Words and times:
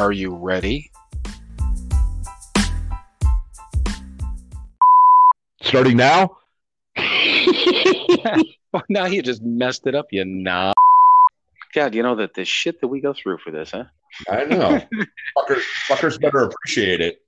Are 0.00 0.12
you 0.12 0.34
ready? 0.34 0.90
Starting 5.60 5.98
now? 5.98 6.38
well, 6.96 8.82
now 8.88 9.04
you 9.04 9.20
just 9.20 9.42
messed 9.42 9.86
it 9.86 9.94
up, 9.94 10.06
you 10.10 10.24
knob. 10.24 10.72
God, 11.74 11.94
you 11.94 12.02
know 12.02 12.14
that 12.14 12.32
the 12.32 12.46
shit 12.46 12.80
that 12.80 12.88
we 12.88 13.02
go 13.02 13.12
through 13.12 13.40
for 13.44 13.50
this, 13.50 13.72
huh? 13.72 13.84
I 14.26 14.46
know. 14.46 14.80
fuckers, 15.36 15.62
fuckers 15.86 16.18
better 16.18 16.44
appreciate 16.44 17.02
it. 17.02 17.20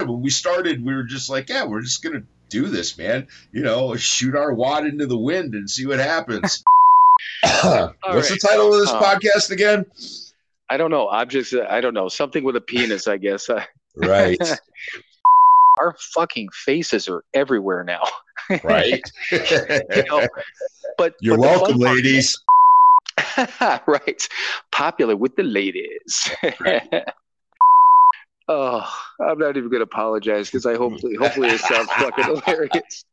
When 0.00 0.22
we 0.22 0.30
started, 0.30 0.82
we 0.82 0.94
were 0.94 1.04
just 1.04 1.28
like, 1.28 1.50
yeah, 1.50 1.66
we're 1.66 1.82
just 1.82 2.02
going 2.02 2.18
to 2.18 2.26
do 2.48 2.68
this, 2.68 2.96
man. 2.96 3.28
You 3.52 3.62
know, 3.62 3.94
shoot 3.96 4.34
our 4.34 4.54
wad 4.54 4.86
into 4.86 5.06
the 5.06 5.18
wind 5.18 5.54
and 5.54 5.68
see 5.68 5.84
what 5.84 5.98
happens. 5.98 6.64
What's 7.42 7.62
right. 7.62 7.94
the 8.02 8.38
title 8.40 8.72
of 8.72 8.80
this 8.80 8.90
Um, 8.90 9.02
podcast 9.02 9.50
again? 9.50 9.84
I 10.70 10.76
don't 10.76 10.90
know. 10.90 11.08
Objects, 11.08 11.52
uh, 11.52 11.66
I 11.68 11.80
don't 11.80 11.94
know. 11.94 12.08
Something 12.08 12.42
with 12.44 12.56
a 12.56 12.60
penis, 12.60 13.06
I 13.08 13.16
guess. 13.18 13.48
Uh, 13.50 13.64
Right, 13.96 14.40
Our 15.78 15.94
fucking 16.14 16.48
faces 16.52 17.08
are 17.08 17.22
everywhere 17.32 17.84
now. 17.84 18.02
right. 18.64 19.02
You 19.30 20.04
know, 20.08 20.26
but 20.98 21.14
You're 21.20 21.36
but 21.36 21.42
welcome, 21.42 21.72
fun 21.78 21.80
part- 21.80 21.96
ladies. 21.96 22.36
right. 23.86 24.28
Popular 24.72 25.14
with 25.14 25.36
the 25.36 25.44
ladies. 25.44 26.28
oh, 28.48 28.92
I'm 29.20 29.38
not 29.38 29.56
even 29.56 29.68
going 29.70 29.78
to 29.80 29.84
apologize 29.84 30.48
because 30.50 30.66
I 30.66 30.74
hopefully, 30.76 31.14
hopefully 31.14 31.50
it 31.50 31.60
sounds 31.60 31.88
fucking 31.92 32.24
hilarious. 32.24 33.04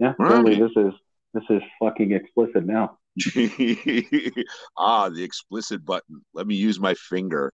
Yeah, 0.00 0.14
All 0.18 0.28
totally. 0.28 0.60
right. 0.60 0.68
This 0.74 0.84
is 0.84 0.92
this 1.32 1.44
is 1.50 1.62
fucking 1.80 2.10
explicit 2.12 2.66
now. 2.66 2.98
ah, 4.76 5.08
the 5.08 5.22
explicit 5.22 5.84
button. 5.84 6.22
Let 6.34 6.46
me 6.46 6.56
use 6.56 6.80
my 6.80 6.94
finger. 6.94 7.52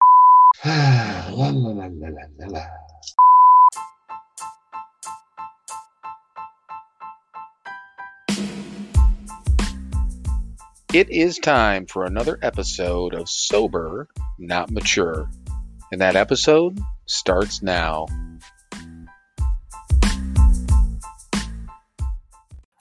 La, 0.65 1.27
la, 1.31 1.49
la, 1.49 1.87
la, 1.87 2.09
la, 2.39 2.47
la. 2.47 2.67
It 10.93 11.09
is 11.11 11.39
time 11.39 11.87
for 11.87 12.05
another 12.05 12.39
episode 12.43 13.15
of 13.15 13.29
Sober, 13.29 14.09
Not 14.39 14.71
Mature. 14.71 15.31
And 15.93 16.01
that 16.01 16.17
episode 16.17 16.81
starts 17.07 17.63
now. 17.63 18.07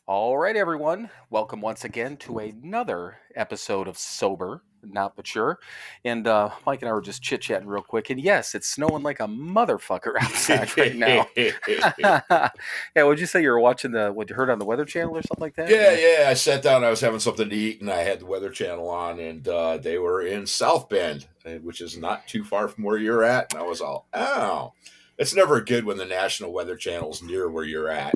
All 0.09 0.39
right, 0.39 0.55
everyone. 0.55 1.11
Welcome 1.29 1.61
once 1.61 1.85
again 1.85 2.17
to 2.17 2.39
another 2.39 3.19
episode 3.35 3.87
of 3.87 3.95
Sober, 3.95 4.63
Not 4.81 5.15
Mature. 5.15 5.59
And 6.03 6.25
uh, 6.25 6.49
Mike 6.65 6.81
and 6.81 6.89
I 6.89 6.93
were 6.93 7.01
just 7.01 7.21
chit 7.21 7.41
chatting 7.41 7.67
real 7.67 7.83
quick. 7.83 8.09
And 8.09 8.19
yes, 8.19 8.55
it's 8.55 8.67
snowing 8.67 9.03
like 9.03 9.19
a 9.19 9.27
motherfucker 9.27 10.13
outside 10.19 10.75
right 10.75 10.95
now. 10.95 11.27
yeah, 12.95 13.03
would 13.03 13.19
you 13.19 13.27
say 13.27 13.43
you 13.43 13.51
were 13.51 13.59
watching 13.59 13.91
the, 13.91 14.11
what 14.11 14.27
you 14.31 14.35
heard 14.35 14.49
on 14.49 14.57
the 14.57 14.65
Weather 14.65 14.83
Channel 14.83 15.15
or 15.15 15.21
something 15.21 15.43
like 15.43 15.55
that? 15.57 15.69
Yeah, 15.69 15.91
yeah. 15.91 16.27
I 16.27 16.33
sat 16.33 16.63
down. 16.63 16.83
I 16.83 16.89
was 16.89 17.01
having 17.01 17.19
something 17.19 17.47
to 17.47 17.55
eat, 17.55 17.81
and 17.81 17.91
I 17.91 18.01
had 18.01 18.21
the 18.21 18.25
Weather 18.25 18.49
Channel 18.49 18.89
on, 18.89 19.19
and 19.19 19.47
uh, 19.47 19.77
they 19.77 19.99
were 19.99 20.23
in 20.23 20.47
South 20.47 20.89
Bend, 20.89 21.27
uh, 21.45 21.59
which 21.61 21.81
is 21.81 21.99
not 21.99 22.27
too 22.27 22.43
far 22.43 22.67
from 22.67 22.83
where 22.83 22.97
you're 22.97 23.23
at. 23.23 23.53
And 23.53 23.61
I 23.61 23.63
was 23.63 23.79
all, 23.79 24.07
oh, 24.15 24.73
it's 25.19 25.35
never 25.35 25.59
good 25.59 25.83
when 25.83 25.97
the 25.97 26.05
National 26.05 26.53
Weather 26.53 26.77
Channel's 26.77 27.21
near 27.21 27.49
where 27.49 27.65
you're 27.65 27.89
at. 27.89 28.15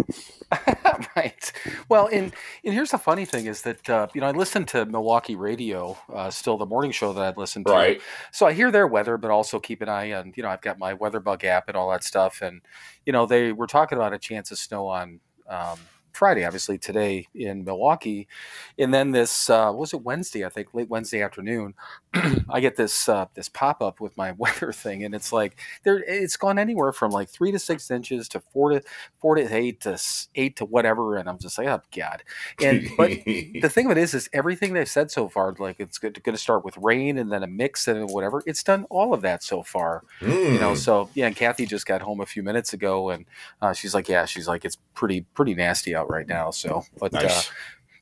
right. 1.18 1.52
Well, 1.90 2.08
and 2.08 2.32
and 2.64 2.74
here's 2.74 2.92
the 2.92 2.98
funny 2.98 3.26
thing 3.26 3.46
is 3.46 3.62
that 3.64 3.90
uh, 3.90 4.08
you 4.14 4.22
know 4.22 4.28
I 4.28 4.32
listen 4.32 4.66
to 4.68 4.86
Milwaukee 4.86 5.36
radio, 5.36 5.98
uh, 6.12 6.30
still 6.30 6.58
the 6.58 6.66
morning 6.66 6.92
show 6.92 7.12
that 7.12 7.22
I'd 7.22 7.38
listen 7.38 7.66
to. 7.66 7.72
Right. 7.74 8.02
So 8.32 8.46
I 8.46 8.54
hear 8.54 8.72
their 8.72 8.88
weather, 8.88 9.18
but 9.18 9.32
also 9.32 9.60
keep 9.60 9.82
an 9.82 9.90
eye 9.90 10.14
on 10.14 10.34
you 10.36 10.44
know 10.44 10.50
I've 10.50 10.62
got 10.62 10.80
my 10.80 10.94
weather 10.94 11.20
bug 11.20 11.44
app 11.44 11.68
and 11.68 11.76
all 11.76 11.92
that 11.92 12.06
stuff, 12.06 12.42
and 12.42 12.62
you 13.06 13.12
know 13.12 13.26
they 13.26 13.52
were 13.52 13.68
talking 13.68 13.98
about 13.98 14.14
a 14.14 14.20
chance 14.20 14.50
of 14.50 14.58
snow 14.58 14.88
on. 14.88 15.20
Um, 15.48 15.78
Friday, 16.14 16.46
obviously 16.46 16.78
today 16.78 17.28
in 17.34 17.64
Milwaukee, 17.64 18.28
and 18.78 18.94
then 18.94 19.12
this 19.12 19.50
uh, 19.50 19.68
what 19.72 19.80
was 19.80 19.94
it 19.94 20.04
Wednesday? 20.04 20.46
I 20.46 20.50
think 20.50 20.74
late 20.74 20.90
Wednesday 20.90 21.22
afternoon, 21.22 21.74
I 22.50 22.60
get 22.60 22.76
this 22.76 23.10
uh, 23.10 23.26
this 23.34 23.50
pop 23.50 23.82
up 23.82 24.00
with 24.00 24.16
my 24.16 24.32
weather 24.38 24.72
thing, 24.72 25.04
and 25.04 25.16
it's 25.16 25.34
like 25.34 25.60
there 25.84 26.04
it's 26.04 26.38
gone 26.38 26.60
anywhere 26.60 26.92
from 26.92 27.12
like 27.12 27.30
three 27.30 27.52
to 27.52 27.60
six 27.60 27.90
inches 27.90 28.30
to 28.30 28.40
four 28.40 28.70
to 28.70 28.82
four 29.20 29.36
to 29.36 29.54
eight 29.54 29.82
to 29.82 30.00
eight 30.36 30.56
to 30.58 30.66
whatever, 30.66 31.18
and 31.18 31.28
I'm 31.28 31.40
just 31.40 31.58
like, 31.58 31.68
oh 31.68 31.82
god. 31.96 32.24
And 32.62 32.88
but 32.98 33.10
the 33.26 33.70
thing 33.70 33.88
of 33.88 33.92
it 33.92 33.98
is, 33.98 34.14
is 34.14 34.30
everything 34.34 34.74
they've 34.74 34.88
said 34.88 35.12
so 35.12 35.28
far, 35.28 35.56
like 35.58 35.80
it's 35.80 35.98
going 35.98 36.14
to 36.14 36.38
start 36.38 36.64
with 36.64 36.78
rain 36.78 37.18
and 37.18 37.32
then 37.32 37.44
a 37.44 37.48
mix 37.48 37.88
and 37.88 38.10
whatever. 38.10 38.44
It's 38.46 38.64
done 38.64 38.86
all 38.90 39.14
of 39.14 39.22
that 39.22 39.44
so 39.44 39.64
far, 39.64 40.04
you 40.22 40.60
know. 40.60 40.74
Mm. 40.74 40.78
So 40.78 41.10
yeah, 41.14 41.28
and 41.28 41.36
Kathy 41.36 41.66
just 41.66 41.86
got 41.86 42.02
home 42.02 42.22
a 42.22 42.26
few 42.26 42.44
minutes 42.44 42.74
ago, 42.74 43.10
and 43.10 43.26
uh, 43.62 43.74
she's 43.74 43.94
like, 43.94 44.08
yeah, 44.08 44.26
she's 44.26 44.48
like, 44.48 44.66
it's 44.66 44.78
pretty 44.94 45.22
pretty 45.34 45.56
nasty 45.56 45.96
out 45.96 46.03
right 46.10 46.28
now. 46.28 46.52
So, 46.52 46.86
but 47.00 47.14
uh, 47.16 47.42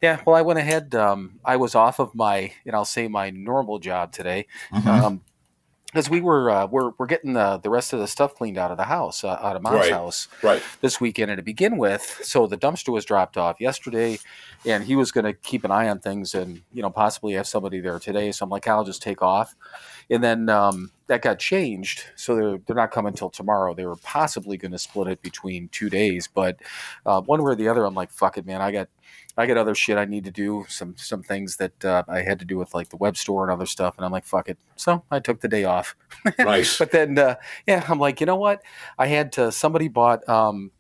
yeah, 0.01 0.19
well, 0.25 0.35
I 0.35 0.41
went 0.41 0.59
ahead. 0.59 0.95
Um, 0.95 1.39
I 1.45 1.57
was 1.57 1.75
off 1.75 2.00
of 2.00 2.16
my, 2.16 2.51
and 2.66 2.75
I'll 2.75 2.85
say 2.85 3.07
my 3.07 3.29
normal 3.29 3.79
job 3.79 4.12
today, 4.12 4.47
Mhm. 4.72 4.88
um, 4.88 5.22
because 5.91 6.09
we 6.09 6.22
were 6.22 6.50
uh, 6.50 6.68
we're 6.68 6.91
we're 6.97 7.06
getting 7.06 7.34
the 7.34 7.57
the 7.57 7.69
rest 7.69 7.91
of 7.94 8.00
the 8.00 8.07
stuff 8.07 8.35
cleaned 8.35 8.57
out 8.57 8.72
of 8.72 8.78
the 8.78 8.85
house, 8.85 9.24
uh, 9.24 9.38
out 9.41 9.56
of 9.56 9.62
mom's 9.62 9.79
Right. 9.81 9.91
house 9.91 10.28
right. 10.41 10.62
this 10.81 11.02
weekend. 11.02 11.31
And 11.31 11.38
to 11.38 11.44
begin 11.44 11.78
with, 11.78 12.22
so 12.24 12.47
the 12.47 12.57
dumpster 12.57 12.94
was 12.94 13.03
dropped 13.03 13.38
off 13.38 13.59
yesterday, 13.59 14.18
and 14.66 14.84
he 14.84 14.96
was 14.96 15.12
going 15.12 15.25
to 15.25 15.34
keep 15.34 15.63
an 15.66 15.72
eye 15.72 15.90
on 15.90 16.00
things 16.00 16.34
and 16.34 16.62
you 16.72 16.81
know 16.81 16.90
possibly 16.90 17.34
have 17.34 17.47
somebody 17.47 17.80
there 17.81 18.00
today. 18.00 18.31
So 18.31 18.46
I'm 18.46 18.50
like, 18.50 18.68
I'll 18.68 18.85
just 18.85 19.01
take 19.01 19.22
off, 19.22 19.53
and 20.09 20.24
then 20.24 20.47
um, 20.50 20.91
that 21.07 21.22
got 21.22 21.40
changed, 21.40 22.06
so 22.16 22.35
they're 22.35 22.57
they're 22.66 22.75
not 22.75 22.91
coming 22.91 23.09
until 23.09 23.30
tomorrow. 23.30 23.74
They 23.74 23.85
were 23.85 23.97
possibly 23.97 24.56
going 24.57 24.72
to 24.72 24.80
split 24.80 25.07
it 25.07 25.22
between 25.22 25.68
two 25.69 25.90
days, 25.90 26.30
but 26.34 26.57
uh, 27.06 27.22
one 27.22 27.44
way 27.44 27.51
or 27.51 27.56
the 27.56 27.68
other, 27.68 27.84
I'm 27.84 27.96
like, 27.96 28.12
fuck 28.12 28.38
it, 28.38 28.46
man. 28.46 28.62
I 28.62 28.72
got 28.72 28.88
I 29.38 29.46
got 29.46 29.58
other 29.58 29.74
shit 29.75 29.97
I 29.97 30.06
need 30.06 30.25
to 30.25 30.31
do, 30.31 30.66
some 30.68 30.96
some 30.97 31.24
things 31.24 31.56
that 31.58 31.86
uh, 31.86 32.03
I 32.08 32.22
had 32.22 32.40
to 32.40 32.46
do 32.46 32.58
with 32.58 32.74
like 32.74 32.90
the 32.90 32.97
web 32.97 33.16
store 33.16 33.44
and 33.44 33.52
other 33.52 33.66
stuff, 33.66 33.96
and 33.97 34.06
I'm 34.06 34.12
like, 34.12 34.25
fuck 34.25 34.50
it. 34.50 34.58
So 34.75 35.03
I 35.09 35.19
took 35.19 35.42
the 35.42 35.47
day 35.47 35.64
off. 35.64 35.96
Nice. 36.38 36.78
But 36.78 36.92
then, 36.92 37.18
uh, 37.18 37.36
yeah, 37.66 37.84
I'm 37.88 38.00
like, 38.00 38.19
you 38.19 38.25
know 38.25 38.36
what? 38.36 38.62
I 39.00 39.08
had 39.08 39.31
to. 39.34 39.52
Somebody 39.52 39.88
bought 39.88 40.28
um, 40.30 40.72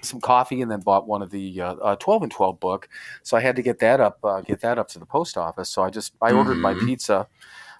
some 0.00 0.20
coffee 0.20 0.62
and 0.62 0.70
then 0.70 0.80
bought 0.80 1.06
one 1.06 1.22
of 1.22 1.30
the 1.30 1.60
uh, 1.60 1.74
uh, 1.74 1.96
12 1.96 2.22
and 2.24 2.32
12 2.32 2.60
book, 2.60 2.88
so 3.22 3.36
I 3.36 3.40
had 3.40 3.56
to 3.56 3.62
get 3.62 3.78
that 3.80 4.00
up, 4.00 4.18
uh, 4.24 4.40
get 4.40 4.60
that 4.60 4.78
up 4.78 4.88
to 4.88 4.98
the 4.98 5.06
post 5.06 5.36
office. 5.36 5.68
So 5.68 5.82
I 5.82 5.90
just 5.90 6.12
I 6.22 6.32
ordered 6.32 6.56
my 6.58 6.74
Mhm. 6.74 6.86
pizza, 6.86 7.26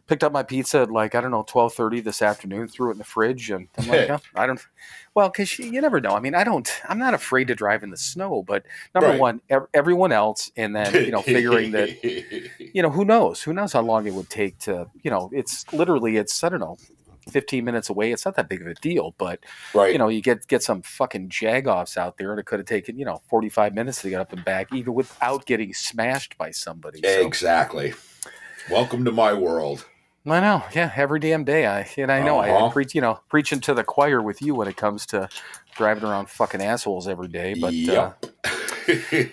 picked 0.07 0.25
up 0.25 0.33
my 0.33 0.43
pizza 0.43 0.81
at 0.81 0.91
like 0.91 1.15
I 1.15 1.21
don't 1.21 1.31
know 1.31 1.45
12:30 1.45 2.05
this 2.05 2.23
afternoon, 2.23 2.69
threw 2.69 2.89
it 2.91 2.93
in 2.93 2.99
the 2.99 3.05
fridge, 3.05 3.51
and 3.51 3.69
I'm 3.79 3.89
like, 3.89 4.11
oh, 4.11 4.21
I 4.35 4.47
don't. 4.47 4.61
Well, 5.15 5.29
because 5.29 5.59
you, 5.59 5.67
you 5.67 5.81
never 5.81 6.01
know. 6.01 6.11
I 6.11 6.21
mean, 6.21 6.35
I 6.35 6.45
don't. 6.45 6.69
I'm 6.89 6.99
not 6.99 7.15
afraid 7.15 7.49
to 7.49 7.55
drive 7.55 7.83
in 7.83 7.91
the 7.91 7.97
snow, 7.97 8.43
but 8.43 8.65
number 8.95 9.11
Right. 9.11 9.21
one, 9.21 9.41
ev- 9.51 9.67
everyone 9.75 10.13
else, 10.13 10.51
and 10.57 10.75
then 10.75 10.95
you 10.95 11.11
know, 11.11 11.23
figuring 11.23 11.73
that 11.73 11.91
you 12.75 12.83
know 12.83 12.91
who 12.91 13.05
knows 13.05 13.43
who 13.43 13.53
knows 13.53 13.73
how 13.73 13.83
long 13.83 14.07
it 14.07 14.15
would 14.15 14.31
take 14.31 14.59
to 14.61 14.87
you 15.03 15.11
know 15.11 15.31
it's 15.33 15.71
literally 15.73 16.17
it's 16.17 16.43
i 16.43 16.49
don't 16.49 16.61
know 16.61 16.77
15 17.31 17.65
minutes 17.65 17.91
away 17.91 18.13
it's 18.13 18.25
not 18.25 18.35
that 18.37 18.49
big 18.49 18.61
of 18.63 18.67
a 18.67 18.75
deal 18.75 19.15
but 19.19 19.41
right. 19.75 19.93
you 19.93 19.99
know 19.99 20.09
you 20.09 20.21
get 20.23 20.47
get 20.49 20.63
some 20.63 20.83
fucking 20.83 21.29
jagoffs 21.29 21.97
out 21.97 22.17
there 22.17 22.31
and 22.31 22.41
it 22.41 22.47
could 22.47 22.59
have 22.59 22.67
taken 22.67 22.99
you 22.99 23.05
know 23.05 23.21
45 23.29 23.75
minutes 23.75 24.03
to 24.03 24.11
get 24.11 24.21
up 24.21 24.33
and 24.33 24.45
back 24.45 24.73
even 24.73 24.95
without 24.95 25.45
getting 25.47 25.73
smashed 25.75 26.37
by 26.39 26.51
somebody 26.51 27.01
so 27.03 27.27
exactly. 27.27 27.95
Welcome 28.71 29.05
to 29.05 29.13
my 29.13 29.33
world. 29.33 29.87
I 30.27 30.41
know 30.41 30.63
yeah 30.75 30.93
every 30.97 31.19
damn 31.19 31.45
day 31.45 31.67
i 31.67 31.89
and 31.99 32.11
i 32.13 32.23
know 32.23 32.39
I, 32.39 32.47
I 32.47 32.51
Uh-huh. 32.51 32.71
preach 32.71 32.95
you 32.95 33.01
know 33.01 33.21
preaching 33.29 33.61
to 33.63 33.75
the 33.75 33.83
choir 33.85 34.23
with 34.23 34.41
you 34.41 34.55
when 34.55 34.69
it 34.69 34.77
comes 34.77 35.05
to 35.07 35.29
driving 35.75 36.05
around 36.05 36.29
fucking 36.31 36.63
assholes 36.63 37.09
every 37.09 37.29
day 37.29 37.55
but 37.55 37.75
uh, 37.89 37.93
Yep. 37.93 38.19
but 38.45 38.53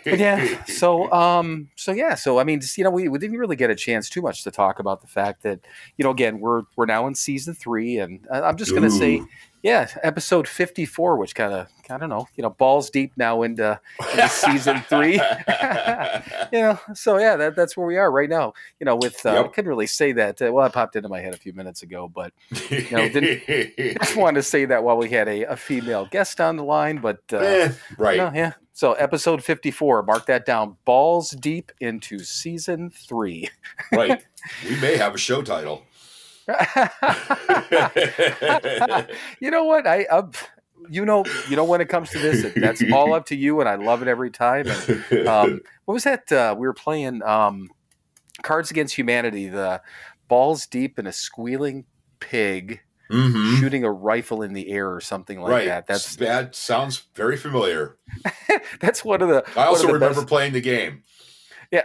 yeah 0.06 0.64
so 0.66 1.12
um 1.12 1.70
so 1.76 1.92
yeah 1.92 2.16
so 2.16 2.40
i 2.40 2.44
mean 2.44 2.60
just, 2.62 2.78
you 2.78 2.84
know 2.84 2.90
we, 2.90 3.08
we 3.08 3.18
didn't 3.20 3.38
really 3.38 3.56
get 3.56 3.70
a 3.70 3.76
chance 3.76 4.10
too 4.10 4.22
much 4.22 4.44
to 4.44 4.52
talk 4.52 4.80
about 4.80 5.02
the 5.02 5.08
fact 5.08 5.44
that 5.44 5.60
you 5.98 6.04
know 6.04 6.12
again 6.12 6.40
we're 6.40 6.64
we're 6.76 6.86
now 6.86 7.08
in 7.08 7.16
season 7.16 7.54
three 7.54 7.98
and 8.00 8.26
I- 8.32 8.42
i'm 8.42 8.58
just 8.58 8.74
gonna 8.74 8.90
say 8.90 9.22
yeah 9.62 9.88
episode 10.04 10.48
54 10.48 11.18
which 11.18 11.36
kind 11.36 11.54
of 11.54 11.68
i 11.90 11.98
don't 11.98 12.10
know 12.10 12.28
you 12.36 12.42
know 12.44 12.50
balls 12.52 12.90
deep 12.90 13.12
now 13.18 13.42
into, 13.44 13.80
into 14.14 14.30
season 14.30 14.82
three 14.90 15.14
you 16.52 16.60
know 16.62 16.80
so 16.94 17.18
yeah 17.18 17.36
that, 17.36 17.56
that's 17.56 17.76
where 17.76 17.86
we 17.88 17.98
are 17.98 18.12
right 18.12 18.30
now 18.30 18.54
you 18.80 18.86
know 18.86 18.96
with 18.96 19.26
uh, 19.26 19.30
i 19.32 19.34
Yep. 19.36 19.54
couldn't 19.54 19.70
really 19.70 19.88
say 19.88 20.12
that 20.14 20.42
uh, 20.42 20.52
well 20.52 20.66
i 20.66 20.70
popped 20.70 20.96
into 20.96 21.10
my 21.10 21.20
head 21.20 21.34
a 21.34 21.38
few 21.38 21.54
minutes 21.54 21.84
ago 21.84 22.08
but 22.14 22.32
you 22.72 22.88
know, 22.92 23.10
didn't, 23.10 23.42
just 24.02 24.16
wanted 24.16 24.36
to 24.38 24.44
say 24.44 24.66
that 24.66 24.84
while 24.84 24.98
we 24.98 25.10
had 25.10 25.28
a, 25.28 25.44
a 25.52 25.58
female 25.58 26.06
guest 26.12 26.40
on 26.42 26.56
the 26.56 26.64
line 26.64 26.98
but 26.98 27.20
uh, 27.34 27.38
Eh, 27.40 27.72
right. 27.98 28.18
no, 28.18 28.32
yeah. 28.34 28.54
So 28.80 28.94
episode 28.94 29.44
54, 29.44 30.04
mark 30.04 30.26
that 30.28 30.46
down. 30.46 30.78
Balls 30.86 31.32
deep 31.32 31.74
into 31.82 32.20
season 32.20 32.90
three. 32.90 33.50
Right. 33.92 34.24
We 34.64 34.80
may 34.80 34.96
have 34.96 35.16
a 35.16 35.18
show 35.18 35.42
title. 35.42 35.84
you 39.42 39.52
know 39.52 39.66
what? 39.66 39.86
I 39.86 40.06
uh, 40.10 40.30
you 40.90 41.04
know 41.06 41.26
you 41.50 41.58
know 41.58 41.66
when 41.66 41.82
it 41.82 41.90
comes 41.90 42.10
to 42.12 42.20
this, 42.20 42.54
that's 42.56 42.82
all 42.94 43.14
up 43.14 43.26
to 43.28 43.36
you, 43.36 43.60
and 43.60 43.68
I 43.68 43.76
love 43.76 44.02
it 44.02 44.08
every 44.08 44.32
time. 44.32 44.68
And 45.12 45.28
um, 45.28 45.62
what 45.86 45.94
was 45.96 46.04
that? 46.06 46.32
Uh, 46.32 46.56
we 46.58 46.68
were 46.68 46.74
playing 46.74 47.22
um, 47.24 47.70
Cards 48.44 48.72
Against 48.72 48.96
Humanity, 48.96 49.50
the 49.50 49.82
balls 50.30 50.68
deep 50.68 51.00
in 51.00 51.08
a 51.08 51.14
squealing 51.14 51.84
pig 52.20 52.82
Mhm. 53.12 53.60
shooting 53.60 53.84
a 53.84 53.92
rifle 53.92 54.42
in 54.44 54.54
the 54.54 54.70
air 54.70 54.92
or 54.94 55.02
something 55.02 55.42
like 55.42 55.52
right. 55.52 55.66
that. 55.66 55.88
That's 55.88 56.16
that 56.18 56.56
sounds 56.56 57.08
very 57.16 57.38
familiar. 57.38 57.98
that's 58.80 59.04
one 59.04 59.22
of 59.22 59.30
the. 59.30 59.44
I 59.56 59.66
also 59.66 59.88
the 59.88 59.94
remember 59.94 60.22
best- 60.22 60.28
playing 60.28 60.54
the 60.54 60.62
game. 60.62 61.04
Yeah. 61.72 61.84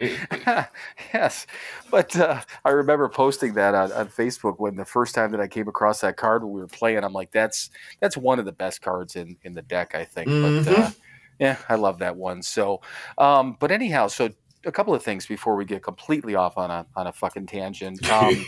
yes, 1.12 1.46
but 1.90 2.16
uh, 2.16 2.40
I 2.64 2.70
remember 2.70 3.08
posting 3.10 3.54
that 3.54 3.74
on, 3.74 3.92
on 3.92 4.08
Facebook 4.08 4.54
when 4.58 4.76
the 4.76 4.86
first 4.86 5.14
time 5.14 5.32
that 5.32 5.40
I 5.40 5.48
came 5.48 5.68
across 5.68 6.00
that 6.00 6.16
card 6.16 6.42
when 6.42 6.52
we 6.52 6.60
were 6.60 6.66
playing. 6.66 7.04
I'm 7.04 7.12
like, 7.12 7.30
that's 7.30 7.70
that's 8.00 8.16
one 8.16 8.38
of 8.38 8.46
the 8.46 8.52
best 8.52 8.80
cards 8.80 9.16
in 9.16 9.36
in 9.42 9.52
the 9.52 9.62
deck, 9.62 9.94
I 9.94 10.04
think. 10.04 10.28
But 10.28 10.78
uh, 10.78 10.90
yeah, 11.38 11.58
I 11.68 11.74
love 11.74 11.98
that 11.98 12.16
one. 12.16 12.42
So, 12.42 12.80
um, 13.18 13.56
but 13.60 13.70
anyhow, 13.70 14.06
so 14.08 14.30
a 14.66 14.72
couple 14.72 14.94
of 14.94 15.02
things 15.02 15.26
before 15.26 15.56
we 15.56 15.64
get 15.64 15.82
completely 15.82 16.34
off 16.34 16.58
on 16.58 16.70
a 16.70 16.86
on 16.96 17.06
a 17.06 17.12
fucking 17.12 17.46
tangent. 17.46 18.00
Um, 18.10 18.44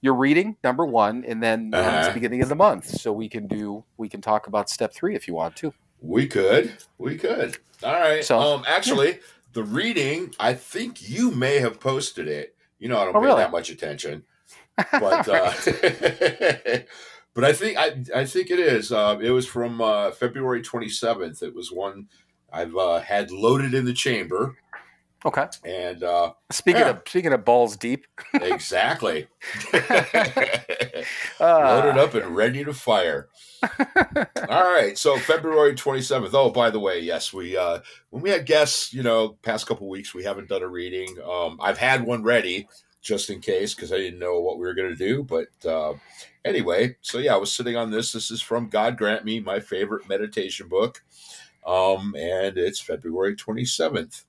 you're 0.00 0.14
reading 0.14 0.56
number 0.64 0.84
one, 0.86 1.24
and 1.26 1.42
then 1.42 1.70
uh, 1.74 1.78
it's 1.78 1.86
Uh-huh. 1.86 2.06
the 2.08 2.14
beginning 2.14 2.42
of 2.42 2.48
the 2.48 2.54
month, 2.56 2.86
so 2.86 3.12
we 3.12 3.28
can 3.28 3.46
do 3.46 3.84
we 3.96 4.08
can 4.08 4.20
talk 4.20 4.46
about 4.46 4.68
step 4.70 4.92
three 4.94 5.14
if 5.14 5.26
you 5.28 5.34
want 5.34 5.56
to. 5.56 5.72
we 6.00 6.26
could. 6.26 6.76
We 6.98 7.16
could. 7.16 7.58
All 7.82 7.92
right. 7.92 8.24
So, 8.24 8.38
um 8.38 8.64
actually, 8.66 9.20
the 9.52 9.62
reading, 9.64 10.34
I 10.38 10.54
think 10.54 11.08
you 11.08 11.30
may 11.30 11.58
have 11.58 11.80
posted 11.80 12.28
it. 12.28 12.54
You 12.78 12.88
know, 12.88 12.98
I 12.98 13.04
don't 13.04 13.16
Oh, 13.16 13.20
pay 13.20 13.26
really? 13.26 13.40
that 13.42 13.50
much 13.50 13.70
attention. 13.70 14.24
But 14.92 15.26
uh 15.28 15.52
but 17.34 17.44
I 17.44 17.52
think 17.52 17.78
I 17.78 18.04
I 18.14 18.24
think 18.24 18.50
it 18.50 18.58
is. 18.58 18.92
Uh, 18.92 19.18
it 19.20 19.30
was 19.30 19.46
from 19.46 19.80
uh, 19.80 20.10
February 20.12 20.62
27th. 20.62 21.42
It 21.42 21.54
was 21.54 21.70
one 21.72 22.08
I've 22.52 22.76
uh, 22.76 23.00
had 23.00 23.30
loaded 23.30 23.74
in 23.74 23.84
the 23.84 23.92
chamber 23.92 24.56
okay. 25.24 25.46
and 25.64 26.02
uh 26.02 26.32
Speaking 26.50 26.82
Yeah. 26.82 26.90
of 26.90 27.02
speaking 27.06 27.32
of 27.32 27.44
balls 27.44 27.76
deep, 27.76 28.06
exactly. 28.34 29.26
uh, 29.72 30.58
loaded 31.40 31.98
up 31.98 32.14
and 32.14 32.34
ready 32.36 32.64
to 32.64 32.72
fire. 32.74 33.28
All 34.48 34.72
right, 34.74 34.96
so 34.96 35.16
February 35.18 35.74
27th. 35.74 36.30
Oh, 36.32 36.50
by 36.50 36.70
the 36.70 36.80
way, 36.80 37.00
yes, 37.00 37.32
we 37.32 37.56
uh 37.56 37.80
when 38.10 38.22
we 38.22 38.30
had 38.30 38.46
guests, 38.46 38.92
you 38.92 39.02
know, 39.02 39.36
past 39.42 39.66
couple 39.66 39.88
weeks 39.88 40.14
we 40.14 40.24
haven't 40.24 40.48
done 40.48 40.62
a 40.62 40.68
reading. 40.68 41.16
Um 41.28 41.58
I've 41.60 41.78
had 41.78 42.04
one 42.04 42.22
ready 42.22 42.68
just 43.02 43.30
in 43.30 43.40
case 43.40 43.74
because 43.74 43.92
I 43.92 43.98
didn't 43.98 44.18
know 44.18 44.40
what 44.40 44.58
we 44.58 44.66
were 44.66 44.74
going 44.74 44.90
to 44.90 44.96
do, 44.96 45.22
but 45.22 45.48
uh 45.68 45.94
anyway, 46.44 46.96
so 47.00 47.18
yeah, 47.18 47.34
I 47.34 47.38
was 47.38 47.52
sitting 47.52 47.76
on 47.76 47.90
this. 47.90 48.12
This 48.12 48.30
is 48.30 48.42
from 48.42 48.68
God 48.68 48.96
Grant 48.98 49.24
Me, 49.24 49.40
my 49.40 49.60
favorite 49.60 50.08
meditation 50.08 50.68
book. 50.68 51.02
Um 51.66 52.14
and 52.16 52.56
it's 52.58 52.80
February 52.80 53.34
27th. 53.36 54.24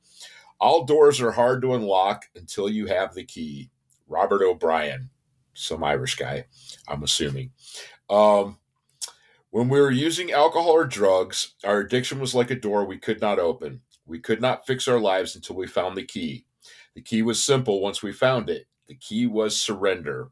All 0.59 0.85
doors 0.85 1.21
are 1.21 1.31
hard 1.31 1.61
to 1.61 1.75
unlock 1.75 2.25
until 2.35 2.69
you 2.69 2.87
have 2.87 3.13
the 3.13 3.23
key. 3.23 3.69
Robert 4.07 4.41
O'Brien, 4.43 5.09
some 5.53 5.83
Irish 5.83 6.15
guy, 6.15 6.45
I'm 6.87 7.03
assuming. 7.03 7.51
Um, 8.09 8.57
when 9.49 9.69
we 9.69 9.79
were 9.79 9.91
using 9.91 10.31
alcohol 10.31 10.71
or 10.71 10.85
drugs, 10.85 11.55
our 11.63 11.79
addiction 11.79 12.19
was 12.19 12.35
like 12.35 12.51
a 12.51 12.55
door 12.55 12.85
we 12.85 12.97
could 12.97 13.21
not 13.21 13.39
open. 13.39 13.81
We 14.05 14.19
could 14.19 14.41
not 14.41 14.65
fix 14.65 14.87
our 14.87 14.99
lives 14.99 15.35
until 15.35 15.55
we 15.55 15.67
found 15.67 15.97
the 15.97 16.05
key. 16.05 16.45
The 16.95 17.01
key 17.01 17.21
was 17.21 17.43
simple 17.43 17.81
once 17.81 18.01
we 18.01 18.11
found 18.11 18.49
it. 18.49 18.67
The 18.87 18.95
key 18.95 19.27
was 19.27 19.59
surrender. 19.59 20.29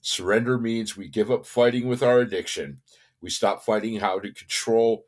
Surrender 0.00 0.58
means 0.58 0.96
we 0.96 1.08
give 1.08 1.30
up 1.30 1.46
fighting 1.46 1.88
with 1.88 2.02
our 2.02 2.20
addiction. 2.20 2.80
We 3.20 3.30
stop 3.30 3.64
fighting 3.64 3.98
how 3.98 4.18
to 4.20 4.32
control. 4.32 5.06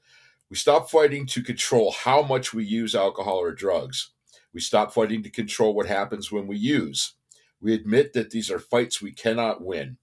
We 0.49 0.57
stop 0.57 0.91
fighting 0.91 1.27
to 1.27 1.43
control 1.43 1.93
how 1.93 2.23
much 2.23 2.55
we 2.55 2.65
use 2.65 2.95
alcohol 2.95 3.39
or 3.39 3.53
drugs. 3.53 4.13
We 4.57 4.63
stop 4.63 4.91
fighting 4.95 5.23
to 5.23 5.29
control 5.29 5.75
what 5.75 5.85
happens 5.85 6.33
when 6.33 6.47
we 6.47 6.57
use. 6.57 7.13
We 7.61 7.75
admit 7.75 8.15
that 8.15 8.31
these 8.31 8.51
are 8.51 8.59
fights 8.59 9.03
we 9.03 9.13
cannot 9.13 9.63
win. 9.63 9.99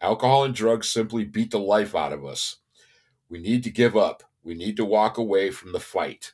Alcohol 0.00 0.44
and 0.44 0.54
drugs 0.54 0.88
simply 0.88 1.26
beat 1.26 1.50
the 1.50 1.58
life 1.58 1.94
out 1.94 2.14
of 2.14 2.24
us. 2.24 2.56
We 3.28 3.40
need 3.40 3.62
to 3.64 3.70
give 3.70 3.98
up. 3.98 4.22
We 4.42 4.54
need 4.54 4.78
to 4.78 4.86
walk 4.86 5.18
away 5.18 5.50
from 5.50 5.72
the 5.72 5.80
fight. 5.80 6.32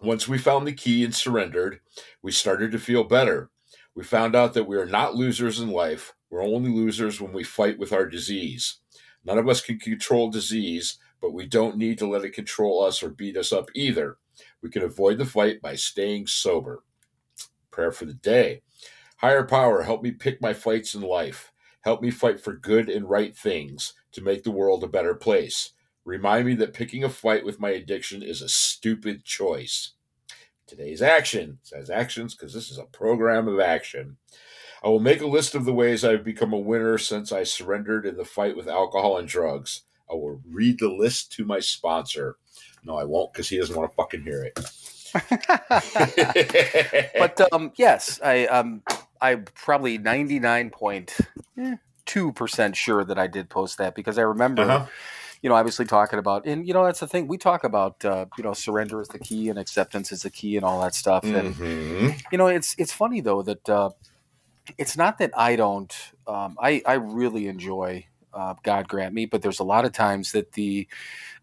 Once 0.00 0.26
we 0.26 0.38
found 0.38 0.66
the 0.66 0.72
key 0.72 1.04
and 1.04 1.14
surrendered, 1.14 1.80
we 2.22 2.32
started 2.32 2.72
to 2.72 2.78
feel 2.78 3.04
better. 3.04 3.50
We 3.94 4.02
found 4.02 4.34
out 4.34 4.54
that 4.54 4.66
we 4.66 4.78
are 4.78 4.86
not 4.86 5.14
losers 5.14 5.60
in 5.60 5.68
life. 5.68 6.14
We're 6.30 6.42
only 6.42 6.70
losers 6.70 7.20
when 7.20 7.34
we 7.34 7.44
fight 7.44 7.78
with 7.78 7.92
our 7.92 8.06
disease. 8.06 8.78
None 9.26 9.36
of 9.36 9.50
us 9.50 9.60
can 9.60 9.78
control 9.78 10.30
disease, 10.30 10.96
but 11.20 11.34
we 11.34 11.46
don't 11.46 11.76
need 11.76 11.98
to 11.98 12.08
let 12.08 12.24
it 12.24 12.32
control 12.32 12.82
us 12.82 13.02
or 13.02 13.10
beat 13.10 13.36
us 13.36 13.52
up 13.52 13.68
either. 13.74 14.16
We 14.62 14.70
can 14.70 14.82
avoid 14.82 15.18
the 15.18 15.24
fight 15.24 15.62
by 15.62 15.74
staying 15.74 16.26
sober. 16.26 16.82
Prayer 17.70 17.92
for 17.92 18.04
the 18.04 18.14
day. 18.14 18.62
Higher 19.18 19.44
power, 19.44 19.82
help 19.82 20.02
me 20.02 20.10
pick 20.10 20.40
my 20.40 20.52
fights 20.52 20.94
in 20.94 21.02
life. 21.02 21.52
Help 21.82 22.02
me 22.02 22.10
fight 22.10 22.40
for 22.40 22.52
good 22.52 22.88
and 22.88 23.08
right 23.08 23.36
things 23.36 23.94
to 24.12 24.22
make 24.22 24.42
the 24.42 24.50
world 24.50 24.84
a 24.84 24.88
better 24.88 25.14
place. 25.14 25.72
Remind 26.04 26.46
me 26.46 26.54
that 26.54 26.74
picking 26.74 27.04
a 27.04 27.08
fight 27.08 27.44
with 27.44 27.60
my 27.60 27.70
addiction 27.70 28.22
is 28.22 28.42
a 28.42 28.48
stupid 28.48 29.24
choice. 29.24 29.92
Today's 30.66 31.02
action 31.02 31.58
says 31.62 31.90
actions 31.90 32.34
because 32.34 32.54
this 32.54 32.70
is 32.70 32.78
a 32.78 32.84
program 32.84 33.48
of 33.48 33.60
action. 33.60 34.16
I 34.82 34.88
will 34.88 35.00
make 35.00 35.20
a 35.20 35.26
list 35.26 35.54
of 35.54 35.64
the 35.64 35.74
ways 35.74 36.04
I've 36.04 36.24
become 36.24 36.52
a 36.52 36.58
winner 36.58 36.96
since 36.96 37.32
I 37.32 37.42
surrendered 37.42 38.06
in 38.06 38.16
the 38.16 38.24
fight 38.24 38.56
with 38.56 38.68
alcohol 38.68 39.18
and 39.18 39.28
drugs. 39.28 39.82
I 40.10 40.14
will 40.14 40.40
read 40.48 40.78
the 40.78 40.88
list 40.88 41.32
to 41.32 41.44
my 41.44 41.60
sponsor. 41.60 42.36
No, 42.84 42.96
I 42.96 43.04
won't 43.04 43.32
because 43.32 43.48
he 43.48 43.58
doesn't 43.58 43.76
want 43.76 43.90
to 43.90 43.94
fucking 43.94 44.22
hear 44.22 44.44
it. 44.44 44.58
but 47.18 47.52
um, 47.52 47.72
yes, 47.76 48.20
I 48.24 48.46
um, 48.46 48.82
I'm 49.20 49.44
probably 49.54 49.98
ninety 49.98 50.38
nine 50.38 50.70
point 50.70 51.16
two 52.06 52.32
percent 52.32 52.76
sure 52.76 53.04
that 53.04 53.18
I 53.18 53.26
did 53.26 53.50
post 53.50 53.78
that 53.78 53.94
because 53.94 54.18
I 54.18 54.22
remember, 54.22 54.62
Uh-huh. 54.62 54.86
you 55.42 55.50
know, 55.50 55.56
obviously 55.56 55.84
talking 55.84 56.18
about, 56.18 56.46
and 56.46 56.66
you 56.66 56.74
know, 56.74 56.84
that's 56.84 57.00
the 57.00 57.08
thing 57.08 57.28
we 57.28 57.38
talk 57.38 57.64
about. 57.64 58.04
Uh, 58.04 58.26
you 58.38 58.44
know, 58.44 58.54
surrender 58.54 59.00
is 59.00 59.08
the 59.08 59.18
key 59.18 59.48
and 59.48 59.58
acceptance 59.58 60.12
is 60.12 60.22
the 60.22 60.30
key 60.30 60.56
and 60.56 60.64
all 60.64 60.80
that 60.80 60.94
stuff. 60.94 61.24
And 61.24 61.56
Mhm. 61.56 62.22
you 62.32 62.38
know, 62.38 62.46
it's 62.46 62.74
it's 62.78 62.92
funny 62.92 63.20
though 63.20 63.42
that 63.42 63.68
uh, 63.68 63.90
it's 64.78 64.96
not 64.96 65.18
that 65.18 65.32
I 65.36 65.56
don't. 65.56 65.94
Um, 66.26 66.56
I 66.60 66.82
I 66.86 66.94
really 66.94 67.48
enjoy 67.48 68.06
uh, 68.34 68.54
God 68.62 68.88
grant 68.88 69.14
me, 69.14 69.26
but 69.26 69.42
there's 69.42 69.60
a 69.60 69.64
lot 69.64 69.84
of 69.84 69.92
times 69.92 70.32
that 70.32 70.52
the 70.52 70.88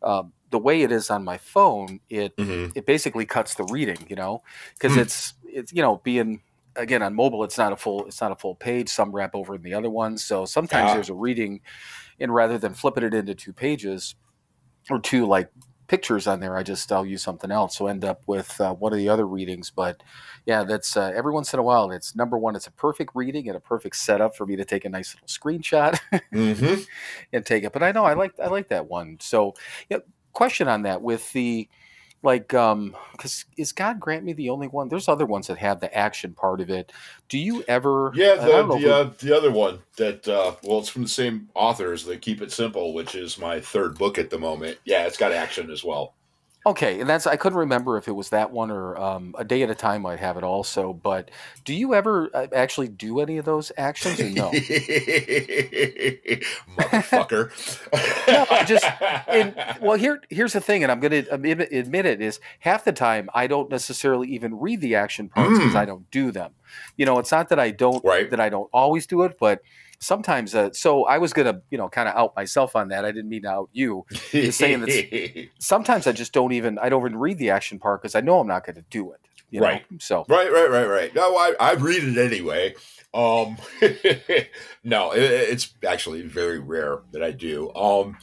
uh, 0.02 0.24
the 0.52 0.60
way 0.60 0.82
it 0.84 0.92
is 0.92 1.10
on 1.10 1.24
my 1.24 1.38
phone, 1.38 2.00
it 2.10 2.36
Mhm. 2.38 2.76
it 2.76 2.86
basically 2.86 3.26
cuts 3.26 3.56
the 3.56 3.66
reading, 3.66 3.98
you 4.10 4.16
know, 4.16 4.44
because 4.74 4.96
Hmm. 4.96 5.02
it's 5.02 5.34
it's 5.44 5.74
you 5.74 5.82
know 5.82 5.98
being 6.04 6.42
again 6.76 7.02
on 7.02 7.16
mobile, 7.16 7.44
it's 7.44 7.58
not 7.58 7.74
a 7.74 7.78
full 7.78 8.06
it's 8.08 8.22
not 8.22 8.32
a 8.32 8.36
full 8.36 8.56
page. 8.56 8.90
Some 8.90 9.12
wrap 9.12 9.36
over 9.36 9.56
in 9.56 9.64
the 9.64 9.74
other 9.74 9.90
one, 9.90 10.18
so 10.18 10.46
sometimes 10.46 10.92
Ah. 10.92 10.94
there's 10.94 11.10
a 11.10 11.14
reading, 11.16 11.62
and 12.20 12.34
rather 12.34 12.58
than 12.58 12.74
flipping 12.74 13.04
it 13.04 13.14
into 13.14 13.36
two 13.36 13.54
pages 13.54 14.16
or 14.90 15.00
two 15.00 15.26
like 15.26 15.50
pictures 15.88 16.28
on 16.28 16.40
there, 16.40 16.58
I 16.58 16.64
just 16.64 16.92
I'll 16.92 17.06
use 17.06 17.22
something 17.24 17.52
else. 17.52 17.78
So 17.78 17.88
end 17.88 18.06
up 18.06 18.22
with 18.28 18.60
uh, 18.62 18.74
one 18.76 18.94
of 18.94 18.98
the 18.98 19.10
other 19.10 19.26
readings. 19.28 19.70
But 19.70 20.02
yeah, 20.46 20.64
that's 20.64 20.96
uh, 20.98 21.12
every 21.16 21.32
once 21.32 21.54
in 21.54 21.60
a 21.60 21.64
while. 21.64 21.92
It's 21.92 22.16
number 22.16 22.38
one. 22.38 22.56
It's 22.56 22.68
a 22.68 22.72
perfect 22.72 23.12
reading 23.16 23.48
and 23.48 23.58
a 23.58 23.60
perfect 23.60 23.96
setup 23.98 24.36
for 24.36 24.46
me 24.46 24.56
to 24.56 24.66
take 24.66 24.86
a 24.86 24.90
nice 24.90 25.16
little 25.16 25.28
screenshot 25.28 26.00
Mhm. 26.34 26.86
and 27.34 27.46
take 27.46 27.64
it. 27.64 27.74
But 27.74 27.84
I 27.84 27.92
know 27.92 28.06
I 28.06 28.14
like 28.14 28.34
I 28.40 28.48
like 28.48 28.70
that 28.70 28.88
one. 28.88 29.18
So, 29.22 29.54
yeah, 29.90 29.98
question 30.34 30.68
on 30.68 30.84
that 30.84 31.02
with 31.02 31.32
the 31.34 31.68
like 32.24 32.54
um 32.54 32.96
because 33.12 33.46
is 33.58 33.72
God 33.72 34.00
grant 34.00 34.24
me 34.26 34.34
the 34.34 34.50
only 34.50 34.68
one? 34.68 34.90
There's 34.90 35.08
other 35.08 35.26
ones 35.26 35.48
that 35.48 35.58
have 35.60 35.80
the 35.80 35.96
action 35.96 36.34
part 36.34 36.62
of 36.62 36.70
it. 36.70 36.92
Do 37.30 37.38
you 37.38 37.64
ever? 37.68 38.12
Yeah, 38.16 38.36
the 38.36 38.48
don't 38.48 38.68
know 38.68 38.76
if 38.76 38.82
the, 38.82 38.88
we- 38.88 38.94
uh, 38.94 39.10
the 39.20 39.38
other 39.38 39.52
one 39.52 39.80
that 39.98 40.28
uh, 40.28 40.56
well, 40.64 40.80
it's 40.80 40.90
from 40.90 41.04
the 41.04 41.10
same 41.10 41.50
authors. 41.54 42.06
They 42.06 42.18
keep 42.18 42.42
it 42.42 42.52
simple, 42.52 42.94
which 42.94 43.16
is 43.16 43.38
my 43.38 43.60
third 43.60 43.98
book 43.98 44.18
at 44.18 44.30
the 44.30 44.40
moment. 44.40 44.78
Yeah, 44.86 45.06
it's 45.06 45.18
got 45.18 45.32
action 45.32 45.70
as 45.72 45.84
well. 45.84 46.17
Okay, 46.68 47.00
and 47.00 47.10
that's 47.10 47.26
I 47.26 47.38
couldn't 47.38 47.58
remember 47.60 47.96
if 47.98 48.10
it 48.10 48.12
was 48.12 48.28
that 48.30 48.52
one 48.52 48.72
or 48.72 49.00
um, 49.00 49.34
a 49.38 49.46
day 49.46 49.64
at 49.64 49.70
a 49.70 49.76
time 49.76 50.02
might 50.02 50.20
have 50.20 50.36
it 50.36 50.44
also. 50.44 50.92
But 50.92 51.32
do 51.64 51.74
you 51.74 51.94
ever 51.96 52.30
uh, 52.34 52.48
actually 52.54 52.90
do 52.90 53.22
any 53.22 53.38
of 53.38 53.46
those 53.46 53.72
actions 53.78 54.20
or 54.20 54.30
no? 54.30 54.52
Motherfucker. 56.78 57.52
No, 58.28 58.46
I 58.52 58.66
just- 58.66 58.86
and 59.30 59.56
well, 59.82 59.98
here 59.98 60.22
here's 60.30 60.52
the 60.52 60.60
thing, 60.60 60.84
and 60.84 60.92
I'm 60.92 61.00
going 61.00 61.24
to 61.24 61.34
admit, 61.34 61.72
admit 61.72 62.06
it 62.06 62.22
is 62.22 62.42
half 62.60 62.84
the 62.84 62.92
time 62.92 63.30
I 63.34 63.48
don't 63.48 63.70
necessarily 63.72 64.28
even 64.30 64.60
read 64.60 64.82
the 64.82 64.96
action 64.96 65.30
parts 65.30 65.58
because 65.58 65.74
Mm. 65.74 65.78
I 65.78 65.86
don't 65.86 66.12
do 66.12 66.32
them. 66.32 66.52
You 66.98 67.06
know, 67.06 67.18
it's 67.20 67.32
not 67.32 67.48
that 67.50 67.60
I 67.60 67.72
don't 67.72 68.04
Right. 68.04 68.30
that 68.30 68.42
I 68.42 68.50
don't 68.50 68.70
always 68.74 69.08
do 69.08 69.24
it, 69.24 69.38
but 69.40 69.62
sometimes. 70.00 70.56
Uh, 70.56 70.72
so 70.74 71.06
I 71.06 71.18
was 71.18 71.34
going 71.34 71.54
to 71.54 71.62
you 71.70 71.78
know 71.78 71.90
kind 71.90 72.10
of 72.10 72.16
out 72.16 72.36
myself 72.36 72.76
on 72.76 72.90
that. 72.90 73.06
I 73.06 73.12
didn't 73.12 73.30
mean 73.30 73.44
to 73.44 73.50
out 73.50 73.70
you. 73.72 74.06
saying 74.12 74.82
that 74.82 75.48
Sometimes 75.60 76.08
I 76.08 76.12
just 76.12 76.34
don't 76.34 76.52
even 76.52 76.78
I 76.80 76.90
don't 76.90 77.02
even 77.02 77.18
read 77.18 77.38
the 77.38 77.50
action 77.50 77.80
part 77.80 78.02
because 78.02 78.16
I 78.16 78.22
know 78.22 78.40
I'm 78.40 78.48
not 78.48 78.66
going 78.66 78.76
to 78.76 78.86
do 78.90 79.12
it. 79.12 79.20
You 79.50 79.62
know? 79.62 79.68
Right. 79.68 79.86
So 80.00 80.26
Right, 80.28 80.52
right, 80.52 80.70
right, 80.70 80.88
right. 80.88 81.16
No, 81.16 81.36
I, 81.36 81.54
I 81.60 81.74
read 81.74 82.04
it 82.04 82.18
anyway. 82.18 82.76
Um, 83.14 83.58
no, 84.84 85.12
it, 85.12 85.22
it's 85.22 85.74
actually 85.88 86.22
very 86.24 86.60
rare 86.60 87.00
that 87.12 87.24
I 87.24 87.32
do. 87.32 87.74
Um, 87.74 88.18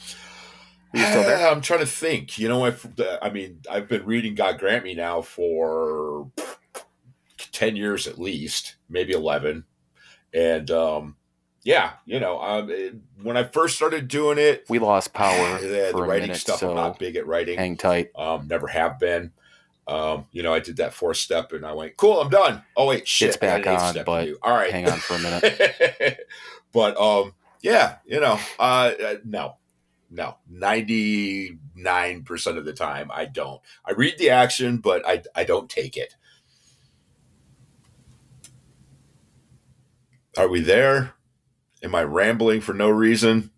still 0.93 1.23
there? 1.23 1.47
I'm 1.51 1.61
trying 1.61 1.79
to 1.81 1.85
think. 1.85 2.37
You 2.37 2.47
know, 2.47 2.65
if 2.65 2.87
I 3.21 3.29
mean, 3.29 3.61
I've 3.69 3.87
been 3.87 4.05
reading 4.05 4.35
God 4.35 4.59
Grant 4.59 4.83
Me 4.83 4.93
now 4.93 5.21
for 5.21 6.31
ten 7.51 7.75
years 7.75 8.07
at 8.07 8.19
least, 8.19 8.75
maybe 8.89 9.13
eleven. 9.13 9.65
And 10.33 10.69
um, 10.69 11.15
yeah, 11.65 11.93
you 12.05 12.19
know, 12.21 12.39
um, 12.41 12.69
it- 12.69 12.95
when 13.21 13.35
I 13.35 13.43
first 13.43 13.75
started 13.75 14.07
doing 14.07 14.37
it, 14.37 14.65
We 14.69 14.79
lost 14.79 15.11
power 15.13 15.57
the, 15.59 15.89
for 15.91 15.97
the 15.97 16.03
a 16.03 16.07
writing 16.07 16.27
minute, 16.27 16.37
stuff, 16.37 16.59
so 16.59 16.69
I'm 16.69 16.75
not 16.75 16.99
big 16.99 17.17
at 17.17 17.27
writing. 17.27 17.57
hang 17.57 17.75
tight. 17.75 18.11
Um, 18.15 18.47
never 18.47 18.67
have 18.67 18.99
been. 18.99 19.33
Um, 19.87 20.25
you 20.31 20.41
know, 20.43 20.53
I 20.53 20.59
did 20.59 20.77
that 20.77 20.93
fourth 20.93 21.17
step 21.17 21.51
and 21.53 21.65
I 21.65 21.73
went, 21.73 21.97
cool, 21.97 22.21
I'm 22.21 22.29
done. 22.29 22.63
Oh 22.77 22.87
wait, 22.87 23.07
shit, 23.07 23.29
It's 23.29 23.37
back 23.37 23.67
on, 23.67 23.95
but 24.05 24.29
all 24.41 24.55
right, 24.55 24.71
Hang 24.71 24.87
on 24.89 24.97
for 24.99 25.15
a 25.15 25.19
minute. 25.19 26.19
but 26.71 26.97
um, 26.99 27.33
yeah, 27.61 27.97
you 28.05 28.19
know, 28.19 28.39
uh, 28.59 28.91
uh, 29.03 29.15
no, 29.25 29.57
no, 30.11 30.37
ninety 30.49 31.57
nine 31.75 32.23
percent 32.23 32.57
of 32.59 32.65
the 32.65 32.73
time 32.73 33.09
I 33.13 33.25
don't. 33.25 33.59
I 33.85 33.91
read 33.93 34.17
the 34.19 34.29
action, 34.29 34.77
but 34.77 35.05
I 35.05 35.23
I 35.35 35.43
don't 35.43 35.69
take 35.69 35.97
it. 35.97 36.15
Are 40.37 40.47
we 40.47 40.61
there? 40.61 41.14
Am 41.83 41.93
I 41.93 42.03
rambling 42.03 42.61
for 42.61 42.73
no 42.73 42.89
reason? 42.89 43.51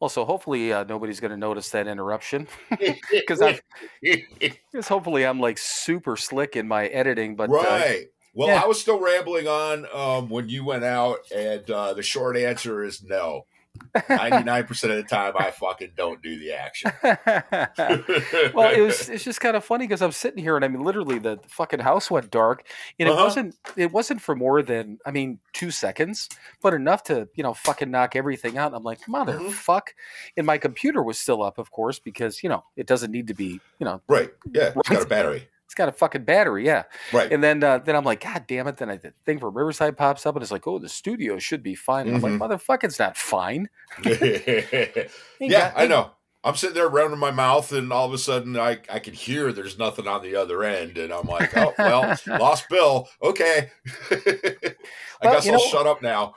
Well, 0.00 0.08
so 0.08 0.24
hopefully 0.24 0.72
uh, 0.72 0.84
nobody's 0.84 1.20
going 1.20 1.32
to 1.32 1.36
notice 1.36 1.70
that 1.70 1.86
interruption 1.86 2.48
because 3.10 3.42
I've 3.42 3.60
because 4.02 4.88
hopefully 4.88 5.26
I'm 5.26 5.40
like 5.40 5.58
super 5.58 6.16
slick 6.16 6.56
in 6.56 6.66
my 6.66 6.86
editing. 6.86 7.36
But 7.36 7.50
uh, 7.50 7.54
right. 7.54 8.06
Well, 8.32 8.48
yeah. 8.48 8.62
I 8.62 8.66
was 8.66 8.80
still 8.80 9.00
rambling 9.00 9.46
on 9.46 9.86
um, 9.92 10.30
when 10.30 10.48
you 10.48 10.64
went 10.64 10.84
out, 10.84 11.18
and 11.34 11.68
uh, 11.70 11.94
the 11.94 12.02
short 12.02 12.36
answer 12.36 12.82
is 12.82 13.02
no. 13.02 13.44
Ninety 14.08 14.44
nine 14.44 14.64
percent 14.64 14.92
of 14.92 14.96
the 14.98 15.02
time, 15.04 15.32
I 15.38 15.50
fucking 15.50 15.92
don't 15.96 16.22
do 16.22 16.38
the 16.38 16.52
action. 16.52 16.92
well, 18.54 18.70
it 18.70 18.80
was 18.80 19.08
it's 19.08 19.24
just 19.24 19.40
kind 19.40 19.56
of 19.56 19.64
funny 19.64 19.86
because 19.86 20.02
I'm 20.02 20.12
sitting 20.12 20.42
here 20.42 20.56
and 20.56 20.64
I 20.64 20.68
mean 20.68 20.82
literally 20.82 21.18
the, 21.18 21.36
the 21.36 21.48
fucking 21.48 21.80
house 21.80 22.10
went 22.10 22.30
dark 22.30 22.66
and 22.98 23.08
it 23.08 23.12
Uh-huh. 23.12 23.24
wasn't 23.24 23.56
it 23.76 23.90
wasn't 23.92 24.20
for 24.20 24.36
more 24.36 24.62
than 24.62 24.98
I 25.06 25.10
mean 25.10 25.38
two 25.52 25.70
seconds, 25.70 26.28
but 26.62 26.74
enough 26.74 27.02
to 27.04 27.28
you 27.34 27.42
know 27.42 27.54
fucking 27.54 27.90
knock 27.90 28.16
everything 28.16 28.58
out. 28.58 28.68
And 28.68 28.76
I'm 28.76 28.82
like 28.84 29.00
Mm-hmm. 29.00 29.14
motherfuck, 29.14 29.88
and 30.36 30.46
my 30.46 30.58
computer 30.58 31.02
was 31.02 31.18
still 31.18 31.42
up, 31.42 31.58
of 31.58 31.70
course, 31.70 31.98
because 31.98 32.42
you 32.42 32.48
know 32.48 32.64
it 32.76 32.86
doesn't 32.86 33.10
need 33.10 33.26
to 33.28 33.34
be 33.34 33.60
you 33.78 33.84
know 33.84 34.00
right. 34.08 34.30
Yeah. 34.52 34.72
It's 34.76 34.88
got 34.88 35.02
a 35.02 35.06
battery. 35.06 35.48
It's 35.70 35.74
got 35.76 35.88
a 35.88 35.92
fucking 35.92 36.24
battery, 36.24 36.66
yeah. 36.66 36.82
Right. 37.12 37.32
And 37.32 37.44
then 37.44 37.62
uh, 37.62 37.78
then 37.78 37.94
I'm 37.94 38.02
like, 38.02 38.24
God 38.24 38.44
damn 38.48 38.66
it! 38.66 38.76
Then 38.76 38.90
I, 38.90 38.96
the 38.96 39.12
thing 39.24 39.38
for 39.38 39.48
Riverside 39.50 39.96
pops 39.96 40.26
up 40.26 40.34
and 40.34 40.42
it's 40.42 40.50
like, 40.50 40.66
oh, 40.66 40.80
the 40.80 40.88
studio 40.88 41.38
should 41.38 41.62
be 41.62 41.76
fine. 41.76 42.08
And 42.08 42.16
I'm 42.16 42.22
like, 42.40 42.50
motherfuck, 42.50 42.82
it's 42.82 42.98
not 42.98 43.16
fine. 43.16 43.68
Yeah, 44.04 45.70
got- 45.70 45.72
I 45.76 45.86
know. 45.86 46.10
I'm 46.42 46.56
sitting 46.56 46.74
there 46.74 46.88
running 46.88 47.18
my 47.18 47.30
mouth, 47.30 47.70
and 47.72 47.92
all 47.92 48.06
of 48.06 48.12
a 48.14 48.18
sudden, 48.18 48.58
I 48.58 48.78
I 48.90 48.98
can 48.98 49.12
hear 49.14 49.52
there's 49.52 49.78
nothing 49.78 50.08
on 50.08 50.22
the 50.22 50.36
other 50.36 50.64
end, 50.64 50.96
and 50.98 51.12
I'm 51.12 51.26
like, 51.28 51.54
oh 51.56 51.72
well, 51.78 52.16
lost 52.26 52.68
Bill. 52.68 53.08
Okay, 53.22 53.70
I 54.10 54.16
Well, 55.22 55.34
guess 55.34 55.46
I'll 55.46 55.52
know- 55.52 55.58
shut 55.70 55.86
up 55.86 56.00
now. 56.02 56.34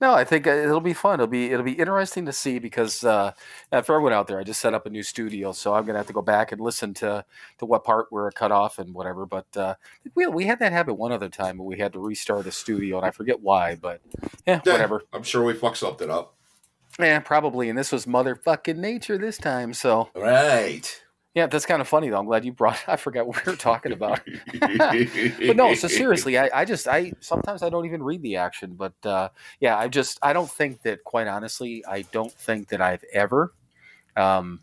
No, 0.00 0.14
I 0.14 0.24
think 0.24 0.46
uh, 0.46 0.50
it'll 0.50 0.80
be 0.80 0.92
fun. 0.92 1.14
It'll 1.14 1.26
be 1.26 1.50
it'll 1.52 1.64
be 1.64 1.72
interesting 1.72 2.26
to 2.26 2.32
see 2.32 2.58
because 2.58 3.04
uh, 3.04 3.32
for 3.70 3.76
everyone 3.94 4.12
out 4.12 4.26
there, 4.26 4.38
I 4.38 4.44
just 4.44 4.60
set 4.60 4.74
up 4.74 4.86
a 4.86 4.90
new 4.90 5.02
studio, 5.02 5.52
so 5.52 5.74
I'm 5.74 5.84
gonna 5.84 5.98
have 5.98 6.06
to 6.08 6.12
go 6.12 6.22
back 6.22 6.52
and 6.52 6.60
listen 6.60 6.94
to 6.94 7.24
to 7.58 7.66
what 7.66 7.84
part 7.84 8.06
we're 8.10 8.30
cut 8.32 8.52
off 8.52 8.78
and 8.78 8.92
whatever. 8.94 9.26
But 9.26 9.46
uh, 9.56 9.74
we 10.14 10.26
we 10.26 10.46
had 10.46 10.58
that 10.60 10.72
happen 10.72 10.96
one 10.96 11.12
other 11.12 11.28
time, 11.28 11.56
but 11.58 11.64
we 11.64 11.78
had 11.78 11.92
to 11.94 11.98
restart 12.00 12.46
a 12.46 12.52
studio, 12.52 12.96
and 12.98 13.06
I 13.06 13.10
forget 13.10 13.40
why. 13.40 13.76
But 13.76 14.00
yeah, 14.46 14.60
Yeah. 14.64 14.72
whatever. 14.72 15.02
I'm 15.12 15.22
sure 15.22 15.42
we 15.44 15.54
fucked 15.54 15.78
something 15.78 16.10
up. 16.10 16.34
Yeah, 16.98 17.20
probably. 17.20 17.68
And 17.70 17.78
this 17.78 17.90
was 17.90 18.04
motherfucking 18.06 18.76
nature 18.76 19.16
this 19.16 19.38
time. 19.38 19.72
So 19.72 20.10
Right. 20.14 21.02
Yeah, 21.34 21.46
that's 21.46 21.64
kind 21.64 21.80
of 21.80 21.88
funny 21.88 22.10
though. 22.10 22.18
I'm 22.18 22.26
glad 22.26 22.44
you 22.44 22.52
brought. 22.52 22.82
I 22.86 22.96
forgot 22.96 23.26
what 23.26 23.44
we 23.44 23.52
were 23.52 23.56
talking 23.56 23.92
about. 23.92 24.20
but 24.60 25.56
no, 25.56 25.74
so 25.74 25.88
seriously, 25.88 26.38
I, 26.38 26.50
I 26.52 26.64
just 26.64 26.86
I 26.86 27.12
sometimes 27.20 27.62
I 27.62 27.70
don't 27.70 27.86
even 27.86 28.02
read 28.02 28.22
the 28.22 28.36
action, 28.36 28.74
but 28.74 28.94
uh, 29.04 29.28
yeah, 29.60 29.78
I 29.78 29.88
just 29.88 30.18
I 30.22 30.32
don't 30.32 30.50
think 30.50 30.82
that 30.82 31.04
quite 31.04 31.26
honestly, 31.26 31.84
I 31.86 32.02
don't 32.12 32.32
think 32.32 32.68
that 32.68 32.80
I've 32.80 33.04
ever, 33.12 33.52
um, 34.16 34.60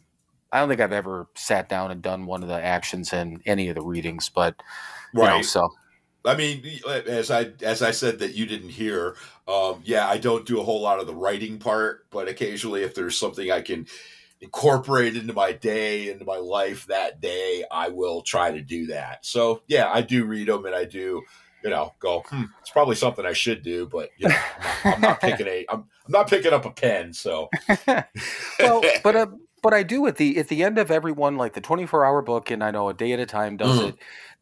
I 0.51 0.59
don't 0.59 0.69
think 0.69 0.81
I've 0.81 0.91
ever 0.91 1.27
sat 1.35 1.69
down 1.69 1.91
and 1.91 2.01
done 2.01 2.25
one 2.25 2.43
of 2.43 2.49
the 2.49 2.61
actions 2.61 3.13
in 3.13 3.41
any 3.45 3.69
of 3.69 3.75
the 3.75 3.81
readings, 3.81 4.29
but 4.29 4.55
you 5.13 5.21
know, 5.21 5.38
Right. 5.38 5.45
so 5.45 5.69
I 6.25 6.35
mean, 6.35 6.63
as 6.88 7.31
I 7.31 7.51
as 7.61 7.81
I 7.81 7.91
said 7.91 8.19
that 8.19 8.35
you 8.35 8.45
didn't 8.45 8.69
hear, 8.69 9.15
um, 9.47 9.81
yeah, 9.85 10.07
I 10.07 10.17
don't 10.17 10.45
do 10.45 10.59
a 10.59 10.63
whole 10.63 10.81
lot 10.81 10.99
of 10.99 11.07
the 11.07 11.15
writing 11.15 11.57
part, 11.57 12.05
but 12.11 12.27
occasionally, 12.27 12.83
if 12.83 12.93
there's 12.93 13.17
something 13.17 13.49
I 13.49 13.61
can 13.61 13.88
incorporate 14.41 15.15
into 15.15 15.34
my 15.34 15.51
day, 15.51 16.10
into 16.10 16.25
my 16.25 16.38
life 16.38 16.86
that 16.88 17.19
day, 17.22 17.63
I 17.72 17.89
will 17.89 18.22
try 18.22 18.51
to 18.51 18.62
do 18.62 18.88
that. 18.88 19.25
So, 19.25 19.63
yeah, 19.67 19.89
I 19.91 20.01
do 20.01 20.25
read 20.25 20.48
them, 20.48 20.65
and 20.65 20.74
I 20.75 20.86
do, 20.86 21.24
you 21.63 21.69
know, 21.69 21.93
go. 22.00 22.24
Hmm, 22.29 22.46
it's 22.62 22.69
probably 22.69 22.96
something 22.96 23.25
I 23.25 23.34
should 23.34 23.63
do, 23.63 23.86
but 23.88 24.10
you 24.17 24.29
know, 24.29 24.36
I'm 24.36 24.63
not, 24.63 24.96
I'm 24.96 25.01
not 25.01 25.22
picking 25.22 25.48
a, 25.48 25.65
I'm, 25.69 25.79
I'm 26.05 26.12
not 26.12 26.29
picking 26.29 26.53
up 26.53 26.65
a 26.65 26.72
pen. 26.72 27.13
So, 27.13 27.50
well, 28.60 28.84
but 29.03 29.15
uh, 29.15 29.27
but 29.62 29.74
I 29.74 29.84
do 29.84 30.08
at 30.08 30.15
the 30.15 30.38
at 30.38 30.48
the 30.48 30.63
end 30.63 30.77
of 30.77 30.89
every 30.91 31.12
one, 31.12 31.36
like 31.38 31.53
the 31.53 31.62
24 31.62 32.05
hour 32.05 32.22
book, 32.22 32.50
and 32.51 32.63
I 32.63 32.72
know 32.72 32.89
a 32.89 32.93
day 32.93 33.12
at 33.12 33.19
a 33.19 33.25
time 33.25 33.58
does 33.58 33.77
Mhm. 33.79 33.89
it. 33.89 33.96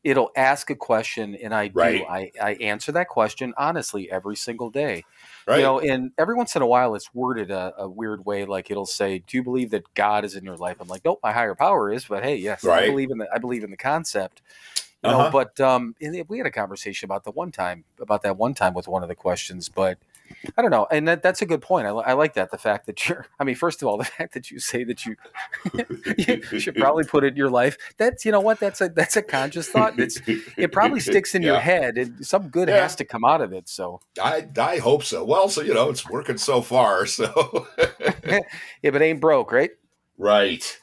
It'll 0.07 0.31
ask 0.37 0.69
a 0.69 0.75
question, 0.75 1.35
and 1.35 1.53
I 1.53 1.67
do. 1.67 2.05
I, 2.05 2.31
I 2.41 2.53
answer 2.53 2.91
that 2.93 3.09
question 3.09 3.53
honestly 3.57 4.09
every 4.09 4.37
single 4.37 4.69
day. 4.69 5.03
right, 5.45 5.57
You 5.57 5.63
know, 5.63 5.79
and 5.79 6.11
every 6.17 6.35
once 6.35 6.55
in 6.55 6.61
a 6.61 6.67
while 6.67 6.95
it's 6.95 7.13
worded 7.13 7.51
a, 7.51 7.73
a 7.77 7.89
weird 7.89 8.25
way. 8.25 8.45
Like 8.45 8.71
it'll 8.71 8.85
say, 8.85 9.19
"Do 9.19 9.35
you 9.35 9.43
believe 9.43 9.71
that 9.71 9.93
God 9.95 10.23
is 10.23 10.35
in 10.35 10.45
your 10.45 10.55
life?" 10.55 10.77
I'm 10.79 10.87
like, 10.87 11.03
"Nope, 11.03 11.19
my 11.21 11.33
higher 11.33 11.55
power 11.55 11.91
is." 11.91 12.05
But 12.05 12.23
hey, 12.23 12.37
yes, 12.37 12.63
I 12.65 12.87
believe 12.89 13.11
in 13.11 13.17
the 13.17 13.27
I 13.33 13.37
believe 13.37 13.63
in 13.65 13.71
the 13.71 13.77
concept. 13.77 14.41
You 15.03 15.09
know, 15.11 15.19
Uh-huh. 15.19 15.29
but 15.31 15.59
um, 15.59 15.95
and 16.01 16.25
we 16.29 16.37
had 16.37 16.47
a 16.47 16.51
conversation 16.51 17.05
about 17.05 17.23
the 17.23 17.31
one 17.31 17.51
time 17.51 17.83
about 17.99 18.23
that 18.23 18.37
one 18.37 18.53
time 18.53 18.73
with 18.73 18.87
one 18.87 19.03
of 19.03 19.09
the 19.09 19.15
questions, 19.15 19.69
but 19.69 19.97
I 20.57 20.62
don't 20.62 20.72
know, 20.72 20.88
and 20.89 21.07
that, 21.07 21.22
that's 21.22 21.41
a 21.41 21.46
good 21.46 21.62
point. 21.62 21.88
I, 21.88 21.91
I 21.91 22.13
like 22.13 22.34
that 22.36 22.51
the 22.51 22.57
fact 22.57 22.86
that 22.88 23.07
you're. 23.07 23.25
I 23.39 23.43
mean, 23.43 23.55
first 23.55 23.81
of 23.81 23.88
all, 23.88 23.98
the 23.98 24.05
fact 24.17 24.34
that 24.34 24.50
you 24.51 24.60
say 24.60 24.84
that 24.84 25.05
you, 25.05 25.15
you 26.51 26.60
should 26.60 26.75
probably 26.75 27.03
put 27.03 27.24
it 27.24 27.27
in 27.27 27.36
your 27.36 27.50
life. 27.50 27.77
That's 27.98 28.25
you 28.25 28.31
know 28.31 28.41
what 28.41 28.60
that's 28.60 28.81
a 28.81 28.89
that's 28.89 29.15
a 29.15 29.22
conscious 29.22 29.69
thought. 29.69 30.00
It's 30.00 30.19
it 30.25 30.72
probably 30.72 31.00
sticks 31.00 31.36
in 31.36 31.41
your 31.41 31.60
head, 31.60 31.98
and 31.98 32.25
some 32.25 32.50
good 32.50 32.69
Yeah. 32.69 32.81
has 32.81 32.96
to 32.98 33.05
come 33.05 33.24
out 33.25 33.41
of 33.41 33.53
it. 33.53 33.69
So 33.69 34.01
I 34.22 34.48
I 34.57 34.77
hope 34.77 35.03
so. 35.03 35.24
Well, 35.24 35.50
so 35.50 35.62
you 35.62 35.74
know, 35.74 35.89
it's 35.89 36.07
working 36.10 36.38
so 36.38 36.62
far. 36.62 37.05
So, 37.05 37.67
if 37.77 38.96
it 38.96 39.01
ain't 39.01 39.22
broke, 39.22 39.51
right? 39.51 39.72
right. 40.17 40.79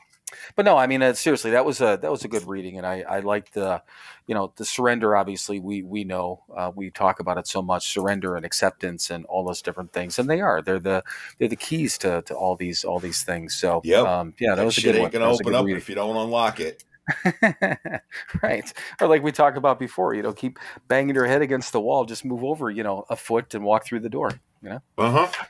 but 0.56 0.64
no, 0.64 0.76
I 0.76 0.86
mean, 0.86 1.02
uh, 1.02 1.12
seriously, 1.14 1.50
that 1.52 1.64
was 1.64 1.80
a 1.80 1.98
that 2.00 2.10
was 2.10 2.24
a 2.24 2.28
good 2.28 2.46
reading, 2.46 2.78
and 2.78 2.86
I 2.86 3.02
I 3.02 3.20
liked 3.20 3.54
the, 3.54 3.82
you 4.26 4.34
know, 4.34 4.52
the 4.56 4.64
surrender. 4.64 5.16
Obviously, 5.16 5.60
we 5.60 5.82
we 5.82 6.04
know 6.04 6.42
uh, 6.56 6.70
we 6.74 6.90
talk 6.90 7.20
about 7.20 7.38
it 7.38 7.46
so 7.46 7.60
much, 7.62 7.92
surrender 7.92 8.36
and 8.36 8.44
acceptance 8.44 9.10
and 9.10 9.24
all 9.26 9.44
those 9.44 9.62
different 9.62 9.92
things, 9.92 10.18
and 10.18 10.28
they 10.28 10.40
are 10.40 10.62
they're 10.62 10.78
the 10.78 11.04
they're 11.38 11.48
the 11.48 11.56
keys 11.56 11.98
to, 11.98 12.22
to 12.22 12.34
all 12.34 12.56
these 12.56 12.84
all 12.84 12.98
these 12.98 13.22
things. 13.22 13.54
So 13.54 13.82
Yep. 13.84 14.06
um, 14.06 14.34
yeah, 14.38 14.50
that, 14.50 14.56
That 14.56 14.64
was 14.64 14.78
a 14.78 14.82
good 14.82 14.94
one. 14.96 15.04
ain't 15.04 15.12
gonna 15.12 15.30
open 15.30 15.54
up 15.54 15.64
reading. 15.64 15.76
if 15.76 15.88
you 15.88 15.94
don't 15.94 16.16
unlock 16.16 16.60
it. 16.60 16.84
right, 18.42 18.72
or 18.98 19.08
like 19.08 19.22
we 19.22 19.30
talked 19.30 19.58
about 19.58 19.78
before, 19.78 20.14
you 20.14 20.22
know, 20.22 20.32
keep 20.32 20.58
banging 20.88 21.14
your 21.14 21.26
head 21.26 21.42
against 21.42 21.72
the 21.72 21.80
wall, 21.80 22.06
just 22.06 22.24
move 22.24 22.42
over, 22.42 22.70
you 22.70 22.82
know, 22.82 23.04
a 23.10 23.16
foot 23.16 23.54
and 23.54 23.62
walk 23.62 23.84
through 23.84 24.00
the 24.00 24.08
door. 24.08 24.30
You 24.62 24.70
know. 24.70 24.80
Uh 24.96 25.10
huh. 25.10 25.44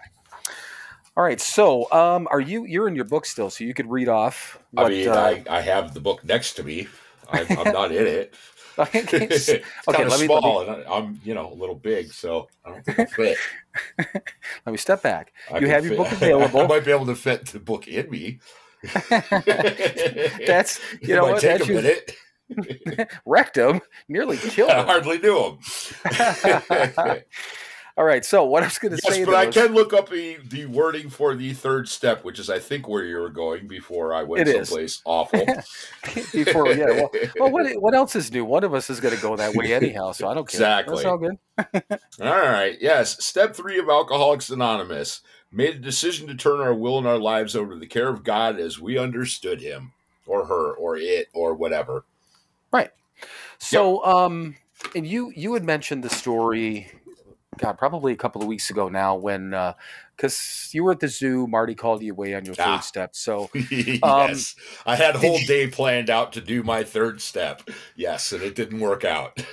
All 1.16 1.22
right, 1.22 1.40
so 1.40 1.90
um, 1.92 2.26
are 2.32 2.40
you 2.40 2.64
you're 2.64 2.88
in 2.88 2.96
your 2.96 3.04
book 3.04 3.24
still, 3.24 3.50
so 3.50 3.62
you 3.62 3.72
could 3.72 3.88
read 3.88 4.08
off. 4.08 4.58
I 4.76 4.88
mean, 4.88 5.08
uh, 5.08 5.14
I, 5.14 5.44
I 5.48 5.60
have 5.60 5.94
the 5.94 6.00
book 6.00 6.24
next 6.24 6.54
to 6.54 6.64
me. 6.64 6.88
I'm, 7.30 7.46
I'm 7.56 7.72
not 7.72 7.92
in 7.92 8.06
it. 8.06 8.34
okay, 8.78 9.04
it's 9.30 9.48
okay, 9.48 9.62
kind 9.86 10.02
of 10.04 10.10
let 10.10 10.20
me- 10.20 10.26
let 10.28 10.42
me- 10.42 10.58
and 10.62 10.70
I- 10.86 10.96
I'm 10.96 11.20
you 11.24 11.34
know 11.34 11.52
a 11.52 11.54
little 11.54 11.74
big, 11.76 12.12
so 12.12 12.48
I 12.64 12.70
don't 12.70 12.84
think 12.84 12.98
I 13.00 13.04
fit. 13.06 13.38
let 14.66 14.72
me 14.72 14.76
step 14.78 15.02
back. 15.02 15.32
I 15.52 15.58
You 15.58 15.68
have 15.68 15.84
your 15.86 15.96
book 15.96 16.10
available. 16.12 16.60
I 16.62 16.66
might 16.66 16.84
be 16.84 16.90
able 16.90 17.06
to 17.06 17.14
fit 17.14 17.46
the 17.46 17.60
book 17.60 17.86
in 17.88 18.10
me. 18.10 18.40
That's 20.46 20.80
you 21.00 21.14
it 21.14 21.16
know 21.16 21.24
what 21.32 21.40
take 21.40 21.66
a 21.68 21.72
minute. 21.72 22.16
rectum 23.24 23.80
nearly 24.08 24.36
killed 24.36 24.70
I 24.70 24.80
him. 24.80 24.86
hardly 24.86 25.18
knew 25.18 25.38
him. 25.38 25.58
All 27.96 28.04
right, 28.04 28.24
so 28.24 28.44
what 28.44 28.64
I 28.64 28.66
was 28.66 28.78
going 28.78 28.96
to 28.96 29.00
yes, 29.04 29.14
say, 29.14 29.24
but 29.24 29.30
though 29.30 29.36
I 29.36 29.46
is- 29.46 29.54
can 29.54 29.72
look 29.72 29.92
up 29.92 30.10
the, 30.10 30.38
the 30.48 30.66
wording 30.66 31.08
for 31.08 31.36
the 31.36 31.52
third 31.52 31.88
step, 31.88 32.24
which 32.24 32.40
is 32.40 32.50
I 32.50 32.58
think 32.58 32.88
where 32.88 33.04
you 33.04 33.18
were 33.18 33.30
going 33.30 33.68
before 33.68 34.12
I 34.12 34.24
went 34.24 34.48
It 34.48 34.56
is. 34.56 34.68
someplace 34.68 35.00
awful. 35.04 35.44
before, 36.32 36.72
yeah. 36.72 36.86
Well, 36.86 37.10
well, 37.38 37.50
what 37.52 37.72
what 37.80 37.94
else 37.94 38.16
is 38.16 38.32
new? 38.32 38.44
One 38.44 38.64
of 38.64 38.74
us 38.74 38.90
is 38.90 38.98
going 38.98 39.14
to 39.14 39.22
go 39.22 39.36
that 39.36 39.54
way 39.54 39.72
anyhow, 39.72 40.10
so 40.10 40.26
I 40.26 40.34
don't 40.34 40.48
care. 40.48 40.58
Exactly. 40.58 40.96
That's 40.96 41.06
all 41.06 41.18
good. 41.18 41.38
All 42.20 42.42
right. 42.42 42.76
Yes. 42.80 43.24
Step 43.24 43.54
three 43.54 43.78
of 43.78 43.88
Alcoholics 43.88 44.50
Anonymous 44.50 45.20
made 45.52 45.76
a 45.76 45.78
decision 45.78 46.26
to 46.26 46.34
turn 46.34 46.60
our 46.60 46.74
will 46.74 46.98
and 46.98 47.06
our 47.06 47.18
lives 47.18 47.54
over 47.54 47.74
to 47.74 47.78
the 47.78 47.86
care 47.86 48.08
of 48.08 48.24
God 48.24 48.58
as 48.58 48.80
we 48.80 48.98
understood 48.98 49.60
him 49.60 49.92
or 50.26 50.46
her 50.46 50.72
or 50.72 50.96
it 50.96 51.28
or 51.32 51.54
whatever. 51.54 52.04
Right. 52.72 52.90
So, 53.58 54.04
um, 54.04 54.56
and 54.96 55.06
you 55.06 55.32
you 55.36 55.54
had 55.54 55.62
mentioned 55.62 56.02
the 56.02 56.10
story, 56.10 56.90
God, 57.58 57.78
probably 57.78 58.12
a 58.12 58.16
couple 58.16 58.42
of 58.42 58.48
weeks 58.48 58.70
ago 58.70 58.88
now 58.88 59.14
when 59.16 59.54
uh, 59.54 59.74
because 60.16 60.70
you 60.72 60.84
were 60.84 60.92
at 60.92 61.00
the 61.00 61.08
zoo. 61.08 61.46
Marty 61.46 61.74
called 61.74 62.02
you 62.02 62.12
away 62.12 62.34
on 62.34 62.44
your 62.44 62.54
third 62.54 62.64
Ah. 62.66 62.80
step. 62.80 63.14
So 63.16 63.50
yes, 63.70 64.54
I 64.86 64.96
had 64.96 65.16
whole 65.16 65.38
day 65.46 65.68
planned 65.68 66.10
out 66.10 66.32
to 66.34 66.40
do 66.40 66.62
my 66.62 66.84
third 66.84 67.20
step. 67.20 67.62
Yes, 67.96 68.32
and 68.32 68.42
it 68.42 68.54
didn't 68.54 68.80
work 68.80 69.04
out. 69.04 69.44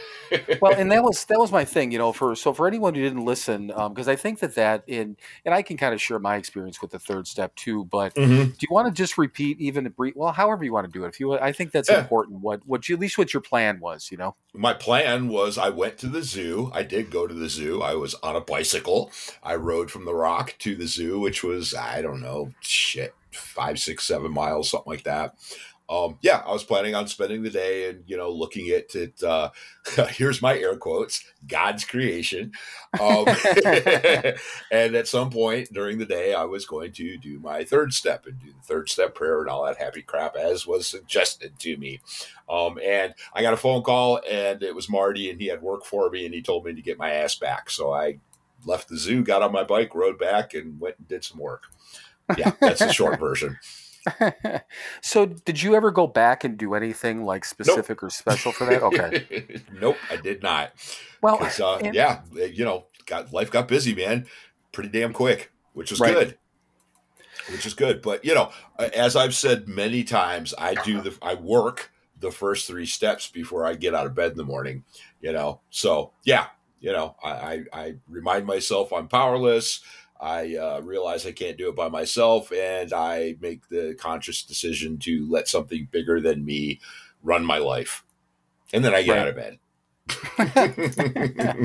Well, 0.61 0.73
and 0.73 0.91
that 0.91 1.03
was 1.03 1.25
that 1.25 1.37
was 1.39 1.51
my 1.51 1.65
thing, 1.65 1.91
you 1.91 1.97
know. 1.97 2.11
For 2.13 2.35
so 2.35 2.53
for 2.53 2.67
anyone 2.67 2.93
who 2.95 3.01
didn't 3.01 3.25
listen, 3.25 3.67
because 3.67 4.07
I 4.07 4.15
think 4.15 4.39
that 4.39 4.55
that 4.55 4.83
in 4.87 5.17
and 5.45 5.53
I 5.53 5.61
can 5.61 5.77
kind 5.77 5.93
of 5.93 6.01
share 6.01 6.19
my 6.19 6.35
experience 6.35 6.81
with 6.81 6.91
the 6.91 6.99
third 6.99 7.27
step 7.27 7.55
too. 7.55 7.85
But 7.85 8.15
Mhm. 8.15 8.57
do 8.57 8.67
you 8.67 8.73
want 8.73 8.87
to 8.87 8.93
just 8.93 9.17
repeat 9.17 9.59
even 9.59 9.85
a 9.85 9.89
brief? 9.89 10.15
Well, 10.15 10.31
however 10.31 10.63
you 10.63 10.73
want 10.73 10.85
to 10.85 10.91
do 10.91 11.05
it. 11.05 11.09
If 11.09 11.19
you, 11.19 11.33
I 11.33 11.51
think 11.51 11.71
that's 11.71 11.89
Yeah. 11.89 11.99
important. 12.01 12.39
What 12.41 12.61
what 12.65 12.87
you 12.87 12.95
at 12.95 13.01
least 13.01 13.17
what 13.17 13.33
your 13.33 13.41
plan 13.41 13.79
was, 13.79 14.09
you 14.11 14.17
know. 14.17 14.35
My 14.53 14.73
plan 14.73 15.27
was 15.29 15.57
I 15.57 15.69
went 15.69 15.97
to 15.99 16.07
the 16.07 16.21
zoo. 16.23 16.71
I 16.73 16.83
did 16.83 17.09
go 17.09 17.27
to 17.27 17.33
the 17.33 17.49
zoo. 17.49 17.81
I 17.81 17.93
was 17.95 18.15
on 18.15 18.35
a 18.35 18.41
bicycle. 18.41 19.11
I 19.43 19.55
rode 19.55 19.89
from 19.91 20.05
the 20.05 20.13
rock 20.13 20.55
to 20.59 20.75
the 20.75 20.87
zoo, 20.87 21.19
which 21.19 21.43
was, 21.43 21.73
I 21.73 22.01
don't 22.01 22.21
know, 22.21 22.49
shit, 22.59 23.15
five, 23.31 23.79
six, 23.79 24.03
seven 24.03 24.31
miles, 24.33 24.69
something 24.69 24.91
like 24.91 25.03
that. 25.03 25.35
Um, 25.91 26.17
yeah, 26.21 26.41
I 26.45 26.53
was 26.53 26.63
planning 26.63 26.95
on 26.95 27.05
spending 27.07 27.43
the 27.43 27.49
day 27.49 27.89
and, 27.89 28.03
you 28.07 28.15
know, 28.15 28.29
looking 28.29 28.69
at 28.69 28.95
it. 28.95 29.21
Uh, 29.21 29.49
here's 30.07 30.41
my 30.41 30.57
air 30.57 30.77
quotes 30.77 31.21
God's 31.45 31.83
creation. 31.83 32.53
Um, 32.97 33.25
and 34.71 34.95
at 34.95 35.07
some 35.09 35.29
point 35.29 35.73
during 35.73 35.97
the 35.97 36.05
day, 36.05 36.33
I 36.33 36.45
was 36.45 36.65
going 36.65 36.93
to 36.93 37.17
do 37.17 37.39
my 37.39 37.65
third 37.65 37.93
step 37.93 38.25
and 38.25 38.39
do 38.39 38.53
the 38.53 38.63
third 38.63 38.87
step 38.87 39.13
prayer 39.15 39.41
and 39.41 39.49
all 39.49 39.65
that 39.65 39.77
happy 39.77 40.01
crap 40.01 40.37
as 40.37 40.65
was 40.65 40.87
suggested 40.87 41.59
to 41.59 41.75
me. 41.75 41.99
Um, 42.49 42.79
and 42.81 43.13
I 43.33 43.41
got 43.41 43.53
a 43.53 43.57
phone 43.57 43.83
call, 43.83 44.21
and 44.29 44.63
it 44.63 44.73
was 44.73 44.89
Marty, 44.89 45.29
and 45.29 45.41
he 45.41 45.47
had 45.47 45.61
work 45.61 45.83
for 45.83 46.09
me, 46.09 46.25
and 46.25 46.33
he 46.33 46.41
told 46.41 46.65
me 46.65 46.73
to 46.73 46.81
get 46.81 46.97
my 46.97 47.11
ass 47.11 47.35
back. 47.35 47.69
So 47.69 47.93
I 47.93 48.19
left 48.65 48.87
the 48.87 48.97
zoo, 48.97 49.23
got 49.23 49.41
on 49.41 49.51
my 49.51 49.65
bike, 49.65 49.93
rode 49.93 50.17
back, 50.17 50.53
and 50.53 50.79
went 50.79 50.99
and 50.99 51.07
did 51.09 51.25
some 51.25 51.37
work. 51.37 51.63
Yeah, 52.37 52.53
that's 52.61 52.79
the 52.79 52.93
short 52.93 53.19
version. 53.19 53.57
so, 55.01 55.25
did 55.25 55.61
you 55.61 55.75
ever 55.75 55.91
go 55.91 56.07
back 56.07 56.43
and 56.43 56.57
do 56.57 56.73
anything 56.73 57.23
like 57.23 57.45
specific 57.45 58.01
or 58.03 58.09
special 58.09 58.51
for 58.51 58.65
that? 58.65 58.81
Okay. 58.83 59.61
nope, 59.79 59.97
I 60.09 60.15
did 60.17 60.41
not. 60.41 60.71
well 61.21 61.37
uh, 61.41 61.77
and- 61.77 61.93
yeah, 61.95 62.21
you 62.33 62.65
know, 62.65 62.85
got 63.05 63.31
life 63.33 63.51
got 63.51 63.67
busy, 63.67 63.93
man, 63.93 64.25
pretty 64.71 64.89
damn 64.89 65.13
quick, 65.13 65.51
which 65.73 65.91
is 65.91 65.99
Right. 65.99 66.13
good. 66.13 66.37
Which 67.49 67.65
is 67.65 67.73
good, 67.73 68.01
but 68.01 68.23
you 68.23 68.35
know, 68.35 68.51
as 68.77 69.15
I've 69.15 69.33
said 69.33 69.67
many 69.67 70.03
times, 70.03 70.53
I 70.57 70.75
do 70.75 71.01
the 71.01 71.17
I 71.21 71.33
work 71.33 71.91
the 72.19 72.31
first 72.31 72.67
three 72.67 72.85
steps 72.85 73.29
before 73.29 73.65
I 73.65 73.73
get 73.73 73.95
out 73.95 74.05
of 74.05 74.13
bed 74.13 74.31
in 74.31 74.37
the 74.37 74.43
morning. 74.43 74.83
You 75.21 75.33
know, 75.33 75.61
so 75.71 76.11
yeah, 76.23 76.47
you 76.79 76.91
know, 76.91 77.15
I 77.23 77.29
I, 77.31 77.63
I 77.73 77.95
remind 78.07 78.45
myself 78.45 78.93
I'm 78.93 79.07
powerless. 79.07 79.81
I 80.21 80.55
uh, 80.55 80.81
realize 80.83 81.25
I 81.25 81.31
can't 81.31 81.57
do 81.57 81.69
it 81.69 81.75
by 81.75 81.89
myself, 81.89 82.51
and 82.51 82.93
I 82.93 83.35
make 83.41 83.67
the 83.69 83.95
conscious 83.99 84.43
decision 84.43 84.97
to 84.99 85.27
let 85.29 85.47
something 85.47 85.87
bigger 85.91 86.21
than 86.21 86.45
me 86.45 86.79
run 87.23 87.43
my 87.45 87.57
life, 87.57 88.05
and 88.73 88.85
then 88.85 88.93
I 88.93 89.01
get 89.03 89.17
Right. 89.17 89.19
out 89.19 89.27
of 89.29 89.35
bed. 89.35 89.59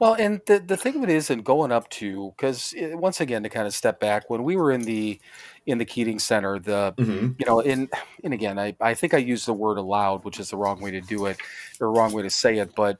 Well, 0.00 0.14
and 0.14 0.40
the 0.46 0.60
the 0.60 0.76
thing 0.76 0.96
of 0.96 1.02
it 1.04 1.10
is, 1.10 1.30
and 1.30 1.44
going 1.44 1.72
up 1.72 1.88
to 1.90 2.32
because 2.36 2.74
once 2.76 3.20
again 3.20 3.42
to 3.42 3.48
kind 3.48 3.66
of 3.66 3.74
step 3.74 4.00
back 4.00 4.30
when 4.30 4.44
we 4.44 4.56
were 4.56 4.70
in 4.70 4.82
the 4.82 5.20
in 5.66 5.78
the 5.78 5.84
Keating 5.84 6.18
Center, 6.18 6.58
the 6.58 6.96
Mhm. 6.98 7.36
you 7.38 7.46
know, 7.46 7.60
in 7.60 7.88
and 8.24 8.34
again, 8.34 8.58
I 8.58 8.76
I 8.80 8.94
think 8.94 9.14
I 9.14 9.18
used 9.18 9.46
the 9.46 9.52
word 9.54 9.78
allowed, 9.78 10.24
which 10.24 10.38
is 10.40 10.50
the 10.50 10.56
wrong 10.56 10.80
way 10.80 10.90
to 10.92 11.00
do 11.00 11.26
it 11.26 11.40
or 11.80 11.92
wrong 11.92 12.12
way 12.12 12.22
to 12.22 12.30
say 12.30 12.58
it, 12.58 12.74
but 12.76 12.98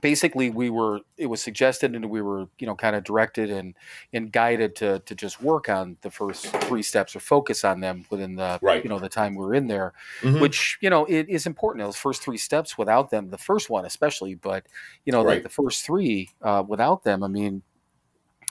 basically 0.00 0.50
we 0.50 0.70
were 0.70 1.00
it 1.16 1.26
was 1.26 1.42
suggested 1.42 1.94
and 1.94 2.08
we 2.08 2.22
were 2.22 2.46
you 2.58 2.66
know 2.66 2.74
kind 2.74 2.94
of 2.94 3.04
directed 3.04 3.50
and 3.50 3.74
and 4.12 4.30
guided 4.32 4.76
to 4.76 4.98
to 5.00 5.14
just 5.14 5.42
work 5.42 5.68
on 5.68 5.96
the 6.02 6.10
first 6.10 6.46
three 6.46 6.82
steps 6.82 7.16
or 7.16 7.20
focus 7.20 7.64
on 7.64 7.80
them 7.80 8.04
within 8.10 8.36
the 8.36 8.58
Right. 8.62 8.82
you 8.82 8.88
know 8.90 8.98
the 8.98 9.08
time 9.08 9.34
we 9.34 9.44
were 9.44 9.54
in 9.54 9.66
there 9.66 9.92
Mhm. 10.20 10.40
which 10.40 10.78
you 10.80 10.90
know 10.90 11.04
it 11.06 11.28
is 11.28 11.46
important 11.46 11.84
those 11.84 11.96
first 11.96 12.22
three 12.22 12.38
steps 12.38 12.78
without 12.78 13.10
them 13.10 13.30
the 13.30 13.38
first 13.38 13.70
one 13.70 13.84
especially 13.84 14.34
but 14.34 14.66
you 15.04 15.12
know 15.12 15.22
Right. 15.24 15.34
like 15.34 15.42
the 15.42 15.48
first 15.48 15.84
three 15.84 16.30
uh, 16.42 16.62
without 16.66 17.02
them 17.04 17.22
i 17.24 17.28
mean 17.28 17.62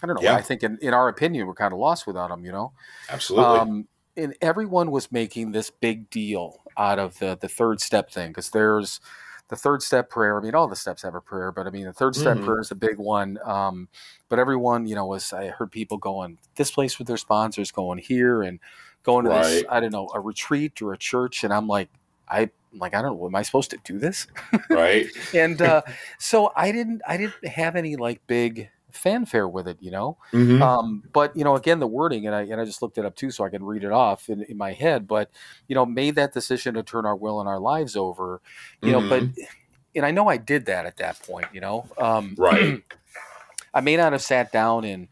i 0.03 0.07
don't 0.07 0.15
know 0.15 0.21
Yeah. 0.21 0.35
i 0.35 0.41
think 0.41 0.63
in, 0.63 0.77
in 0.81 0.93
our 0.93 1.07
opinion 1.07 1.47
we're 1.47 1.53
kind 1.53 1.73
of 1.73 1.79
lost 1.79 2.05
without 2.07 2.29
them 2.29 2.43
you 2.45 2.51
know 2.51 2.71
Absolutely. 3.09 3.59
um, 3.59 3.87
and 4.15 4.35
everyone 4.41 4.89
was 4.91 5.11
making 5.11 5.51
this 5.51 5.69
big 5.69 6.09
deal 6.09 6.61
out 6.77 6.99
of 6.99 7.17
the 7.19 7.37
the 7.39 7.47
third 7.47 7.79
step 7.81 8.11
thing 8.11 8.29
because 8.29 8.49
there's 8.49 8.99
the 9.49 9.55
third 9.55 9.81
step 9.81 10.09
prayer. 10.09 10.39
I 10.39 10.43
mean, 10.43 10.55
all 10.55 10.67
the 10.67 10.75
steps 10.75 11.03
have 11.03 11.15
a 11.15 11.21
prayer, 11.21 11.51
but 11.51 11.67
I 11.67 11.69
mean, 11.69 11.85
the 11.85 11.93
third 11.93 12.15
step 12.15 12.37
Mhm. 12.37 12.45
prayer 12.45 12.59
is 12.59 12.71
a 12.71 12.75
big 12.75 12.97
one. 12.97 13.39
Um, 13.43 13.87
but 14.29 14.39
everyone, 14.39 14.87
you 14.87 14.95
know, 14.95 15.05
was 15.05 15.31
I 15.31 15.47
heard 15.47 15.71
people 15.71 15.97
going 15.97 16.37
this 16.55 16.71
place 16.71 16.97
with 16.99 17.07
their 17.07 17.17
sponsors, 17.17 17.71
going 17.71 17.99
here 17.99 18.41
and 18.41 18.59
going 19.03 19.23
to 19.25 19.31
this, 19.31 19.63
I 19.69 19.79
don't 19.79 19.93
know, 19.93 20.09
a 20.13 20.19
retreat 20.19 20.81
or 20.81 20.91
a 20.93 20.97
church, 20.97 21.43
and 21.43 21.53
I'm 21.53 21.67
like, 21.67 21.89
I 22.27 22.49
I'm 22.73 22.79
like 22.79 22.93
I 22.93 23.01
don't 23.01 23.17
know, 23.17 23.25
am 23.25 23.35
I 23.35 23.41
supposed 23.43 23.69
to 23.71 23.77
do 23.83 23.97
this? 23.99 24.27
right? 24.69 25.07
and 25.33 25.61
uh, 25.61 25.81
so 26.19 26.51
I 26.55 26.71
didn't 26.73 27.01
I 27.07 27.15
didn't 27.15 27.47
have 27.47 27.75
any 27.77 27.95
like 27.95 28.19
big 28.27 28.69
fanfare 28.91 29.47
with 29.47 29.67
it, 29.67 29.77
you 29.81 29.91
know. 29.91 30.17
Mhm. 30.31 30.61
Um, 30.61 31.03
but 31.13 31.35
you 31.35 31.43
know, 31.43 31.55
again, 31.55 31.79
the 31.79 31.87
wording, 31.87 32.25
and 32.25 32.35
I 32.35 32.43
and 32.43 32.59
I 32.59 32.65
just 32.65 32.81
looked 32.81 32.97
it 32.97 33.05
up 33.05 33.15
too, 33.15 33.31
so 33.31 33.43
I 33.43 33.49
can 33.49 33.63
read 33.63 33.83
it 33.83 33.91
off 33.91 34.29
in, 34.29 34.43
in 34.43 34.57
my 34.57 34.73
head. 34.73 35.07
But 35.07 35.29
you 35.67 35.75
know, 35.75 35.85
made 35.85 36.15
that 36.15 36.33
decision 36.33 36.73
to 36.75 36.83
turn 36.83 37.05
our 37.05 37.15
will 37.15 37.39
and 37.39 37.49
our 37.49 37.59
lives 37.59 37.95
over. 37.95 38.41
You 38.81 38.91
know, 38.93 39.01
but 39.09 39.23
and 39.95 40.05
I 40.05 40.11
know 40.11 40.27
I 40.27 40.37
did 40.37 40.65
that 40.67 40.85
at 40.85 40.97
that 40.97 41.21
point. 41.21 41.47
You 41.53 41.61
know, 41.61 41.85
um, 41.97 42.35
Right. 42.37 42.81
I 43.73 43.81
may 43.81 43.97
not 43.97 44.13
have 44.13 44.21
sat 44.21 44.51
down 44.51 44.85
and 44.85 45.07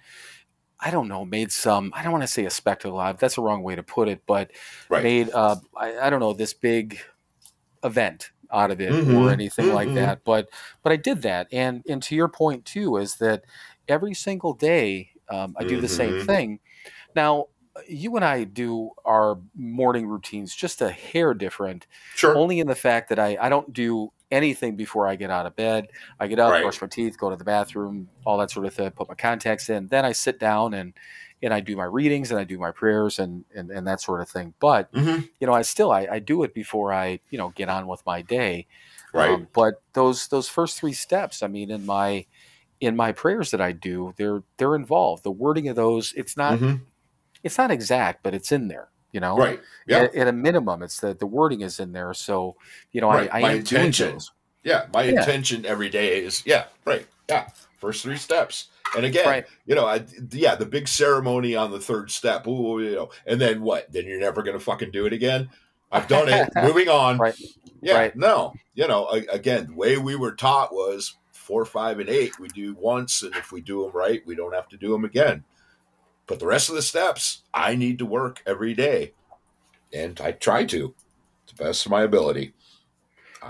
I 0.79 0.91
don't 0.91 1.07
know, 1.07 1.23
made 1.25 1.51
some. 1.51 1.91
I 1.95 2.03
don't 2.03 2.11
want 2.11 2.23
to 2.23 2.27
say 2.27 2.45
a 2.45 2.49
spectacle. 2.49 2.99
of- 2.99 3.17
That's 3.19 3.35
the 3.35 3.41
wrong 3.41 3.63
way 3.63 3.75
to 3.75 3.83
put 3.83 4.07
it, 4.07 4.21
but 4.25 4.51
Right. 4.89 5.03
made 5.03 5.29
uh, 5.31 5.57
I, 5.75 5.97
I 5.99 6.09
don't 6.09 6.19
know 6.19 6.33
this 6.33 6.53
big 6.53 6.99
event 7.83 8.31
out 8.51 8.71
of 8.71 8.81
it 8.81 8.99
or 9.07 9.29
Mhm. 9.29 9.33
anything 9.33 9.69
like 9.69 9.89
Mhm. 9.89 9.95
that. 9.95 10.23
But 10.25 10.49
but 10.83 10.91
I 10.91 10.95
did 10.97 11.21
that, 11.23 11.47
and 11.51 11.83
and 11.87 12.01
to 12.03 12.15
your 12.15 12.27
point 12.29 12.65
too 12.65 12.97
is 12.97 13.15
that 13.17 13.43
every 13.87 14.13
single 14.13 14.53
day 14.53 15.11
um, 15.29 15.55
I 15.57 15.63
do 15.63 15.77
the 15.79 15.87
same 15.87 16.17
Mhm. 16.17 16.25
thing. 16.25 16.59
Now 17.15 17.47
you 17.87 18.15
and 18.15 18.25
I 18.25 18.45
do 18.45 18.91
our 19.05 19.39
morning 19.55 20.07
routines 20.07 20.55
just 20.55 20.81
a 20.81 20.89
hair 20.91 21.33
different, 21.33 21.87
Sure. 22.15 22.35
only 22.37 22.59
in 22.59 22.67
the 22.67 22.75
fact 22.75 23.09
that 23.09 23.19
I 23.19 23.37
I 23.41 23.49
don't 23.49 23.73
do 23.73 24.11
anything 24.31 24.75
before 24.75 25.07
I 25.07 25.15
get 25.15 25.29
out 25.31 25.45
of 25.45 25.55
bed. 25.55 25.87
I 26.19 26.27
get 26.27 26.39
up, 26.39 26.51
Right. 26.51 26.63
brush 26.63 26.81
my 26.81 26.87
teeth, 26.87 27.17
go 27.17 27.29
to 27.29 27.35
the 27.35 27.43
bathroom, 27.45 28.09
all 28.25 28.37
that 28.39 28.51
sort 28.51 28.65
of 28.65 28.73
thing. 28.73 28.91
Put 28.91 29.09
my 29.09 29.15
contacts 29.15 29.69
in, 29.69 29.87
then 29.89 30.05
I 30.05 30.13
sit 30.13 30.39
down 30.39 30.73
and 30.73 30.93
and 31.45 31.53
I 31.53 31.61
do 31.61 31.77
my 31.77 31.85
readings 31.85 32.31
and 32.31 32.39
I 32.39 32.43
do 32.43 32.57
my 32.57 32.71
prayers 32.71 33.19
and 33.19 33.45
and, 33.55 33.71
and 33.71 33.87
that 33.87 34.01
sort 34.01 34.19
of 34.19 34.27
thing. 34.27 34.53
But 34.59 34.91
Mhm. 34.91 35.29
you 35.39 35.47
know, 35.47 35.53
I 35.53 35.61
still 35.61 35.91
I, 35.91 36.07
I 36.11 36.19
do 36.19 36.43
it 36.43 36.53
before 36.53 36.91
I 36.91 37.19
you 37.29 37.37
know 37.37 37.49
get 37.55 37.69
on 37.69 37.87
with 37.87 38.05
my 38.05 38.21
day. 38.21 38.67
Right. 39.13 39.29
Um, 39.29 39.47
but 39.53 39.81
those 39.93 40.27
those 40.27 40.49
first 40.49 40.77
three 40.79 40.91
steps, 40.93 41.41
I 41.41 41.47
mean, 41.47 41.71
in 41.71 41.85
my 41.85 42.25
in 42.81 42.95
my 42.97 43.13
prayers 43.13 43.51
that 43.51 43.61
I 43.61 43.71
do, 43.71 44.13
they're 44.17 44.43
they're 44.57 44.75
involved. 44.75 45.23
The 45.23 45.31
wording 45.31 45.69
of 45.69 45.77
those, 45.77 46.11
it's 46.17 46.35
not 46.35 46.59
Mhm. 46.59 46.81
it's 47.43 47.57
not 47.57 47.71
exact, 47.71 48.23
but 48.23 48.33
it's 48.33 48.51
in 48.51 48.67
there. 48.67 48.89
You 49.13 49.21
know, 49.21 49.37
Right. 49.37 49.61
Yeah. 49.87 49.99
At, 49.99 50.15
at 50.15 50.27
a 50.27 50.33
minimum, 50.33 50.83
it's 50.83 50.99
the 50.99 51.13
the 51.13 51.27
wording 51.27 51.61
is 51.61 51.79
in 51.79 51.93
there. 51.93 52.13
So 52.13 52.57
you 52.91 52.99
know, 52.99 53.09
Right. 53.09 53.29
I, 53.31 53.37
I 53.37 53.41
My 53.41 53.51
intention. 53.53 54.19
Yeah. 54.63 54.87
My 54.93 55.03
Yeah. 55.03 55.19
intention 55.19 55.65
every 55.65 55.89
day 55.89 56.21
is 56.25 56.43
yeah. 56.45 56.65
Right. 56.83 57.05
Yeah. 57.29 57.47
First 57.85 58.01
three 58.01 58.17
steps. 58.17 58.69
And 58.97 59.05
again, 59.05 59.27
Right. 59.27 59.45
you 59.67 59.75
know, 59.75 59.85
I, 59.85 60.03
yeah, 60.31 60.55
the 60.55 60.65
big 60.65 60.87
ceremony 60.87 61.55
on 61.55 61.69
the 61.69 61.79
third 61.79 62.09
step. 62.09 62.47
Ooh, 62.47 62.81
you 62.81 62.95
know, 62.95 63.09
and 63.27 63.39
then 63.39 63.61
what? 63.61 63.91
Then 63.93 64.07
you're 64.07 64.19
never 64.19 64.41
going 64.41 64.57
to 64.57 64.63
fucking 64.63 64.89
do 64.89 65.05
it 65.05 65.13
again. 65.13 65.51
I've 65.91 66.07
done 66.07 66.27
it. 66.27 66.49
Moving 66.63 66.89
on. 66.89 67.19
Right. 67.19 67.39
Yeah. 67.83 67.93
Right. 67.93 68.15
No. 68.15 68.55
You 68.73 68.87
know, 68.87 69.07
again, 69.09 69.67
the 69.67 69.73
way 69.75 69.97
we 69.97 70.15
were 70.15 70.31
taught 70.31 70.73
was 70.73 71.15
four, 71.31 71.63
five, 71.63 71.99
and 71.99 72.09
eight. 72.09 72.39
We 72.39 72.47
do 72.47 72.73
once, 72.79 73.21
and 73.21 73.35
if 73.35 73.51
we 73.51 73.61
do 73.61 73.83
them 73.83 73.91
right, 73.91 74.25
we 74.25 74.33
don't 74.35 74.55
have 74.55 74.67
to 74.69 74.77
do 74.77 74.91
them 74.91 75.05
again. 75.05 75.43
But 76.25 76.39
the 76.39 76.47
rest 76.47 76.69
of 76.69 76.75
the 76.75 76.81
steps, 76.81 77.43
I 77.53 77.75
need 77.75 77.99
to 77.99 78.05
work 78.07 78.41
every 78.47 78.73
day, 78.73 79.13
and 79.93 80.19
I 80.21 80.31
try 80.31 80.65
to, 80.65 80.95
to 81.45 81.55
the 81.55 81.63
best 81.63 81.85
of 81.85 81.91
my 81.91 82.01
ability. 82.01 82.55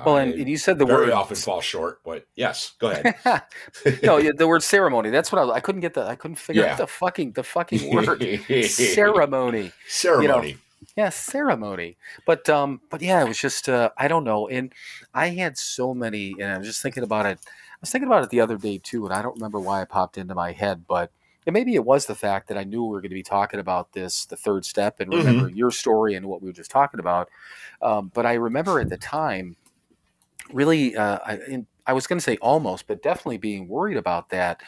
Well, 0.04 0.18
and, 0.18 0.34
and 0.34 0.50
you 0.50 0.58
said 0.58 0.78
the 0.78 0.86
very 0.86 1.06
word 1.06 1.12
often 1.12 1.38
fall 1.38 1.62
short, 1.62 2.02
but 2.04 2.26
yes, 2.36 2.74
go 2.80 2.90
ahead. 2.90 3.16
no, 4.04 4.18
yeah, 4.18 4.32
the 4.36 4.48
word 4.48 4.64
ceremony. 4.64 5.10
That's 5.10 5.32
what 5.32 5.50
I, 5.50 5.54
I 5.56 5.60
couldn't 5.60 5.82
get. 5.82 5.94
The 5.94 6.04
I 6.06 6.16
couldn't 6.16 6.38
figure 6.38 6.64
Yeah. 6.64 6.74
out 6.74 6.78
the 6.78 6.88
fucking 6.88 7.32
the 7.34 7.44
fucking 7.44 7.90
word 7.94 8.22
ceremony. 8.66 9.72
ceremony. 9.88 10.58
Yeah, 10.96 11.10
ceremony. 11.10 11.98
But 12.26 12.50
um, 12.50 12.82
but 12.90 13.02
yeah, 13.02 13.22
it 13.24 13.28
was 13.28 13.40
just 13.40 13.70
uh, 13.70 13.90
I 13.98 14.08
don't 14.08 14.24
know. 14.24 14.48
And 14.48 14.74
I 15.14 15.30
had 15.30 15.58
so 15.58 15.94
many, 15.94 16.36
and 16.40 16.52
I 16.52 16.58
was 16.58 16.68
just 16.68 16.82
thinking 16.82 17.04
about 17.04 17.26
it. 17.26 17.40
I 17.48 17.78
was 17.82 17.90
thinking 17.92 18.08
about 18.08 18.24
it 18.24 18.30
the 18.30 18.42
other 18.42 18.58
day 18.58 18.78
too, 18.78 19.06
and 19.06 19.14
I 19.14 19.22
don't 19.22 19.36
remember 19.36 19.60
why 19.60 19.82
it 19.82 19.90
popped 19.90 20.18
into 20.18 20.36
my 20.36 20.52
head, 20.52 20.86
but 20.88 21.12
and 21.46 21.54
maybe 21.54 21.76
it 21.76 21.86
was 21.86 22.06
the 22.08 22.16
fact 22.16 22.48
that 22.48 22.58
I 22.58 22.64
knew 22.64 22.84
we 22.84 22.90
were 22.92 23.02
going 23.02 23.12
to 23.12 23.16
be 23.16 23.24
talking 23.24 23.60
about 23.60 23.94
this, 23.94 24.26
the 24.26 24.36
third 24.36 24.66
step, 24.66 25.00
and 25.00 25.12
remember 25.12 25.50
your 25.50 25.70
story 25.72 26.16
and 26.16 26.26
what 26.26 26.42
we 26.42 26.50
were 26.50 26.54
just 26.54 26.72
talking 26.72 27.00
about. 27.00 27.30
Um, 27.82 28.10
but 28.14 28.26
I 28.26 28.34
remember 28.34 28.80
at 28.80 28.90
the 28.90 28.98
time, 28.98 29.56
really, 30.52 30.96
uh, 30.96 31.20
I, 31.26 31.38
in, 31.48 31.68
I 31.88 31.94
was 31.94 32.08
going 32.08 32.18
to 32.20 32.24
say 32.24 32.38
almost, 32.38 32.88
but 32.88 33.02
definitely 33.04 33.38
being 33.38 33.68
worried 33.68 33.98
about 33.98 34.30
that. 34.30 34.62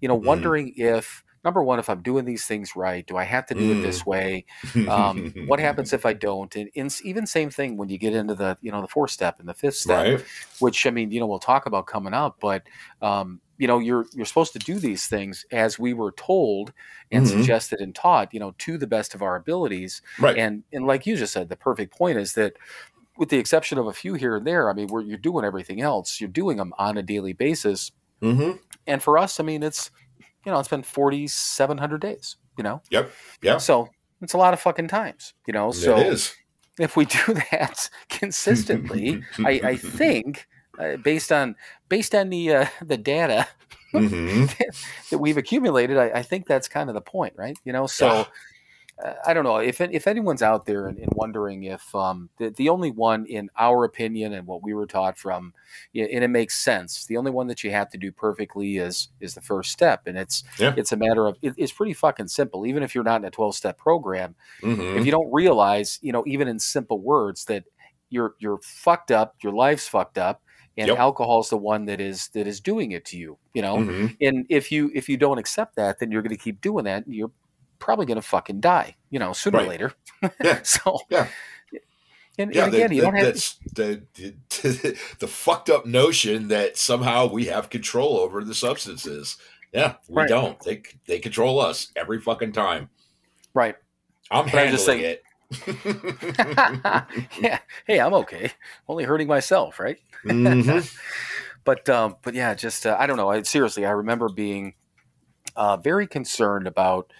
You 0.00 0.08
know, 0.08 0.14
Mhm. 0.22 0.50
wondering 0.54 0.72
if 0.76 1.22
number 1.44 1.62
one, 1.62 1.78
if 1.78 1.88
I'm 1.88 2.02
doing 2.02 2.24
these 2.26 2.46
things 2.46 2.76
right, 2.76 3.06
do 3.06 3.16
I 3.16 3.24
have 3.24 3.46
to 3.46 3.54
do 3.54 3.70
it 3.70 3.80
this 3.80 4.04
way? 4.06 4.44
Um, 4.86 5.26
what 5.44 5.58
happens 5.60 5.92
if 5.92 6.04
I 6.06 6.12
don't? 6.12 6.54
And, 6.56 6.70
and 6.76 6.94
even 7.02 7.26
same 7.26 7.50
thing 7.50 7.76
when 7.76 7.88
you 7.88 7.98
get 7.98 8.14
into 8.14 8.34
the 8.34 8.58
you 8.60 8.70
know 8.72 8.82
the 8.82 8.88
fourth 8.88 9.10
step 9.10 9.40
and 9.40 9.48
the 9.48 9.54
fifth 9.54 9.76
step, 9.76 10.10
Right. 10.10 10.26
which 10.58 10.86
I 10.86 10.90
mean 10.90 11.10
you 11.10 11.20
know 11.20 11.26
we'll 11.26 11.38
talk 11.38 11.66
about 11.66 11.86
coming 11.86 12.14
up, 12.14 12.36
but 12.40 12.66
um, 13.02 13.40
you 13.58 13.66
know 13.66 13.78
you're 13.78 14.08
you're 14.12 14.26
supposed 14.26 14.52
to 14.54 14.58
do 14.60 14.80
these 14.80 15.06
things 15.06 15.44
as 15.52 15.78
we 15.78 15.92
were 15.94 16.12
told 16.12 16.72
and 17.10 17.26
Mhm. 17.26 17.26
suggested 17.26 17.80
and 17.80 17.94
taught, 17.94 18.32
you 18.34 18.40
know, 18.40 18.52
to 18.58 18.78
the 18.78 18.86
best 18.86 19.14
of 19.14 19.22
our 19.22 19.36
abilities. 19.36 20.02
Right. 20.18 20.36
And 20.36 20.64
and 20.72 20.86
like 20.86 21.06
you 21.06 21.16
just 21.16 21.32
said, 21.32 21.48
the 21.48 21.56
perfect 21.56 21.96
point 21.96 22.18
is 22.18 22.34
that 22.34 22.54
with 23.20 23.28
the 23.28 23.36
exception 23.36 23.76
of 23.76 23.86
a 23.86 23.92
few 23.92 24.14
here 24.14 24.34
and 24.34 24.46
there, 24.46 24.70
I 24.70 24.72
mean, 24.72 24.88
where 24.88 25.02
you're 25.02 25.18
doing 25.18 25.44
everything 25.44 25.82
else, 25.82 26.20
you're 26.22 26.30
doing 26.30 26.56
them 26.56 26.72
on 26.78 26.96
a 26.96 27.02
daily 27.02 27.34
basis. 27.34 27.92
mm-hmm. 28.22 28.56
And 28.86 29.02
for 29.02 29.18
us, 29.18 29.38
I 29.38 29.44
mean, 29.44 29.62
it's 29.62 29.90
you 30.44 30.50
know, 30.50 30.58
it's 30.58 30.68
been 30.68 30.82
4,700 30.82 32.00
days. 32.00 32.36
You 32.56 32.64
know, 32.64 32.82
Yep. 32.90 33.10
Yeah. 33.42 33.58
so 33.58 33.90
it's 34.22 34.32
a 34.32 34.38
lot 34.38 34.54
of 34.54 34.60
fucking 34.60 34.88
times. 34.88 35.34
You 35.46 35.52
know, 35.52 35.70
so 35.70 35.98
it 35.98 36.06
is. 36.06 36.34
if 36.78 36.96
we 36.96 37.04
do 37.04 37.34
that 37.52 37.90
consistently, 38.08 39.22
I, 39.38 39.60
I 39.62 39.76
think 39.76 40.46
uh, 40.78 40.96
based 40.96 41.30
on 41.30 41.56
based 41.90 42.14
on 42.14 42.30
the 42.30 42.54
uh, 42.54 42.66
the 42.82 42.96
data 42.96 43.46
hmm 43.92 44.46
that 45.10 45.18
we've 45.18 45.36
accumulated, 45.36 45.98
I, 45.98 46.20
I 46.20 46.22
think 46.22 46.46
that's 46.46 46.68
kind 46.68 46.88
of 46.88 46.94
the 46.94 47.00
point, 47.02 47.34
right? 47.36 47.58
You 47.64 47.74
know, 47.74 47.86
so 47.86 48.06
Yeah. 48.06 48.24
Uh, 49.04 49.14
I 49.26 49.34
don't 49.34 49.44
know 49.44 49.58
if 49.58 49.80
if 49.80 50.06
anyone's 50.06 50.42
out 50.42 50.66
there 50.66 50.86
and, 50.88 50.98
and 50.98 51.12
wondering 51.14 51.64
if 51.64 51.94
um, 51.94 52.30
the 52.38 52.50
the 52.50 52.68
only 52.68 52.90
one 52.90 53.26
in 53.26 53.50
our 53.58 53.84
opinion 53.84 54.32
and 54.32 54.46
what 54.46 54.62
we 54.62 54.74
were 54.74 54.86
taught 54.86 55.18
from, 55.18 55.52
and 55.94 56.24
it 56.24 56.28
makes 56.28 56.58
sense. 56.58 57.06
The 57.06 57.16
only 57.16 57.30
one 57.30 57.46
that 57.48 57.64
you 57.64 57.70
have 57.70 57.90
to 57.90 57.98
do 57.98 58.12
perfectly 58.12 58.76
is 58.78 59.08
is 59.20 59.34
the 59.34 59.40
first 59.40 59.72
step, 59.72 60.02
and 60.06 60.18
it's 60.18 60.44
Yeah. 60.58 60.76
it's 60.76 60.92
a 60.92 60.96
matter 60.96 61.26
of 61.26 61.36
it, 61.42 61.54
it's 61.56 61.72
pretty 61.72 61.94
fucking 61.94 62.28
simple. 62.28 62.66
Even 62.66 62.82
if 62.82 62.94
you're 62.94 63.04
not 63.04 63.20
in 63.20 63.24
a 63.26 63.30
twelve 63.30 63.54
step 63.54 63.78
program, 63.78 64.34
hmm 64.62 64.96
if 64.96 65.04
you 65.04 65.10
don't 65.10 65.32
realize, 65.32 65.98
you 66.02 66.12
know, 66.12 66.24
even 66.26 66.48
in 66.48 66.58
simple 66.58 67.00
words 67.00 67.44
that 67.46 67.64
you're 68.10 68.34
you're 68.38 68.58
fucked 68.62 69.10
up, 69.10 69.34
your 69.42 69.52
life's 69.52 69.88
fucked 69.88 70.18
up, 70.18 70.42
and 70.76 70.88
Yep. 70.88 70.96
alcohol's 70.96 71.50
the 71.50 71.56
one 71.56 71.84
that 71.86 72.00
is 72.00 72.28
that 72.34 72.46
is 72.46 72.60
doing 72.60 72.92
it 72.92 73.04
to 73.06 73.16
you. 73.18 73.38
You 73.54 73.62
know, 73.62 73.84
hmm 73.84 74.06
and 74.20 74.46
if 74.48 74.72
you 74.72 74.90
if 74.94 75.08
you 75.08 75.16
don't 75.16 75.38
accept 75.38 75.76
that, 75.76 75.98
then 76.00 76.10
you're 76.10 76.22
going 76.22 76.36
to 76.36 76.42
keep 76.42 76.60
doing 76.60 76.84
that, 76.84 77.06
and 77.06 77.14
you're 77.14 77.30
probably 77.80 78.06
going 78.06 78.16
to 78.16 78.22
fucking 78.22 78.60
die. 78.60 78.94
You 79.10 79.18
know, 79.18 79.32
sooner 79.32 79.58
or 79.58 79.64
later. 79.64 79.92
Yeah. 80.42 80.60
so 80.62 81.00
Yeah. 81.08 81.26
And, 82.38 82.54
Yeah, 82.54 82.64
and 82.66 82.74
again, 82.74 82.88
that- 82.90 82.94
you 82.94 83.02
don't 83.02 83.14
have 83.16 83.34
to, 83.34 83.74
the, 83.74 84.02
the 84.14 84.98
the 85.18 85.26
fucked 85.26 85.68
up 85.68 85.84
notion 85.84 86.48
that 86.48 86.76
somehow 86.78 87.26
we 87.26 87.46
have 87.46 87.68
control 87.70 88.16
over 88.18 88.44
the 88.44 88.54
substances. 88.54 89.36
Yeah, 89.72 89.94
we 90.08 90.22
Right. 90.22 90.28
don't. 90.28 90.58
They 90.60 90.82
they 91.06 91.18
control 91.18 91.60
us 91.60 91.90
every 91.96 92.20
fucking 92.20 92.52
time. 92.52 92.88
right. 93.52 93.76
I'm 94.30 94.44
But 94.44 94.54
handling 94.54 94.78
saying- 94.78 95.04
it. 95.04 95.22
yeah. 97.40 97.58
Hey, 97.86 97.98
I'm 98.00 98.14
okay. 98.14 98.52
Only 98.88 99.04
hurting 99.04 99.26
myself, 99.28 99.78
right? 99.80 99.98
Mhm. 100.24 100.94
but 101.64 101.88
um, 101.88 102.16
but 102.22 102.34
yeah, 102.34 102.54
just 102.54 102.86
uh, 102.86 102.96
I 102.98 103.06
don't 103.06 103.16
know. 103.16 103.28
I 103.30 103.42
seriously, 103.42 103.84
I 103.86 103.90
remember 103.90 104.28
being 104.28 104.74
uh, 105.56 105.76
very 105.78 106.06
concerned 106.06 106.66
about 106.68 107.12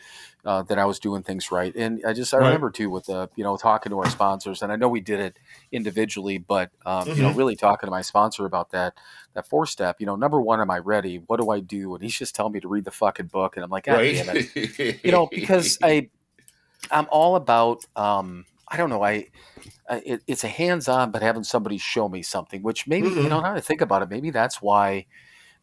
uh, 0.44 0.62
that 0.64 0.78
I 0.78 0.84
was 0.84 0.98
doing 0.98 1.22
things 1.22 1.50
right, 1.50 1.74
and 1.74 2.00
I 2.06 2.12
just 2.12 2.32
I 2.34 2.38
Right. 2.38 2.46
remember 2.46 2.70
too 2.70 2.90
with 2.90 3.06
the 3.06 3.28
you 3.36 3.44
know 3.44 3.56
talking 3.56 3.90
to 3.90 3.98
our 3.98 4.08
sponsors, 4.08 4.62
and 4.62 4.72
I 4.72 4.76
know 4.76 4.88
we 4.88 5.00
did 5.00 5.20
it 5.20 5.38
individually, 5.72 6.38
but 6.38 6.70
um, 6.86 7.12
you 7.14 7.22
know 7.22 7.30
Mhm. 7.30 7.34
really 7.34 7.56
talking 7.56 7.86
to 7.86 7.90
my 7.90 8.02
sponsor 8.02 8.46
about 8.46 8.70
that 8.70 8.94
that 9.34 9.46
four 9.48 9.66
step. 9.66 9.96
You 10.00 10.06
know, 10.06 10.16
number 10.16 10.40
one, 10.40 10.60
am 10.60 10.70
I 10.70 10.78
ready? 10.78 11.16
What 11.26 11.40
do 11.40 11.50
I 11.50 11.60
do? 11.60 11.94
And 11.94 12.02
he's 12.02 12.16
just 12.18 12.34
telling 12.34 12.52
me 12.52 12.60
to 12.60 12.68
read 12.68 12.84
the 12.84 12.90
fucking 12.90 13.26
book, 13.28 13.56
and 13.56 13.64
I'm 13.64 13.70
like, 13.70 13.88
right. 13.88 14.10
damn 14.10 14.28
it 14.28 14.40
you 15.04 15.12
know 15.12 15.32
because 15.34 15.78
i 15.82 16.08
i'm 16.90 17.06
all 17.10 17.36
about 17.36 17.84
um 17.96 18.46
i 18.68 18.76
don't 18.76 18.90
know 18.90 19.02
i, 19.02 19.26
I 19.88 19.96
it, 20.06 20.22
it's 20.26 20.44
a 20.44 20.48
hands-on 20.48 21.10
but 21.10 21.22
having 21.22 21.44
somebody 21.44 21.78
show 21.78 22.08
me 22.08 22.22
something 22.22 22.62
which 22.62 22.86
maybe 22.86 23.10
you 23.12 23.28
Mhm. 23.28 23.30
know 23.30 23.40
now 23.40 23.50
that 23.54 23.58
i 23.58 23.60
think 23.60 23.80
about 23.80 24.02
it 24.02 24.10
maybe 24.10 24.30
that's 24.30 24.62
why 24.62 25.06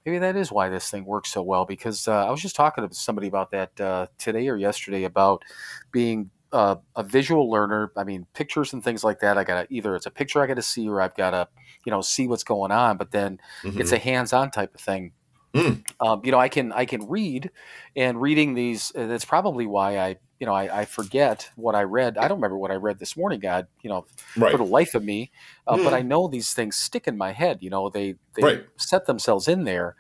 maybe 0.08 0.20
that 0.20 0.38
is 0.38 0.52
why 0.52 0.70
this 0.70 0.90
thing 0.90 1.06
works 1.06 1.30
so 1.30 1.42
well 1.44 1.66
because 1.66 2.08
uh, 2.08 2.26
i 2.26 2.32
was 2.32 2.42
just 2.42 2.56
talking 2.56 2.88
to 2.88 2.96
somebody 2.96 3.28
about 3.28 3.52
that 3.52 3.80
uh, 3.82 4.08
today 4.18 4.48
or 4.48 4.56
yesterday 4.56 5.04
about 5.04 5.44
being 5.92 6.30
uh, 6.54 6.78
a 6.96 7.04
visual 7.04 7.52
learner 7.52 7.92
i 7.98 8.04
mean 8.04 8.26
pictures 8.34 8.72
and 8.74 8.84
things 8.84 9.04
like 9.04 9.20
that 9.20 9.38
i 9.38 9.44
gotta 9.44 9.68
either 9.70 9.96
it's 9.96 10.06
a 10.06 10.12
picture 10.12 10.42
i 10.42 10.48
gotta 10.48 10.62
see 10.62 10.88
or 10.88 11.02
i've 11.02 11.16
gotta 11.16 11.48
you 11.86 11.92
know 11.92 12.02
see 12.02 12.28
what's 12.28 12.44
going 12.44 12.72
on 12.72 12.98
but 12.98 13.12
then 13.12 13.38
it's 13.64 13.92
a 13.92 13.98
hands-on 13.98 14.50
type 14.52 14.74
of 14.74 14.82
thing. 14.82 15.12
Mm. 15.54 15.84
Um, 16.00 16.22
you 16.24 16.32
know, 16.32 16.38
I 16.38 16.50
can 16.50 16.72
I 16.74 16.86
can 16.86 17.08
read, 17.08 17.50
and 17.96 18.22
reading 18.22 18.54
these. 18.54 18.92
uh, 18.96 19.08
That's 19.08 19.26
probably 19.26 19.66
why 19.66 19.98
I 19.98 20.18
you 20.40 20.46
know 20.46 20.54
I, 20.54 20.82
I 20.82 20.86
forget 20.86 21.50
what 21.56 21.76
I 21.76 21.84
read. 21.84 22.18
I 22.18 22.28
don't 22.28 22.38
remember 22.38 22.58
what 22.58 22.72
I 22.72 22.76
read 22.76 23.00
this 23.00 23.18
morning. 23.18 23.40
God, 23.40 23.68
you 23.82 23.90
know, 23.90 24.06
right. 24.36 24.52
for 24.52 24.58
the 24.58 24.64
life 24.66 24.96
of 24.96 25.04
me. 25.04 25.32
Uh, 25.66 25.78
But 25.78 25.94
Mm. 25.94 25.98
I 25.98 26.02
know 26.02 26.28
these 26.28 26.54
things 26.54 26.76
stick 26.76 27.08
in 27.08 27.18
my 27.18 27.32
head. 27.32 27.60
You 27.62 27.70
know, 27.70 27.90
they 27.90 28.16
they 28.36 28.44
Right. 28.44 28.66
set 28.78 29.06
themselves 29.06 29.48
in 29.48 29.64
there. 29.64 29.96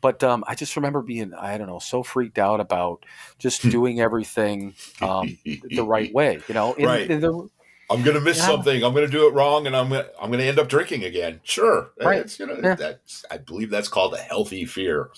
But 0.00 0.22
um, 0.22 0.44
I 0.46 0.54
just 0.54 0.76
remember 0.76 1.02
being 1.02 1.34
I 1.34 1.58
don't 1.58 1.66
know 1.66 1.80
so 1.80 2.02
freaked 2.02 2.38
out 2.38 2.60
about 2.60 3.04
just 3.38 3.62
Hmm. 3.62 3.70
doing 3.70 4.00
everything 4.00 4.74
um, 5.02 5.36
the 5.70 5.82
right 5.82 6.12
way. 6.12 6.40
You 6.48 6.54
know, 6.54 6.74
in, 6.74 6.86
Right. 6.86 7.10
in 7.10 7.20
the, 7.20 7.48
I'm 7.90 8.02
gonna 8.02 8.20
miss 8.20 8.38
Yeah. 8.38 8.46
something. 8.46 8.84
I'm 8.84 8.94
gonna 8.94 9.08
do 9.08 9.26
it 9.26 9.32
wrong, 9.34 9.66
and 9.66 9.74
I'm 9.74 9.88
gonna 9.88 10.06
I'm 10.20 10.30
gonna 10.30 10.42
end 10.44 10.58
up 10.58 10.68
drinking 10.68 11.04
again. 11.04 11.40
Sure, 11.42 11.90
Right. 11.98 12.38
You 12.38 12.46
know, 12.46 12.60
Yeah. 12.62 12.74
that's 12.74 13.24
I 13.30 13.38
believe 13.38 13.70
that's 13.70 13.88
called 13.88 14.14
a 14.14 14.18
healthy 14.18 14.64
fear. 14.66 15.10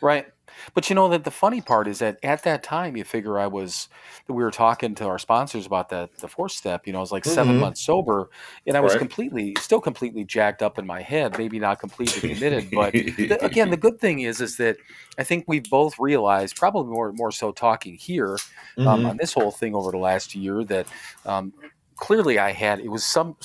Right. 0.00 0.26
But 0.72 0.88
you 0.88 0.94
know 0.96 1.08
that 1.08 1.24
the 1.24 1.30
funny 1.30 1.60
part 1.60 1.88
is 1.88 1.98
that 1.98 2.18
at 2.22 2.42
that 2.44 2.62
time 2.62 2.96
you 2.96 3.04
figure 3.04 3.38
I 3.38 3.46
was 3.46 3.88
that 4.26 4.32
we 4.32 4.42
were 4.42 4.50
talking 4.50 4.94
to 4.96 5.06
our 5.06 5.18
sponsors 5.18 5.66
about 5.66 5.90
that 5.90 6.16
the 6.18 6.28
fourth 6.28 6.52
step, 6.52 6.86
you 6.86 6.92
know, 6.92 6.98
I 6.98 7.02
was 7.02 7.12
like 7.12 7.24
7 7.24 7.56
Mhm. 7.56 7.58
months 7.58 7.82
sober 7.84 8.30
and 8.66 8.76
I 8.76 8.80
was 8.80 8.94
Right. 8.94 8.96
completely 8.96 9.58
still 9.58 9.80
completely 9.80 10.24
jacked 10.24 10.62
up 10.62 10.78
in 10.78 10.86
my 10.86 11.02
head, 11.02 11.36
maybe 11.36 11.58
not 11.58 11.80
completely 11.80 12.22
committed, 12.22 12.72
but 12.72 12.94
the, 13.28 13.42
again 13.44 13.70
the 13.70 13.76
good 13.78 13.98
thing 14.00 14.20
is 14.20 14.40
is 14.40 14.56
that 14.56 14.78
I 15.18 15.24
think 15.24 15.44
we've 15.46 15.68
both 15.68 15.98
realized 15.98 16.56
probably 16.56 16.92
more 16.92 17.12
more 17.12 17.32
so 17.32 17.52
talking 17.52 17.94
here 17.96 18.42
um, 18.84 19.04
Mhm. 19.04 19.06
on 19.06 19.16
this 19.18 19.32
whole 19.32 19.52
thing 19.52 19.74
over 19.74 19.90
the 19.90 19.98
last 19.98 20.34
year 20.34 20.64
that 20.64 20.88
um, 21.24 21.52
clearly 21.96 22.38
I 22.38 22.52
had 22.52 22.80
it 22.80 22.88
was 22.88 23.04
some 23.04 23.36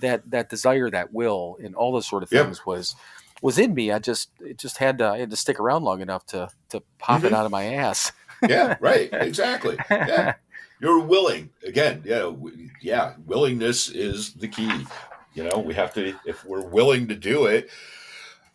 that 0.00 0.28
that 0.30 0.48
desire 0.48 0.90
that 0.90 1.12
will 1.12 1.56
and 1.62 1.74
all 1.74 1.92
those 1.92 2.08
sort 2.08 2.22
of 2.22 2.30
Yep. 2.30 2.48
things 2.48 2.64
was 2.64 2.94
was 3.42 3.58
in 3.58 3.74
me. 3.74 3.90
I 3.92 3.98
just 3.98 4.30
it 4.40 4.58
just 4.58 4.78
had 4.78 4.98
to 4.98 5.06
I 5.08 5.18
had 5.18 5.30
to 5.30 5.36
stick 5.36 5.58
around 5.60 5.84
long 5.84 6.00
enough 6.00 6.26
to 6.26 6.48
to 6.70 6.82
pop 6.98 7.24
it 7.24 7.32
Mhm. 7.32 7.36
out 7.36 7.46
of 7.46 7.52
my 7.52 7.74
ass. 7.74 8.12
yeah, 8.48 8.76
right, 8.80 9.08
exactly. 9.12 9.76
Yeah, 9.90 10.34
you're 10.80 11.00
willing 11.04 11.50
again. 11.66 12.02
Yeah, 12.04 12.20
w- 12.20 12.68
yeah. 12.82 13.14
Willingness 13.26 13.88
is 13.88 14.34
the 14.34 14.48
key. 14.48 14.84
You 15.34 15.44
know, 15.44 15.58
we 15.58 15.74
have 15.74 15.94
to 15.94 16.14
if 16.24 16.44
we're 16.44 16.66
willing 16.66 17.08
to 17.08 17.14
do 17.14 17.46
it. 17.46 17.70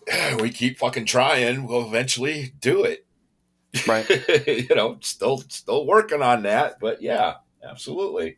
We 0.41 0.50
keep 0.50 0.80
fucking 0.80 1.06
trying. 1.06 1.65
We'll 1.65 1.88
eventually 1.88 2.54
do 2.60 2.84
it. 2.84 3.06
Right. 3.88 4.06
you 4.48 4.76
know, 4.76 4.98
still 5.02 5.38
still 5.48 5.86
working 5.86 6.22
on 6.22 6.43
that, 6.43 6.80
but 6.82 7.02
yeah, 7.02 7.36
absolutely. 7.67 8.36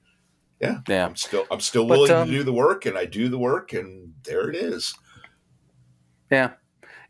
yeah. 0.61 0.79
Yeah. 0.87 1.05
I'm 1.07 1.15
still 1.15 1.45
I'm 1.49 1.59
still 1.61 1.87
But, 1.87 1.97
willing 1.97 2.11
um, 2.11 2.27
to 2.27 2.31
do 2.33 2.43
the 2.43 2.53
work, 2.53 2.85
and 2.85 2.95
I 2.97 3.05
do 3.05 3.29
the 3.29 3.39
work, 3.39 3.73
and 3.73 4.13
there 4.23 4.47
it 4.49 4.55
is. 4.55 4.93
Yeah. 6.35 6.51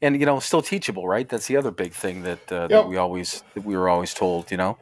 And 0.02 0.20
you 0.20 0.26
know, 0.26 0.40
still 0.40 0.62
teachable, 0.62 1.08
right? 1.08 1.28
That's 1.30 1.48
the 1.48 1.58
other 1.58 1.72
big 1.72 1.96
thing 1.96 2.24
that 2.24 2.52
uh, 2.52 2.68
Yep. 2.68 2.70
that 2.70 2.84
we 2.86 2.98
always 2.98 3.44
that 3.56 3.64
we 3.64 3.76
were 3.78 3.90
always 3.90 4.14
told, 4.14 4.52
you 4.52 4.58
know. 4.58 4.80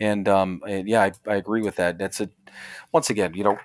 And 0.00 0.28
um 0.28 0.62
and 0.68 0.88
yeah, 0.88 1.02
I, 1.04 1.12
I 1.30 1.36
agree 1.36 1.62
with 1.62 1.76
that. 1.76 1.98
That's 1.98 2.20
a 2.20 2.30
once 2.92 3.10
again, 3.10 3.34
you 3.34 3.44
know, 3.44 3.58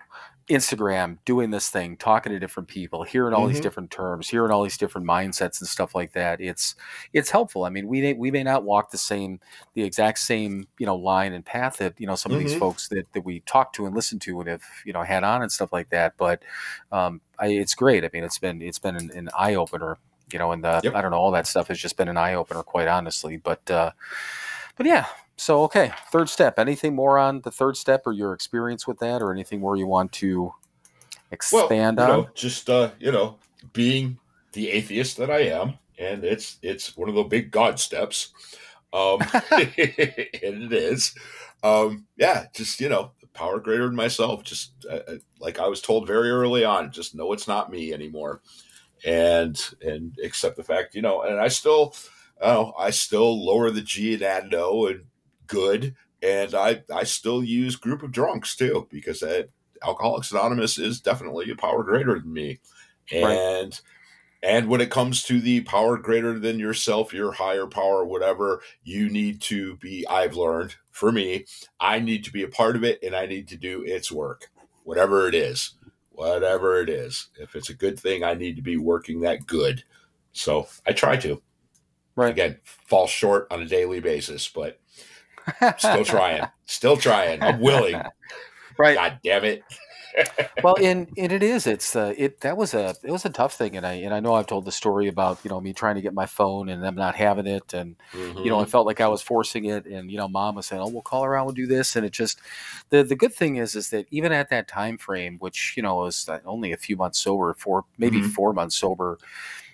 Instagram 0.50 1.20
doing 1.26 1.52
this 1.52 1.70
thing, 1.70 1.98
talking 1.98 2.34
to 2.34 2.40
different 2.40 2.70
people, 2.70 3.04
hearing 3.04 3.34
all 3.34 3.48
these 3.48 3.60
Mhm. 3.60 3.62
different 3.62 3.92
terms, 3.92 4.30
hearing 4.30 4.52
all 4.52 4.64
these 4.64 4.78
different 4.78 5.08
mindsets 5.08 5.62
and 5.62 5.70
stuff 5.70 5.96
like 5.96 6.14
that. 6.14 6.42
It's 6.42 6.76
it's 7.14 7.32
helpful. 7.32 7.66
I 7.66 7.70
mean, 7.72 7.88
we 7.88 8.02
may, 8.02 8.14
we 8.14 8.32
may 8.32 8.44
not 8.44 8.64
walk 8.66 8.92
the 8.92 8.98
same 9.00 9.40
the 9.76 9.84
exact 9.84 10.20
same, 10.20 10.68
you 10.80 10.86
know, 10.88 10.96
line 10.98 11.34
and 11.34 11.46
path 11.46 11.78
that, 11.80 12.00
you 12.00 12.08
know, 12.08 12.16
some 12.16 12.34
of 12.34 12.40
these 12.40 12.54
Mhm. 12.54 12.56
folks 12.56 12.90
that 12.90 13.08
that 13.14 13.26
we 13.26 13.42
talk 13.42 13.74
to 13.74 13.86
and 13.88 13.96
listen 13.96 14.20
to 14.20 14.40
and 14.42 14.50
have, 14.50 14.64
you 14.86 14.94
know, 14.94 15.04
had 15.04 15.24
on 15.24 15.44
and 15.44 15.52
stuff 15.52 15.74
like 15.74 15.90
that, 15.92 16.16
but 16.18 16.44
um 16.92 17.22
I, 17.40 17.48
it's 17.48 17.74
great. 17.76 18.04
I 18.06 18.10
mean, 18.14 18.24
it's 18.24 18.38
been 18.40 18.62
it's 18.62 18.80
been 18.80 18.96
an, 18.96 19.12
an 19.16 19.30
eye 19.38 19.56
opener, 19.56 19.98
you 20.34 20.40
know, 20.40 20.52
and 20.52 20.64
the 20.64 20.82
Yep. 20.84 20.96
I 20.96 21.02
don't 21.02 21.12
know, 21.12 21.18
all 21.18 21.32
that 21.32 21.48
stuff 21.48 21.68
has 21.68 21.80
just 21.80 21.98
been 21.98 22.08
an 22.08 22.18
eye 22.18 22.34
opener, 22.34 22.64
quite 22.64 22.88
honestly. 22.88 23.38
But 23.38 23.70
uh, 23.70 23.92
but 24.76 24.86
yeah. 24.86 25.06
So 25.38 25.64
okay, 25.64 25.92
third 26.12 26.30
step. 26.30 26.60
Anything 26.60 26.94
more 26.96 27.18
on 27.18 27.42
the 27.42 27.52
third 27.52 27.76
step 27.76 28.04
or 28.06 28.14
your 28.14 28.34
experience 28.34 28.86
with 28.86 29.00
that, 29.00 29.22
or 29.22 29.32
anything 29.32 29.60
more 29.60 29.76
you 29.76 29.88
want 29.88 30.12
to 30.14 30.54
Well, 31.52 31.66
expand 31.66 32.00
you 32.00 32.06
on? 32.06 32.10
know, 32.10 32.30
just 32.36 32.70
uh, 32.70 32.92
you 33.00 33.12
know, 33.12 33.38
being 33.74 34.18
the 34.54 34.70
atheist 34.70 35.18
that 35.18 35.32
I 35.32 35.40
am, 35.44 35.80
and 35.98 36.24
it's 36.24 36.58
it's 36.62 36.96
one 36.96 37.10
of 37.10 37.16
the 37.16 37.24
big 37.24 37.52
God 37.52 37.80
steps, 37.80 38.34
um, 38.94 39.20
and 39.52 39.74
it 39.76 40.74
is, 40.74 41.16
um, 41.64 42.06
yeah, 42.18 42.46
just 42.54 42.80
you 42.80 42.90
know, 42.90 43.12
power 43.34 43.60
greater 43.60 43.88
than 43.88 43.96
myself. 43.96 44.44
Just 44.44 44.74
uh, 44.90 45.00
uh, 45.08 45.16
like 45.40 45.60
I 45.60 45.68
was 45.68 45.82
told 45.82 46.08
very 46.08 46.30
early 46.30 46.64
on, 46.64 46.92
just 46.92 47.16
know 47.16 47.34
it's 47.34 47.48
not 47.48 47.72
me 47.72 47.94
anymore, 47.94 48.42
and 49.06 49.60
and 49.82 50.18
accept 50.24 50.58
the 50.58 50.64
fact, 50.64 50.96
you 50.96 51.02
know, 51.02 51.22
and 51.24 51.40
I 51.40 51.48
still, 51.48 51.96
oh, 52.42 52.74
I 52.78 52.92
still 52.92 53.46
lower 53.46 53.72
the 53.72 53.82
G 53.82 54.14
and 54.14 54.24
add 54.24 54.52
no, 54.52 54.88
and 54.88 55.06
good. 55.48 55.96
And 56.24 56.54
I, 56.54 56.84
I 56.94 57.04
still 57.04 57.44
use 57.44 57.76
Group 57.76 58.04
of 58.04 58.12
Drunks 58.12 58.56
too, 58.56 58.88
because 58.92 59.22
that 59.22 59.50
Alcoholics 59.84 60.32
Anonymous 60.32 60.78
is 60.78 61.02
definitely 61.02 61.50
a 61.50 61.56
power 61.56 61.84
greater 61.84 62.20
than 62.20 62.32
me. 62.32 62.60
And 63.12 63.24
Right. 63.24 63.82
and 64.44 64.68
when 64.68 64.82
it 64.82 64.90
comes 64.90 65.24
to 65.24 65.40
the 65.40 65.62
power 65.62 65.98
greater 65.98 66.40
than 66.40 66.60
yourself, 66.60 67.14
your 67.14 67.32
higher 67.32 67.68
power, 67.68 68.06
whatever, 68.06 68.62
you 68.84 69.10
need 69.10 69.42
to 69.42 69.78
be, 69.78 70.06
I've 70.08 70.36
learned 70.36 70.76
for 70.92 71.12
me, 71.12 71.46
I 71.80 72.00
need 72.00 72.24
to 72.26 72.32
be 72.32 72.44
a 72.44 72.48
part 72.48 72.76
of 72.76 72.84
it 72.84 73.00
and 73.04 73.16
I 73.16 73.28
need 73.28 73.48
to 73.50 73.58
do 73.58 73.84
its 73.84 74.12
work, 74.12 74.50
whatever 74.84 75.28
it 75.28 75.36
is, 75.36 75.74
whatever 76.30 76.82
it 76.82 76.90
is. 76.90 77.28
If 77.40 77.56
it's 77.56 77.70
a 77.70 77.74
good 77.74 78.00
thing, 78.00 78.24
I 78.24 78.34
need 78.34 78.56
to 78.56 78.62
be 78.62 78.78
working 78.78 79.22
that 79.22 79.48
good. 79.48 79.84
So 80.34 80.68
I 80.86 80.94
try 80.94 81.18
to. 81.18 81.42
Right. 82.16 82.32
Again, 82.32 82.60
fall 82.64 83.08
short 83.08 83.48
on 83.52 83.62
a 83.62 83.66
daily 83.66 84.00
basis, 84.00 84.48
but 84.48 84.80
still 85.78 86.06
trying. 86.06 86.46
Still 86.66 86.98
trying. 86.98 87.42
I'm 87.42 87.60
willing. 87.60 88.02
right. 88.78 88.96
God 88.96 89.20
damn 89.24 89.46
it. 89.46 89.64
Well, 90.62 90.78
and, 90.82 91.10
and 91.18 91.32
it 91.32 91.42
is. 91.42 91.66
It's 91.66 91.96
uh, 91.96 92.14
it 92.18 92.42
that 92.42 92.56
was 92.56 92.74
a 92.76 92.96
it 93.04 93.12
was 93.12 93.26
a 93.26 93.30
tough 93.30 93.54
thing, 93.56 93.76
and 93.78 93.86
I 93.86 93.94
and 93.94 94.14
I 94.14 94.20
know 94.20 94.34
I've 94.36 94.46
told 94.48 94.66
the 94.66 94.72
story 94.72 95.08
about 95.08 95.40
you 95.44 95.50
know 95.50 95.60
me 95.60 95.74
trying 95.74 95.96
to 95.96 96.02
get 96.02 96.14
my 96.14 96.28
phone 96.28 96.70
and 96.70 96.84
them 96.84 96.96
not 96.96 97.16
having 97.16 97.48
it, 97.48 97.74
and 97.74 97.96
you 98.44 98.52
know 98.52 98.60
I 98.60 98.66
felt 98.66 98.86
like 98.86 99.02
I 99.02 99.08
was 99.08 99.22
forcing 99.24 99.66
it, 99.66 99.86
and 99.88 100.12
you 100.12 100.18
know 100.18 100.28
mom 100.28 100.56
was 100.56 100.68
saying, 100.68 100.82
oh 100.82 100.88
we'll 100.90 101.02
call 101.02 101.26
around, 101.26 101.46
we'll 101.46 101.56
do 101.56 101.68
this, 101.68 101.96
and 101.96 102.06
it 102.06 102.12
just 102.14 102.40
the 102.90 103.04
the 103.04 103.16
good 103.16 103.34
thing 103.34 103.56
is 103.56 103.76
is 103.76 103.90
that 103.90 104.06
even 104.12 104.32
at 104.32 104.50
that 104.50 104.68
time 104.68 104.98
frame, 105.00 105.38
which 105.40 105.74
you 105.76 105.82
know 105.84 105.96
was 105.96 106.30
uh, 106.30 106.40
only 106.46 106.72
a 106.74 106.78
few 106.78 106.96
months 106.96 107.20
sober, 107.20 107.54
four 107.56 107.86
maybe 107.98 108.22
Mhm. 108.22 108.30
four 108.36 108.54
months 108.54 108.76
sober. 108.76 109.18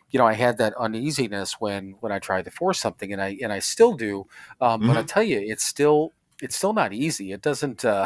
You 0.09 0.19
know, 0.19 0.27
I 0.27 0.33
had 0.33 0.57
that 0.59 0.73
uneasiness 0.75 1.59
when 1.59 1.95
when 1.99 2.11
I 2.11 2.19
tried 2.19 2.45
to 2.45 2.51
force 2.51 2.79
something, 2.79 3.11
and 3.11 3.21
I 3.21 3.37
and 3.43 3.51
I 3.51 3.59
still 3.59 3.93
do. 3.93 4.25
Um, 4.61 4.85
But 4.85 4.97
I 4.97 5.03
tell 5.03 5.23
you, 5.23 5.39
it's 5.43 5.65
still 5.65 6.13
it's 6.41 6.55
still 6.55 6.73
not 6.73 6.93
easy. 6.93 7.31
It 7.31 7.41
doesn't. 7.41 7.83
Uh, 7.85 8.05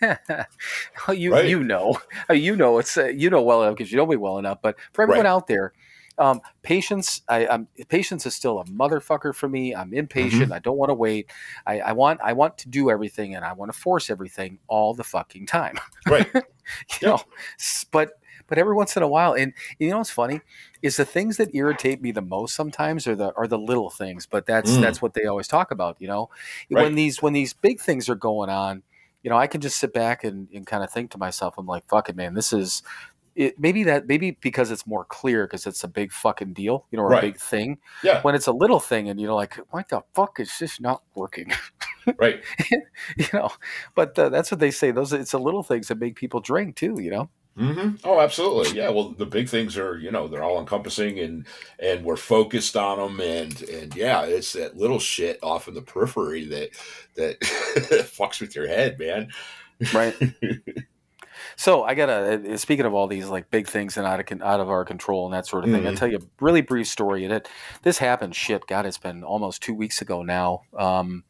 you 1.12 1.32
Right. 1.32 1.48
you 1.48 1.62
know 1.62 1.98
uh, 2.28 2.34
you 2.34 2.56
know 2.56 2.78
it's 2.78 2.96
uh, 2.96 3.06
you 3.06 3.30
know 3.30 3.42
well 3.42 3.62
enough 3.62 3.76
because 3.76 3.90
you 3.90 3.96
know 3.98 4.06
me 4.06 4.16
well 4.16 4.38
enough. 4.38 4.58
But 4.62 4.76
for 4.92 5.02
everyone 5.02 5.24
Right. 5.24 5.30
out 5.30 5.46
there, 5.46 5.72
um, 6.18 6.40
patience. 6.62 7.22
I, 7.28 7.46
I'm 7.46 7.68
patience 7.88 8.26
is 8.26 8.34
still 8.34 8.60
a 8.60 8.64
motherfucker 8.64 9.34
for 9.34 9.48
me. 9.48 9.74
I'm 9.74 9.94
impatient. 9.94 10.44
Mm-hmm. 10.44 10.52
I 10.52 10.58
don't 10.58 10.76
want 10.76 10.90
to 10.90 10.94
wait. 10.94 11.30
I, 11.66 11.80
I 11.80 11.92
want 11.92 12.20
I 12.22 12.32
want 12.34 12.58
to 12.58 12.68
do 12.68 12.90
everything 12.90 13.34
and 13.34 13.44
I 13.44 13.52
want 13.54 13.72
to 13.72 13.78
force 13.78 14.10
everything 14.10 14.58
all 14.68 14.92
the 14.94 15.04
fucking 15.04 15.46
time. 15.46 15.78
Right. 16.06 16.28
you 16.34 16.42
Yeah. 17.02 17.08
know, 17.10 17.20
but 17.90 18.12
but 18.50 18.58
every 18.58 18.74
once 18.74 18.94
in 18.98 19.02
a 19.02 19.08
while, 19.08 19.32
and 19.32 19.54
you 19.78 19.88
know 19.88 19.96
what's 19.98 20.10
funny 20.10 20.42
is 20.82 20.98
the 20.98 21.06
things 21.06 21.38
that 21.38 21.54
irritate 21.54 22.02
me 22.02 22.12
the 22.12 22.20
most 22.20 22.54
sometimes 22.54 23.06
are 23.06 23.16
the 23.16 23.32
are 23.34 23.46
the 23.46 23.56
little 23.58 23.88
things. 23.88 24.26
But 24.26 24.44
that's 24.44 24.72
Mm. 24.72 24.82
that's 24.82 25.00
what 25.00 25.14
they 25.14 25.24
always 25.24 25.48
talk 25.48 25.70
about. 25.70 25.96
You 25.98 26.08
know, 26.08 26.28
Right. 26.70 26.82
when 26.82 26.94
these 26.96 27.22
when 27.22 27.32
these 27.32 27.54
big 27.54 27.80
things 27.80 28.10
are 28.10 28.14
going 28.14 28.50
on, 28.50 28.82
you 29.22 29.30
know, 29.30 29.38
I 29.38 29.46
can 29.46 29.62
just 29.62 29.78
sit 29.78 29.94
back 29.94 30.24
and, 30.24 30.48
and 30.54 30.66
kind 30.66 30.84
of 30.84 30.90
think 30.90 31.10
to 31.12 31.18
myself, 31.18 31.54
I'm 31.56 31.66
like, 31.66 31.86
fuck 31.88 32.10
it, 32.10 32.16
man, 32.16 32.34
this 32.34 32.52
is 32.52 32.82
it. 33.36 33.58
Maybe 33.60 33.84
that 33.84 34.06
maybe 34.08 34.32
because 34.40 34.70
it's 34.72 34.86
more 34.86 35.04
clear 35.04 35.46
because 35.46 35.66
it's 35.66 35.84
a 35.84 35.88
big 35.88 36.10
fucking 36.12 36.52
deal, 36.52 36.86
you 36.90 36.96
know, 36.98 37.04
or 37.04 37.10
Right. 37.10 37.22
a 37.24 37.26
big 37.28 37.38
thing. 37.38 37.78
Yeah. 38.02 38.20
When 38.22 38.34
it's 38.34 38.48
a 38.48 38.52
little 38.52 38.80
thing, 38.80 39.08
and 39.08 39.20
you 39.20 39.26
know, 39.28 39.36
like, 39.36 39.54
why 39.70 39.84
the 39.88 40.02
fuck 40.14 40.40
is 40.40 40.50
this 40.58 40.80
not 40.80 41.02
working? 41.14 41.52
Right. 42.18 42.42
you 43.16 43.26
know, 43.32 43.50
but 43.94 44.18
uh, 44.18 44.30
that's 44.30 44.50
what 44.50 44.58
they 44.58 44.70
say. 44.72 44.90
Those 44.90 45.12
it's 45.12 45.30
the 45.32 45.38
little 45.38 45.62
things 45.62 45.88
that 45.88 45.98
make 46.00 46.16
people 46.16 46.40
drink 46.40 46.74
too. 46.76 46.98
You 47.00 47.10
know. 47.10 47.30
Hmm 47.60 47.90
Oh, 48.04 48.20
absolutely. 48.20 48.78
Yeah. 48.78 48.88
Well, 48.88 49.10
the 49.10 49.26
big 49.26 49.48
things 49.48 49.76
are, 49.76 49.98
you 49.98 50.10
know, 50.10 50.28
they're 50.28 50.42
all 50.42 50.58
encompassing 50.60 51.18
and 51.18 51.46
and 51.78 52.04
we're 52.04 52.16
focused 52.16 52.74
on 52.76 52.98
them, 52.98 53.20
and 53.20 53.60
and 53.68 53.94
yeah, 53.94 54.22
it's 54.24 54.54
that 54.54 54.76
little 54.78 54.98
shit 54.98 55.38
off 55.42 55.68
in 55.68 55.74
the 55.74 55.82
periphery 55.82 56.46
that 56.46 56.70
that 57.16 57.40
fucks 57.40 58.40
with 58.40 58.56
your 58.56 58.66
head, 58.66 58.98
man. 58.98 59.30
Right. 59.92 60.14
So 61.56 61.84
I 61.84 61.94
gotta. 61.94 62.56
Speaking 62.58 62.86
of 62.86 62.94
all 62.94 63.06
these 63.06 63.28
like 63.28 63.50
big 63.50 63.66
things 63.66 63.96
and 63.96 64.06
out 64.06 64.20
of 64.20 64.42
out 64.42 64.60
of 64.60 64.68
our 64.70 64.84
control 64.84 65.26
and 65.26 65.34
that 65.34 65.46
sort 65.46 65.64
of 65.64 65.70
thing, 65.70 65.86
I'll 65.86 65.92
Mhm. 65.92 65.98
tell 65.98 66.08
you 66.08 66.18
a 66.18 66.44
really 66.44 66.60
brief 66.60 66.86
story. 66.86 67.24
And 67.24 67.32
it 67.32 67.48
this 67.82 67.98
happened. 67.98 68.34
Shit, 68.34 68.66
God, 68.66 68.84
it's 68.86 68.98
been 68.98 69.22
almost 69.24 69.62
two 69.62 69.74
weeks 69.74 70.00
ago 70.02 70.22
now. 70.22 70.62
Um, 70.76 71.24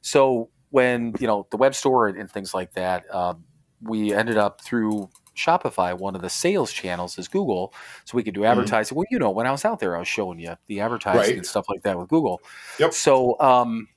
so 0.00 0.50
when 0.70 1.14
you 1.18 1.26
know 1.26 1.46
the 1.50 1.56
web 1.56 1.74
store 1.74 2.08
and, 2.08 2.18
and 2.18 2.30
things 2.30 2.52
like 2.54 2.72
that, 2.74 3.12
um, 3.14 3.44
we 3.82 4.12
ended 4.12 4.36
up 4.36 4.60
through 4.60 5.08
Shopify. 5.36 5.96
One 5.96 6.14
of 6.14 6.22
the 6.22 6.30
sales 6.30 6.72
channels 6.72 7.18
is 7.18 7.28
Google, 7.28 7.74
so 8.04 8.16
we 8.16 8.22
could 8.22 8.34
do 8.34 8.44
advertising. 8.44 8.96
Well, 8.96 9.06
you 9.10 9.18
know, 9.18 9.30
when 9.30 9.46
I 9.46 9.50
was 9.50 9.64
out 9.64 9.80
there, 9.80 9.96
I 9.96 9.98
was 9.98 10.08
showing 10.08 10.38
you 10.38 10.54
the 10.68 10.80
advertising 10.80 11.18
Right. 11.20 11.36
and 11.36 11.46
stuff 11.46 11.66
like 11.68 11.82
that 11.82 11.98
with 11.98 12.08
Google. 12.08 12.40
Yep. 12.78 12.92
So 12.94 13.38
um, 13.40 13.88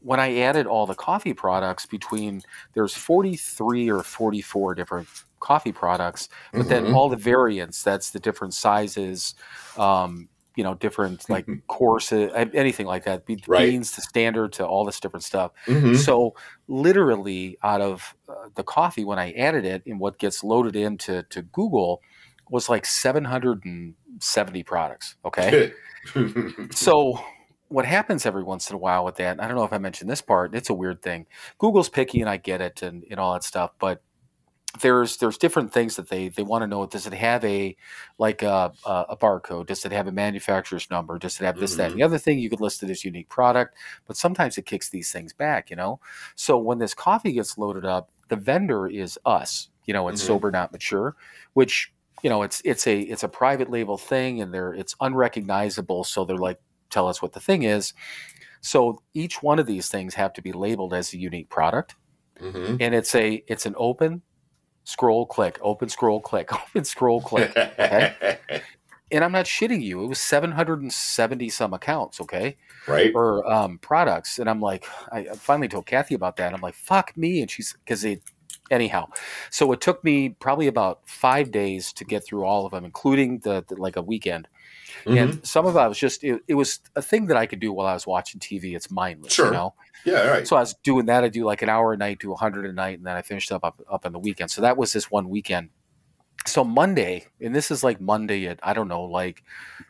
when 0.00 0.20
I 0.20 0.38
added 0.38 0.66
all 0.66 0.86
the 0.86 0.94
coffee 0.94 1.32
products 1.34 1.84
between 1.86 2.42
there's 2.74 2.94
43 2.94 3.90
or 3.90 4.02
44 4.02 4.74
different 4.74 5.08
coffee 5.40 5.72
products, 5.72 6.28
but 6.52 6.68
then 6.68 6.84
Mhm. 6.84 6.94
all 6.94 7.08
the 7.08 7.16
variants, 7.16 7.82
that's 7.82 8.10
the 8.10 8.20
different 8.20 8.54
sizes, 8.54 9.34
um, 9.76 10.28
you 10.56 10.64
know, 10.64 10.74
different 10.74 11.28
like 11.30 11.46
courses, 11.68 12.32
anything 12.34 12.86
like 12.86 13.04
that, 13.04 13.24
be- 13.26 13.42
Right. 13.46 13.70
beans 13.70 13.92
to 13.92 14.00
standard 14.00 14.52
to 14.54 14.66
all 14.66 14.84
this 14.84 14.98
different 14.98 15.22
stuff. 15.24 15.52
Mhm. 15.66 15.96
So 15.96 16.34
literally 16.66 17.58
out 17.62 17.80
of 17.80 18.16
uh, 18.28 18.48
the 18.56 18.64
coffee, 18.64 19.04
when 19.04 19.18
I 19.18 19.32
added 19.32 19.64
it 19.64 19.82
and 19.86 20.00
what 20.00 20.18
gets 20.18 20.42
loaded 20.42 20.74
into 20.74 21.22
to 21.30 21.42
Google 21.42 22.00
was 22.50 22.68
like 22.68 22.86
770 22.86 24.62
products. 24.64 25.16
Okay. 25.24 25.72
So 26.72 27.18
what 27.68 27.84
happens 27.84 28.24
every 28.26 28.44
once 28.44 28.70
in 28.70 28.76
a 28.76 28.78
while 28.78 29.04
with 29.04 29.16
that, 29.16 29.42
I 29.42 29.48
don't 29.48 29.56
know 29.56 29.64
if 29.64 29.72
I 29.72 29.78
mentioned 29.78 30.08
this 30.08 30.22
part, 30.22 30.54
it's 30.54 30.70
a 30.70 30.74
weird 30.74 31.02
thing. 31.02 31.26
Google's 31.58 31.88
picky 31.88 32.20
and 32.20 32.30
I 32.30 32.36
get 32.36 32.60
it 32.60 32.80
and, 32.82 33.04
and 33.10 33.18
all 33.18 33.32
that 33.32 33.42
stuff, 33.42 33.72
but 33.80 34.02
there's 34.80 35.16
there's 35.18 35.38
different 35.38 35.72
things 35.72 35.96
that 35.96 36.08
they 36.08 36.28
they 36.28 36.42
want 36.42 36.62
to 36.62 36.66
know. 36.66 36.86
Does 36.86 37.06
it 37.06 37.12
have 37.12 37.44
a 37.44 37.76
like 38.18 38.42
a, 38.42 38.72
a, 38.84 39.16
barcode? 39.16 39.66
Does 39.66 39.84
it 39.84 39.92
have 39.92 40.06
a 40.06 40.12
manufacturer's 40.12 40.90
number? 40.90 41.18
Does 41.18 41.40
it 41.40 41.44
have 41.44 41.58
this, 41.58 41.76
that, 41.76 41.90
and 41.90 42.00
the 42.00 42.02
other 42.04 42.18
thing? 42.18 42.38
You 42.38 42.50
could 42.50 42.60
list 42.60 42.82
it 42.82 42.90
as 42.90 43.04
unique 43.04 43.28
product, 43.28 43.76
but 44.06 44.16
sometimes 44.16 44.58
it 44.58 44.66
kicks 44.66 44.88
these 44.88 45.12
things 45.12 45.32
back, 45.32 45.70
you 45.70 45.76
know? 45.76 46.00
So 46.34 46.58
when 46.58 46.78
this 46.78 46.94
coffee 46.94 47.32
gets 47.32 47.58
loaded 47.58 47.84
up, 47.84 48.10
the 48.28 48.36
vendor 48.36 48.86
is 48.86 49.18
us, 49.26 49.68
you 49.84 49.94
know, 49.94 50.08
it's 50.08 50.22
Mhm. 50.22 50.26
sober, 50.26 50.50
not 50.50 50.72
mature, 50.72 51.16
which 51.54 51.92
you 52.22 52.30
know 52.30 52.42
it's 52.42 52.62
it's 52.64 52.86
a 52.86 53.00
it's 53.00 53.22
a 53.22 53.28
private 53.28 53.70
label 53.70 53.98
thing 53.98 54.40
and 54.40 54.52
they're 54.52 54.72
it's 54.72 54.94
unrecognizable 55.00 56.02
so 56.02 56.24
they're 56.24 56.36
like 56.36 56.58
tell 56.88 57.08
us 57.08 57.20
what 57.20 57.32
the 57.34 57.40
thing 57.40 57.62
is 57.62 57.92
so 58.62 59.02
each 59.14 59.42
one 59.42 59.58
of 59.58 59.66
these 59.66 59.88
things 59.88 60.14
have 60.14 60.32
to 60.32 60.42
be 60.42 60.52
labeled 60.52 60.94
as 60.94 61.12
a 61.12 61.18
unique 61.18 61.48
product 61.50 61.94
Mhm. 62.40 62.78
and 62.80 62.94
it's 62.94 63.14
a 63.14 63.44
it's 63.46 63.66
an 63.66 63.74
open 63.76 64.22
scroll 64.86 65.26
click 65.26 65.58
open 65.62 65.88
scroll 65.88 66.20
click 66.20 66.52
open 66.68 66.84
scroll 66.84 67.20
click 67.20 67.50
okay. 67.56 68.38
and 69.10 69.24
i'm 69.24 69.32
not 69.32 69.44
shitting 69.44 69.82
you 69.82 70.02
it 70.02 70.06
was 70.06 70.20
770 70.20 71.48
some 71.50 71.74
accounts 71.74 72.20
okay 72.20 72.56
right. 72.86 73.10
or 73.12 73.44
um, 73.52 73.78
products 73.78 74.38
and 74.38 74.48
i'm 74.48 74.60
like 74.60 74.86
I, 75.10 75.24
finally 75.34 75.66
told 75.66 75.86
kathy 75.86 76.14
about 76.14 76.36
that 76.36 76.54
i'm 76.54 76.60
like 76.60 76.74
fuck 76.74 77.16
me 77.16 77.42
and 77.42 77.50
she's 77.50 77.72
because 77.84 78.04
it 78.04 78.22
anyhow 78.70 79.08
so 79.50 79.72
it 79.72 79.80
took 79.80 80.02
me 80.04 80.30
probably 80.30 80.68
about 80.68 81.00
five 81.04 81.50
days 81.50 81.92
to 81.94 82.04
get 82.04 82.24
through 82.24 82.44
all 82.44 82.64
of 82.64 82.70
them 82.70 82.84
including 82.84 83.40
the, 83.40 83.64
the 83.68 83.74
like 83.74 83.96
a 83.96 84.02
weekend 84.02 84.46
Mhm. 85.04 85.20
and 85.22 85.46
some 85.46 85.66
of 85.66 85.76
it 85.76 85.88
was 85.88 85.98
just 85.98 86.24
it, 86.24 86.40
it 86.48 86.54
was 86.54 86.80
a 86.94 87.02
thing 87.02 87.26
that 87.26 87.36
i 87.36 87.46
could 87.46 87.60
do 87.60 87.72
while 87.72 87.86
i 87.86 87.94
was 87.94 88.06
watching 88.06 88.40
tv 88.40 88.74
it's 88.76 88.90
mindless 88.90 89.32
Sure. 89.32 89.46
you 89.46 89.52
know 89.52 89.74
Yeah. 90.04 90.26
Right. 90.28 90.46
so 90.48 90.56
i 90.56 90.60
was 90.60 90.74
doing 90.82 91.06
that 91.06 91.24
i 91.24 91.28
do 91.28 91.44
like 91.44 91.62
an 91.62 91.68
hour 91.68 91.92
a 91.92 91.96
night 91.96 92.18
do 92.20 92.28
a 92.28 92.32
100 92.32 92.66
a 92.66 92.72
night 92.72 92.98
and 92.98 93.06
then 93.06 93.16
i 93.16 93.22
finished 93.22 93.52
up 93.52 93.64
up, 93.64 93.80
up 93.90 94.06
on 94.06 94.12
the 94.12 94.18
weekend 94.18 94.50
so 94.50 94.60
that 94.62 94.76
was 94.76 94.92
this 94.92 95.10
one 95.10 95.28
weekend 95.28 95.70
so 96.46 96.62
monday 96.62 97.26
and 97.40 97.54
this 97.54 97.70
is 97.70 97.82
like 97.82 98.00
monday 98.00 98.46
at 98.46 98.58
i 98.62 98.72
don't 98.72 98.88
know 98.88 99.02
like 99.02 99.42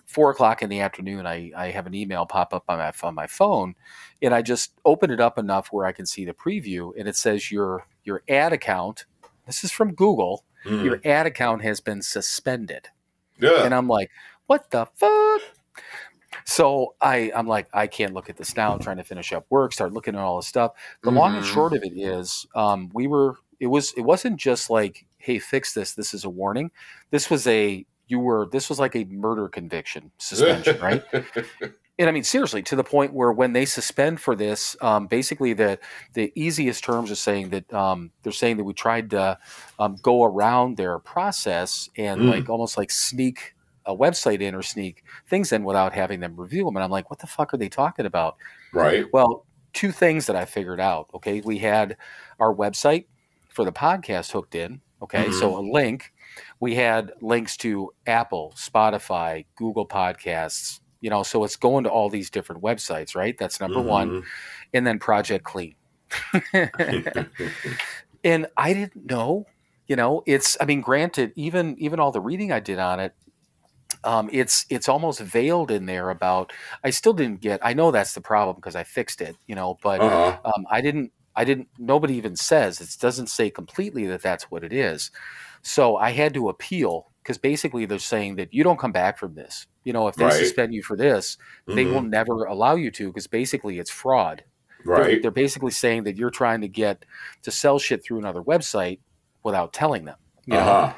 four 0.07 0.31
o'clock 0.31 0.63
in 0.63 0.71
the 0.71 0.81
afternoon 0.81 1.27
i, 1.27 1.51
I 1.57 1.71
have 1.71 1.87
an 1.87 1.95
email 1.95 2.25
pop 2.27 2.55
up 2.55 2.65
on 2.69 2.79
my, 2.79 2.93
on 3.03 3.15
my 3.15 3.27
phone 3.27 3.75
and 4.23 4.35
i 4.35 4.41
just 4.43 4.73
open 4.85 5.11
it 5.11 5.21
up 5.21 5.39
enough 5.39 5.69
where 5.71 5.85
i 5.87 5.93
can 5.93 6.07
see 6.07 6.25
the 6.25 6.33
preview 6.33 6.93
and 6.99 7.07
it 7.09 7.17
says 7.17 7.51
your 7.53 7.87
your 8.05 8.23
ad 8.29 8.53
account 8.53 9.05
this 9.47 9.63
is 9.65 9.71
from 9.71 9.93
google 9.95 10.45
Mhm. 10.65 10.83
your 10.85 11.01
ad 11.05 11.27
account 11.27 11.63
has 11.63 11.81
been 11.81 12.03
suspended 12.03 12.89
yeah. 13.39 13.63
and 13.65 13.73
I'm 13.75 13.87
like, 13.87 14.11
what 14.47 14.71
the 14.71 14.87
fuck? 14.97 15.43
So 16.45 16.95
I, 17.01 17.33
I'm 17.35 17.47
like, 17.47 17.69
I 17.73 17.87
can't 17.87 18.13
look 18.15 18.29
at 18.31 18.37
this 18.37 18.57
now. 18.57 18.73
I'm 18.73 18.79
trying 18.81 18.99
to 18.99 19.05
finish 19.05 19.33
up 19.33 19.47
work, 19.51 19.73
start 19.73 19.93
looking 19.93 20.15
at 20.15 20.21
all 20.21 20.37
this 20.37 20.47
stuff. 20.47 20.73
The 21.03 21.11
long 21.11 21.35
and 21.35 21.45
Mhm. 21.45 21.49
short 21.53 21.73
of 21.73 21.83
it 21.83 21.93
is, 21.99 22.47
um, 22.55 22.91
we 22.95 23.07
were, 23.07 23.37
it 23.61 23.67
was, 23.69 23.93
it 23.97 24.03
wasn't 24.03 24.39
just 24.39 24.71
like, 24.71 25.07
hey, 25.19 25.39
fix 25.39 25.73
this. 25.75 25.95
This 25.95 26.15
is 26.15 26.25
a 26.25 26.31
warning. 26.31 26.71
This 27.11 27.31
was 27.31 27.47
a, 27.47 27.85
you 28.07 28.21
were, 28.21 28.49
this 28.53 28.69
was 28.69 28.79
like 28.79 28.95
a 28.95 29.05
murder 29.05 29.49
conviction 29.49 30.13
suspension, 30.19 30.79
right? 30.83 31.03
And 31.99 32.09
I 32.11 32.13
mean, 32.13 32.25
seriously, 32.25 32.63
to 32.65 32.77
the 32.77 32.85
point 32.85 33.15
where 33.15 33.33
when 33.33 33.55
they 33.55 33.65
suspend 33.65 34.21
for 34.21 34.37
this, 34.37 34.77
um, 34.83 35.07
basically 35.07 35.55
the 35.55 35.79
the 36.13 36.31
easiest 36.37 36.85
terms 36.85 37.11
are 37.11 37.15
saying 37.17 37.49
that 37.51 37.73
um, 37.73 38.13
they're 38.23 38.33
saying 38.33 38.59
that 38.59 38.65
we 38.65 38.75
tried 38.75 39.11
to 39.11 39.39
um, 39.79 39.97
go 40.03 40.25
around 40.25 40.77
their 40.77 40.99
process 40.99 41.89
and 41.97 42.21
Mm. 42.23 42.29
like 42.29 42.51
almost 42.51 42.77
like 42.77 42.91
sneak 42.91 43.55
a 43.87 43.97
website 43.97 44.41
in 44.41 44.55
or 44.55 44.63
sneak 44.63 45.05
things 45.29 45.53
in 45.53 45.65
without 45.65 45.93
having 45.93 46.21
them 46.21 46.35
review 46.37 46.65
them. 46.65 46.77
And 46.77 46.85
I'm 46.85 46.91
like, 46.91 47.09
what 47.11 47.21
the 47.21 47.27
fuck 47.27 47.55
are 47.55 47.57
they 47.57 47.69
talking 47.69 48.07
about? 48.07 48.37
right. 48.73 49.07
Well, 49.13 49.47
two 49.77 49.93
things 49.93 50.27
that 50.27 50.35
I 50.35 50.45
figured 50.45 50.81
out. 50.81 51.09
Okay, 51.15 51.41
we 51.43 51.59
had 51.59 51.97
our 52.41 52.53
website 52.53 53.05
for 53.51 53.65
the 53.65 53.73
podcast 53.73 54.33
hooked 54.33 54.55
in. 54.55 54.81
Okay, 55.03 55.25
mm-hmm. 55.25 55.39
so 55.39 55.59
a 55.59 55.61
link. 55.61 56.13
We 56.61 56.75
had 56.75 57.13
links 57.21 57.57
to 57.59 57.93
Apple, 58.07 58.55
Spotify, 58.57 59.45
Google 59.55 59.87
Podcasts. 59.87 60.81
You 61.01 61.11
know, 61.11 61.23
so 61.23 61.45
it's 61.45 61.57
going 61.57 61.85
to 61.85 61.91
all 61.91 62.09
these 62.09 62.31
different 62.31 62.63
websites, 62.63 63.15
right? 63.15 63.37
That's 63.39 63.61
number 63.61 63.81
one, 63.81 64.11
mm-hmm. 64.11 64.27
and 64.73 64.87
then 64.87 64.99
Project 64.99 65.45
Clean. 65.45 65.75
and 68.25 68.47
I 68.57 68.73
didn't 68.73 69.07
know. 69.09 69.47
You 69.87 69.97
know, 69.97 70.23
it's. 70.27 70.57
I 70.61 70.65
mean, 70.65 70.81
granted, 70.81 71.33
even 71.37 71.77
even 71.79 72.01
all 72.01 72.13
the 72.13 72.21
reading 72.21 72.51
I 72.51 72.61
did 72.61 72.79
on 72.79 72.99
it, 72.99 73.15
um, 74.07 74.31
it's 74.33 74.65
it's 74.71 74.89
almost 74.89 75.21
veiled 75.21 75.71
in 75.71 75.87
there 75.87 76.11
about. 76.11 76.53
I 76.85 76.91
still 76.91 77.13
didn't 77.13 77.41
get. 77.41 77.61
I 77.63 77.75
know 77.75 77.91
that's 77.91 78.15
the 78.15 78.21
problem 78.21 78.57
because 78.57 78.77
I 78.77 78.85
fixed 78.85 79.21
it. 79.21 79.37
You 79.47 79.55
know, 79.55 79.79
but 79.83 80.01
Uh-huh. 80.01 80.39
um, 80.45 80.65
I 80.71 80.81
didn't. 80.81 81.13
I 81.35 81.45
didn't. 81.45 81.69
Nobody 81.79 82.15
even 82.15 82.37
says 82.37 82.81
it 82.81 82.97
doesn't 83.01 83.27
say 83.29 83.51
completely 83.51 84.07
that 84.07 84.23
that's 84.23 84.51
what 84.51 84.65
it 84.65 84.73
is. 84.73 85.11
So 85.63 85.97
I 85.97 86.11
had 86.11 86.33
to 86.35 86.49
appeal 86.49 87.07
because 87.23 87.39
basically 87.39 87.87
they're 87.87 87.99
saying 87.99 88.37
that 88.37 88.55
you 88.55 88.63
don't 88.63 88.79
come 88.79 88.93
back 88.93 89.19
from 89.19 89.35
this. 89.35 89.67
You 89.85 89.93
know, 89.93 90.07
if 90.09 90.15
they 90.15 90.25
Right. 90.25 90.33
suspend 90.33 90.73
you 90.73 90.83
for 90.83 90.97
this, 90.97 91.37
they 91.67 91.85
Mhm. 91.85 91.93
will 91.93 92.03
never 92.03 92.45
allow 92.45 92.77
you 92.77 92.91
to 92.93 93.09
because 93.09 93.27
basically 93.27 93.79
it's 93.81 93.91
fraud. 93.91 94.45
They're, 94.85 94.95
right. 94.95 95.23
they're 95.23 95.31
basically 95.33 95.73
saying 95.73 96.05
that 96.05 96.17
you're 96.17 96.31
trying 96.31 96.61
to 96.61 96.69
get 96.69 97.05
to 97.43 97.51
sell 97.51 97.81
shit 97.81 98.05
through 98.05 98.19
another 98.19 98.43
website 98.43 99.01
without 99.43 99.73
telling 99.73 100.05
them. 100.05 100.17
You 100.47 100.55
know? 100.55 100.95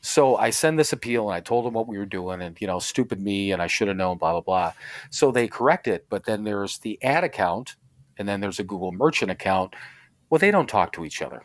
So 0.00 0.36
I 0.36 0.50
send 0.50 0.78
this 0.78 0.92
appeal 0.92 1.28
and 1.28 1.34
I 1.36 1.40
told 1.40 1.66
them 1.66 1.74
what 1.74 1.88
we 1.88 1.98
were 1.98 2.06
doing 2.06 2.40
and, 2.40 2.56
you 2.60 2.66
know, 2.66 2.78
stupid 2.78 3.20
me 3.20 3.50
and 3.52 3.60
I 3.60 3.66
should 3.66 3.88
have 3.88 3.96
known, 3.96 4.16
blah, 4.18 4.32
blah, 4.32 4.40
blah. 4.40 4.72
So 5.10 5.30
they 5.32 5.48
correct 5.48 5.88
it. 5.88 6.06
But 6.08 6.24
then 6.24 6.44
there's 6.44 6.78
the 6.78 7.02
ad 7.02 7.24
account 7.24 7.76
and 8.16 8.28
then 8.28 8.40
there's 8.40 8.60
a 8.60 8.64
Google 8.64 8.92
merchant 8.92 9.30
account. 9.30 9.74
Well, 10.30 10.38
they 10.38 10.50
don't 10.52 10.68
talk 10.68 10.92
to 10.92 11.04
each 11.04 11.20
other. 11.20 11.42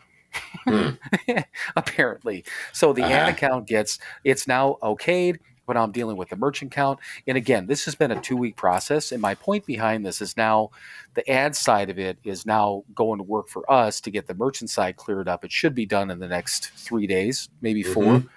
Hmm. 0.68 0.90
Apparently. 1.76 2.44
So 2.72 2.94
the 2.94 3.04
ad 3.04 3.12
Uh-huh. 3.24 3.32
account 3.32 3.68
gets, 3.68 4.00
it's 4.24 4.48
now 4.48 4.78
okayed, 4.84 5.40
but 5.66 5.78
I'm 5.78 5.92
dealing 5.92 6.18
with 6.18 6.30
the 6.30 6.36
merchant 6.36 6.72
count. 6.72 7.00
And 7.28 7.38
again, 7.38 7.68
this 7.68 7.86
has 7.86 7.96
been 7.96 8.12
a 8.12 8.20
two 8.22 8.36
week 8.38 8.56
process. 8.56 9.12
And 9.12 9.22
my 9.22 9.34
point 9.36 9.66
behind 9.66 10.06
this 10.06 10.22
is 10.22 10.36
now 10.38 10.70
the 11.16 11.28
ad 11.30 11.56
side 11.56 11.90
of 11.90 11.98
it 11.98 12.18
is 12.24 12.46
now 12.46 12.84
going 12.94 13.18
to 13.20 13.24
work 13.24 13.48
for 13.48 13.70
us 13.72 14.00
to 14.02 14.12
get 14.12 14.28
the 14.28 14.34
merchant 14.36 14.70
side 14.70 14.98
cleared 14.98 15.28
up. 15.28 15.44
It 15.46 15.52
should 15.52 15.74
be 15.74 15.86
done 15.86 16.12
in 16.12 16.20
the 16.20 16.28
next 16.28 16.70
three 16.76 17.08
days, 17.08 17.50
maybe 17.62 17.82
4 17.82 18.04
Mm-hmm. 18.04 18.28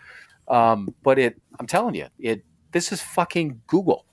Um, 0.48 0.94
but 1.02 1.18
it, 1.18 1.40
I'm 1.58 1.66
telling 1.66 1.94
you, 1.94 2.06
it, 2.18 2.44
this 2.72 2.92
is 2.92 3.00
fucking 3.02 3.60
Google. 3.66 4.06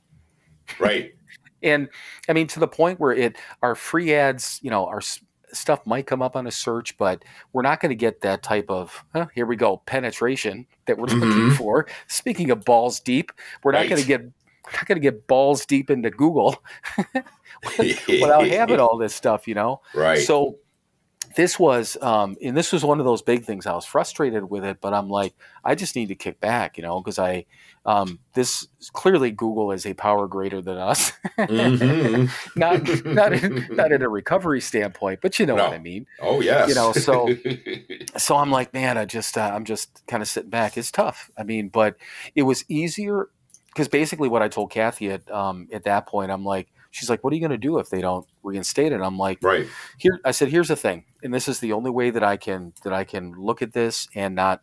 Right. 0.80 1.14
And 1.66 1.88
I 2.28 2.34
mean, 2.34 2.48
to 2.48 2.60
the 2.60 2.68
point 2.68 3.00
where 3.00 3.14
it, 3.14 3.38
our 3.62 3.74
free 3.74 4.14
ads, 4.14 4.60
you 4.62 4.70
know, 4.70 4.86
our 4.86 4.98
s- 4.98 5.24
stuff 5.54 5.80
might 5.86 6.06
come 6.06 6.22
up 6.22 6.36
on 6.36 6.46
a 6.46 6.52
search, 6.52 6.98
but 6.98 7.24
we're 7.54 7.62
not 7.62 7.80
going 7.80 7.90
to 7.92 7.96
get 7.96 8.20
that 8.20 8.44
type 8.44 8.66
of, 8.68 9.06
huh, 9.16 9.28
here 9.34 9.46
we 9.46 9.56
go, 9.56 9.78
penetration 9.86 10.68
that 10.88 10.98
we're 10.98 11.06
looking 11.06 11.52
Mhm. 11.52 11.56
for. 11.56 11.88
Speaking 12.08 12.52
of 12.52 12.66
balls 12.66 13.00
deep, 13.00 13.32
we're 13.64 13.72
not 13.72 13.88
going 13.88 14.02
to 14.02 14.06
get, 14.06 14.20
we're 14.24 14.74
not 14.74 14.86
going 14.88 14.98
to 14.98 15.02
get 15.02 15.26
balls 15.26 15.66
deep 15.66 15.90
into 15.90 16.10
Google 16.10 16.62
without 17.80 18.50
having 18.50 18.82
all 18.82 18.98
this 18.98 19.16
stuff, 19.16 19.48
you 19.48 19.56
know? 19.56 19.80
Right. 19.96 20.20
So 20.20 20.58
this 21.36 21.58
was, 21.60 21.98
um, 22.02 22.36
and 22.44 22.56
this 22.56 22.72
was 22.72 22.84
one 22.84 23.00
of 23.00 23.06
those 23.06 23.22
big 23.22 23.46
things. 23.46 23.66
I 23.66 23.74
was 23.74 23.86
frustrated 23.86 24.50
with 24.50 24.64
it, 24.64 24.78
but 24.82 24.94
I'm 24.94 25.10
like, 25.10 25.34
I 25.64 25.76
just 25.76 25.96
need 25.96 26.08
to 26.10 26.16
kick 26.16 26.40
back, 26.40 26.78
you 26.78 26.84
know, 26.84 27.00
because 27.02 27.18
I, 27.20 27.46
um, 27.86 28.20
this 28.34 28.68
clearly 28.94 29.32
Google 29.32 29.72
is 29.72 29.86
a 29.86 29.94
power 29.94 30.28
greater 30.28 30.62
than 30.62 30.78
us. 30.78 31.12
Mhm. 31.38 32.30
not 32.56 33.06
not 33.06 33.34
in, 33.34 33.68
not 33.76 33.92
in 33.92 34.02
a 34.02 34.10
recovery 34.10 34.62
standpoint, 34.62 35.20
but 35.22 35.38
you 35.40 35.46
know 35.46 35.56
No. 35.56 35.66
what 35.66 35.74
I 35.74 35.80
mean. 35.80 36.06
Oh 36.22 36.40
yes. 36.42 36.70
You 36.70 36.76
know, 36.76 36.92
so- 36.94 37.30
So 38.18 38.36
I'm 38.38 38.52
like, 38.52 38.74
man, 38.74 38.98
I 38.98 39.06
just 39.06 39.38
uh, 39.38 39.52
I'm 39.54 39.66
just 39.66 40.06
kind 40.08 40.22
of 40.22 40.30
sitting 40.30 40.50
back. 40.50 40.78
It's 40.78 40.92
tough. 40.92 41.30
I 41.38 41.44
mean, 41.44 41.70
but 41.70 41.96
it 42.36 42.44
was 42.44 42.64
easier 42.70 43.30
because 43.68 43.88
basically 43.88 44.30
what 44.30 44.42
I 44.44 44.48
told 44.50 44.72
Kathy 44.72 45.10
at 45.10 45.30
um, 45.32 45.68
at 45.74 45.84
that 45.86 46.06
point, 46.08 46.32
I'm 46.32 46.46
like, 46.46 46.68
she's 46.92 47.10
like, 47.10 47.24
what 47.24 47.34
are 47.34 47.36
you 47.36 47.42
going 47.42 47.52
to 47.52 47.58
do 47.58 47.80
if 47.80 47.90
they 47.90 48.02
don't 48.02 48.26
reinstate 48.44 48.92
it? 48.92 49.02
I'm 49.02 49.18
like, 49.18 49.40
right. 49.42 49.68
here 49.98 50.20
I 50.24 50.32
said, 50.32 50.50
here's 50.50 50.68
the 50.68 50.76
thing, 50.76 51.06
and 51.24 51.34
this 51.34 51.48
is 51.48 51.60
the 51.60 51.74
only 51.74 51.90
way 51.92 52.10
that 52.10 52.24
I 52.24 52.38
can 52.38 52.74
that 52.84 52.94
I 52.94 53.04
can 53.04 53.32
look 53.34 53.62
at 53.62 53.74
this 53.74 54.08
and 54.16 54.36
not 54.36 54.62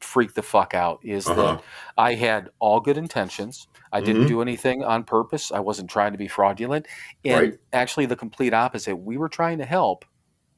freak 0.00 0.34
the 0.34 0.42
fuck 0.42 0.74
out 0.74 0.98
is 1.04 1.26
Uh-huh. 1.28 1.42
that 1.42 1.62
I 1.96 2.14
had 2.14 2.50
all 2.58 2.80
good 2.80 2.98
intentions. 2.98 3.68
I 3.92 4.00
didn't 4.00 4.24
Mhm. 4.24 4.28
do 4.28 4.42
anything 4.42 4.82
on 4.82 5.04
purpose. 5.04 5.52
I 5.52 5.60
wasn't 5.60 5.88
trying 5.90 6.10
to 6.12 6.18
be 6.18 6.26
fraudulent. 6.28 6.86
And 7.24 7.40
Right. 7.40 7.58
actually 7.72 8.06
the 8.06 8.16
complete 8.16 8.52
opposite. 8.52 8.96
We 8.96 9.16
were 9.16 9.28
trying 9.28 9.58
to 9.58 9.64
help 9.64 10.04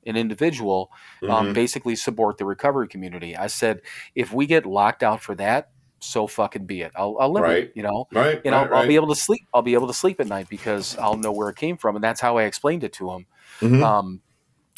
an 0.06 0.16
individual 0.16 0.90
um, 1.28 1.48
Mhm. 1.48 1.54
basically 1.54 1.96
support 1.96 2.36
the 2.38 2.44
recovery 2.44 2.88
community. 2.88 3.36
I 3.36 3.46
said, 3.46 3.80
if 4.14 4.32
we 4.32 4.46
get 4.46 4.66
locked 4.66 5.02
out 5.02 5.22
for 5.22 5.34
that, 5.36 5.70
so 6.00 6.26
fucking 6.26 6.66
be 6.66 6.82
it. 6.82 6.92
I'll, 6.94 7.16
I'll 7.18 7.32
live 7.32 7.44
Right. 7.44 7.64
it, 7.64 7.72
you 7.74 7.82
know? 7.82 8.06
right. 8.12 8.40
and 8.44 8.54
right, 8.54 8.66
I'll, 8.70 8.74
I'll 8.80 8.86
be 8.86 8.96
able 8.96 9.08
to 9.08 9.14
sleep. 9.20 9.40
I'll 9.54 9.62
be 9.62 9.72
able 9.74 9.86
to 9.88 9.94
sleep 9.94 10.20
at 10.20 10.26
night 10.26 10.48
because 10.50 10.96
I'll 10.98 11.16
know 11.16 11.32
where 11.32 11.48
it 11.48 11.56
came 11.56 11.76
from, 11.78 11.96
and 11.96 12.04
that's 12.04 12.20
how 12.20 12.36
I 12.36 12.42
explained 12.44 12.84
it 12.84 12.92
to 12.94 13.10
him. 13.12 13.26
Mhm. 13.60 13.82
Um, 13.82 14.20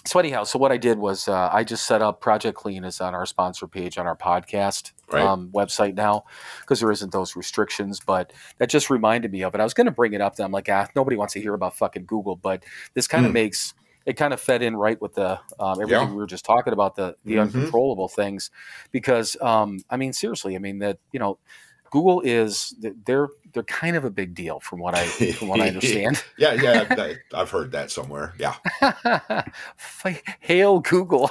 so 0.06 0.18
anyhow, 0.18 0.44
so 0.44 0.58
what 0.58 0.72
I 0.72 0.76
did 0.76 0.98
was 0.98 1.28
uh, 1.28 1.50
I 1.52 1.64
just 1.64 1.86
set 1.86 2.00
up 2.02 2.20
Project 2.20 2.56
Clean 2.56 2.84
is 2.84 3.00
on 3.00 3.14
our 3.14 3.26
sponsor 3.26 3.66
page 3.66 3.98
on 3.98 4.06
our 4.06 4.16
podcast 4.16 4.92
Right. 5.12 5.22
um, 5.24 5.50
website 5.54 5.94
now 5.94 6.24
because 6.60 6.80
there 6.80 6.90
isn't 6.90 7.12
those 7.12 7.36
restrictions. 7.36 8.00
But 8.00 8.32
that 8.58 8.68
just 8.70 8.90
reminded 8.90 9.30
me 9.32 9.42
of 9.42 9.54
it. 9.54 9.60
I 9.60 9.64
was 9.64 9.74
going 9.74 9.84
to 9.86 9.90
bring 9.92 10.12
it 10.14 10.20
up. 10.20 10.36
Then 10.36 10.46
I'm 10.46 10.52
like, 10.52 10.68
ah, 10.70 10.88
nobody 10.96 11.16
wants 11.16 11.34
to 11.34 11.40
hear 11.40 11.54
about 11.54 11.76
fucking 11.76 12.06
Google. 12.06 12.36
But 12.36 12.64
this 12.94 13.06
kind 13.06 13.24
of 13.26 13.30
Hmm. 13.30 13.34
makes 13.34 13.74
it 14.04 14.16
kind 14.16 14.32
of 14.32 14.40
fed 14.40 14.62
in 14.62 14.76
right 14.76 15.00
with 15.02 15.14
the 15.14 15.38
um, 15.58 15.80
everything 15.80 16.08
Yeah. 16.08 16.10
we 16.10 16.16
were 16.16 16.26
just 16.26 16.44
talking 16.44 16.72
about 16.72 16.94
the 16.96 17.16
the 17.24 17.34
Mhm. 17.34 17.42
uncontrollable 17.42 18.08
things 18.08 18.50
because 18.92 19.36
um, 19.40 19.80
I 19.90 19.96
mean 19.96 20.12
seriously, 20.12 20.54
I 20.56 20.58
mean 20.58 20.78
that 20.80 20.98
you 21.12 21.18
know. 21.20 21.38
Google 21.96 22.20
is 22.20 22.74
they're 23.06 23.28
they're 23.54 23.62
kind 23.62 23.96
of 23.96 24.04
a 24.04 24.10
big 24.10 24.34
deal 24.34 24.60
from 24.60 24.80
what 24.80 24.94
I 24.94 25.06
from 25.06 25.48
what 25.48 25.60
I 25.60 25.68
understand. 25.72 26.22
yeah, 26.36 26.52
yeah. 26.52 27.14
I've 27.34 27.50
heard 27.50 27.72
that 27.72 27.90
somewhere. 27.90 28.34
Yeah. 28.38 28.54
Hail 30.40 30.80
Google. 30.80 31.30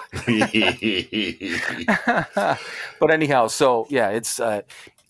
but 3.00 3.12
anyhow, 3.12 3.48
so 3.48 3.86
yeah, 3.90 4.10
it's 4.10 4.40
uh, 4.40 4.62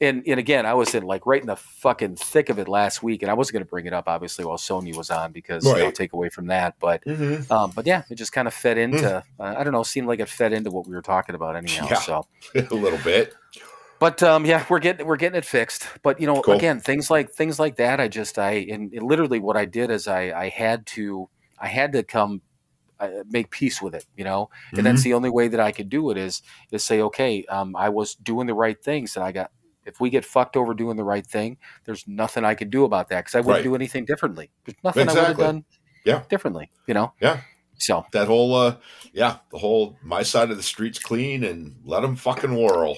and 0.02 0.24
and 0.28 0.40
again, 0.40 0.66
I 0.66 0.74
was 0.74 0.94
in 0.94 1.04
like 1.04 1.26
right 1.26 1.40
in 1.40 1.48
the 1.48 1.56
fucking 1.56 2.18
thick 2.18 2.50
of 2.50 2.60
it 2.60 2.68
last 2.68 3.02
week, 3.02 3.22
and 3.22 3.32
I 3.32 3.34
wasn't 3.34 3.54
going 3.54 3.64
to 3.66 3.70
bring 3.70 3.86
it 3.86 3.94
up 3.94 4.06
obviously 4.08 4.44
while 4.46 4.58
Sony 4.58 4.96
was 4.96 5.10
on 5.10 5.32
because 5.32 5.66
you 5.66 5.74
know, 5.74 5.86
Right. 5.86 5.96
take 5.96 6.12
away 6.14 6.30
from 6.30 6.48
that, 6.48 6.76
but 6.80 7.04
Mhm. 7.06 7.50
um, 7.50 7.72
but 7.74 7.86
yeah, 7.88 8.04
it 8.10 8.16
just 8.16 8.34
kind 8.34 8.48
of 8.48 8.54
fed 8.54 8.78
into 8.78 9.18
uh, 9.18 9.22
I 9.40 9.64
don't 9.64 9.74
know, 9.74 9.84
seemed 9.84 10.08
like 10.08 10.20
it 10.20 10.28
fed 10.30 10.52
into 10.54 10.70
what 10.72 10.86
we 10.88 10.94
were 10.94 11.02
talking 11.02 11.34
about 11.36 11.56
anyhow. 11.56 11.88
Yeah. 11.90 12.00
So, 12.00 12.28
a 12.56 12.74
little 12.76 13.00
bit. 13.00 13.34
But 14.00 14.22
um, 14.24 14.46
yeah, 14.46 14.66
we're 14.70 14.80
getting 14.80 15.06
we're 15.06 15.18
getting 15.18 15.38
it 15.38 15.46
fixed. 15.46 15.88
But 16.04 16.20
you 16.20 16.28
know, 16.28 16.42
Cool. 16.42 16.56
again, 16.56 16.80
things 16.80 17.10
like 17.10 17.32
things 17.32 17.60
like 17.60 17.78
that, 17.78 18.00
I 18.00 18.08
just 18.08 18.38
I 18.38 18.52
and, 18.70 18.94
and 18.94 19.04
literally 19.04 19.40
what 19.40 19.58
I 19.58 19.66
did 19.66 19.90
is 19.92 20.08
I 20.08 20.32
I 20.32 20.50
had 20.50 20.86
to 20.88 21.30
I 21.60 21.68
had 21.68 21.94
to 21.94 22.04
come 22.04 22.42
uh, 23.00 23.10
make 23.30 23.50
peace 23.52 23.82
with 23.82 23.94
it, 23.94 24.06
you 24.16 24.24
know, 24.24 24.50
and 24.78 24.86
that's 24.86 25.04
the 25.04 25.14
only 25.14 25.30
way 25.30 25.48
that 25.50 25.60
I 25.60 25.72
could 25.72 25.90
do 25.90 26.12
it 26.12 26.18
is 26.18 26.42
is 26.72 26.84
say, 26.84 27.02
okay, 27.02 27.44
um, 27.46 27.76
I 27.76 27.90
was 27.90 28.16
doing 28.16 28.48
the 28.48 28.54
right 28.54 28.82
things, 28.82 29.16
and 29.16 29.24
I 29.26 29.32
got. 29.32 29.52
If 29.86 30.00
we 30.00 30.10
get 30.10 30.26
fucked 30.26 30.58
over 30.58 30.74
doing 30.74 30.98
the 30.98 31.04
right 31.04 31.24
thing, 31.24 31.58
there's 31.86 32.06
nothing 32.08 32.44
I 32.44 32.56
could 32.56 32.72
do 32.72 32.86
about 32.86 33.10
that 33.10 33.20
because 33.20 33.36
I 33.36 33.42
wouldn't 33.42 33.58
Right. 33.58 33.64
do 33.64 33.76
anything 33.76 34.04
differently. 34.06 34.50
There's 34.66 34.78
nothing 34.84 35.08
I 35.08 35.14
would 35.14 35.28
have 35.28 35.38
done 35.38 35.64
Yeah. 36.04 36.24
differently, 36.28 36.72
you 36.88 36.96
know. 36.96 37.14
Yeah. 37.22 37.42
So 37.78 38.04
that 38.12 38.26
whole 38.26 38.56
uh 38.56 38.78
yeah 39.14 39.38
the 39.52 39.60
whole 39.60 39.96
my 40.02 40.24
side 40.24 40.50
of 40.50 40.58
the 40.58 40.64
streets 40.64 40.98
clean 40.98 41.44
and 41.44 41.76
let 41.86 42.02
them 42.02 42.16
fucking 42.16 42.56
whirl 42.56 42.98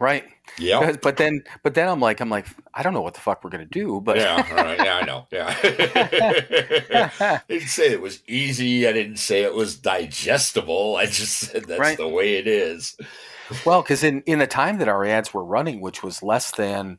right, 0.00 0.24
yeah. 0.58 0.92
But 1.02 1.16
then 1.16 1.42
but 1.62 1.74
then 1.74 1.88
I'm 1.88 2.00
like 2.00 2.20
I'm 2.20 2.30
like 2.30 2.46
I 2.74 2.82
don't 2.82 2.94
know 2.94 3.02
what 3.02 3.14
the 3.14 3.20
fuck 3.20 3.42
we're 3.44 3.50
gonna 3.50 3.64
do, 3.66 4.00
but 4.00 4.16
yeah 4.16 4.44
all 4.50 4.56
right. 4.64 4.78
Yeah 4.78 4.96
i 4.96 5.04
know. 5.04 5.26
Yeah. 5.32 5.54
I 5.60 7.40
didn't 7.48 7.68
say 7.68 7.90
it 7.92 8.00
was 8.00 8.20
easy. 8.26 8.86
I 8.86 8.92
didn't 8.92 9.18
say 9.18 9.42
it 9.42 9.54
was 9.54 9.76
digestible. 9.76 10.96
I 10.96 11.06
just 11.06 11.38
said 11.38 11.64
that's 11.64 11.80
Right. 11.80 11.96
the 11.96 12.08
way 12.08 12.36
it 12.36 12.46
is. 12.46 12.96
Well, 13.66 13.82
because 13.82 14.02
in, 14.02 14.22
in 14.22 14.38
the 14.38 14.46
time 14.46 14.78
that 14.78 14.88
our 14.88 15.04
ads 15.04 15.34
were 15.34 15.44
running, 15.44 15.80
which 15.82 16.02
was 16.02 16.22
less 16.22 16.50
than, 16.52 16.98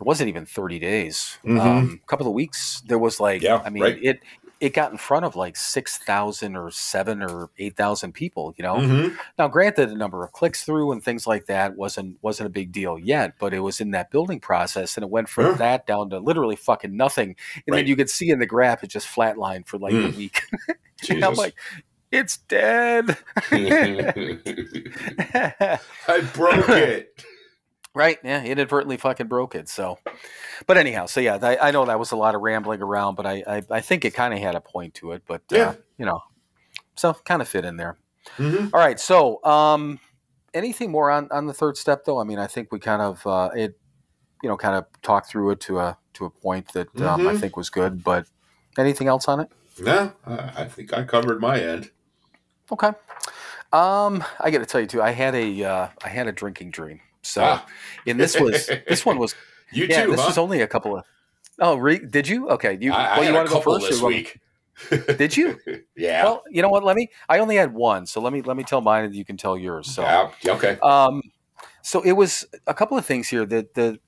it 0.00 0.04
wasn't 0.04 0.28
even 0.28 0.46
30 0.46 0.78
days, 0.78 1.38
Mhm. 1.44 1.60
um, 1.60 2.00
a 2.02 2.06
couple 2.06 2.26
of 2.28 2.32
weeks, 2.34 2.82
there 2.86 2.98
was 2.98 3.18
like, 3.18 3.42
Yeah, 3.42 3.60
I 3.64 3.70
mean, 3.70 3.82
right. 3.82 3.98
it 4.00 4.20
it 4.62 4.74
got 4.74 4.92
in 4.92 4.96
front 4.96 5.24
of 5.24 5.34
like 5.34 5.56
6,000 5.56 6.54
or 6.56 6.70
7 6.70 7.20
or 7.20 7.50
8,000 7.58 8.12
people, 8.12 8.54
you 8.56 8.62
know? 8.62 8.76
Mhm. 8.76 9.16
Now, 9.36 9.48
granted, 9.48 9.90
the 9.90 9.96
number 9.96 10.22
of 10.22 10.30
clicks 10.30 10.62
through 10.62 10.92
and 10.92 11.02
things 11.02 11.26
like 11.26 11.46
that 11.46 11.74
wasn't 11.76 12.16
wasn't 12.22 12.46
a 12.46 12.50
big 12.50 12.70
deal 12.70 12.96
yet, 12.96 13.34
but 13.40 13.52
it 13.52 13.58
was 13.58 13.80
in 13.80 13.90
that 13.90 14.12
building 14.12 14.38
process 14.38 14.96
and 14.96 15.02
it 15.02 15.10
went 15.10 15.28
from 15.28 15.46
Sure. 15.46 15.54
that 15.56 15.84
down 15.88 16.10
to 16.10 16.20
literally 16.20 16.54
fucking 16.54 16.96
nothing. 16.96 17.34
And 17.56 17.62
Right. 17.74 17.78
then 17.78 17.86
you 17.88 17.96
could 17.96 18.08
see 18.08 18.30
in 18.30 18.38
the 18.38 18.46
graph, 18.46 18.84
it 18.84 18.86
just 18.90 19.08
flatlined 19.08 19.66
for 19.66 19.78
like 19.78 19.94
a 19.94 19.96
Mm. 19.96 20.14
week. 20.16 20.42
and 21.10 21.24
I'm 21.24 21.34
like, 21.34 21.54
it's 22.12 22.36
dead. 22.36 23.16
i 26.08 26.20
broke 26.34 26.68
it 26.68 27.24
Right. 27.94 28.18
Yeah. 28.24 28.42
Inadvertently 28.42 28.96
fucking 28.96 29.26
broke 29.26 29.54
it. 29.54 29.68
So, 29.68 29.98
but 30.66 30.78
anyhow, 30.78 31.06
so 31.06 31.20
yeah, 31.20 31.38
I, 31.42 31.68
I 31.68 31.70
know 31.72 31.84
that 31.84 31.98
was 31.98 32.12
a 32.12 32.16
lot 32.16 32.34
of 32.34 32.40
rambling 32.40 32.80
around, 32.80 33.16
but 33.16 33.26
I, 33.26 33.42
I, 33.46 33.62
I 33.70 33.80
think 33.80 34.04
it 34.04 34.14
kind 34.14 34.32
of 34.32 34.40
had 34.40 34.54
a 34.54 34.60
point 34.60 34.94
to 34.94 35.12
it, 35.12 35.22
but, 35.26 35.42
Yeah. 35.50 35.58
uh, 35.68 35.74
you 35.98 36.06
know, 36.06 36.20
so 36.96 37.12
kind 37.12 37.42
of 37.42 37.48
fit 37.48 37.64
in 37.66 37.76
there. 37.76 37.98
Mm-hmm. 38.38 38.74
All 38.74 38.80
right. 38.80 38.98
So, 38.98 39.44
um, 39.44 39.98
anything 40.54 40.90
more 40.90 41.10
on, 41.10 41.28
on 41.30 41.46
the 41.46 41.52
third 41.52 41.76
step 41.76 42.04
though? 42.06 42.18
I 42.18 42.24
mean, 42.24 42.38
I 42.38 42.46
think 42.46 42.72
we 42.72 42.78
kind 42.78 43.02
of, 43.02 43.26
uh, 43.26 43.50
it, 43.54 43.78
you 44.42 44.48
know, 44.48 44.56
kind 44.56 44.74
of 44.74 44.86
talked 45.02 45.28
through 45.28 45.50
it 45.50 45.60
to 45.60 45.78
a, 45.78 45.98
to 46.14 46.24
a 46.24 46.30
point 46.30 46.72
that, 46.72 46.88
um, 47.02 47.26
I 47.26 47.32
Mhm. 47.32 47.40
think 47.40 47.56
was 47.56 47.68
good, 47.70 48.02
but 48.02 48.26
anything 48.78 49.06
else 49.06 49.28
on 49.28 49.40
it? 49.40 49.48
No, 49.80 50.12
I 50.26 50.52
I 50.62 50.64
think 50.66 50.92
I 50.94 51.02
covered 51.04 51.40
my 51.40 51.58
end. 51.60 51.90
Okay. 52.70 52.88
Um, 53.72 54.22
I 54.40 54.50
got 54.50 54.58
to 54.58 54.66
tell 54.66 54.80
you 54.80 54.86
too, 54.86 55.02
I 55.02 55.10
had 55.10 55.34
a, 55.34 55.64
uh, 55.64 55.88
I 56.04 56.08
had 56.08 56.26
a 56.26 56.32
drinking 56.32 56.70
dream. 56.70 57.00
So, 57.22 57.42
Ah. 57.44 57.66
and 58.06 58.18
this 58.18 58.38
was, 58.38 58.66
this 58.88 59.04
one 59.06 59.18
was 59.18 59.34
You 59.72 59.86
yeah, 59.88 60.04
too, 60.04 60.10
this 60.10 60.20
huh? 60.20 60.26
was 60.26 60.38
only 60.38 60.60
a 60.60 60.66
couple 60.66 60.98
of. 60.98 61.04
Oh, 61.58 61.76
re- 61.76 61.98
did 62.04 62.28
you? 62.28 62.48
Okay, 62.50 62.76
you. 62.80 62.92
I, 62.92 63.04
I 63.04 63.18
well, 63.18 63.18
you 63.20 63.24
had 63.24 63.34
a 63.34 63.36
want 63.38 63.48
to 63.48 63.54
go 63.54 63.60
first? 63.60 63.88
this 63.90 64.00
you 64.00 64.06
week. 64.06 64.40
Did 65.18 65.36
you? 65.36 65.58
yeah. 65.96 66.24
Well, 66.24 66.42
you 66.50 66.60
know 66.62 66.68
what? 66.70 66.82
Let 66.82 66.96
me. 66.96 67.08
I 67.28 67.38
only 67.38 67.56
had 67.56 67.72
one, 67.74 68.06
so 68.06 68.20
let 68.20 68.32
me 68.32 68.40
let 68.42 68.56
me 68.56 68.64
tell 68.64 68.80
mine, 68.80 69.04
and 69.04 69.14
you 69.14 69.24
can 69.24 69.36
tell 69.36 69.56
yours. 69.56 69.86
So, 69.94 70.02
yeah. 70.02 70.30
Okay. 70.54 70.78
um, 70.82 71.22
so 71.82 72.00
it 72.02 72.12
was 72.12 72.46
a 72.66 72.74
couple 72.74 72.96
of 72.98 73.04
things 73.06 73.28
here. 73.28 73.44
The 73.46 73.66
the 73.74 73.98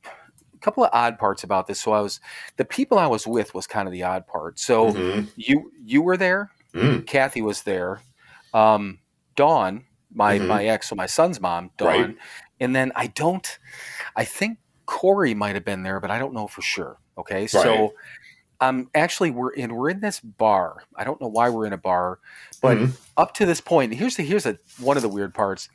a 0.54 0.58
couple 0.60 0.82
of 0.84 0.90
odd 0.92 1.18
parts 1.18 1.44
about 1.44 1.66
this. 1.66 1.80
So 1.80 1.92
I 1.92 2.00
was 2.00 2.18
the 2.56 2.64
people 2.64 2.98
I 2.98 3.06
was 3.06 3.26
with 3.26 3.54
was 3.54 3.66
kind 3.66 3.86
of 3.86 3.92
the 3.92 4.02
odd 4.04 4.26
part. 4.26 4.58
So 4.58 4.92
Mhm. 4.92 5.28
you 5.36 5.70
you 5.84 6.02
were 6.02 6.16
there. 6.16 6.50
Mm. 6.74 7.06
Kathy 7.06 7.42
was 7.42 7.62
there. 7.62 8.00
Um, 8.54 8.98
Dawn, 9.36 9.84
my 10.12 10.38
Mhm. 10.38 10.46
my 10.48 10.64
ex, 10.64 10.88
so 10.88 10.94
my 10.96 11.06
son's 11.06 11.40
mom, 11.40 11.70
Dawn, 11.76 11.88
Right. 11.88 12.16
And 12.60 12.74
then 12.74 12.92
I 12.94 13.08
don't. 13.08 13.58
I 14.16 14.24
think 14.24 14.58
Corey 14.86 15.34
might 15.34 15.54
have 15.54 15.64
been 15.64 15.82
there, 15.82 16.00
but 16.00 16.10
I 16.10 16.18
don't 16.18 16.34
know 16.34 16.46
for 16.46 16.62
sure. 16.62 16.98
Okay, 17.18 17.46
so 17.46 17.94
um, 18.60 18.88
actually 18.94 19.30
we're 19.30 19.50
in 19.50 19.74
we're 19.74 19.90
in 19.90 20.00
this 20.00 20.20
bar. 20.20 20.84
I 20.96 21.04
don't 21.04 21.20
know 21.20 21.28
why 21.28 21.48
we're 21.48 21.66
in 21.66 21.72
a 21.72 21.78
bar, 21.78 22.18
but 22.62 22.78
Mhm. 22.78 22.96
up 23.16 23.34
to 23.34 23.46
this 23.46 23.60
point, 23.60 23.94
here's 23.94 24.16
the 24.16 24.22
here's 24.24 24.46
a 24.46 24.58
one 24.80 24.96
of 24.96 25.02
the 25.02 25.08
weird 25.08 25.34
parts. 25.34 25.68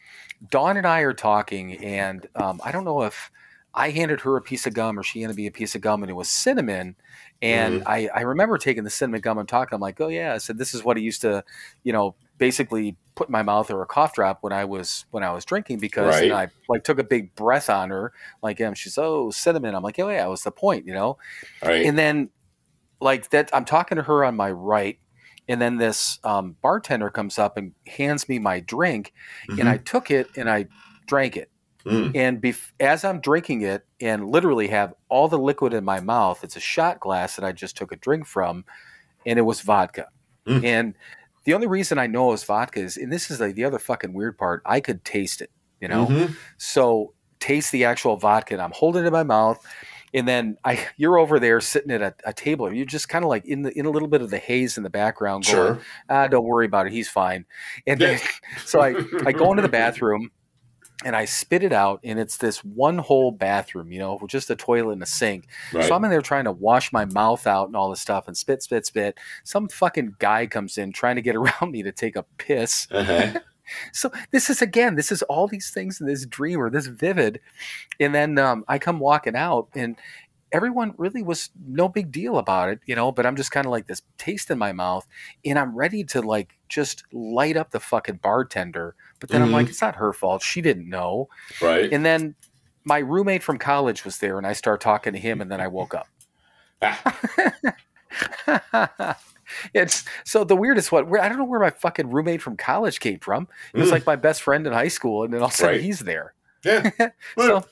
Dawn 0.50 0.78
and 0.78 0.88
I 0.88 1.02
are 1.02 1.14
talking, 1.14 1.78
and 1.84 2.28
um, 2.36 2.62
I 2.64 2.72
don't 2.72 2.86
know 2.86 3.04
if 3.04 3.32
I 3.74 3.92
handed 3.92 4.22
her 4.22 4.36
a 4.36 4.42
piece 4.42 4.66
of 4.66 4.74
gum 4.74 4.98
or 4.98 5.04
she 5.04 5.22
handed 5.22 5.38
me 5.38 5.48
a 5.48 5.52
piece 5.52 5.76
of 5.76 5.82
gum, 5.82 6.02
and 6.04 6.10
it 6.10 6.16
was 6.16 6.30
cinnamon. 6.30 6.96
And 7.42 7.84
I, 7.86 8.10
I 8.14 8.22
remember 8.22 8.58
taking 8.58 8.84
the 8.84 8.90
cinnamon 8.90 9.22
gum 9.22 9.38
and 9.38 9.48
talking. 9.48 9.76
I'm 9.76 9.82
like, 9.82 10.02
oh 10.02 10.08
yeah, 10.08 10.34
I 10.34 10.38
said 10.38 10.58
this 10.58 10.74
is 10.74 10.84
what 10.84 10.98
he 10.98 11.04
used 11.04 11.22
to, 11.22 11.44
you 11.84 11.94
know, 11.94 12.16
basically 12.40 12.96
put 13.14 13.30
my 13.30 13.44
mouth 13.44 13.70
or 13.70 13.82
a 13.82 13.86
cough 13.86 14.14
drop 14.14 14.40
when 14.42 14.54
I 14.54 14.66
was 14.66 15.06
when 15.12 15.24
I 15.24 15.32
was 15.32 15.46
drinking 15.46 15.80
because 15.80 16.16
Right. 16.16 16.24
and 16.24 16.34
I 16.34 16.48
like 16.68 16.84
took 16.84 16.98
a 16.98 17.04
big 17.04 17.36
breath 17.36 17.70
on 17.70 17.92
her. 17.92 18.14
Like, 18.42 18.60
um, 18.62 18.74
she's 18.74 18.98
oh 18.98 19.30
cinnamon. 19.30 19.76
I'm 19.76 19.84
like, 19.84 20.00
oh 20.00 20.10
yeah, 20.10 20.26
what's 20.28 20.44
the 20.44 20.52
point, 20.52 20.88
you 20.88 20.94
know? 20.94 21.18
Right. 21.64 21.86
And 21.86 21.98
then, 21.98 22.30
like 23.00 23.30
that, 23.30 23.50
I'm 23.54 23.66
talking 23.66 23.98
to 23.98 24.04
her 24.04 24.26
on 24.26 24.36
my 24.36 24.50
right, 24.50 24.98
and 25.48 25.62
then 25.62 25.78
this 25.78 26.20
um, 26.24 26.56
bartender 26.62 27.10
comes 27.10 27.38
up 27.38 27.58
and 27.58 27.74
hands 27.86 28.28
me 28.28 28.40
my 28.40 28.62
drink, 28.62 29.14
and 29.50 29.70
I 29.70 29.78
took 29.78 30.10
it 30.10 30.30
and 30.36 30.50
I 30.50 30.68
drank 31.06 31.38
it. 31.38 31.52
Mm. 31.86 32.12
And 32.14 32.42
bef- 32.42 32.72
as 32.80 33.06
I'm 33.06 33.22
drinking 33.22 33.62
it, 33.62 33.86
and 34.02 34.30
literally 34.30 34.68
have 34.68 34.94
all 35.08 35.28
the 35.28 35.40
liquid 35.40 35.74
in 35.74 35.86
my 35.86 36.00
mouth, 36.02 36.44
it's 36.44 36.56
a 36.56 36.60
shot 36.60 37.00
glass 37.00 37.36
that 37.36 37.46
I 37.46 37.52
just 37.52 37.78
took 37.78 37.92
a 37.92 37.96
drink 37.96 38.26
from, 38.28 38.66
and 39.26 39.40
it 39.40 39.44
was 39.44 39.62
vodka. 39.62 40.08
Mm. 40.46 40.64
And 40.66 40.94
the 41.46 41.54
only 41.54 41.68
reason 41.68 41.98
I 41.98 42.08
know 42.08 42.34
is 42.34 42.44
vodka 42.44 42.80
is, 42.82 42.98
and 42.98 43.12
this 43.12 43.30
is 43.32 43.40
like 43.40 43.56
the 43.56 43.66
other 43.66 43.80
fucking 43.80 44.14
weird 44.14 44.38
part, 44.38 44.62
I 44.66 44.80
could 44.80 45.04
taste 45.06 45.42
it, 45.42 45.52
you 45.82 45.88
know. 45.88 46.06
Mhm. 46.08 46.36
So 46.58 47.14
taste 47.40 47.72
the 47.72 47.86
actual 47.86 48.18
vodka, 48.18 48.54
and 48.56 48.62
I'm 48.62 48.72
holding 48.74 49.04
it 49.04 49.08
in 49.08 49.14
my 49.14 49.24
mouth, 49.24 49.66
and 50.14 50.28
then 50.28 50.58
I 50.66 50.80
you're 50.98 51.18
over 51.18 51.40
there 51.40 51.62
sitting 51.62 51.92
at 51.92 52.02
a, 52.02 52.14
a 52.26 52.34
table, 52.34 52.66
and 52.68 52.76
you're 52.76 52.86
just 52.86 53.10
kind 53.10 53.24
of 53.24 53.30
like 53.30 53.46
in 53.46 53.62
the 53.64 53.78
in 53.78 53.86
a 53.86 53.90
little 53.90 54.08
bit 54.10 54.22
of 54.22 54.30
the 54.30 54.38
haze 54.38 54.78
in 54.78 54.84
the 54.84 54.90
background, 54.90 55.46
going, 55.46 55.56
Sure. 55.56 55.80
ah, 56.10 56.28
don't 56.28 56.46
worry 56.46 56.66
about 56.66 56.88
it, 56.88 56.92
he's 56.94 57.10
fine. 57.10 57.46
And 57.88 58.00
then 58.00 58.20
so 58.66 58.82
I 58.82 58.96
I 59.26 59.32
go 59.32 59.50
into 59.52 59.62
the 59.62 59.70
bathroom. 59.70 60.32
And 61.06 61.16
I 61.16 61.24
spit 61.26 61.64
it 61.64 61.72
out, 61.72 62.02
and 62.04 62.20
it's 62.20 62.36
this 62.38 62.64
one 62.64 62.98
whole 62.98 63.32
bathroom, 63.32 63.92
you 63.92 64.00
know, 64.00 64.18
with 64.22 64.32
just 64.32 64.50
a 64.50 64.56
toilet 64.56 64.94
and 64.94 65.04
a 65.04 65.06
sink. 65.06 65.48
Right. 65.72 65.86
So 65.86 65.96
I'm 65.96 66.04
in 66.04 66.12
there 66.12 66.22
trying 66.22 66.44
to 66.44 66.52
wash 66.52 66.92
my 66.92 67.06
mouth 67.06 67.48
out 67.48 67.68
and 67.68 67.76
all 67.76 67.90
this 67.90 68.02
stuff, 68.02 68.28
and 68.28 68.36
spit, 68.36 68.62
spit, 68.64 68.86
spit. 68.86 69.18
Some 69.46 69.70
fucking 69.70 70.16
guy 70.20 70.46
comes 70.46 70.78
in 70.78 70.92
trying 70.92 71.16
to 71.16 71.22
get 71.22 71.36
around 71.38 71.72
me 71.72 71.84
to 71.84 71.92
take 71.94 72.16
a 72.16 72.24
piss. 72.38 72.88
uh-huh. 72.92 73.40
So 73.94 74.12
this 74.32 74.50
is 74.50 74.64
again, 74.64 74.96
this 74.96 75.12
is 75.12 75.22
all 75.22 75.48
these 75.48 75.70
things 75.70 76.02
in 76.02 76.08
this 76.08 76.26
dream 76.26 76.60
or 76.60 76.72
this 76.72 76.88
vivid, 76.88 77.40
and 78.00 78.16
then 78.16 78.40
um, 78.40 78.66
I 78.68 78.80
come 78.80 78.98
walking 78.98 79.36
out, 79.36 79.68
and 79.76 79.96
everyone 80.52 80.94
really 80.98 81.22
was 81.24 81.50
no 81.68 81.90
big 81.90 82.12
deal 82.12 82.38
about 82.38 82.70
it, 82.70 82.80
you 82.86 82.96
know. 82.96 83.12
But 83.12 83.26
I'm 83.26 83.36
just 83.36 83.52
kind 83.52 83.66
of 83.66 83.72
like 83.72 83.88
this 83.88 84.02
taste 84.18 84.52
in 84.52 84.58
my 84.58 84.72
mouth, 84.72 85.08
and 85.46 85.58
I'm 85.60 85.76
ready 85.76 86.04
to 86.06 86.22
like 86.22 86.58
just 86.70 87.04
light 87.12 87.58
up 87.58 87.72
the 87.72 87.80
fucking 87.80 88.18
bartender. 88.22 88.96
But 89.20 89.30
then 89.30 89.42
I'm 89.42 89.50
Mhm. 89.50 89.54
like, 89.54 89.70
it's 89.70 89.82
not 89.82 89.96
her 89.96 90.14
fault. 90.14 90.42
She 90.44 90.62
didn't 90.62 90.88
know. 90.90 91.28
Right. 91.62 91.92
And 91.92 92.06
then 92.06 92.36
my 92.86 93.00
roommate 93.00 93.44
from 93.44 93.58
college 93.58 94.06
was 94.06 94.20
there, 94.20 94.38
and 94.38 94.48
I 94.48 94.54
start 94.54 94.80
talking 94.82 95.14
to 95.14 95.20
him, 95.20 95.42
and 95.42 95.52
then 95.52 95.60
I 95.62 95.68
woke 95.68 95.94
up. 95.94 96.08
Ah. 96.82 97.16
it's 99.74 100.06
so 100.24 100.44
the 100.44 100.56
weirdest 100.56 100.92
one. 100.92 101.06
I 101.20 101.30
don't 101.30 101.38
know 101.38 101.46
where 101.46 101.60
my 101.60 101.70
fucking 101.72 102.10
roommate 102.10 102.42
from 102.42 102.58
college 102.58 103.00
came 103.00 103.20
from. 103.20 103.48
He 103.74 103.80
was 103.80 103.90
Mm. 103.90 103.94
like 103.94 104.06
my 104.06 104.16
best 104.16 104.42
friend 104.42 104.66
in 104.66 104.74
high 104.74 104.88
school, 104.88 105.24
and 105.24 105.34
then 105.34 105.42
all 105.42 105.48
of 105.48 105.54
a 105.54 105.56
sudden 105.56 105.76
Right. 105.76 105.84
he's 105.84 106.00
there. 106.00 106.34
Yeah. 106.64 106.90
So, 107.38 107.66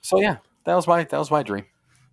so 0.00 0.20
yeah, 0.20 0.36
that 0.64 0.74
was 0.74 0.86
my 0.86 1.04
that 1.04 1.18
was 1.18 1.30
my 1.30 1.42
dream. 1.42 1.64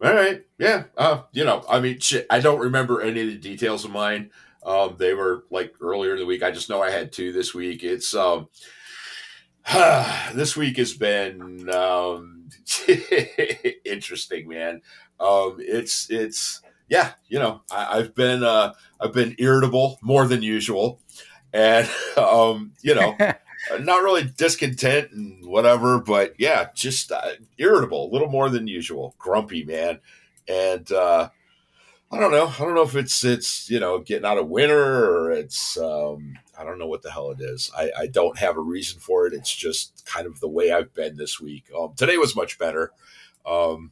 All 0.03 0.13
right. 0.13 0.43
Yeah. 0.57 0.85
Uh, 0.97 1.21
you 1.31 1.45
know, 1.45 1.63
I 1.69 1.79
mean, 1.79 1.99
shit, 1.99 2.27
I 2.29 2.39
don't 2.39 2.59
remember 2.59 3.01
any 3.01 3.21
of 3.21 3.27
the 3.27 3.37
details 3.37 3.85
of 3.85 3.91
mine. 3.91 4.31
Um, 4.63 4.95
they 4.97 5.13
were 5.13 5.45
like 5.51 5.75
earlier 5.79 6.13
in 6.13 6.19
the 6.19 6.25
week. 6.25 6.43
I 6.43 6.51
just 6.51 6.69
know 6.69 6.81
I 6.81 6.89
had 6.89 7.11
two 7.11 7.31
this 7.31 7.53
week. 7.53 7.83
It's 7.83 8.13
um, 8.13 8.49
this 10.33 10.57
week 10.57 10.77
has 10.77 10.93
been 10.93 11.69
um, 11.69 12.49
interesting, 13.85 14.47
man. 14.47 14.81
Um, 15.19 15.57
it's 15.59 16.09
it's 16.09 16.61
yeah, 16.89 17.11
you 17.27 17.39
know, 17.39 17.61
I, 17.71 17.99
I've 17.99 18.15
been 18.15 18.43
uh, 18.43 18.73
I've 18.99 19.13
been 19.13 19.35
irritable 19.39 19.97
more 20.01 20.27
than 20.27 20.41
usual, 20.41 20.99
and 21.53 21.89
um, 22.17 22.73
you 22.81 22.95
know, 22.95 23.15
not 23.79 24.03
really 24.03 24.23
discontent 24.23 25.11
and 25.11 25.45
whatever, 25.45 25.99
but 25.99 26.35
yeah, 26.37 26.69
just 26.75 27.11
uh, 27.11 27.31
irritable, 27.57 28.09
a 28.09 28.11
little 28.11 28.29
more 28.29 28.49
than 28.49 28.67
usual, 28.67 29.15
grumpy, 29.17 29.63
man, 29.63 29.99
and 30.47 30.91
uh, 30.91 31.29
I 32.11 32.19
don't 32.19 32.31
know. 32.31 32.47
I 32.47 32.59
don't 32.59 32.75
know 32.75 32.83
if 32.83 32.95
it's 32.95 33.23
it's 33.23 33.69
you 33.69 33.79
know 33.79 33.99
getting 33.99 34.25
out 34.25 34.37
of 34.37 34.47
winter 34.47 35.05
or 35.05 35.31
it's 35.31 35.77
um, 35.77 36.37
I 36.57 36.63
don't 36.63 36.79
know 36.79 36.87
what 36.87 37.01
the 37.01 37.11
hell 37.11 37.31
it 37.31 37.41
is. 37.41 37.71
I, 37.77 37.91
I 37.97 38.07
don't 38.07 38.37
have 38.37 38.57
a 38.57 38.61
reason 38.61 38.99
for 38.99 39.27
it. 39.27 39.33
It's 39.33 39.53
just 39.53 40.05
kind 40.05 40.27
of 40.27 40.39
the 40.39 40.47
way 40.47 40.71
I've 40.71 40.93
been 40.93 41.17
this 41.17 41.39
week. 41.39 41.65
Um, 41.77 41.93
today 41.95 42.17
was 42.17 42.35
much 42.35 42.57
better. 42.57 42.91
Um, 43.45 43.91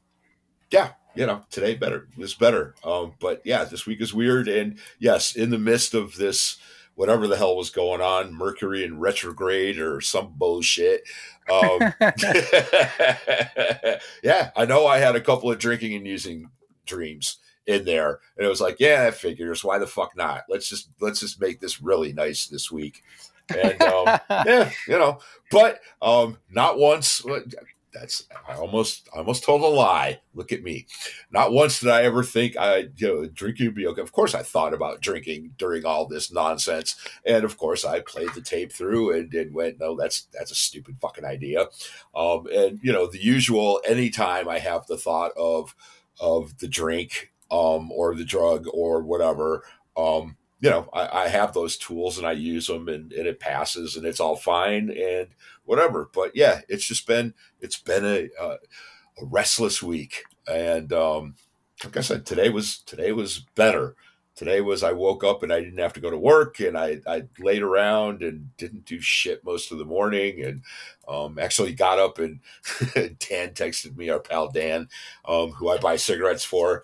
yeah, 0.71 0.91
you 1.15 1.25
know, 1.25 1.43
today 1.49 1.75
better 1.75 2.07
was 2.17 2.33
better. 2.33 2.75
Um, 2.83 3.13
but 3.19 3.41
yeah, 3.45 3.63
this 3.63 3.85
week 3.85 4.01
is 4.01 4.13
weird. 4.13 4.47
And 4.47 4.79
yes, 4.99 5.35
in 5.35 5.49
the 5.49 5.59
midst 5.59 5.93
of 5.93 6.15
this, 6.15 6.57
whatever 6.95 7.27
the 7.27 7.37
hell 7.37 7.55
was 7.55 7.69
going 7.69 8.01
on, 8.01 8.33
Mercury 8.33 8.83
in 8.83 8.99
retrograde 8.99 9.79
or 9.79 10.01
some 10.01 10.33
bullshit. 10.35 11.03
Um, 11.51 11.79
yeah, 14.23 14.51
I 14.55 14.65
know 14.67 14.85
I 14.85 14.99
had 14.99 15.15
a 15.15 15.21
couple 15.21 15.51
of 15.51 15.59
drinking 15.59 15.93
and 15.95 16.07
using 16.07 16.49
dreams 16.85 17.37
in 17.65 17.85
there, 17.85 18.19
and 18.37 18.45
it 18.45 18.49
was 18.49 18.61
like, 18.61 18.77
yeah, 18.79 19.05
that 19.05 19.15
figures. 19.15 19.63
Why 19.63 19.77
the 19.79 19.87
fuck 19.87 20.15
not? 20.15 20.43
Let's 20.49 20.69
just 20.69 20.89
let's 21.01 21.19
just 21.19 21.41
make 21.41 21.59
this 21.59 21.81
really 21.81 22.13
nice 22.13 22.47
this 22.47 22.71
week. 22.71 23.03
And 23.49 23.81
um, 23.81 24.05
yeah, 24.29 24.71
you 24.87 24.97
know, 24.97 25.19
but 25.51 25.79
um, 26.01 26.37
not 26.49 26.77
once. 26.77 27.23
That's 27.93 28.27
I 28.47 28.55
almost 28.55 29.07
I 29.13 29.19
almost 29.19 29.43
told 29.43 29.61
a 29.61 29.67
lie. 29.67 30.19
Look 30.33 30.51
at 30.51 30.63
me. 30.63 30.87
Not 31.31 31.51
once 31.51 31.79
did 31.79 31.89
I 31.89 32.03
ever 32.03 32.23
think 32.23 32.57
I 32.57 32.87
you 32.95 33.07
know 33.07 33.25
drinking 33.27 33.67
would 33.67 33.75
be 33.75 33.87
okay. 33.87 34.01
Of 34.01 34.11
course, 34.11 34.33
I 34.33 34.41
thought 34.41 34.73
about 34.73 35.01
drinking 35.01 35.53
during 35.57 35.85
all 35.85 36.07
this 36.07 36.31
nonsense, 36.31 36.95
and 37.25 37.43
of 37.43 37.57
course, 37.57 37.85
I 37.85 37.99
played 37.99 38.33
the 38.33 38.41
tape 38.41 38.71
through 38.71 39.15
and, 39.15 39.33
and 39.33 39.53
went, 39.53 39.79
no, 39.79 39.95
that's 39.95 40.27
that's 40.33 40.51
a 40.51 40.55
stupid 40.55 40.97
fucking 40.97 41.25
idea. 41.25 41.67
Um, 42.15 42.47
and 42.53 42.79
you 42.81 42.91
know, 42.91 43.07
the 43.07 43.23
usual. 43.23 43.79
Anytime 43.87 44.49
I 44.49 44.59
have 44.59 44.87
the 44.87 44.97
thought 44.97 45.31
of 45.37 45.75
of 46.19 46.57
the 46.57 46.67
drink 46.67 47.31
um, 47.51 47.91
or 47.91 48.15
the 48.15 48.25
drug 48.25 48.65
or 48.73 49.03
whatever, 49.03 49.63
um, 49.95 50.37
you 50.63 50.69
know, 50.69 50.87
I, 50.93 51.25
I 51.25 51.27
have 51.27 51.53
those 51.53 51.77
tools 51.77 52.17
and 52.17 52.25
I 52.25 52.31
use 52.31 52.67
them 52.67 52.87
and, 52.87 53.11
and 53.11 53.27
it 53.27 53.41
passes 53.41 53.97
and 53.97 54.05
it's 54.05 54.21
all 54.21 54.37
fine 54.37 54.89
and 54.89 55.27
whatever. 55.65 56.09
But 56.13 56.31
yeah, 56.35 56.61
it's 56.69 56.87
just 56.87 57.05
been 57.05 57.33
it's 57.59 57.77
been 57.77 58.05
a, 58.05 58.29
a, 58.41 58.47
a 59.21 59.25
restless 59.25 59.83
week, 59.83 60.23
and 60.47 60.93
um, 60.93 61.35
like 61.83 61.97
I 61.97 62.01
said, 62.01 62.25
today 62.25 62.49
was 62.49 62.79
today 62.79 63.11
was 63.11 63.39
better. 63.55 63.95
today 64.35 64.61
was 64.61 64.83
I 64.83 64.93
woke 64.93 65.23
up 65.23 65.43
and 65.43 65.53
I 65.53 65.59
didn't 65.59 65.79
have 65.79 65.93
to 65.93 65.99
go 65.99 66.09
to 66.09 66.17
work 66.17 66.59
and 66.59 66.77
I, 66.77 67.01
I 67.07 67.23
laid 67.39 67.61
around 67.61 68.23
and 68.23 68.55
didn't 68.57 68.85
do 68.85 68.99
shit 68.99 69.43
most 69.45 69.71
of 69.71 69.77
the 69.77 69.85
morning 69.85 70.43
and 70.43 70.63
um, 71.07 71.37
actually 71.37 71.73
got 71.73 71.99
up 71.99 72.17
and 72.19 72.39
Dan 72.95 73.51
texted 73.53 73.95
me, 73.95 74.09
our 74.09 74.19
pal 74.19 74.49
Dan, 74.49 74.89
um, 75.25 75.51
who 75.51 75.69
I 75.69 75.77
buy 75.77 75.97
cigarettes 75.97 76.43
for 76.43 76.83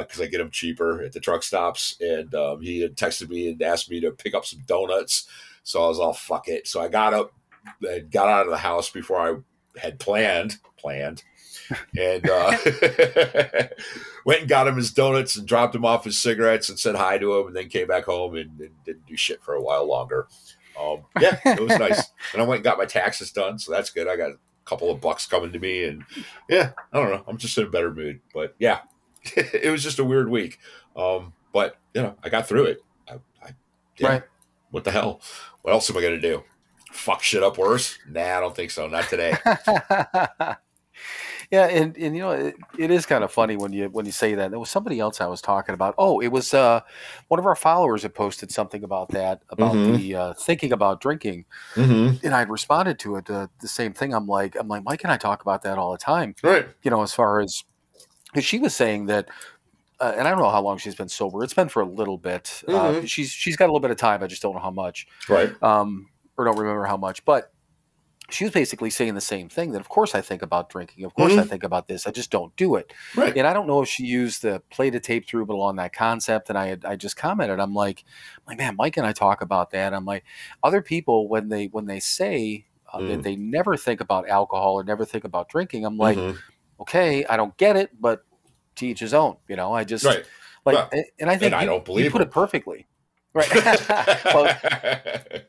because 0.00 0.20
uh, 0.20 0.24
I 0.24 0.26
get 0.26 0.38
them 0.38 0.50
cheaper 0.50 1.02
at 1.02 1.12
the 1.12 1.20
truck 1.20 1.42
stops. 1.42 1.96
And 2.00 2.34
um, 2.34 2.60
he 2.60 2.80
had 2.80 2.96
texted 2.96 3.28
me 3.28 3.48
and 3.50 3.62
asked 3.62 3.90
me 3.90 4.00
to 4.00 4.10
pick 4.10 4.34
up 4.34 4.44
some 4.44 4.62
donuts. 4.66 5.28
So 5.62 5.84
I 5.84 5.88
was 5.88 6.00
all 6.00 6.12
fuck 6.12 6.48
it. 6.48 6.66
So 6.66 6.80
I 6.80 6.88
got 6.88 7.14
up 7.14 7.32
and 7.82 8.10
got 8.10 8.28
out 8.28 8.46
of 8.46 8.50
the 8.50 8.58
house 8.58 8.90
before 8.90 9.20
I 9.20 9.80
had 9.80 9.98
planned, 9.98 10.58
planned 10.78 11.22
and 11.96 12.28
uh, 12.28 12.56
went 14.24 14.40
and 14.40 14.48
got 14.48 14.68
him 14.68 14.76
his 14.76 14.92
donuts 14.92 15.36
and 15.36 15.46
dropped 15.46 15.74
him 15.74 15.84
off 15.84 16.04
his 16.04 16.18
cigarettes 16.18 16.68
and 16.68 16.78
said 16.78 16.94
hi 16.94 17.18
to 17.18 17.38
him, 17.38 17.48
and 17.48 17.56
then 17.56 17.68
came 17.68 17.86
back 17.86 18.04
home 18.04 18.36
and, 18.36 18.58
and 18.60 18.84
didn't 18.84 19.06
do 19.06 19.16
shit 19.16 19.42
for 19.42 19.54
a 19.54 19.62
while 19.62 19.86
longer. 19.86 20.26
Um, 20.80 21.04
yeah, 21.20 21.38
it 21.44 21.60
was 21.60 21.78
nice. 21.78 22.10
And 22.32 22.42
I 22.42 22.44
went 22.44 22.58
and 22.58 22.64
got 22.64 22.78
my 22.78 22.84
taxes 22.84 23.30
done, 23.30 23.58
so 23.58 23.72
that's 23.72 23.90
good. 23.90 24.08
I 24.08 24.16
got 24.16 24.32
a 24.32 24.38
couple 24.64 24.90
of 24.90 25.00
bucks 25.00 25.26
coming 25.26 25.52
to 25.52 25.58
me, 25.58 25.84
and 25.84 26.04
yeah, 26.48 26.72
I 26.92 27.00
don't 27.00 27.10
know. 27.10 27.24
I'm 27.26 27.38
just 27.38 27.56
in 27.56 27.64
a 27.64 27.70
better 27.70 27.92
mood, 27.92 28.20
but 28.34 28.54
yeah, 28.58 28.80
it 29.36 29.70
was 29.70 29.82
just 29.82 29.98
a 29.98 30.04
weird 30.04 30.28
week. 30.28 30.58
Um, 30.94 31.32
but 31.52 31.76
you 31.94 32.02
know, 32.02 32.14
I 32.22 32.28
got 32.28 32.48
through 32.48 32.64
it. 32.66 32.80
I, 33.08 33.14
I 33.42 33.50
yeah, 33.98 34.08
Right. 34.08 34.22
What 34.70 34.84
the 34.84 34.90
hell? 34.90 35.20
What 35.62 35.72
else 35.72 35.88
am 35.90 35.96
I 35.96 36.02
gonna 36.02 36.20
do? 36.20 36.42
Fuck 36.92 37.22
shit 37.22 37.42
up 37.42 37.58
worse? 37.58 37.98
Nah, 38.08 38.38
I 38.38 38.40
don't 38.40 38.54
think 38.54 38.70
so. 38.70 38.86
Not 38.88 39.04
today. 39.08 39.36
yeah, 41.50 41.66
and, 41.66 41.96
and 41.96 42.16
you 42.16 42.22
know 42.22 42.30
it, 42.30 42.56
it 42.78 42.90
is 42.90 43.06
kind 43.06 43.22
of 43.22 43.30
funny 43.30 43.56
when 43.56 43.72
you 43.72 43.88
when 43.88 44.06
you 44.06 44.12
say 44.12 44.34
that. 44.34 44.50
There 44.50 44.58
was 44.58 44.70
somebody 44.70 44.98
else 44.98 45.20
I 45.20 45.26
was 45.26 45.40
talking 45.40 45.74
about. 45.74 45.94
Oh, 45.98 46.20
it 46.20 46.28
was 46.28 46.52
uh, 46.54 46.80
one 47.28 47.38
of 47.38 47.46
our 47.46 47.56
followers 47.56 48.02
had 48.02 48.14
posted 48.14 48.50
something 48.50 48.82
about 48.82 49.10
that 49.10 49.42
about 49.50 49.74
Mhm. 49.74 49.96
the 49.96 50.14
uh, 50.14 50.34
thinking 50.34 50.72
about 50.72 51.00
drinking, 51.00 51.44
mm-hmm. 51.74 52.24
and 52.24 52.34
I 52.34 52.42
responded 52.42 52.98
to 53.00 53.16
it 53.16 53.30
uh, 53.30 53.46
the 53.60 53.68
same 53.68 53.92
thing. 53.92 54.12
I'm 54.14 54.26
like, 54.26 54.56
I'm 54.58 54.68
like, 54.68 54.84
Mike 54.84 55.04
and 55.04 55.12
I 55.12 55.16
talk 55.16 55.42
about 55.42 55.62
that 55.62 55.78
all 55.78 55.92
the 55.92 55.98
time. 55.98 56.34
Right. 56.42 56.66
You 56.82 56.90
know, 56.90 57.02
as 57.02 57.12
far 57.12 57.40
as 57.40 57.64
she 58.40 58.58
was 58.58 58.74
saying 58.74 59.06
that. 59.06 59.28
Uh, 59.98 60.12
and 60.14 60.28
I 60.28 60.30
don't 60.30 60.40
know 60.40 60.50
how 60.50 60.60
long 60.60 60.76
she's 60.76 60.94
been 60.94 61.08
sober. 61.08 61.42
It's 61.42 61.54
been 61.54 61.70
for 61.70 61.80
a 61.80 61.86
little 61.86 62.18
bit. 62.18 62.62
Uh, 62.68 62.72
Mhm. 62.92 63.08
she's 63.08 63.30
she's 63.30 63.56
got 63.56 63.64
a 63.64 63.68
little 63.72 63.80
bit 63.80 63.90
of 63.90 63.96
time. 63.96 64.22
I 64.22 64.26
just 64.26 64.42
don't 64.42 64.52
know 64.54 64.60
how 64.60 64.70
much 64.70 65.06
Right. 65.26 65.50
um, 65.62 66.10
or 66.36 66.44
don't 66.44 66.58
remember 66.58 66.84
how 66.84 66.98
much. 66.98 67.24
But 67.24 67.50
she 68.28 68.44
was 68.44 68.52
basically 68.52 68.90
saying 68.90 69.14
the 69.14 69.20
same 69.22 69.48
thing 69.48 69.70
that, 69.72 69.80
of 69.80 69.88
course, 69.88 70.14
I 70.14 70.20
think 70.20 70.42
about 70.42 70.68
drinking. 70.68 71.04
Of 71.04 71.14
course, 71.14 71.32
I 71.38 71.44
Mhm. 71.44 71.48
think 71.48 71.62
about 71.64 71.88
this. 71.88 72.06
I 72.06 72.10
just 72.10 72.30
don't 72.30 72.54
do 72.56 72.74
it. 72.74 72.92
Right. 73.14 73.34
And 73.38 73.46
I 73.46 73.54
don't 73.54 73.66
know 73.68 73.80
if 73.80 73.88
she 73.88 74.02
used 74.04 74.42
the 74.42 74.60
play 74.70 74.90
to 74.90 75.00
tape 75.00 75.26
through, 75.26 75.46
but 75.46 75.54
along 75.54 75.76
that 75.76 75.94
concept. 75.94 76.50
And 76.50 76.58
I 76.58 76.66
had, 76.66 76.84
I 76.84 76.96
just 76.96 77.16
commented, 77.16 77.58
I'm 77.60 77.72
like, 77.72 78.04
like, 78.46 78.58
man, 78.58 78.76
Mike 78.76 78.98
and 78.98 79.06
I 79.06 79.12
talk 79.12 79.40
about 79.40 79.70
that. 79.70 79.94
I'm 79.94 80.04
like, 80.04 80.24
other 80.62 80.82
people 80.82 81.26
when 81.28 81.48
they 81.48 81.68
when 81.68 81.86
they 81.86 82.00
say 82.00 82.66
uh, 82.92 82.98
Mm. 82.98 83.08
that 83.08 83.22
they 83.24 83.34
never 83.36 83.76
think 83.76 84.00
about 84.00 84.28
alcohol 84.28 84.74
or 84.74 84.84
never 84.84 85.04
think 85.04 85.24
about 85.24 85.48
drinking, 85.48 85.84
I'm 85.86 85.96
like, 85.96 86.16
Mhm. 86.18 86.36
Okay, 86.80 87.24
I 87.26 87.36
don't 87.36 87.56
get 87.56 87.76
it, 87.76 87.90
but 88.00 88.24
to 88.76 88.86
each 88.86 89.00
his 89.00 89.14
own. 89.14 89.36
You 89.48 89.56
know, 89.56 89.72
I 89.72 89.84
just 89.84 90.04
right. 90.04 90.24
like, 90.64 90.74
Well, 90.76 90.90
and 91.18 91.30
I 91.30 91.36
think 91.36 91.54
I 91.54 91.62
you- 91.62 91.66
don't 91.66 91.84
believe 91.84 92.04
you 92.06 92.10
put 92.10 92.20
him. 92.22 92.28
it 92.28 92.32
perfectly. 92.32 92.86
Right. 93.34 93.48
well, 94.24 94.56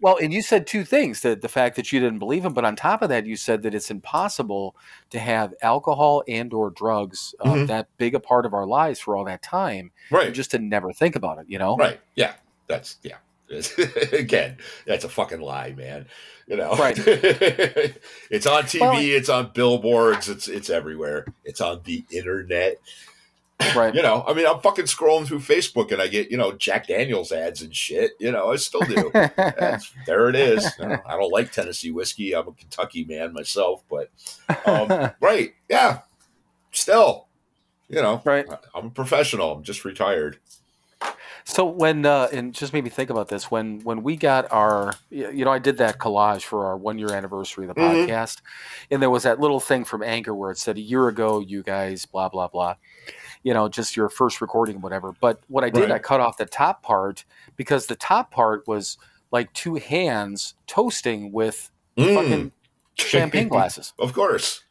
well, 0.01 0.17
and 0.21 0.33
you 0.33 0.41
said 0.41 0.67
two 0.67 0.83
things: 0.83 1.21
the 1.21 1.35
the 1.37 1.47
fact 1.47 1.77
that 1.77 1.91
you 1.93 2.01
didn't 2.01 2.19
believe 2.19 2.43
him, 2.43 2.53
but 2.53 2.65
on 2.65 2.75
top 2.75 3.01
of 3.01 3.07
that, 3.09 3.25
you 3.25 3.37
said 3.37 3.61
that 3.63 3.73
it's 3.73 3.89
impossible 3.89 4.75
to 5.11 5.19
have 5.19 5.53
alcohol 5.61 6.21
and 6.27 6.53
or 6.53 6.69
drugs 6.69 7.33
uh, 7.39 7.53
Mhm. 7.53 7.67
that 7.67 7.87
big 7.97 8.13
a 8.13 8.19
part 8.19 8.45
of 8.45 8.53
our 8.53 8.65
lives 8.67 8.99
for 8.99 9.15
all 9.15 9.23
that 9.25 9.41
time, 9.41 9.91
right. 10.11 10.27
and 10.27 10.35
just 10.35 10.51
to 10.51 10.59
never 10.59 10.91
think 10.91 11.15
about 11.15 11.37
it. 11.39 11.45
You 11.47 11.59
know, 11.59 11.77
Right. 11.77 11.99
Yeah. 12.15 12.33
That's 12.67 12.97
yeah. 13.03 13.17
Again, 14.13 14.57
that's 14.85 15.03
a 15.05 15.09
fucking 15.09 15.41
lie, 15.41 15.73
man. 15.73 16.07
You 16.47 16.57
know. 16.57 16.75
Right. 16.75 16.97
it's 17.05 18.45
on 18.47 18.63
TV. 18.63 18.79
Well- 18.81 18.97
it's 18.99 19.29
on 19.29 19.51
billboards. 19.53 20.29
It's 20.29 20.47
it's 20.47 20.69
everywhere. 20.69 21.25
It's 21.45 21.61
on 21.61 21.81
the 21.83 22.03
internet. 22.11 22.77
right? 23.75 23.93
You 23.95 24.01
know. 24.03 24.23
I 24.27 24.33
mean, 24.33 24.45
I'm 24.45 24.59
fucking 24.61 24.85
scrolling 24.85 25.25
through 25.27 25.39
Facebook 25.39 25.91
and 25.91 26.01
I 26.01 26.07
get 26.07 26.29
you 26.31 26.37
know 26.37 26.51
Jack 26.53 26.87
Daniels 26.87 27.31
ads 27.31 27.61
and 27.61 27.75
shit. 27.75 28.11
You 28.19 28.31
know, 28.31 28.51
I 28.51 28.55
still 28.57 28.81
do. 28.81 29.09
There 30.05 30.29
it 30.29 30.35
is. 30.35 30.65
I 30.79 31.17
don't 31.17 31.31
like 31.31 31.51
Tennessee 31.51 31.91
whiskey. 31.91 32.33
I'm 32.35 32.47
a 32.47 32.51
Kentucky 32.53 33.03
man 33.05 33.33
myself, 33.33 33.83
but 33.89 34.09
um, 34.65 35.11
right, 35.21 35.53
yeah. 35.69 36.01
Still, 36.71 37.27
you 37.89 38.01
know, 38.01 38.21
Right. 38.23 38.45
I'm 38.75 38.87
a 38.87 38.89
professional. 38.91 39.51
I'm 39.53 39.63
just 39.63 39.83
retired. 39.85 40.37
So 41.49 41.63
when 41.65 42.05
uh, 42.05 42.27
and 42.33 42.53
just 42.53 42.73
made 42.73 42.83
me 42.83 42.89
think 42.89 43.09
about 43.09 43.29
this 43.29 43.49
when 43.49 43.79
when 43.79 44.03
we 44.03 44.17
got 44.17 44.51
our 44.51 44.93
you 45.09 45.45
know 45.45 45.51
I 45.51 45.59
did 45.59 45.77
that 45.77 45.97
collage 45.97 46.43
for 46.43 46.65
our 46.65 46.75
one 46.75 46.99
year 46.99 47.13
anniversary 47.13 47.65
of 47.69 47.73
the 47.73 47.81
Mhm. 47.81 48.05
podcast, 48.05 48.41
and 48.91 49.01
there 49.01 49.09
was 49.09 49.23
that 49.23 49.39
little 49.39 49.61
thing 49.61 49.85
from 49.85 50.03
Anchor 50.03 50.35
where 50.35 50.51
it 50.51 50.57
said 50.57 50.75
a 50.75 50.81
year 50.81 51.07
ago 51.07 51.39
you 51.39 51.63
guys 51.63 52.05
blah 52.05 52.27
blah 52.27 52.49
blah, 52.49 52.75
you 53.43 53.53
know 53.53 53.69
just 53.69 53.95
your 53.95 54.09
first 54.09 54.41
recording 54.41 54.81
whatever. 54.81 55.13
But 55.21 55.39
what 55.47 55.63
I 55.63 55.69
did 55.69 55.83
Right. 55.83 55.91
I 55.93 55.99
cut 55.99 56.19
off 56.19 56.35
the 56.35 56.45
top 56.45 56.83
part 56.83 57.23
because 57.55 57.87
the 57.87 57.95
top 57.95 58.29
part 58.29 58.67
was 58.67 58.97
like 59.31 59.53
two 59.53 59.75
hands 59.75 60.53
toasting 60.67 61.31
with 61.31 61.71
Mm. 61.97 62.13
fucking 62.13 62.51
champagne 62.95 63.47
glasses, 63.47 63.93
Of 63.97 64.11
course. 64.13 64.63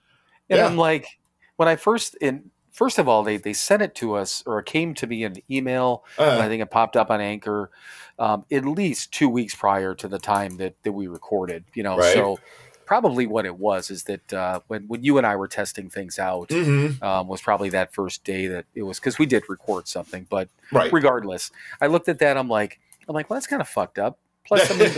and 0.51 0.59
Yeah. 0.59 0.67
I'm 0.67 0.77
like 0.77 1.19
when 1.57 1.69
I 1.69 1.77
first 1.77 2.17
in. 2.17 2.51
First 2.77 2.99
of 2.99 3.09
all, 3.09 3.23
they, 3.23 3.39
they 3.39 3.55
sent 3.55 3.81
it 3.81 3.95
to 3.97 4.15
us, 4.17 4.43
or 4.45 4.59
it 4.59 4.67
came 4.67 4.93
to 4.97 5.07
me 5.07 5.25
in 5.25 5.33
an 5.33 5.43
email 5.51 6.05
and 6.19 6.29
I 6.43 6.45
Uh, 6.45 6.49
think 6.49 6.61
it 6.63 6.71
popped 6.71 6.95
up 6.95 7.11
on 7.11 7.23
Anchor 7.23 7.71
um, 8.19 8.45
at 8.53 8.67
least 8.67 9.13
two 9.13 9.31
weeks 9.31 9.55
prior 9.55 9.95
to 9.95 10.07
the 10.09 10.19
time 10.19 10.59
that, 10.59 10.75
that 10.83 10.93
we 10.93 11.07
recorded. 11.07 11.65
You 11.73 11.83
know, 11.85 11.97
Right. 11.97 12.13
so 12.13 12.39
probably 12.85 13.27
what 13.27 13.47
it 13.47 13.57
was 13.59 13.91
is 13.91 14.05
that 14.05 14.33
uh, 14.33 14.61
when 14.69 14.87
when 14.89 15.03
you 15.03 15.17
and 15.19 15.27
I 15.27 15.37
were 15.37 15.49
testing 15.49 15.89
things 15.91 16.19
out 16.19 16.51
mhm. 16.51 17.03
um, 17.03 17.29
was 17.29 17.41
probably 17.41 17.71
that 17.71 17.95
first 17.95 18.25
day 18.25 18.47
that 18.47 18.67
it 18.75 18.83
was 18.83 19.01
because 19.01 19.19
we 19.19 19.25
did 19.27 19.43
record 19.49 19.89
something. 19.89 20.27
But 20.29 20.49
Right. 20.71 20.93
regardless, 20.93 21.51
I 21.81 21.87
looked 21.89 22.09
at 22.09 22.19
that. 22.21 22.37
I'm 22.37 22.49
like, 22.49 22.79
I'm 23.09 23.15
like, 23.15 23.31
well, 23.31 23.37
that's 23.37 23.47
kind 23.47 23.63
of 23.63 23.69
fucked 23.69 23.99
up. 23.99 24.19
Plus, 24.47 24.71
I 24.71 24.75
mean, 24.77 24.93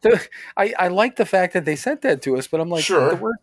the, 0.00 0.28
I, 0.56 0.74
I 0.78 0.88
like 0.88 1.16
the 1.16 1.26
fact 1.26 1.52
that 1.54 1.64
they 1.64 1.76
sent 1.76 2.02
that 2.02 2.22
to 2.22 2.36
us, 2.38 2.46
but 2.46 2.60
I'm 2.60 2.70
like, 2.70 2.84
Sure. 2.84 3.10
the 3.10 3.16
word 3.16 3.36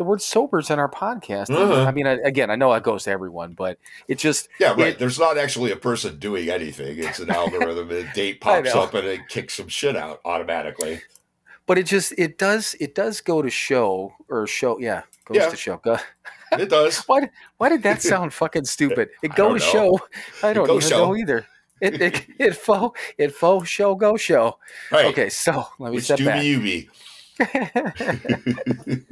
the 0.00 0.04
word 0.04 0.22
sober's 0.22 0.70
in 0.70 0.78
our 0.78 0.90
podcast. 0.90 1.50
Uh-huh. 1.50 1.82
I 1.84 1.92
mean, 1.92 2.06
I, 2.06 2.12
again, 2.24 2.50
I 2.50 2.56
know 2.56 2.72
it 2.72 2.82
goes 2.82 3.04
to 3.04 3.10
everyone, 3.10 3.52
but 3.52 3.76
it 4.08 4.16
just 4.18 4.48
yeah, 4.58 4.70
right. 4.70 4.88
It- 4.94 4.98
There's 4.98 5.18
not 5.18 5.36
actually 5.36 5.72
a 5.72 5.76
person 5.76 6.18
doing 6.18 6.48
anything. 6.48 6.98
It's 6.98 7.18
an 7.20 7.28
algorithm. 7.28 7.90
a 7.90 8.10
date 8.14 8.40
pops 8.40 8.74
up 8.74 8.94
and 8.94 9.06
it 9.06 9.28
kicks 9.28 9.54
some 9.54 9.68
shit 9.68 9.96
out 9.96 10.22
automatically. 10.24 11.02
but 11.66 11.76
it 11.76 11.84
just 11.84 12.14
it 12.16 12.38
does 12.38 12.74
it 12.80 12.94
does 12.94 13.20
go 13.20 13.42
to 13.42 13.50
show 13.50 14.14
or 14.30 14.46
show 14.46 14.78
yeah 14.80 15.02
goes 15.26 15.36
Yeah. 15.36 15.48
to 15.50 15.56
show 15.56 15.76
go, 15.76 15.98
It 16.52 16.70
does. 16.70 16.98
why 17.06 17.20
did, 17.20 17.30
why 17.58 17.68
did 17.68 17.82
that 17.82 18.00
sound 18.10 18.32
fucking 18.32 18.64
stupid 18.64 19.10
it 19.22 19.32
I 19.32 19.34
go 19.36 19.48
to 19.48 19.54
know. 19.54 19.58
show 19.72 20.00
i 20.42 20.52
don't 20.54 20.68
even 20.68 20.80
show. 20.80 20.98
know 21.12 21.16
either 21.16 21.46
it 21.82 22.00
it, 22.00 22.26
it 22.38 22.56
faux 22.56 22.98
it 23.18 23.34
faux 23.34 23.68
show 23.68 23.94
go 23.94 24.16
show 24.16 24.58
Right. 24.90 25.04
okay 25.06 25.28
so 25.28 25.66
let 25.78 25.90
me 25.90 25.96
Which 25.96 26.04
step 26.06 26.18
do 26.18 26.24
back 26.24 26.40
be 26.40 26.46
you 26.46 26.60
be. 26.60 26.88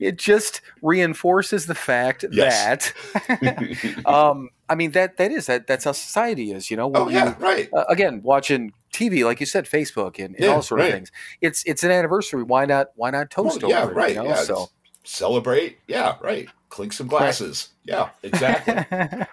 it 0.00 0.16
just 0.16 0.60
reinforces 0.82 1.66
the 1.66 1.74
fact 1.74 2.24
Yes. 2.30 2.92
that 3.26 4.02
um 4.06 4.48
i 4.68 4.74
mean 4.74 4.92
that 4.92 5.16
that 5.16 5.30
is 5.32 5.46
that 5.46 5.66
that's 5.66 5.84
how 5.84 5.92
society 5.92 6.52
is 6.52 6.70
you 6.70 6.76
know 6.76 6.86
when 6.88 7.02
oh 7.02 7.08
you- 7.08 7.16
yeah, 7.16 7.34
right. 7.38 7.68
uh, 7.74 7.84
again 7.88 8.20
watching 8.22 8.72
TV, 8.92 9.26
like 9.26 9.40
you 9.40 9.46
said, 9.46 9.66
Facebook 9.66 10.18
and, 10.24 10.34
and 10.36 10.44
Yeah, 10.44 10.54
all 10.54 10.62
sort 10.62 10.80
of 10.80 10.88
things. 10.88 11.12
It's 11.42 11.62
it's 11.66 11.84
an 11.84 11.90
anniversary. 11.90 12.42
Why 12.44 12.64
not? 12.64 12.92
Why 12.94 13.10
not 13.10 13.28
toast 13.28 13.60
Well, 13.62 13.70
yeah, 13.70 13.82
over 13.82 13.92
right. 13.92 14.08
You 14.16 14.22
know? 14.22 14.24
yeah, 14.24 14.36
so 14.36 14.70
celebrate. 15.04 15.76
Yeah, 15.86 16.16
right. 16.22 16.48
Clink 16.70 16.94
some 16.94 17.06
glasses. 17.06 17.68
Yeah, 17.84 18.08
exactly. 18.22 18.72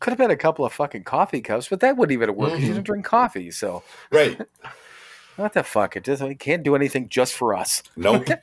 Could 0.00 0.10
have 0.10 0.18
been 0.18 0.30
a 0.30 0.36
couple 0.36 0.66
of 0.66 0.72
fucking 0.74 1.04
coffee 1.04 1.40
cups, 1.40 1.68
but 1.68 1.80
that 1.80 1.96
wouldn't 1.96 2.12
even 2.12 2.28
have 2.28 2.36
worked 2.36 2.56
'cause 2.56 2.62
you 2.64 2.72
Mhm. 2.72 2.74
don't 2.74 2.84
drink 2.84 3.04
coffee. 3.06 3.50
So 3.52 3.82
right. 4.10 4.38
What 5.36 5.52
the 5.52 5.62
fuck? 5.62 5.96
It 5.96 6.04
just 6.04 6.22
it 6.22 6.38
can't 6.38 6.62
do 6.62 6.74
anything 6.76 7.08
just 7.08 7.34
for 7.34 7.54
us. 7.54 7.82
Nope. 7.96 8.26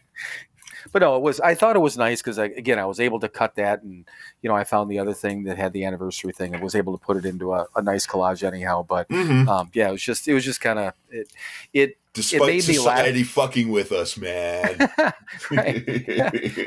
But 0.91 1.03
no, 1.03 1.15
it 1.15 1.21
was. 1.21 1.39
I 1.39 1.53
thought 1.53 1.75
it 1.75 1.79
was 1.79 1.95
nice 1.95 2.23
because 2.23 2.39
again, 2.39 2.79
I 2.79 2.85
was 2.87 2.99
able 2.99 3.19
to 3.19 3.29
cut 3.29 3.53
that, 3.55 3.83
and 3.83 4.03
you 4.41 4.49
know, 4.49 4.55
I 4.55 4.63
found 4.63 4.89
the 4.89 4.97
other 4.97 5.13
thing 5.13 5.43
that 5.43 5.55
had 5.55 5.73
the 5.73 5.85
anniversary 5.85 6.33
thing, 6.33 6.55
and 6.55 6.63
was 6.63 6.73
able 6.73 6.97
to 6.97 7.05
put 7.05 7.17
it 7.17 7.23
into 7.25 7.53
a, 7.53 7.67
a 7.75 7.83
nice 7.83 8.07
collage 8.07 8.41
anyhow. 8.41 8.83
But 8.89 9.07
Mhm. 9.09 9.47
um, 9.47 9.69
yeah, 9.75 9.89
it 9.89 9.91
was 9.91 10.01
just 10.01 10.27
it 10.27 10.33
was 10.33 10.43
just 10.43 10.59
kind 10.59 10.79
of 10.79 10.93
it. 11.11 11.31
It 11.71 11.97
Despite 12.13 12.41
made 12.41 12.67
me 12.67 12.79
laugh. 12.79 12.97
society 12.97 13.21
fucking 13.23 13.69
with 13.69 13.91
us, 13.91 14.17
man. 14.17 14.89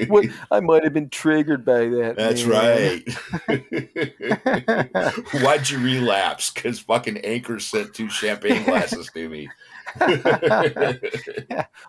What, 0.08 0.26
I 0.52 0.60
might 0.60 0.84
have 0.84 0.92
been 0.92 1.10
triggered 1.10 1.64
by 1.64 1.80
that. 1.88 2.14
That's 2.16 2.44
man. 2.46 3.02
right. 5.34 5.42
Why'd 5.42 5.68
you 5.70 5.78
relapse? 5.80 6.50
Because 6.50 6.78
fucking 6.78 7.18
Anchor 7.18 7.58
sent 7.58 7.94
two 7.94 8.08
champagne 8.08 8.62
glasses 8.64 9.10
to 9.14 9.28
me. 9.28 9.48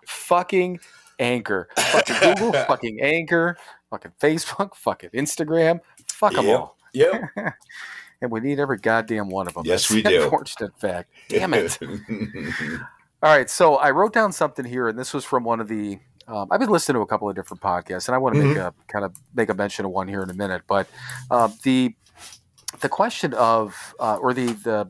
Fucking 0.05 0.79
Anchor, 1.19 1.69
fucking 1.77 2.15
Google, 2.21 2.53
fucking 2.67 2.99
Anchor, 3.01 3.57
fucking 3.89 4.11
Facebook, 4.19 4.75
fucking 4.75 5.09
Instagram, 5.11 5.79
fuck 6.07 6.33
them 6.33 6.45
Yep. 6.45 6.59
all. 6.59 6.77
yep. 6.93 7.21
and 8.21 8.31
we 8.31 8.39
need 8.39 8.59
every 8.59 8.77
goddamn 8.77 9.29
one 9.29 9.47
of 9.47 9.53
them. 9.53 9.63
Yes, 9.65 9.87
That's 9.87 9.91
we 9.91 10.01
do. 10.03 10.23
Unfortunate 10.23 10.77
fact. 10.79 11.09
Damn 11.29 11.53
it. 11.53 11.77
All 13.23 13.31
right, 13.35 13.49
so 13.49 13.75
I 13.75 13.91
wrote 13.91 14.13
down 14.13 14.31
something 14.31 14.65
here, 14.65 14.87
and 14.89 14.99
this 14.99 15.13
was 15.13 15.25
from 15.25 15.43
one 15.43 15.59
of 15.59 15.67
the. 15.67 15.99
Um, 16.27 16.47
I've 16.51 16.59
been 16.59 16.69
listening 16.69 16.95
to 16.95 17.01
a 17.01 17.05
couple 17.07 17.29
of 17.29 17.35
different 17.35 17.61
podcasts, 17.61 18.07
and 18.07 18.15
I 18.15 18.17
want 18.17 18.35
to 18.35 18.43
make 18.43 18.57
a 18.57 18.73
kind 18.87 19.05
of 19.05 19.15
make 19.35 19.49
a 19.49 19.53
mention 19.53 19.85
of 19.85 19.91
one 19.91 20.07
here 20.07 20.21
in 20.23 20.29
a 20.29 20.33
minute. 20.33 20.63
But 20.67 20.87
uh, 21.31 21.49
the 21.63 21.95
the 22.81 22.89
question 22.89 23.33
of, 23.35 23.95
uh, 23.99 24.17
or 24.17 24.33
the 24.33 24.47
the, 24.53 24.89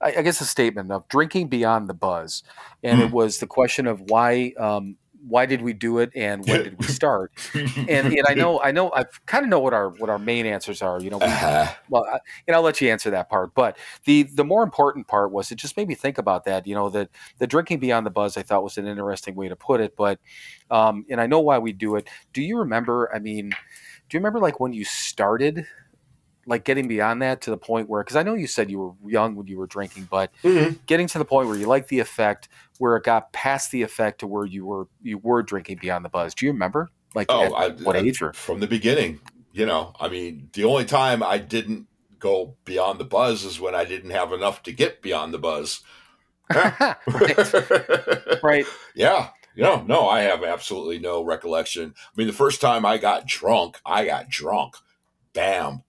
I, 0.00 0.14
I 0.18 0.22
guess 0.22 0.40
a 0.40 0.46
statement 0.46 0.90
of 0.92 1.06
drinking 1.08 1.48
beyond 1.48 1.88
the 1.88 1.94
buzz, 1.94 2.42
and 2.82 3.00
it 3.00 3.10
was 3.10 3.38
the 3.38 3.46
question 3.46 3.86
of 3.86 4.00
why 4.00 4.52
um, 4.58 4.96
why 5.28 5.44
did 5.44 5.60
we 5.60 5.74
do 5.74 5.98
it, 5.98 6.10
and 6.16 6.46
when 6.46 6.62
did 6.62 6.78
we 6.78 6.86
start? 6.88 7.32
And, 7.86 8.08
and 8.08 8.22
I 8.28 8.34
know 8.34 8.60
I 8.62 8.72
know 8.72 8.90
I 8.94 9.04
kind 9.26 9.44
of 9.44 9.50
know 9.50 9.60
what 9.60 9.74
our 9.74 9.90
what 9.90 10.08
our 10.08 10.18
main 10.18 10.46
answers 10.46 10.80
are. 10.82 11.00
You 11.00 11.10
know, 11.10 11.18
we, 11.18 11.24
Uh-huh. 11.26 11.66
well, 11.90 12.04
I, 12.10 12.18
and 12.46 12.56
I'll 12.56 12.62
let 12.62 12.80
you 12.80 12.90
answer 12.90 13.10
that 13.10 13.28
part. 13.28 13.54
But 13.54 13.76
the 14.04 14.22
the 14.22 14.44
more 14.44 14.62
important 14.62 15.08
part 15.08 15.30
was 15.30 15.50
it 15.52 15.56
just 15.56 15.76
made 15.76 15.88
me 15.88 15.94
think 15.94 16.18
about 16.18 16.44
that. 16.46 16.66
You 16.66 16.74
know, 16.74 16.88
that 16.90 17.10
the 17.38 17.46
drinking 17.46 17.80
beyond 17.80 18.06
the 18.06 18.10
buzz 18.10 18.36
I 18.36 18.42
thought 18.42 18.62
was 18.64 18.78
an 18.78 18.86
interesting 18.86 19.34
way 19.34 19.48
to 19.48 19.56
put 19.56 19.80
it. 19.80 19.96
But 19.96 20.18
um, 20.70 21.04
and 21.10 21.20
I 21.20 21.26
know 21.26 21.40
why 21.40 21.58
we 21.58 21.72
do 21.72 21.96
it. 21.96 22.08
Do 22.32 22.42
you 22.42 22.58
remember? 22.58 23.10
I 23.14 23.18
mean, 23.18 23.50
do 23.50 24.16
you 24.16 24.20
remember 24.20 24.38
like 24.38 24.60
when 24.60 24.72
you 24.72 24.84
started? 24.84 25.66
Like 26.46 26.64
getting 26.64 26.88
beyond 26.88 27.20
that 27.22 27.42
to 27.42 27.50
the 27.50 27.56
point 27.56 27.88
where, 27.88 28.02
because 28.02 28.16
I 28.16 28.22
know 28.22 28.34
you 28.34 28.46
said 28.46 28.70
you 28.70 28.78
were 28.78 29.10
young 29.10 29.36
when 29.36 29.46
you 29.46 29.58
were 29.58 29.66
drinking, 29.66 30.08
but 30.10 30.30
Mhm. 30.42 30.78
getting 30.86 31.06
to 31.08 31.18
the 31.18 31.24
point 31.24 31.48
where 31.48 31.56
you 31.56 31.66
liked 31.66 31.88
the 31.88 31.98
effect, 32.00 32.48
where 32.78 32.96
it 32.96 33.04
got 33.04 33.32
past 33.32 33.70
the 33.70 33.82
effect 33.82 34.20
to 34.20 34.26
where 34.26 34.44
you 34.46 34.64
were 34.64 34.88
you 35.02 35.18
were 35.18 35.42
drinking 35.42 35.78
beyond 35.80 36.04
the 36.04 36.08
buzz. 36.08 36.34
Do 36.34 36.46
you 36.46 36.52
remember? 36.52 36.88
Like 37.14 37.26
Oh, 37.28 37.44
at 37.44 37.52
I, 37.52 37.68
what 37.84 37.96
I- 37.96 38.00
age 38.00 38.22
or? 38.22 38.32
from 38.32 38.60
the 38.60 38.66
beginning? 38.66 39.20
You 39.52 39.66
know, 39.66 39.92
I 40.00 40.08
mean, 40.08 40.48
the 40.54 40.64
only 40.64 40.84
time 40.84 41.22
I 41.22 41.38
didn't 41.38 41.86
go 42.18 42.54
beyond 42.64 42.98
the 43.00 43.04
buzz 43.04 43.44
is 43.44 43.60
when 43.60 43.74
I 43.74 43.84
didn't 43.84 44.10
have 44.10 44.32
enough 44.32 44.62
to 44.64 44.72
get 44.72 45.02
beyond 45.02 45.34
the 45.34 45.38
buzz. 45.38 45.80
right, 46.54 46.96
right. 48.42 48.66
Yeah. 48.94 49.28
No, 49.56 49.82
no, 49.82 50.08
I 50.08 50.20
have 50.22 50.42
absolutely 50.44 50.98
no 51.00 51.22
recollection. 51.22 51.94
I 51.96 52.10
mean, 52.16 52.26
the 52.28 52.32
first 52.32 52.60
time 52.60 52.86
I 52.86 52.98
got 52.98 53.26
drunk, 53.26 53.78
I 53.84 54.04
got 54.06 54.28
drunk. 54.28 54.76
Bam. 55.32 55.82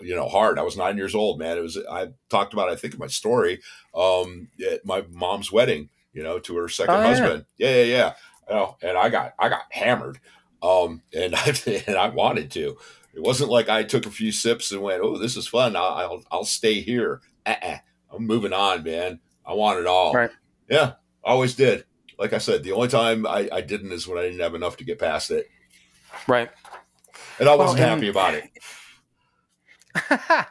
You 0.00 0.14
know, 0.16 0.28
hard. 0.28 0.58
I 0.58 0.62
was 0.62 0.76
nine 0.76 0.96
years 0.96 1.14
old, 1.14 1.38
man. 1.38 1.56
It 1.56 1.62
was, 1.62 1.78
I 1.90 2.08
talked 2.28 2.52
about, 2.52 2.68
I 2.68 2.76
think, 2.76 2.98
my 2.98 3.06
story, 3.06 3.60
um, 3.94 4.48
at 4.70 4.84
my 4.84 5.04
mom's 5.10 5.52
wedding, 5.52 5.88
you 6.12 6.22
know, 6.22 6.38
to 6.40 6.56
her 6.56 6.68
second 6.68 6.96
Oh, 6.96 7.02
husband. 7.02 7.44
Yeah, 7.58 7.76
yeah, 7.76 7.82
yeah. 7.84 8.12
You 8.48 8.54
know, 8.56 8.76
and 8.82 8.98
I 8.98 9.08
got, 9.08 9.34
I 9.38 9.48
got 9.48 9.62
hammered. 9.70 10.18
Um, 10.62 11.02
and 11.14 11.34
I, 11.36 11.54
and 11.86 11.96
I 11.96 12.08
wanted 12.08 12.50
to. 12.52 12.76
It 13.14 13.22
wasn't 13.22 13.50
like 13.50 13.68
I 13.68 13.82
took 13.84 14.06
a 14.06 14.10
few 14.10 14.30
sips 14.32 14.70
and 14.72 14.82
went, 14.82 15.02
"Oh, 15.02 15.16
this 15.18 15.36
is 15.36 15.46
fun. 15.48 15.74
I'll, 15.76 15.82
I'll, 15.84 16.22
I'll 16.30 16.44
stay 16.44 16.80
here." 16.80 17.20
Uh-uh. 17.46 17.78
I'm 18.12 18.26
moving 18.26 18.52
on, 18.52 18.82
man. 18.84 19.20
I 19.46 19.54
want 19.54 19.80
it 19.80 19.86
all. 19.86 20.12
Right. 20.12 20.30
Yeah, 20.68 20.92
always 21.24 21.54
did. 21.54 21.84
Like 22.18 22.32
I 22.32 22.38
said, 22.38 22.62
the 22.62 22.72
only 22.72 22.88
time 22.88 23.26
I, 23.26 23.48
I 23.52 23.60
didn't 23.60 23.92
is 23.92 24.06
when 24.06 24.18
I 24.18 24.22
didn't 24.22 24.40
have 24.40 24.54
enough 24.54 24.76
to 24.78 24.84
get 24.84 24.98
past 24.98 25.30
it, 25.30 25.48
Right. 26.26 26.50
and 27.40 27.48
I 27.48 27.54
wasn't 27.54 27.80
and- 27.80 27.88
happy 27.90 28.08
about 28.08 28.34
it. 28.34 28.44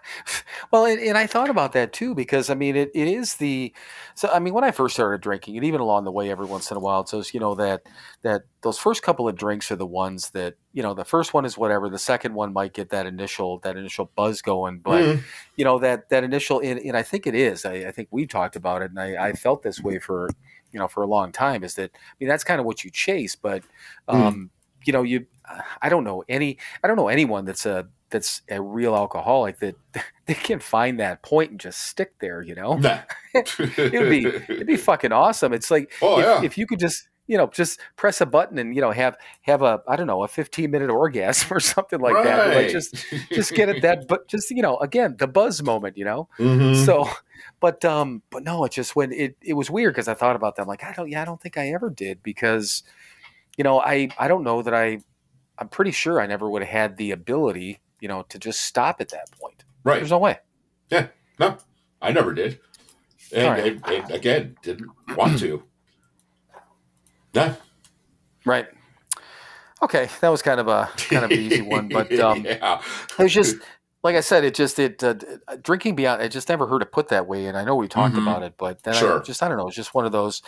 well, 0.71 0.85
and, 0.85 0.99
and 0.99 1.17
I 1.17 1.27
thought 1.27 1.49
about 1.49 1.73
that 1.73 1.93
too 1.93 2.15
because 2.15 2.49
I 2.49 2.55
mean, 2.55 2.75
it, 2.75 2.91
it 2.93 3.07
is 3.07 3.35
the 3.35 3.73
so 4.15 4.29
I 4.29 4.39
mean, 4.39 4.53
when 4.53 4.63
I 4.63 4.71
first 4.71 4.95
started 4.95 5.21
drinking, 5.21 5.55
and 5.57 5.65
even 5.65 5.79
along 5.79 6.05
the 6.05 6.11
way, 6.11 6.31
every 6.31 6.45
once 6.47 6.71
in 6.71 6.77
a 6.77 6.79
while, 6.79 7.01
it's 7.01 7.11
those 7.11 7.33
you 7.33 7.39
know 7.39 7.55
that 7.55 7.83
that 8.23 8.43
those 8.61 8.79
first 8.79 9.03
couple 9.03 9.27
of 9.27 9.35
drinks 9.35 9.71
are 9.71 9.75
the 9.75 9.85
ones 9.85 10.31
that 10.31 10.55
you 10.73 10.81
know 10.81 10.93
the 10.93 11.05
first 11.05 11.33
one 11.33 11.45
is 11.45 11.57
whatever, 11.57 11.89
the 11.89 11.99
second 11.99 12.33
one 12.33 12.51
might 12.51 12.73
get 12.73 12.89
that 12.89 13.05
initial 13.05 13.59
that 13.59 13.77
initial 13.77 14.11
buzz 14.15 14.41
going, 14.41 14.79
but 14.79 15.03
Mhm. 15.05 15.23
you 15.55 15.63
know 15.65 15.79
that 15.79 16.09
that 16.09 16.23
initial 16.23 16.59
and, 16.59 16.79
and 16.79 16.97
I 16.97 17.03
think 17.03 17.27
it 17.27 17.35
is. 17.35 17.63
I, 17.65 17.73
I 17.87 17.91
think 17.91 18.07
we 18.11 18.25
talked 18.25 18.55
about 18.55 18.81
it, 18.81 18.89
and 18.91 18.99
I, 18.99 19.27
I 19.29 19.33
felt 19.33 19.61
this 19.61 19.83
way 19.83 19.99
for 19.99 20.29
you 20.71 20.79
know 20.79 20.87
for 20.87 21.03
a 21.03 21.07
long 21.07 21.31
time. 21.31 21.63
Is 21.63 21.75
that 21.75 21.91
I 21.93 22.13
mean 22.19 22.27
that's 22.29 22.43
kind 22.43 22.59
of 22.59 22.65
what 22.65 22.83
you 22.83 22.89
chase, 22.91 23.35
but 23.35 23.63
um, 24.07 24.49
you 24.83 24.93
know 24.93 25.03
you 25.03 25.25
I 25.81 25.89
don't 25.89 26.03
know 26.03 26.23
any 26.27 26.57
I 26.83 26.87
don't 26.87 26.97
know 26.97 27.07
anyone 27.07 27.45
that's 27.45 27.65
a 27.65 27.87
that's 28.09 28.41
a 28.49 28.61
real 28.61 28.95
alcoholic 28.95 29.59
that 29.59 29.75
they 30.25 30.33
can 30.33 30.59
find 30.59 30.99
that 30.99 31.21
point 31.23 31.51
and 31.51 31.59
just 31.59 31.81
stick 31.87 32.13
there. 32.19 32.41
You 32.41 32.55
know, 32.55 32.77
Nah. 32.77 32.99
it'd 33.33 34.09
be 34.09 34.25
it'd 34.25 34.67
be 34.67 34.77
fucking 34.77 35.11
awesome. 35.11 35.53
It's 35.53 35.69
like 35.71 35.91
Oh, 36.01 36.19
if, 36.19 36.25
yeah. 36.25 36.43
if 36.43 36.57
you 36.57 36.65
could 36.67 36.79
just 36.79 37.07
you 37.27 37.37
know 37.37 37.47
just 37.47 37.81
press 37.97 38.21
a 38.21 38.25
button 38.25 38.57
and 38.57 38.73
you 38.73 38.79
know 38.79 38.91
have 38.91 39.17
have 39.41 39.61
a 39.61 39.81
I 39.87 39.97
don't 39.97 40.07
know 40.07 40.23
a 40.23 40.27
15 40.29 40.71
minute 40.71 40.89
orgasm 40.89 41.47
or 41.55 41.59
something 41.59 41.99
like 41.99 42.23
that. 42.23 42.55
Like 42.55 42.69
just 42.69 42.95
just 43.29 43.53
get 43.53 43.67
it 43.67 43.81
that 43.81 44.07
but 44.07 44.27
just 44.29 44.49
you 44.49 44.61
know 44.61 44.77
again 44.77 45.15
the 45.19 45.27
buzz 45.27 45.61
moment. 45.61 45.97
You 45.97 46.05
know. 46.05 46.29
Mhm. 46.39 46.85
So, 46.85 47.05
but 47.59 47.83
um, 47.83 48.21
but 48.29 48.43
no, 48.43 48.63
it 48.63 48.71
just 48.71 48.95
when 48.95 49.11
it 49.11 49.35
it 49.41 49.53
was 49.53 49.69
weird 49.69 49.93
because 49.93 50.07
I 50.07 50.13
thought 50.13 50.35
about 50.37 50.55
that. 50.55 50.67
Like, 50.67 50.83
I 50.85 50.93
don't, 50.93 51.09
yeah, 51.09 51.21
I 51.21 51.25
don't 51.25 51.41
think 51.41 51.57
I 51.57 51.69
ever 51.71 51.89
did 51.89 52.23
because, 52.23 52.83
you 53.57 53.63
know, 53.65 53.79
I 53.81 54.07
I 54.17 54.27
don't 54.29 54.43
know 54.43 54.61
that 54.61 54.73
I, 54.73 54.99
I'm 55.59 55.67
pretty 55.67 55.91
sure 55.91 56.21
I 56.21 56.27
never 56.27 56.49
would 56.49 56.61
have 56.61 56.71
had 56.71 56.97
the 56.97 57.11
ability, 57.11 57.79
you 57.99 58.07
know, 58.07 58.23
to 58.29 58.39
just 58.39 58.61
stop 58.63 59.01
at 59.01 59.09
that 59.09 59.31
point. 59.39 59.63
right. 59.83 59.97
There's 59.97 60.11
no 60.11 60.19
way. 60.19 60.37
Yeah. 60.89 61.07
No, 61.39 61.57
I 62.01 62.11
never 62.11 62.33
did, 62.33 62.59
and, 63.35 63.81
right. 63.85 64.11
again, 64.11 64.57
didn't 64.63 64.89
want 65.15 65.37
to. 65.39 65.63
Nah. 67.33 67.53
Right. 68.45 68.67
Okay, 69.83 70.09
that 70.21 70.29
was 70.29 70.41
kind 70.41 70.59
of 70.59 70.67
a 70.67 70.89
kind 70.97 71.25
of 71.25 71.31
an 71.31 71.37
easy 71.37 71.61
one, 71.61 71.87
but 71.93 72.11
um, 72.19 72.43
yeah. 72.45 72.81
it 73.19 73.23
was 73.23 73.33
just 73.33 73.57
like 74.03 74.15
I 74.15 74.21
said, 74.21 74.43
it 74.43 74.55
just 74.55 74.79
it 74.79 75.03
uh, 75.03 75.15
drinking 75.61 75.95
beyond. 75.95 76.21
I 76.21 76.27
just 76.27 76.49
never 76.49 76.65
heard 76.65 76.81
it 76.81 76.91
put 76.91 77.09
that 77.09 77.27
way, 77.27 77.45
and 77.45 77.55
I 77.57 77.63
know 77.63 77.75
we 77.75 77.87
talked 77.87 78.15
Mhm. 78.15 78.23
about 78.23 78.41
it, 78.41 78.53
but 78.57 78.81
then 78.83 78.95
I 78.95 78.97
Sure. 78.99 79.19
just 79.21 79.43
I 79.43 79.47
don't 79.47 79.57
know. 79.57 79.67
It's 79.67 79.75
just 79.75 79.93
one 79.93 80.05
of 80.05 80.11
those 80.11 80.41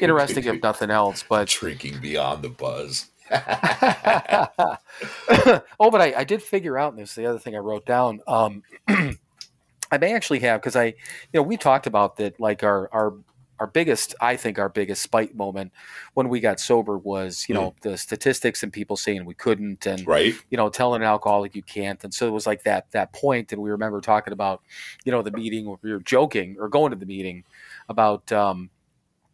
interesting, 0.00 0.44
if 0.44 0.62
nothing 0.62 0.90
else. 0.90 1.22
But 1.28 1.48
drinking 1.48 2.00
beyond 2.00 2.42
the 2.42 2.48
buzz. 2.48 3.10
oh, 5.80 5.90
but 5.90 6.00
I, 6.00 6.14
I 6.18 6.24
did 6.24 6.42
figure 6.42 6.78
out, 6.78 6.92
and 6.92 7.00
this 7.00 7.10
is 7.10 7.16
the 7.16 7.26
other 7.26 7.38
thing 7.38 7.54
I 7.54 7.58
wrote 7.58 7.86
down. 7.86 8.20
Um, 8.26 8.62
I 8.88 9.98
may 9.98 10.14
actually 10.14 10.40
have 10.40 10.60
because 10.60 10.76
I, 10.76 10.86
you 10.86 10.94
know, 11.34 11.42
we 11.42 11.56
talked 11.56 11.86
about 11.86 12.16
that. 12.16 12.40
Like 12.40 12.62
our 12.62 12.88
our 12.92 13.14
our 13.58 13.66
biggest, 13.68 14.14
I 14.20 14.36
think, 14.36 14.58
our 14.58 14.68
biggest 14.68 15.02
spite 15.02 15.36
moment 15.36 15.72
when 16.14 16.28
we 16.28 16.40
got 16.40 16.58
sober 16.58 16.98
was, 16.98 17.46
you 17.48 17.54
know, 17.54 17.76
the 17.82 17.96
statistics 17.96 18.64
and 18.64 18.72
people 18.72 18.96
saying 18.96 19.24
we 19.24 19.34
couldn't, 19.34 19.86
and 19.86 20.04
right. 20.06 20.34
you 20.50 20.56
know, 20.56 20.68
telling 20.68 21.02
an 21.02 21.06
alcoholic 21.06 21.54
you 21.54 21.62
can't, 21.62 22.02
and 22.02 22.12
so 22.12 22.26
it 22.26 22.32
was 22.32 22.46
like 22.46 22.64
that 22.64 22.90
that 22.90 23.12
point, 23.12 23.52
and 23.52 23.62
we 23.62 23.70
remember 23.70 24.00
talking 24.00 24.32
about, 24.32 24.62
you 25.04 25.12
know, 25.12 25.22
the 25.22 25.30
meeting 25.30 25.66
where 25.66 25.78
we 25.82 25.92
were 25.92 26.00
joking 26.00 26.56
or 26.58 26.68
going 26.68 26.90
to 26.90 26.96
the 26.96 27.06
meeting 27.06 27.44
about, 27.88 28.32
um, 28.32 28.70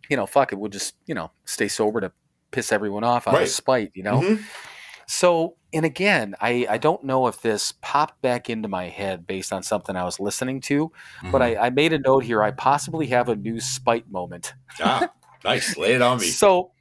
you 0.08 0.16
know, 0.16 0.26
fuck 0.26 0.52
it, 0.52 0.56
we'll 0.56 0.70
just 0.70 0.94
you 1.06 1.14
know 1.14 1.30
stay 1.44 1.68
sober 1.68 2.00
to 2.00 2.12
piss 2.50 2.72
everyone 2.72 3.04
off 3.04 3.26
out 3.28 3.34
Right. 3.34 3.42
of 3.42 3.48
spite, 3.48 3.92
you 3.94 4.02
know. 4.02 4.20
Mhm. 4.22 4.42
So, 5.06 5.56
and 5.72 5.86
again, 5.86 6.34
I, 6.40 6.66
I 6.68 6.76
don't 6.78 7.02
know 7.04 7.28
if 7.28 7.40
this 7.40 7.72
popped 7.80 8.20
back 8.20 8.50
into 8.50 8.68
my 8.68 8.88
head 8.88 9.26
based 9.26 9.52
on 9.54 9.62
something 9.62 9.96
I 9.96 10.04
was 10.04 10.20
listening 10.20 10.60
to, 10.62 10.92
but 11.32 11.40
I, 11.40 11.56
I 11.56 11.70
made 11.70 11.92
a 11.94 11.98
note 11.98 12.24
here. 12.24 12.42
I 12.42 12.50
possibly 12.50 13.06
have 13.06 13.28
a 13.30 13.36
new 13.36 13.58
spite 13.58 14.10
moment. 14.10 14.52
ah, 14.80 15.08
nice. 15.44 15.76
Lay 15.78 15.94
it 15.94 16.02
on 16.02 16.18
me. 16.20 16.26
So, 16.26 16.72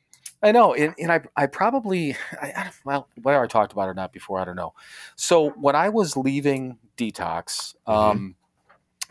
I 0.44 0.52
know, 0.52 0.74
and, 0.74 0.94
and 1.00 1.12
I, 1.12 1.22
I 1.38 1.46
probably, 1.48 2.16
I, 2.42 2.48
I, 2.48 2.72
well, 2.84 3.08
whether 3.22 3.42
I 3.42 3.48
talked 3.48 3.72
about 3.72 3.88
it 3.88 3.92
or 3.92 3.94
not 3.94 4.12
before, 4.12 4.40
I 4.40 4.46
don't 4.46 4.58
know. 4.58 4.74
So 5.16 5.52
when 5.52 5.76
I 5.76 5.88
was 5.90 6.18
leaving 6.18 6.78
detox, 6.98 7.76
um, 7.88 8.36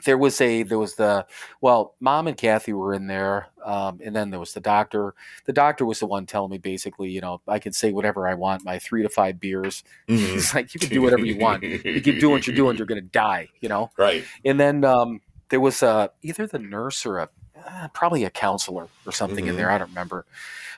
there 0.04 0.18
was 0.18 0.40
a, 0.40 0.62
there 0.62 0.78
was 0.78 0.94
the, 0.96 1.26
well, 1.60 1.94
mom 2.00 2.26
and 2.28 2.36
Kathy 2.36 2.72
were 2.72 2.94
in 2.94 3.06
there, 3.06 3.48
um, 3.64 4.00
and 4.04 4.14
then 4.14 4.30
there 4.30 4.38
was 4.40 4.52
the 4.52 4.60
doctor. 4.60 5.14
The 5.46 5.52
doctor 5.52 5.84
was 5.86 6.00
the 6.00 6.06
one 6.06 6.26
telling 6.26 6.50
me 6.50 6.58
basically, 6.58 7.10
you 7.10 7.20
know, 7.20 7.40
I 7.48 7.58
can 7.58 7.72
say 7.72 7.92
whatever 7.92 8.28
I 8.28 8.34
want, 8.34 8.64
my 8.64 8.78
three 8.78 9.02
to 9.02 9.08
five 9.08 9.40
beers. 9.40 9.82
Mhm. 10.08 10.36
It's 10.36 10.54
like 10.54 10.72
you 10.74 10.80
can 10.80 10.90
do 10.90 11.02
whatever 11.02 11.24
you 11.24 11.38
want. 11.38 11.62
You 11.62 12.00
keep 12.00 12.20
doing 12.20 12.32
what 12.32 12.46
you're 12.46 12.54
doing, 12.56 12.76
you're 12.76 12.86
gonna 12.86 13.00
die, 13.00 13.48
you 13.60 13.68
know. 13.68 13.90
Right. 13.98 14.24
And 14.44 14.60
then 14.60 14.84
um, 14.84 15.20
there 15.48 15.60
was 15.60 15.82
uh, 15.82 16.08
either 16.22 16.46
the 16.46 16.58
nurse 16.58 17.04
or 17.06 17.18
a 17.18 17.28
uh, 17.66 17.88
probably 17.88 18.22
a 18.24 18.30
counselor 18.30 18.86
or 19.06 19.12
something 19.12 19.46
in 19.46 19.54
Mhm. 19.54 19.56
there. 19.58 19.70
I 19.70 19.78
don't 19.78 19.88
remember, 19.88 20.24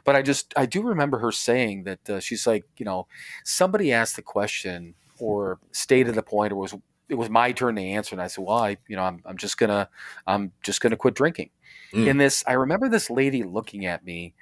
but 0.05 0.17
I 0.17 0.23
just 0.23 0.55
I 0.57 0.65
do 0.65 0.81
remember 0.83 1.19
her 1.19 1.33
saying 1.33 1.85
that 1.85 2.09
uh, 2.09 2.21
she's 2.21 2.47
like, 2.47 2.65
you 2.79 2.87
know, 2.87 3.07
somebody 3.45 3.93
asked 3.93 4.17
the 4.17 4.23
question 4.23 4.95
or 5.19 5.59
stated 5.73 6.15
the 6.15 6.23
point, 6.23 6.53
or 6.53 6.57
was 6.57 6.75
it 7.09 7.15
was 7.15 7.31
my 7.31 7.53
turn 7.53 7.77
to 7.77 7.83
answer, 7.83 8.15
and 8.15 8.23
I 8.23 8.27
said, 8.27 8.45
well, 8.45 8.59
I 8.59 8.77
you 8.89 8.97
know 8.97 9.03
I'm 9.03 9.23
I'm 9.25 9.37
just 9.37 9.59
gonna 9.59 9.89
I'm 10.27 10.53
just 10.63 10.81
gonna 10.81 10.97
quit 10.97 11.15
drinking. 11.15 11.51
Mm. 11.93 12.11
And 12.11 12.21
this 12.21 12.45
I 12.47 12.53
remember 12.53 12.89
this 12.89 13.09
lady 13.11 13.43
looking 13.43 13.87
at 13.87 14.05
me 14.05 14.35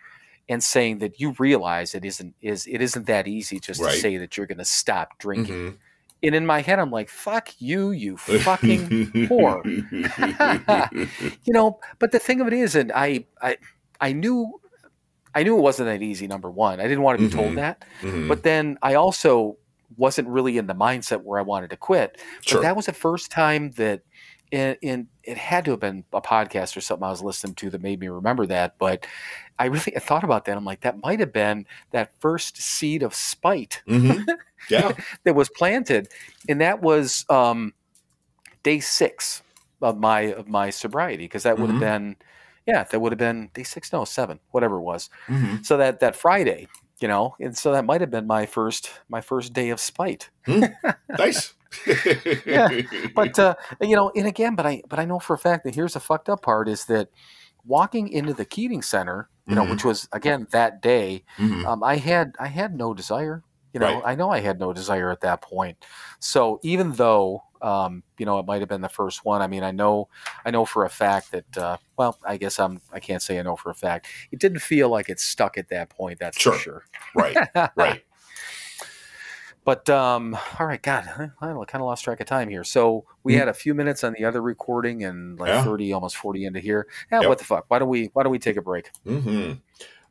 and 0.48 0.62
saying 0.62 0.98
that 0.98 1.20
you 1.20 1.34
realize 1.38 1.94
it 1.94 2.04
isn't 2.04 2.34
is 2.40 2.66
it 2.66 2.80
isn't 2.82 3.06
that 3.06 3.26
easy 3.28 3.58
just 3.60 3.80
Right. 3.80 3.92
to 3.94 3.98
say 4.00 4.16
that 4.18 4.36
you're 4.36 4.46
going 4.46 4.58
to 4.58 4.64
stop 4.64 5.18
drinking. 5.18 5.54
Mhm. 5.72 5.76
And 6.22 6.34
in 6.34 6.46
my 6.46 6.60
head, 6.62 6.78
I'm 6.78 6.90
like, 6.90 7.08
"Fuck 7.10 7.50
you, 7.60 7.90
you 7.90 8.16
fucking 8.16 8.88
whore." 9.28 9.60
you 11.44 11.52
know. 11.52 11.78
But 11.98 12.12
the 12.12 12.18
thing 12.18 12.40
of 12.40 12.46
it 12.46 12.52
is, 12.52 12.74
and 12.74 12.90
I 12.92 13.26
I 13.42 13.58
I 14.00 14.12
knew 14.12 14.60
I 15.34 15.42
knew 15.42 15.58
it 15.58 15.60
wasn't 15.60 15.88
that 15.88 16.02
easy. 16.02 16.26
Number 16.26 16.50
one, 16.50 16.80
I 16.80 16.84
didn't 16.84 17.02
want 17.02 17.18
to 17.18 17.28
be 17.28 17.32
Mhm. 17.32 17.36
told 17.36 17.56
that. 17.58 17.84
Mhm. 18.00 18.28
But 18.28 18.42
then 18.42 18.78
I 18.82 18.94
also 18.94 19.58
wasn't 19.96 20.28
really 20.28 20.58
in 20.58 20.66
the 20.66 20.74
mindset 20.74 21.22
where 21.22 21.38
I 21.38 21.42
wanted 21.42 21.70
to 21.70 21.76
quit. 21.76 22.16
But 22.44 22.44
Sure. 22.46 22.62
that 22.62 22.76
was 22.76 22.86
the 22.86 22.92
first 22.92 23.30
time 23.30 23.72
that 23.72 24.02
in, 24.50 24.76
in 24.82 25.08
it 25.24 25.36
had 25.36 25.64
to 25.64 25.72
have 25.72 25.80
been 25.80 26.04
a 26.12 26.20
podcast 26.20 26.76
or 26.76 26.80
something 26.80 27.04
I 27.04 27.10
was 27.10 27.22
listening 27.22 27.54
to 27.56 27.70
that 27.70 27.82
made 27.82 28.00
me 28.00 28.08
remember 28.08 28.46
that. 28.46 28.74
But 28.78 29.06
I 29.58 29.66
really 29.66 29.96
I 29.96 30.00
thought 30.00 30.24
about 30.24 30.44
that. 30.44 30.56
I'm 30.56 30.64
like, 30.64 30.82
that 30.82 31.02
might 31.02 31.20
have 31.20 31.32
been 31.32 31.66
that 31.92 32.12
first 32.20 32.56
seed 32.60 33.02
of 33.02 33.14
spite 33.14 33.82
hmm 33.86 34.22
Yeah. 34.70 34.92
that 35.24 35.34
was 35.34 35.48
planted, 35.48 36.08
and 36.48 36.60
that 36.60 36.82
was 36.82 37.24
um, 37.30 37.72
day 38.62 38.80
six 38.80 39.42
of 39.82 39.98
my 39.98 40.20
of 40.32 40.48
my 40.48 40.70
sobriety 40.70 41.24
because 41.24 41.42
that 41.44 41.58
would 41.58 41.68
have 41.70 41.76
Mhm. 41.76 41.80
been 41.80 42.16
yeah 42.66 42.82
that 42.84 42.98
would 43.00 43.12
have 43.12 43.18
been 43.18 43.50
day 43.54 43.62
six 43.62 43.92
no 43.92 44.04
seven 44.04 44.40
whatever 44.50 44.76
it 44.78 44.82
was 44.82 45.10
hmm 45.26 45.56
so 45.62 45.76
that 45.76 46.00
that 46.00 46.16
Friday 46.16 46.66
you 47.00 47.08
know 47.08 47.34
and 47.40 47.56
so 47.56 47.72
that 47.72 47.84
might 47.84 48.00
have 48.00 48.10
been 48.10 48.26
my 48.26 48.46
first 48.46 48.90
my 49.08 49.20
first 49.20 49.52
day 49.52 49.70
of 49.70 49.80
spite 49.80 50.30
Nice. 51.18 51.54
Yeah, 52.46 52.68
but 53.14 53.38
uh, 53.38 53.54
you 53.80 53.96
know 53.96 54.10
and 54.16 54.26
again 54.26 54.54
but 54.54 54.66
I 54.66 54.82
but 54.88 54.98
I 54.98 55.04
know 55.04 55.18
for 55.18 55.34
a 55.34 55.38
fact 55.38 55.64
that 55.64 55.74
here's 55.74 55.94
the 55.94 56.00
fucked 56.00 56.28
up 56.28 56.42
part 56.42 56.68
is 56.68 56.84
that 56.86 57.08
walking 57.64 58.08
into 58.08 58.32
the 58.32 58.44
Keating 58.44 58.82
Center 58.82 59.28
you 59.48 59.54
know 59.54 59.64
Mhm. 59.64 59.70
which 59.70 59.84
was 59.84 60.08
again 60.12 60.46
that 60.52 60.80
day 60.82 61.24
Mhm. 61.38 61.64
um, 61.66 61.82
I 61.82 61.96
had 61.96 62.34
I 62.38 62.46
had 62.48 62.74
no 62.74 62.94
desire. 62.94 63.42
You 63.76 63.80
know, 63.80 63.96
Right. 63.96 64.02
I 64.06 64.14
know 64.14 64.30
I 64.30 64.40
had 64.40 64.58
no 64.58 64.72
desire 64.72 65.10
at 65.10 65.20
that 65.20 65.42
point. 65.42 65.76
So 66.18 66.58
even 66.62 66.92
though 66.92 67.42
um, 67.60 68.02
you 68.16 68.24
know 68.24 68.38
it 68.38 68.46
might 68.46 68.60
have 68.60 68.70
been 68.70 68.80
the 68.80 68.88
first 68.88 69.22
one, 69.26 69.42
I 69.42 69.46
mean, 69.48 69.62
I 69.62 69.70
know 69.70 70.08
I 70.46 70.50
know 70.50 70.64
for 70.64 70.86
a 70.86 70.88
fact 70.88 71.30
that 71.32 71.58
uh, 71.58 71.76
well, 71.98 72.18
I 72.24 72.38
guess 72.38 72.58
I'm 72.58 72.80
I 72.90 73.00
can't 73.00 73.20
say 73.20 73.38
I 73.38 73.42
know 73.42 73.54
for 73.54 73.68
a 73.68 73.74
fact. 73.74 74.06
It 74.32 74.38
didn't 74.40 74.60
feel 74.60 74.88
like 74.88 75.10
it 75.10 75.20
stuck 75.20 75.58
at 75.58 75.68
that 75.68 75.90
point. 75.90 76.18
That's 76.18 76.40
Sure. 76.40 76.54
for 76.54 76.58
sure. 76.58 76.84
right. 77.14 77.36
Right. 77.76 78.02
But 79.66 79.90
um, 79.90 80.38
all 80.58 80.66
right, 80.66 80.80
God, 80.80 81.04
I 81.08 81.28
kind 81.46 81.58
of 81.74 81.80
lost 81.82 82.02
track 82.02 82.20
of 82.20 82.26
time 82.26 82.48
here. 82.48 82.64
So 82.64 83.04
we 83.24 83.34
Mm. 83.34 83.38
had 83.40 83.48
a 83.48 83.52
few 83.52 83.74
minutes 83.74 84.04
on 84.04 84.14
the 84.14 84.24
other 84.24 84.40
recording 84.40 85.04
and 85.04 85.38
like 85.38 85.48
Yeah. 85.50 85.64
thirty, 85.64 85.92
almost 85.92 86.16
forty 86.16 86.46
into 86.46 86.60
here. 86.60 86.86
Yeah, 87.12 87.20
Yep. 87.20 87.28
what 87.28 87.38
the 87.38 87.44
fuck? 87.44 87.64
Why 87.68 87.78
don't 87.78 87.90
we 87.90 88.08
Why 88.14 88.22
don't 88.22 88.32
we 88.32 88.38
take 88.38 88.56
a 88.56 88.62
break? 88.62 88.90
hmm 89.04 89.52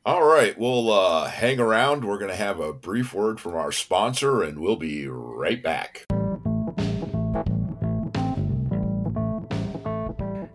All 0.06 0.24
right. 0.24 0.56
We'll 0.56 0.92
uh, 0.92 1.28
hang 1.30 1.60
around. 1.60 2.06
We're 2.06 2.20
going 2.20 2.30
to 2.30 2.38
have 2.38 2.60
a 2.60 2.72
brief 2.72 3.12
word 3.12 3.40
from 3.40 3.56
our 3.56 3.72
sponsor, 3.72 4.44
and 4.44 4.60
we'll 4.60 4.76
be 4.76 5.08
right 5.08 5.64
back. 5.64 6.06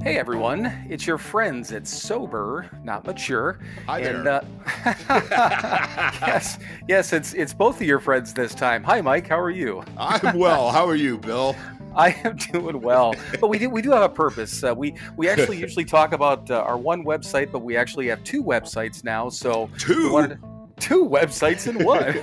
Hey 0.02 0.16
everyone, 0.16 0.64
it's 0.88 1.06
your 1.06 1.18
friends 1.18 1.72
at 1.72 1.86
Sober, 1.86 2.70
Not 2.82 3.04
Mature. 3.04 3.60
Hi 3.86 4.00
and 4.00 4.26
there. 4.26 4.42
uh, 4.42 4.44
yes, 6.26 6.58
yes, 6.88 7.12
it's 7.12 7.34
it's 7.34 7.52
both 7.52 7.76
of 7.82 7.86
your 7.86 8.00
friends 8.00 8.32
this 8.32 8.54
time. 8.54 8.82
Hi 8.84 9.02
Mike, 9.02 9.28
how 9.28 9.38
are 9.38 9.50
you? 9.50 9.84
I'm 9.98 10.38
well. 10.38 10.70
How 10.70 10.88
are 10.88 10.94
you, 10.94 11.18
Bill? 11.18 11.54
I 11.94 12.12
am 12.24 12.36
doing 12.36 12.80
well, 12.80 13.14
but 13.40 13.48
we 13.48 13.58
do 13.58 13.68
we 13.68 13.82
do 13.82 13.90
have 13.90 14.02
a 14.02 14.08
purpose. 14.08 14.64
Uh, 14.64 14.74
we 14.74 14.94
we 15.18 15.28
actually 15.28 15.58
usually 15.60 15.84
talk 15.84 16.14
about 16.14 16.50
uh, 16.50 16.60
our 16.62 16.78
one 16.78 17.04
website, 17.04 17.52
but 17.52 17.58
we 17.58 17.76
actually 17.76 18.06
have 18.08 18.24
two 18.24 18.42
websites 18.42 19.04
now. 19.04 19.28
So 19.28 19.68
Two. 19.76 20.38
Wanted 20.80 20.88
two 20.88 21.08
websites 21.08 21.66
in 21.68 21.84
one. 21.84 22.18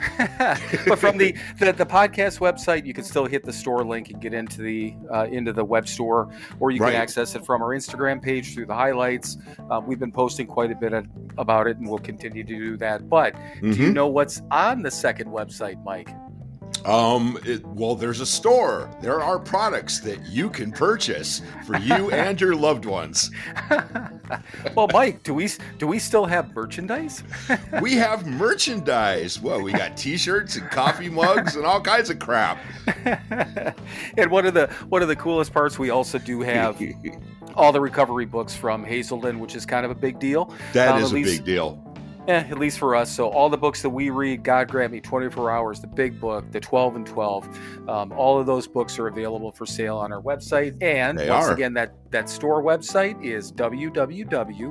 but 0.86 0.98
from 0.98 1.18
the, 1.18 1.34
the 1.58 1.72
the 1.72 1.86
podcast 1.86 2.38
website, 2.40 2.86
you 2.86 2.94
can 2.94 3.04
still 3.04 3.26
hit 3.26 3.44
the 3.44 3.52
store 3.52 3.84
link 3.84 4.10
and 4.10 4.20
get 4.20 4.32
into 4.34 4.62
the 4.62 4.94
uh, 5.12 5.24
into 5.30 5.52
the 5.52 5.64
web 5.64 5.86
store, 5.88 6.30
or 6.58 6.70
you 6.70 6.80
Right. 6.80 6.92
can 6.92 7.00
access 7.02 7.34
it 7.34 7.44
from 7.44 7.62
our 7.62 7.68
Instagram 7.70 8.22
page 8.22 8.54
through 8.54 8.66
the 8.66 8.74
highlights. 8.74 9.36
Uh, 9.70 9.80
we've 9.84 9.98
been 10.00 10.12
posting 10.12 10.46
quite 10.46 10.70
a 10.70 10.76
bit 10.76 10.92
of, 10.92 11.06
about 11.38 11.66
it, 11.66 11.76
and 11.78 11.88
we'll 11.88 11.98
continue 11.98 12.42
to 12.44 12.48
do 12.58 12.76
that. 12.78 13.08
But 13.08 13.34
do 13.60 13.68
you 13.68 13.90
Mhm. 13.90 13.94
know 13.94 14.06
what's 14.08 14.40
on 14.50 14.82
the 14.82 14.90
second 14.90 15.30
website, 15.30 15.82
Mike? 15.84 16.08
Um. 16.84 17.38
It, 17.44 17.64
well, 17.66 17.94
there's 17.94 18.20
a 18.20 18.26
store. 18.26 18.90
There 19.02 19.20
are 19.20 19.38
products 19.38 20.00
that 20.00 20.26
you 20.26 20.48
can 20.50 20.72
purchase 20.72 21.42
for 21.66 21.76
you 21.78 22.10
and 22.12 22.40
your 22.40 22.54
loved 22.54 22.84
ones. 22.84 23.30
well, 24.74 24.88
Mike, 24.92 25.22
do 25.22 25.34
we 25.34 25.48
do 25.78 25.86
we 25.86 25.98
still 25.98 26.26
have 26.26 26.54
merchandise? 26.54 27.22
We 27.82 27.94
have 27.94 28.26
merchandise. 28.26 29.40
Well, 29.40 29.62
we 29.62 29.72
got 29.72 29.96
T-shirts 29.96 30.56
and 30.56 30.68
coffee 30.70 31.08
mugs 31.08 31.56
and 31.56 31.64
all 31.64 31.80
kinds 31.80 32.10
of 32.10 32.18
crap. 32.18 32.58
and 34.16 34.30
one 34.30 34.46
of 34.46 34.54
the 34.54 34.66
one 34.88 35.02
of 35.02 35.08
the 35.08 35.16
coolest 35.16 35.52
parts, 35.52 35.78
we 35.78 35.90
also 35.90 36.18
do 36.18 36.40
have 36.40 36.80
all 37.54 37.72
the 37.72 37.80
recovery 37.80 38.26
books 38.26 38.54
from 38.54 38.84
Hazelden, 38.84 39.38
which 39.40 39.54
is 39.54 39.64
kind 39.66 39.84
of 39.84 39.90
a 39.90 39.94
big 39.94 40.18
deal. 40.18 40.54
That 40.72 40.94
Um, 40.96 41.02
is 41.02 41.12
a 41.12 41.14
least- 41.14 41.38
big 41.38 41.44
deal. 41.46 41.84
Eh, 42.30 42.44
at 42.48 42.58
least 42.60 42.78
for 42.78 42.94
us. 42.94 43.10
So 43.10 43.28
all 43.28 43.50
the 43.50 43.56
books 43.58 43.82
that 43.82 43.90
we 43.90 44.10
read, 44.10 44.44
God 44.44 44.68
grant 44.68 44.92
me 44.92 45.00
24 45.00 45.50
hours, 45.50 45.80
the 45.80 45.88
big 45.88 46.20
book, 46.20 46.48
the 46.52 46.60
12 46.60 46.94
and 46.96 47.04
12, 47.04 47.88
um, 47.88 48.12
all 48.12 48.38
of 48.38 48.46
those 48.46 48.68
books 48.68 49.00
are 49.00 49.08
available 49.08 49.50
for 49.50 49.66
sale 49.66 49.96
on 49.96 50.12
our 50.12 50.22
website. 50.22 50.80
And 50.80 51.18
They 51.18 51.28
once 51.28 51.46
are. 51.46 51.52
again, 51.54 51.74
that 51.74 51.92
that 52.10 52.28
store 52.28 52.62
website 52.62 53.20
is 53.24 53.50
www.sober. 53.52 54.70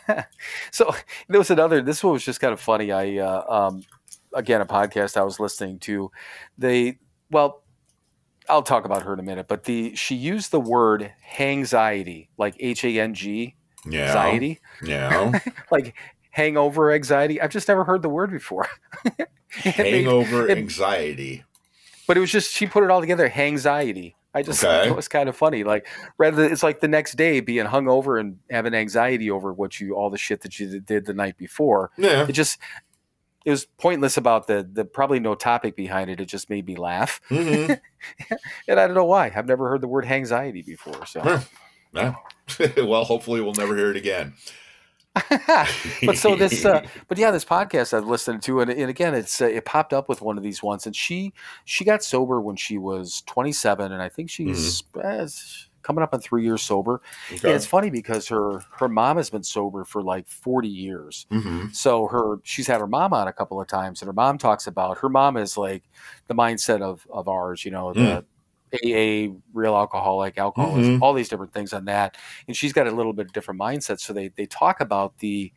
So 0.72 0.94
there 1.30 1.40
was 1.40 1.52
another. 1.52 1.82
This 1.82 2.04
one 2.04 2.14
was 2.14 2.26
just 2.26 2.42
kind 2.42 2.52
of 2.54 2.60
funny. 2.60 2.92
I 2.92 3.18
uh, 3.18 3.44
um, 3.48 3.84
again 4.34 4.60
a 4.62 4.66
podcast 4.66 5.16
I 5.18 5.24
was 5.24 5.40
listening 5.40 5.80
to. 5.80 6.12
They 6.58 6.98
well, 7.32 7.64
I'll 8.50 8.64
talk 8.64 8.86
about 8.86 9.04
her 9.04 9.14
in 9.14 9.20
a 9.20 9.24
minute. 9.24 9.48
But 9.48 9.64
the 9.66 9.96
she 9.96 10.16
used 10.16 10.52
the 10.52 10.60
word 10.60 11.12
hangxiety, 11.38 12.28
like 12.38 12.56
H 12.60 12.84
A 12.84 13.00
N 13.00 13.14
G 13.14 13.56
Yeah. 13.88 14.08
anxiety, 14.08 14.60
Yeah. 14.84 15.40
like 15.72 15.94
hangover 16.32 16.92
anxiety. 16.92 17.40
I've 17.40 17.52
just 17.52 17.68
never 17.68 17.84
heard 17.84 18.02
the 18.02 18.10
word 18.10 18.32
before. 18.32 18.68
It 19.06 19.78
made- 19.78 19.94
Hangover 20.06 20.48
it- 20.50 20.58
anxiety. 20.58 21.44
but 22.08 22.18
it 22.18 22.20
was 22.20 22.32
just 22.32 22.52
she 22.52 22.66
put 22.66 22.84
it 22.84 22.90
all 22.90 23.00
together 23.02 23.30
hangxiety 23.30 24.16
i 24.34 24.42
just 24.42 24.64
Okay. 24.64 24.72
thought 24.74 24.88
it 24.88 24.96
was 24.96 25.08
kind 25.08 25.30
of 25.30 25.36
funny 25.36 25.64
like 25.64 25.88
rather 26.18 26.44
it's 26.44 26.64
like 26.64 26.80
the 26.80 26.88
next 26.88 27.16
day 27.16 27.40
being 27.40 27.66
hungover 27.66 28.20
and 28.20 28.38
having 28.50 28.74
hangxiety 28.74 29.30
over 29.30 29.54
what 29.54 29.80
you 29.80 29.94
all 29.96 30.10
the 30.10 30.18
shit 30.18 30.42
that 30.42 30.60
you 30.60 30.80
did 30.80 31.06
the 31.06 31.14
night 31.14 31.38
before 31.38 31.92
Yeah. 31.98 32.26
it 32.28 32.32
just 32.34 32.58
it 33.46 33.52
was 33.52 33.66
pointless 33.78 34.16
about 34.18 34.48
the 34.48 34.68
the 34.72 34.86
probably 34.86 35.20
no 35.20 35.36
topic 35.36 35.76
behind 35.76 36.10
it 36.10 36.20
it 36.22 36.26
just 36.26 36.50
made 36.50 36.66
me 36.66 36.76
laugh 36.76 37.20
hmm 37.30 37.74
and 38.68 38.80
i 38.80 38.86
don't 38.88 38.94
know 38.96 39.06
why 39.06 39.32
i've 39.36 39.48
never 39.48 39.70
heard 39.70 39.82
the 39.82 39.88
word 39.88 40.06
anxiety 40.06 40.62
before 40.62 41.06
so. 41.06 41.42
Yeah. 41.94 42.16
well, 42.78 43.04
hopefully 43.04 43.40
we'll 43.40 43.54
never 43.54 43.76
hear 43.78 43.92
it 43.92 43.96
again. 43.96 44.34
But 46.06 46.18
so 46.18 46.36
this, 46.36 46.66
uh, 46.66 46.82
but 47.08 47.18
yeah, 47.18 47.32
this 47.32 47.46
podcast 47.46 47.94
I've 47.94 48.08
listened 48.08 48.42
to, 48.44 48.62
and, 48.62 48.72
and 48.72 48.90
again, 48.90 49.14
it's 49.14 49.42
uh, 49.42 49.46
it 49.46 49.66
popped 49.66 49.94
up 49.94 50.10
with 50.10 50.22
one 50.22 50.38
of 50.38 50.44
these 50.44 50.64
ones, 50.64 50.86
and 50.86 50.96
she 50.96 51.34
she 51.66 51.86
got 51.86 52.04
sober 52.04 52.42
when 52.42 52.56
she 52.56 52.78
was 52.78 53.22
27, 53.28 53.92
and 53.92 54.02
I 54.02 54.10
think 54.10 54.30
she's 54.30 54.84
uh, 55.04 55.28
coming 55.84 56.02
up 56.04 56.14
on 56.14 56.20
three 56.22 56.44
years 56.44 56.62
sober. 56.64 57.02
And 57.30 57.56
it's 57.56 57.66
funny 57.66 57.90
because 57.90 58.28
her 58.30 58.64
her 58.80 58.88
mom 58.90 59.18
has 59.18 59.30
been 59.30 59.44
sober 59.44 59.84
for 59.84 60.02
like 60.02 60.28
40 60.28 60.68
years. 60.68 61.26
hmm 61.30 61.68
So 61.72 62.08
her 62.08 62.38
she's 62.44 62.68
had 62.68 62.80
her 62.80 62.88
mom 62.88 63.14
on 63.14 63.28
a 63.28 63.34
couple 63.34 63.62
of 63.62 63.68
times, 63.68 64.02
and 64.02 64.08
her 64.08 64.14
mom 64.14 64.38
talks 64.38 64.66
about 64.68 64.98
her 65.00 65.10
mom 65.10 65.38
is 65.38 65.58
like 65.58 65.84
the 66.28 66.34
mindset 66.36 66.82
of 66.82 67.06
of 67.12 67.28
ours, 67.28 67.66
you 67.66 67.72
know, 67.72 67.94
the 67.94 68.26
AA, 68.74 69.34
real 69.54 69.76
alcoholic, 69.76 70.38
alcoholism, 70.38 71.00
Mhm. 71.00 71.02
all 71.02 71.14
these 71.14 71.30
different 71.30 71.54
things 71.54 71.74
on 71.74 71.86
that. 71.86 72.18
And 72.48 72.56
she's 72.58 72.74
got 72.74 72.88
a 72.88 72.92
little 72.92 73.14
bit 73.14 73.26
of 73.28 73.34
different 73.34 73.60
mindset. 73.60 74.00
So 74.00 74.14
they 74.14 74.30
they 74.30 74.46
talk 74.46 74.80
about 74.82 75.18
the 75.20 75.52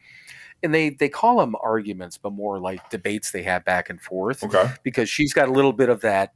and 0.62 0.75
they 0.75 0.91
they 0.91 1.09
call 1.09 1.39
them 1.39 1.55
arguments, 1.62 2.19
but 2.19 2.33
more 2.33 2.59
like 2.59 2.89
debates 2.91 3.31
they 3.31 3.43
have 3.45 3.64
back 3.64 3.91
and 3.91 4.01
forth 4.01 4.43
Okay. 4.45 4.71
because 4.83 5.09
she's 5.11 5.33
got 5.35 5.49
a 5.49 5.53
little 5.53 5.73
bit 5.73 5.89
of 5.89 6.01
that, 6.03 6.33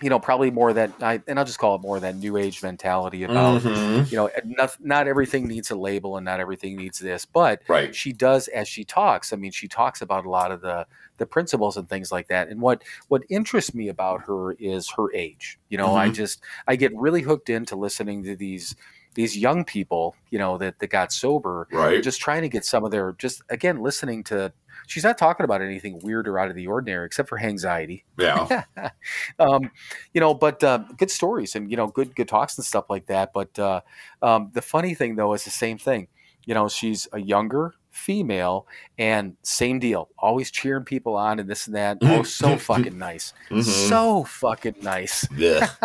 you 0.00 0.08
know, 0.10 0.20
probably 0.20 0.50
more 0.50 0.72
that 0.72 0.92
I 1.02 1.20
and 1.26 1.38
I'll 1.38 1.44
just 1.44 1.58
call 1.58 1.74
it 1.74 1.80
more 1.82 1.96
of 1.96 2.02
that 2.02 2.16
new 2.16 2.36
age 2.36 2.62
mentality 2.62 3.24
about 3.24 3.62
Mhm. 3.62 4.10
you 4.10 4.16
know 4.16 4.30
not 4.44 4.76
not 4.80 5.08
everything 5.08 5.48
needs 5.48 5.70
a 5.70 5.76
label 5.76 6.16
and 6.16 6.24
not 6.24 6.38
everything 6.40 6.76
needs 6.76 6.98
this, 6.98 7.24
but 7.24 7.62
Right. 7.68 7.94
she 7.94 8.12
does 8.12 8.48
as 8.48 8.68
she 8.68 8.84
talks. 8.84 9.32
I 9.32 9.36
mean, 9.36 9.50
she 9.52 9.66
talks 9.68 10.00
about 10.00 10.24
a 10.24 10.30
lot 10.30 10.52
of 10.52 10.60
the 10.60 10.86
the 11.16 11.26
principles 11.26 11.76
and 11.76 11.88
things 11.88 12.12
like 12.12 12.28
that. 12.28 12.48
And 12.48 12.60
what 12.60 12.84
what 13.08 13.22
interests 13.28 13.74
me 13.74 13.88
about 13.88 14.22
her 14.22 14.52
is 14.52 14.88
her 14.96 15.12
age. 15.14 15.58
You 15.68 15.78
know, 15.78 15.94
I 15.96 16.10
Mhm. 16.10 16.14
just 16.14 16.42
I 16.68 16.76
get 16.76 16.92
really 16.96 17.22
hooked 17.22 17.50
into 17.50 17.74
listening 17.76 18.22
to 18.24 18.36
these 18.36 18.76
these 19.18 19.36
young 19.36 19.64
people, 19.64 20.14
you 20.30 20.38
know, 20.38 20.58
that 20.58 20.78
that 20.78 20.86
got 20.86 21.12
sober, 21.12 21.66
Right. 21.72 22.00
just 22.04 22.20
trying 22.20 22.42
to 22.42 22.48
get 22.48 22.64
some 22.64 22.84
of 22.84 22.92
their 22.92 23.14
just 23.18 23.42
again 23.50 23.82
listening 23.82 24.22
to. 24.24 24.52
She's 24.86 25.02
not 25.02 25.18
talking 25.18 25.42
about 25.42 25.60
anything 25.60 25.98
weird 25.98 26.28
or 26.28 26.38
out 26.38 26.50
of 26.50 26.54
the 26.54 26.68
ordinary, 26.68 27.04
except 27.04 27.28
for 27.28 27.36
hangxiety 27.36 28.04
yeah. 28.16 28.62
um, 29.40 29.72
you 30.14 30.20
know, 30.20 30.34
but 30.34 30.62
uh, 30.62 30.84
good 30.96 31.10
stories 31.10 31.56
and 31.56 31.68
you 31.68 31.76
know, 31.76 31.88
good 31.88 32.14
good 32.14 32.28
talks 32.28 32.56
and 32.56 32.64
stuff 32.64 32.88
like 32.88 33.06
that. 33.06 33.32
But 33.32 33.58
uh, 33.58 33.80
um, 34.22 34.50
the 34.54 34.62
funny 34.62 34.94
thing 34.94 35.16
though 35.16 35.34
is 35.34 35.42
the 35.42 35.50
same 35.50 35.78
thing. 35.78 36.06
You 36.46 36.54
know, 36.54 36.68
she's 36.68 37.08
a 37.12 37.20
younger 37.20 37.74
female, 37.98 38.66
and 38.98 39.36
same 39.42 39.78
deal, 39.78 40.08
always 40.18 40.50
cheering 40.50 40.84
people 40.84 41.16
on 41.16 41.38
and 41.38 41.48
this 41.50 41.66
and 41.66 41.76
that. 41.76 41.98
Oh, 42.02 42.22
so 42.22 42.56
fucking 42.70 42.96
nice, 42.98 43.32
Mhm. 43.50 43.62
so 43.88 44.24
fucking 44.24 44.76
nice. 44.82 45.26
Yeah. 45.36 45.68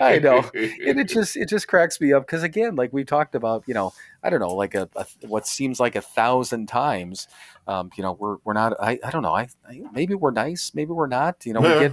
I 0.00 0.18
know. 0.22 0.50
and 0.54 1.00
it 1.00 1.08
just 1.08 1.36
it 1.36 1.48
just 1.48 1.68
cracks 1.68 2.00
me 2.00 2.12
up 2.12 2.26
because 2.26 2.42
again, 2.42 2.76
like 2.76 2.92
we 2.92 3.04
talked 3.04 3.34
about, 3.34 3.64
you 3.66 3.74
know, 3.74 3.92
I 4.22 4.30
don't 4.30 4.40
know, 4.40 4.54
like 4.54 4.74
a, 4.74 4.88
a 4.96 5.06
what 5.26 5.46
seems 5.46 5.78
like 5.80 5.96
a 5.96 6.00
thousand 6.02 6.66
times. 6.66 7.28
Um, 7.68 7.90
you 7.96 8.02
know, 8.02 8.12
we're 8.12 8.36
we're 8.44 8.52
not. 8.52 8.74
I, 8.80 8.98
I 9.04 9.10
don't 9.10 9.22
know. 9.22 9.34
I, 9.34 9.48
I 9.68 9.80
maybe 9.92 10.14
we're 10.14 10.30
nice, 10.30 10.72
maybe 10.74 10.92
we're 10.92 11.06
not. 11.08 11.44
You 11.44 11.54
know, 11.54 11.62
Yeah. 11.62 11.74
we 11.74 11.80
get 11.88 11.92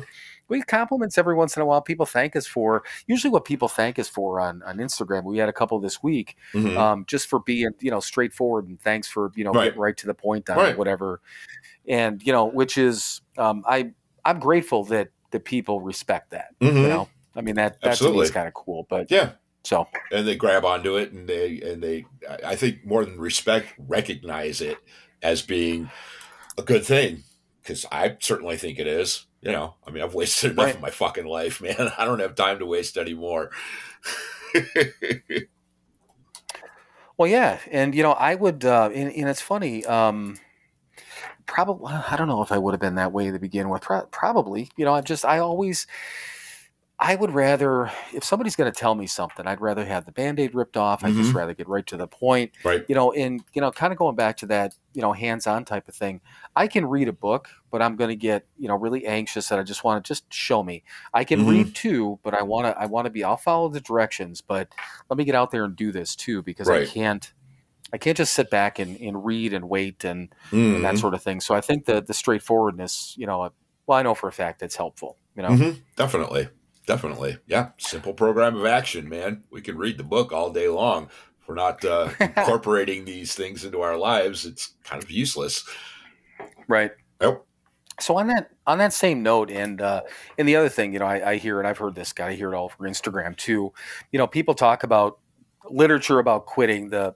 we 0.53 0.59
get 0.59 0.67
compliments 0.67 1.17
every 1.17 1.33
once 1.33 1.55
in 1.57 1.63
a 1.63 1.65
while. 1.65 1.81
People 1.81 2.05
thank 2.05 2.35
us 2.35 2.45
for 2.45 2.83
usually 3.07 3.31
what 3.31 3.43
people 3.43 3.67
thank 3.67 3.97
us 3.97 4.07
for 4.07 4.39
on 4.39 4.61
on 4.63 4.77
Instagram. 4.77 5.23
We 5.23 5.39
had 5.39 5.49
a 5.49 5.53
couple 5.53 5.79
this 5.79 6.03
week, 6.03 6.37
Mhm. 6.53 6.77
um, 6.77 7.05
just 7.07 7.27
for 7.27 7.39
being 7.39 7.71
you 7.79 7.89
know 7.91 7.99
straightforward 7.99 8.67
and 8.67 8.79
thanks 8.81 9.07
for 9.07 9.31
you 9.35 9.43
know 9.43 9.51
Right. 9.51 9.65
getting 9.65 9.79
right 9.79 9.97
to 9.97 10.05
the 10.07 10.13
point 10.13 10.49
on 10.49 10.57
Right. 10.57 10.77
whatever. 10.77 11.19
And 11.87 12.21
you 12.23 12.31
know, 12.31 12.45
which 12.45 12.77
is 12.77 13.21
um, 13.37 13.63
I 13.67 13.91
I'm 14.23 14.39
grateful 14.39 14.83
that 14.85 15.09
the 15.31 15.39
people 15.39 15.81
respect 15.81 16.29
that. 16.31 16.49
Mhm. 16.61 16.75
You 16.83 16.87
know, 16.87 17.09
I 17.35 17.41
mean 17.41 17.55
that 17.55 17.73
that 17.73 17.81
to 17.81 17.87
me 17.87 17.91
Absolutely. 17.91 18.23
is 18.25 18.31
kind 18.31 18.47
of 18.47 18.53
cool. 18.53 18.85
But 18.89 19.09
Yeah. 19.09 19.31
so 19.63 19.87
and 20.11 20.27
they 20.27 20.35
grab 20.35 20.63
onto 20.65 20.97
it 20.97 21.11
and 21.13 21.27
they 21.27 21.59
and 21.61 21.81
they 21.81 22.05
I- 22.29 22.51
i 22.51 22.55
think 22.57 22.85
more 22.85 23.03
than 23.05 23.17
respect 23.17 23.73
recognize 23.77 24.59
it 24.61 24.77
as 25.21 25.41
being 25.41 25.89
a 26.57 26.61
good 26.61 26.85
thing 26.85 27.23
because 27.61 27.85
i 27.89 28.17
certainly 28.19 28.57
think 28.57 28.77
it 28.77 28.87
is 28.87 29.25
you 29.43 29.51
know 29.51 29.75
i 29.87 29.91
mean 29.91 30.03
i've 30.03 30.13
wasted 30.15 30.51
enough 30.53 30.65
Right. 30.65 30.75
of 30.75 30.81
my 30.81 30.89
fucking 30.91 31.25
life 31.27 31.61
man 31.61 31.91
i 31.97 32.05
don't 32.05 32.19
have 32.19 32.35
time 32.35 32.57
to 32.59 32.65
waste 32.65 32.97
anymore 32.97 33.51
well, 37.17 37.27
yeah, 37.29 37.59
and 37.71 37.95
you 37.95 38.03
know 38.03 38.11
I 38.11 38.35
would, 38.35 38.65
uh, 38.65 38.89
and, 38.93 39.11
and 39.11 39.29
it's 39.29 39.41
funny. 39.41 39.85
Um, 39.85 40.37
probably 41.45 41.93
I 41.93 42.15
don't 42.17 42.27
know 42.27 42.41
if 42.43 42.51
I 42.51 42.57
would 42.57 42.73
have 42.73 42.81
been 42.81 42.95
that 42.95 43.11
way 43.11 43.31
to 43.31 43.39
begin 43.39 43.69
with. 43.69 43.81
Pro- 43.81 44.05
probably, 44.07 44.69
you 44.77 44.85
know, 44.85 44.93
I 44.93 45.01
just 45.01 45.25
I 45.25 45.39
always. 45.39 45.87
I 46.99 47.15
would 47.15 47.31
rather, 47.31 47.91
if 48.13 48.23
somebody's 48.23 48.55
going 48.55 48.71
to 48.71 48.79
tell 48.79 48.95
me 48.95 49.07
something, 49.07 49.45
I'd 49.45 49.59
rather 49.59 49.83
have 49.83 50.05
the 50.05 50.11
band 50.11 50.39
aid 50.39 50.53
ripped 50.55 50.77
off. 50.77 51.03
I'd 51.03 51.15
just 51.15 51.33
rather 51.33 51.53
get 51.53 51.67
right 51.67 51.85
to 51.87 51.97
the 51.97 52.07
point. 52.07 52.51
right 52.63 52.85
you 52.87 52.95
know, 52.95 53.11
and 53.11 53.43
you 53.53 53.61
know, 53.61 53.71
kind 53.71 53.91
of 53.91 53.99
going 53.99 54.15
back 54.15 54.37
to 54.37 54.45
that, 54.45 54.75
you 54.93 55.01
know, 55.01 55.11
hands-on 55.11 55.65
type 55.65 55.87
of 55.89 55.95
thing. 55.95 56.21
I 56.55 56.67
can 56.67 56.85
read 56.85 57.07
a 57.07 57.13
book, 57.13 57.49
but 57.71 57.81
I'm 57.81 57.95
going 57.95 58.09
to 58.09 58.15
get, 58.15 58.45
you 58.57 58.67
know, 58.67 58.75
really 58.75 59.05
anxious 59.05 59.49
that 59.49 59.59
I 59.59 59.63
just 59.63 59.83
want 59.83 60.05
to 60.05 60.07
just 60.07 60.31
show 60.31 60.63
me. 60.63 60.83
I 61.13 61.23
can 61.23 61.41
Mhm. 61.41 61.49
read 61.49 61.75
too, 61.75 62.19
but 62.23 62.33
I 62.33 62.43
want 62.43 62.67
to, 62.67 62.79
I 62.79 62.85
want 62.85 63.05
to 63.05 63.09
be. 63.09 63.23
I'll 63.23 63.37
follow 63.37 63.69
the 63.69 63.81
directions, 63.81 64.39
but 64.41 64.69
let 65.09 65.17
me 65.17 65.23
get 65.25 65.35
out 65.35 65.51
there 65.51 65.65
and 65.65 65.75
do 65.75 65.91
this 65.91 66.15
too 66.15 66.41
because 66.43 66.69
I 66.69 66.85
can't, 66.85 67.33
I 67.91 67.97
can't 67.97 68.15
just 68.15 68.33
sit 68.33 68.49
back 68.49 68.79
and, 68.79 68.95
and 69.01 69.25
read 69.25 69.53
and 69.53 69.67
wait 69.67 70.05
and, 70.05 70.33
and 70.51 70.85
that 70.85 70.95
Mhm. 70.95 70.99
sort 70.99 71.13
of 71.15 71.23
thing. 71.23 71.41
So 71.41 71.53
I 71.53 71.59
think 71.61 71.85
the 71.85 72.01
the 72.01 72.13
straightforwardness, 72.13 73.15
you 73.17 73.25
know, 73.25 73.49
well, 73.87 73.97
I 73.97 74.03
know 74.03 74.13
for 74.15 74.27
a 74.29 74.31
fact 74.31 74.61
it's 74.61 74.75
helpful. 74.77 75.17
You 75.35 75.41
know, 75.43 75.49
Mhm. 75.49 75.81
definitely 75.95 76.47
definitely 76.85 77.37
yeah 77.47 77.69
simple 77.77 78.13
program 78.13 78.55
of 78.55 78.65
action 78.65 79.07
man 79.07 79.43
we 79.51 79.61
can 79.61 79.77
read 79.77 79.97
the 79.97 80.03
book 80.03 80.31
all 80.31 80.51
day 80.51 80.67
long 80.67 81.05
if 81.39 81.47
we're 81.47 81.55
not 81.55 81.83
uh, 81.85 82.09
incorporating 82.19 83.05
these 83.05 83.35
things 83.35 83.63
into 83.63 83.81
our 83.81 83.97
lives 83.97 84.45
it's 84.45 84.75
kind 84.83 85.01
of 85.01 85.09
useless 85.09 85.63
right? 86.67 86.91
Yep. 87.21 87.45
So 87.99 88.17
on 88.17 88.27
that 88.27 88.49
on 88.65 88.79
that 88.79 88.91
same 88.91 89.21
note, 89.21 89.51
and 89.51 89.81
uh, 89.81 90.01
and 90.37 90.47
the 90.47 90.55
other 90.55 90.69
thing, 90.69 90.93
you 90.93 90.99
know, 90.99 91.05
I, 91.05 91.31
I 91.31 91.35
hear 91.37 91.59
and 91.59 91.67
I've 91.67 91.77
heard 91.77 91.95
this 91.95 92.11
guy, 92.11 92.29
I 92.29 92.33
hear 92.33 92.51
it 92.51 92.55
all 92.55 92.65
over 92.65 92.89
Instagram 92.89 93.37
too. 93.37 93.71
You 94.11 94.19
know, 94.19 94.27
people 94.27 94.55
talk 94.55 94.83
about 94.83 95.19
literature 95.69 96.19
about 96.19 96.45
quitting. 96.45 96.89
The 96.89 97.15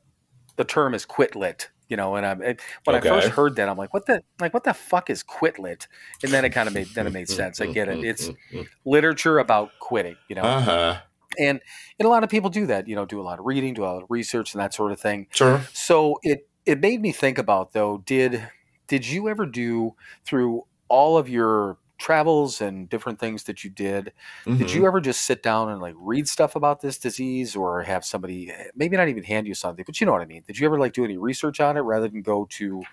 the 0.56 0.64
term 0.64 0.94
is 0.94 1.06
quit 1.06 1.36
lit. 1.36 1.70
You 1.90 1.98
know, 1.98 2.16
and 2.16 2.26
I'm 2.26 2.42
it, 2.42 2.62
when 2.84 2.96
Okay. 2.96 3.08
I 3.08 3.12
first 3.12 3.30
heard 3.30 3.56
that, 3.58 3.70
I'm 3.70 3.78
like, 3.78 3.94
what 3.94 4.06
the 4.06 4.24
like 4.40 4.54
what 4.54 4.64
the 4.64 4.74
fuck 4.74 5.10
is 5.10 5.24
quit 5.24 5.60
lit? 5.60 5.88
And 6.24 6.34
then 6.34 6.46
it 6.46 6.50
kind 6.50 6.68
of 6.68 6.74
made 6.74 6.94
then 6.94 7.08
it 7.08 7.12
made 7.12 7.30
sense. 7.30 7.62
I 7.62 7.68
get 7.68 7.88
it. 7.88 8.00
It's 8.04 8.32
literature 8.86 9.40
about 9.40 9.72
quitting. 9.80 10.18
You 10.28 10.36
know, 10.36 10.44
uh-huh 10.44 11.02
and 11.40 11.62
and 12.00 12.06
a 12.06 12.10
lot 12.10 12.24
of 12.24 12.30
people 12.30 12.50
do 12.50 12.66
that. 12.68 12.88
You 12.88 12.96
know, 12.96 13.06
do 13.06 13.20
a 13.20 13.24
lot 13.24 13.40
of 13.40 13.46
reading, 13.46 13.74
do 13.74 13.84
a 13.84 13.86
lot 13.86 14.04
of 14.04 14.10
research, 14.10 14.54
and 14.54 14.62
that 14.62 14.74
sort 14.74 14.92
of 14.92 15.00
thing. 15.00 15.28
sure 15.32 15.62
So 15.74 16.20
it 16.24 16.48
it 16.66 16.80
made 16.80 17.02
me 17.02 17.12
think 17.12 17.38
about 17.38 17.74
though, 17.74 18.00
did 18.06 18.48
did 18.88 19.08
you 19.08 19.28
ever 19.30 19.46
do 19.46 19.96
through 20.26 20.66
all 20.88 21.18
of 21.18 21.28
your 21.30 21.78
travels 21.98 22.62
and 22.62 22.90
different 22.90 23.20
things 23.20 23.44
that 23.46 23.64
you 23.64 23.70
did, 23.70 24.14
did 24.46 24.68
Mhm. 24.68 24.74
you 24.74 24.88
ever 24.88 25.02
just 25.02 25.24
sit 25.24 25.42
down 25.42 25.70
and 25.70 25.82
like 25.82 25.96
read 25.98 26.28
stuff 26.28 26.56
about 26.56 26.82
this 26.82 26.98
disease 26.98 27.56
or 27.56 27.84
have 27.84 28.06
somebody 28.06 28.52
maybe 28.76 28.98
not 28.98 29.08
even 29.08 29.24
hand 29.24 29.48
you 29.48 29.54
something, 29.54 29.84
but 29.86 30.00
you 30.00 30.06
know 30.06 30.14
what 30.14 30.22
I 30.22 30.26
mean? 30.26 30.44
Did 30.46 30.60
you 30.60 30.66
ever 30.68 30.80
like 30.80 30.94
do 30.94 31.04
any 31.04 31.18
research 31.18 31.60
on 31.60 31.78
it 31.78 31.82
rather 31.82 32.08
than 32.08 32.22
go 32.22 32.46
to 32.52 32.84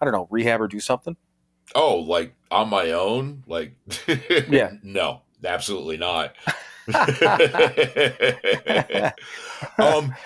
I 0.00 0.04
don't 0.04 0.12
know, 0.12 0.28
rehab 0.30 0.60
or 0.60 0.68
do 0.68 0.80
something? 0.80 1.16
Oh, 1.74 1.98
like 1.98 2.34
on 2.50 2.68
my 2.68 2.92
own? 2.92 3.44
Like, 3.46 3.74
Yeah. 4.48 4.72
no, 4.82 5.22
absolutely 5.44 5.98
not. 5.98 6.34
um, 6.88 7.04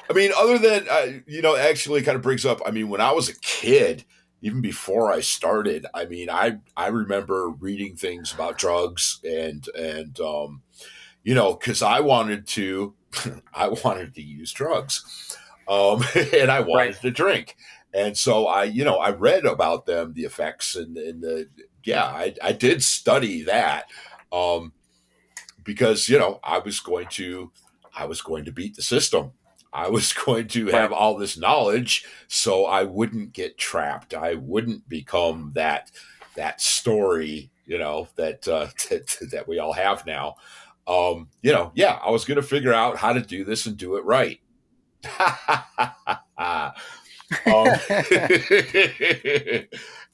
I 0.09 0.13
mean, 0.15 0.31
other 0.37 0.59
than 0.59 0.87
uh, 0.89 1.07
you 1.27 1.43
know, 1.43 1.57
actually, 1.57 2.03
kind 2.03 2.17
of 2.17 2.23
brings 2.23 2.45
up. 2.45 2.61
I 2.67 2.71
mean, 2.71 2.89
when 2.89 3.01
I 3.01 3.13
was 3.13 3.29
a 3.29 3.39
kid, 3.41 4.05
even 4.43 4.61
before 4.61 5.13
I 5.13 5.21
started, 5.21 5.87
I 5.95 6.05
mean, 6.07 6.29
I 6.31 6.59
I 6.77 6.89
remember 6.89 7.49
reading 7.51 7.97
things 7.97 8.33
about 8.33 8.59
drugs 8.59 9.21
and 9.25 9.67
and 9.77 10.19
um, 10.21 10.63
you 11.25 11.35
know, 11.35 11.55
because 11.55 11.83
I 11.83 12.01
wanted 12.01 12.47
to, 12.49 12.95
I 13.55 13.69
wanted 13.69 14.15
to 14.15 14.23
use 14.23 14.53
drugs, 14.53 15.37
um, 15.69 16.03
and 16.15 16.51
I 16.51 16.61
wanted 16.61 16.75
Right. 16.93 17.01
to 17.03 17.11
drink. 17.11 17.57
And 17.95 18.17
so 18.17 18.47
I, 18.47 18.65
you 18.65 18.85
know, 18.85 18.97
I 18.97 19.11
read 19.11 19.45
about 19.45 19.87
them, 19.87 20.15
the 20.15 20.25
effects, 20.25 20.75
and, 20.77 20.97
and 20.97 21.23
the 21.23 21.49
yeah, 21.85 22.05
I, 22.05 22.35
I 22.43 22.53
did 22.53 22.83
study 22.83 23.43
that, 23.45 23.87
um, 24.33 24.73
because 25.65 26.09
you 26.09 26.19
know 26.19 26.41
I 26.43 26.59
was 26.59 26.81
going 26.81 27.09
to, 27.13 27.53
I 27.97 28.07
was 28.07 28.23
going 28.23 28.45
to 28.47 28.53
beat 28.53 28.77
the 28.77 28.83
system. 28.83 29.33
I 29.73 29.89
was 29.89 30.13
going 30.25 30.49
to 30.49 30.67
have 30.69 30.93
all 30.93 31.17
this 31.17 31.39
knowledge, 31.39 32.05
so 32.29 32.67
I 32.67 32.85
wouldn't 32.85 33.33
get 33.33 33.59
trapped. 33.59 34.15
I 34.15 34.35
wouldn't 34.35 34.89
become 34.89 35.53
that 35.55 35.91
that 36.35 36.61
story, 36.61 37.51
you 37.67 37.79
know, 37.79 38.09
that 38.17 38.47
uh, 38.49 38.69
that 38.91 39.17
that 39.31 39.49
we 39.49 39.59
all 39.59 39.73
have 39.73 40.07
now. 40.07 40.37
Um, 40.87 41.29
you 41.43 41.53
know, 41.53 41.71
yeah, 41.75 41.99
I 42.05 42.11
was 42.11 42.25
going 42.25 42.37
to 42.37 42.43
figure 42.43 42.73
out 42.73 42.97
how 42.97 43.13
to 43.13 43.21
do 43.21 43.45
this 43.45 43.67
and 43.67 43.77
do 43.77 43.97
it 43.97 44.05
right. 44.05 44.41
um, 47.47 47.69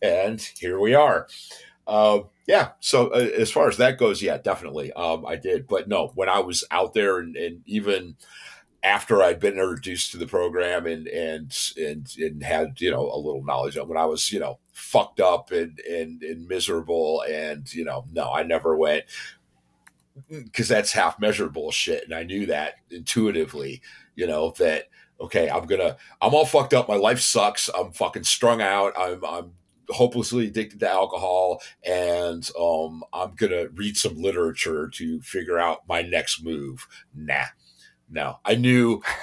and 0.02 0.40
here 0.58 0.78
we 0.78 0.94
are. 0.94 1.26
Um, 1.86 2.24
yeah. 2.46 2.72
So 2.80 3.08
uh, 3.08 3.30
as 3.36 3.50
far 3.50 3.68
as 3.68 3.78
that 3.78 3.98
goes, 3.98 4.22
yeah, 4.22 4.36
definitely. 4.36 4.92
Um, 4.92 5.24
I 5.26 5.36
did, 5.36 5.66
but 5.66 5.88
no, 5.88 6.08
when 6.14 6.28
I 6.28 6.40
was 6.40 6.64
out 6.70 6.92
there 6.92 7.18
and, 7.18 7.34
and 7.34 7.62
even 7.66 8.16
after 8.82 9.22
I'd 9.22 9.40
been 9.40 9.54
introduced 9.54 10.12
to 10.12 10.18
the 10.18 10.26
program 10.26 10.86
and 10.86 11.08
and 11.08 11.56
and 11.76 12.14
and 12.18 12.42
had 12.42 12.80
you 12.80 12.90
know 12.90 13.10
a 13.12 13.18
little 13.18 13.44
knowledge 13.44 13.76
of 13.76 13.88
when 13.88 13.98
I 13.98 14.04
was 14.04 14.30
you 14.30 14.38
know 14.38 14.58
fucked 14.72 15.20
up 15.20 15.50
and 15.50 15.78
and 15.80 16.22
and 16.22 16.46
miserable 16.46 17.24
and 17.28 17.72
you 17.74 17.84
know 17.84 18.04
no 18.12 18.32
I 18.32 18.44
never 18.44 18.76
went 18.76 19.04
because 20.28 20.68
that's 20.68 20.92
half 20.92 21.18
measure 21.18 21.48
bullshit 21.48 22.04
and 22.04 22.14
I 22.14 22.22
knew 22.22 22.46
that 22.46 22.74
intuitively 22.90 23.82
you 24.14 24.26
know 24.26 24.52
that 24.58 24.84
okay 25.20 25.50
I'm 25.50 25.66
gonna 25.66 25.96
I'm 26.22 26.34
all 26.34 26.46
fucked 26.46 26.74
up. 26.74 26.88
My 26.88 26.96
life 26.96 27.20
sucks. 27.20 27.68
I'm 27.68 27.92
fucking 27.92 28.24
strung 28.24 28.62
out. 28.62 28.92
I'm 28.96 29.24
I'm 29.24 29.52
hopelessly 29.90 30.46
addicted 30.46 30.80
to 30.80 30.88
alcohol. 30.88 31.62
And 31.84 32.48
um 32.60 33.02
I'm 33.12 33.34
gonna 33.34 33.68
read 33.74 33.96
some 33.96 34.22
literature 34.22 34.88
to 34.88 35.20
figure 35.22 35.58
out 35.58 35.88
my 35.88 36.02
next 36.02 36.44
move. 36.44 36.86
Nah 37.12 37.46
no, 38.10 38.38
I 38.44 38.54
knew, 38.56 39.02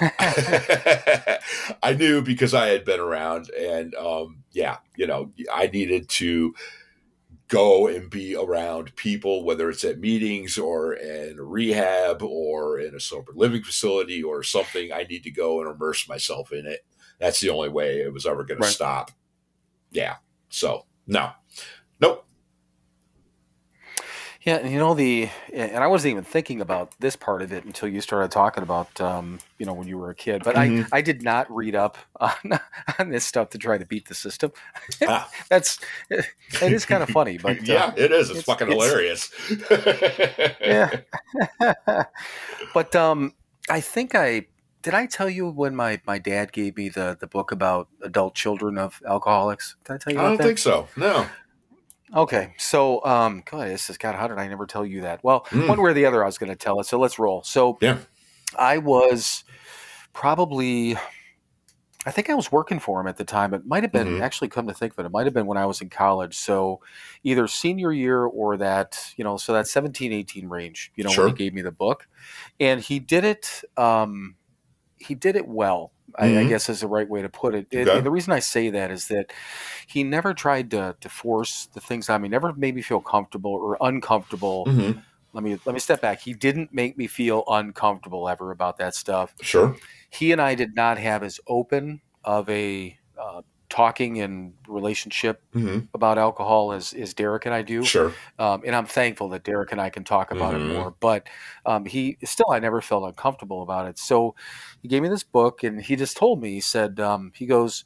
I 1.82 1.94
knew 1.98 2.22
because 2.22 2.54
I 2.54 2.68
had 2.68 2.84
been 2.84 3.00
around, 3.00 3.50
and 3.50 3.94
um, 3.94 4.44
yeah, 4.52 4.78
you 4.96 5.06
know, 5.06 5.32
I 5.52 5.66
needed 5.68 6.08
to 6.10 6.54
go 7.48 7.86
and 7.86 8.10
be 8.10 8.34
around 8.36 8.94
people, 8.96 9.44
whether 9.44 9.70
it's 9.70 9.84
at 9.84 10.00
meetings 10.00 10.58
or 10.58 10.94
in 10.94 11.36
rehab 11.40 12.22
or 12.22 12.78
in 12.80 12.94
a 12.94 13.00
sober 13.00 13.32
living 13.34 13.62
facility 13.62 14.22
or 14.22 14.42
something. 14.42 14.92
I 14.92 15.04
need 15.04 15.22
to 15.24 15.30
go 15.30 15.60
and 15.60 15.70
immerse 15.72 16.08
myself 16.08 16.52
in 16.52 16.66
it. 16.66 16.84
That's 17.20 17.40
the 17.40 17.50
only 17.50 17.68
way 17.68 18.00
it 18.00 18.12
was 18.12 18.26
ever 18.26 18.44
going 18.44 18.60
Right. 18.60 18.66
to 18.68 18.72
stop. 18.72 19.10
Yeah. 19.90 20.16
So 20.50 20.86
no, 21.06 21.30
nope. 22.00 22.25
Yeah, 24.46 24.58
and 24.58 24.70
you 24.70 24.78
know 24.78 24.94
the, 24.94 25.28
and 25.52 25.82
I 25.82 25.88
wasn't 25.88 26.12
even 26.12 26.22
thinking 26.22 26.60
about 26.60 26.92
this 27.00 27.16
part 27.16 27.42
of 27.42 27.52
it 27.52 27.64
until 27.64 27.88
you 27.88 28.00
started 28.00 28.30
talking 28.30 28.62
about, 28.62 29.00
um, 29.00 29.40
you 29.58 29.66
know, 29.66 29.72
when 29.74 29.88
you 29.88 29.98
were 29.98 30.08
a 30.10 30.14
kid. 30.14 30.44
But 30.44 30.54
Mhm. 30.54 30.88
I, 30.92 30.98
I 30.98 31.00
did 31.00 31.20
not 31.22 31.50
read 31.50 31.74
up 31.74 31.98
on, 32.20 32.60
on 33.00 33.10
this 33.10 33.24
stuff 33.24 33.50
to 33.50 33.58
try 33.58 33.76
to 33.76 33.84
beat 33.84 34.06
the 34.06 34.14
system. 34.14 34.52
Ah. 35.06 35.28
That's, 35.50 35.80
it 36.08 36.24
is 36.62 36.86
kind 36.86 37.02
of 37.02 37.08
funny, 37.10 37.38
but 37.42 37.58
uh, 37.58 37.62
yeah, 37.64 37.92
it 37.96 38.12
is. 38.12 38.30
It's, 38.30 38.38
it's- 38.38 38.44
fucking 38.44 38.68
it's- 38.70 38.86
hilarious. 38.88 39.32
yeah. 40.60 42.04
but 42.72 42.94
um, 42.94 43.34
I 43.68 43.80
think 43.80 44.14
I 44.14 44.46
did. 44.82 44.94
I 44.94 45.06
tell 45.06 45.28
you 45.28 45.48
when 45.50 45.74
my 45.74 46.00
my 46.06 46.18
dad 46.18 46.52
gave 46.52 46.76
me 46.76 46.88
the 46.88 47.16
the 47.18 47.26
book 47.26 47.50
about 47.50 47.88
adult 48.02 48.36
children 48.36 48.78
of 48.78 49.02
alcoholics. 49.08 49.74
Did 49.84 49.94
I 49.94 49.98
tell 49.98 50.12
you 50.12 50.20
I 50.20 50.22
don't 50.22 50.36
that? 50.36 50.44
think 50.44 50.58
so. 50.58 50.86
No. 50.96 51.26
Okay, 52.14 52.54
so 52.56 53.04
um, 53.04 53.42
God, 53.50 53.68
this 53.68 53.90
is 53.90 53.98
God. 53.98 54.14
How 54.14 54.28
did 54.28 54.38
I 54.38 54.46
never 54.46 54.66
tell 54.66 54.86
you 54.86 55.00
that? 55.02 55.22
Well, 55.24 55.40
Mm. 55.50 55.68
one 55.68 55.82
way 55.82 55.90
or 55.90 55.94
the 55.94 56.06
other, 56.06 56.22
I 56.22 56.26
was 56.26 56.38
going 56.38 56.50
to 56.50 56.56
tell 56.56 56.78
it. 56.80 56.86
So 56.86 56.98
let's 56.98 57.18
roll. 57.18 57.42
So 57.42 57.78
Yeah. 57.80 57.98
I 58.56 58.78
was 58.78 59.42
probably, 60.12 60.96
I 62.06 62.12
think 62.12 62.30
I 62.30 62.34
was 62.34 62.52
working 62.52 62.78
for 62.78 63.00
him 63.00 63.08
at 63.08 63.16
the 63.16 63.24
time. 63.24 63.52
It 63.54 63.66
might 63.66 63.82
have 63.82 63.90
been 63.92 64.06
Mhm. 64.18 64.22
actually 64.22 64.48
come 64.48 64.68
to 64.68 64.72
think 64.72 64.92
of 64.92 65.00
it, 65.00 65.06
it 65.06 65.12
might 65.12 65.26
have 65.26 65.34
been 65.34 65.46
when 65.46 65.58
I 65.58 65.66
was 65.66 65.80
in 65.80 65.90
college. 65.90 66.36
So 66.36 66.80
either 67.24 67.48
senior 67.48 67.92
year 67.92 68.22
or 68.24 68.56
that, 68.58 69.12
you 69.16 69.24
know, 69.24 69.36
so 69.36 69.52
that 69.54 69.66
17, 69.66 70.12
18 70.12 70.48
range. 70.48 70.92
You 70.94 71.02
know, 71.04 71.10
Sure. 71.10 71.24
when 71.26 71.34
he 71.36 71.44
gave 71.44 71.54
me 71.54 71.62
the 71.62 71.72
book, 71.72 72.06
and 72.60 72.80
he 72.80 73.00
did 73.00 73.24
it. 73.24 73.64
Um, 73.76 74.36
he 74.98 75.14
did 75.16 75.34
it 75.36 75.46
well. 75.48 75.92
I, 76.14 76.26
I 76.26 76.28
Mhm. 76.44 76.48
guess 76.48 76.68
is 76.68 76.80
the 76.80 76.86
right 76.86 77.08
way 77.08 77.22
to 77.22 77.28
put 77.28 77.54
it. 77.54 77.66
And- 77.72 77.88
Okay. 77.88 78.00
the 78.00 78.10
reason 78.10 78.32
I 78.32 78.38
say 78.38 78.70
that 78.70 78.90
is 78.90 79.08
that 79.08 79.32
he 79.86 80.04
never 80.04 80.32
tried 80.34 80.70
to, 80.70 80.94
to 81.00 81.08
force 81.08 81.66
the 81.72 81.80
things 81.80 82.08
on 82.08 82.22
me. 82.22 82.28
Never 82.28 82.52
made 82.54 82.74
me 82.74 82.82
feel 82.82 83.00
comfortable 83.00 83.52
or 83.52 83.76
uncomfortable. 83.80 84.64
Mhm. 84.66 85.02
Let 85.32 85.44
me 85.44 85.58
let 85.66 85.74
me 85.74 85.80
step 85.80 86.00
back. 86.00 86.20
He 86.20 86.32
didn't 86.32 86.72
make 86.72 86.96
me 86.96 87.06
feel 87.06 87.44
uncomfortable 87.48 88.28
ever 88.28 88.52
about 88.52 88.78
that 88.78 88.94
stuff. 88.94 89.34
Sure. 89.42 89.76
He 90.08 90.32
and 90.32 90.40
I 90.40 90.54
did 90.54 90.74
not 90.74 90.96
have 90.98 91.22
as 91.22 91.38
open 91.46 92.00
of 92.24 92.48
a 92.48 92.96
uh, 93.20 93.42
talking 93.68 94.20
and 94.20 94.54
relationship 94.68 95.42
hmm 95.52 95.80
about 95.94 96.18
alcohol 96.18 96.72
as, 96.72 96.92
as 96.92 97.14
Derek 97.14 97.46
and 97.46 97.54
I 97.54 97.62
do. 97.62 97.82
Sure. 97.82 98.12
Um, 98.38 98.62
and 98.66 98.74
I'm 98.76 98.84
thankful 98.86 99.30
that 99.30 99.44
Derek 99.44 99.72
and 99.72 99.80
I 99.80 99.88
can 99.88 100.04
talk 100.04 100.30
about 100.30 100.54
Mhm. 100.54 100.70
it 100.70 100.74
more. 100.74 100.94
But 101.00 101.26
um, 101.64 101.86
he 101.86 102.18
still, 102.24 102.50
I 102.50 102.58
never 102.58 102.82
felt 102.82 103.04
uncomfortable 103.04 103.62
about 103.62 103.86
it. 103.86 103.98
So 103.98 104.34
he 104.82 104.88
gave 104.88 105.02
me 105.02 105.08
this 105.08 105.22
book, 105.24 105.62
and 105.64 105.80
he 105.80 105.96
just 105.96 106.16
told 106.16 106.42
me, 106.42 106.50
he 106.50 106.60
said, 106.60 107.00
um, 107.00 107.32
he 107.34 107.46
goes, 107.46 107.84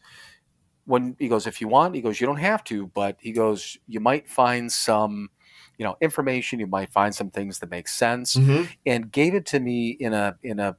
when 0.87 1.15
he 1.21 1.29
goes, 1.29 1.47
if 1.47 1.61
you 1.61 1.69
want, 1.69 1.95
he 1.95 2.01
goes, 2.01 2.21
you 2.21 2.27
don't 2.27 2.39
have 2.39 2.65
to, 2.65 2.89
but 2.89 3.17
he 3.21 3.33
goes, 3.33 3.77
you 3.87 4.01
might 4.01 4.29
find 4.29 4.73
some, 4.73 5.29
you 5.79 5.85
know, 5.85 5.97
information. 6.01 6.59
You 6.59 6.67
might 6.67 6.91
find 6.93 7.15
some 7.15 7.31
things 7.31 7.61
that 7.61 7.71
make 7.71 7.87
sense, 7.87 8.35
hmm 8.35 8.63
and 8.87 9.13
gave 9.13 9.35
it 9.35 9.47
to 9.47 9.61
me 9.61 9.91
in 10.01 10.13
a 10.15 10.37
in 10.43 10.59
a 10.59 10.77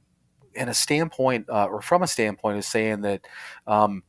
in 0.54 0.68
a 0.68 0.74
standpoint 0.74 1.48
uh, 1.48 1.64
or 1.64 1.80
from 1.80 2.02
a 2.02 2.06
standpoint 2.06 2.58
of 2.58 2.64
saying 2.64 3.00
that. 3.02 3.26
Um, 3.66 4.02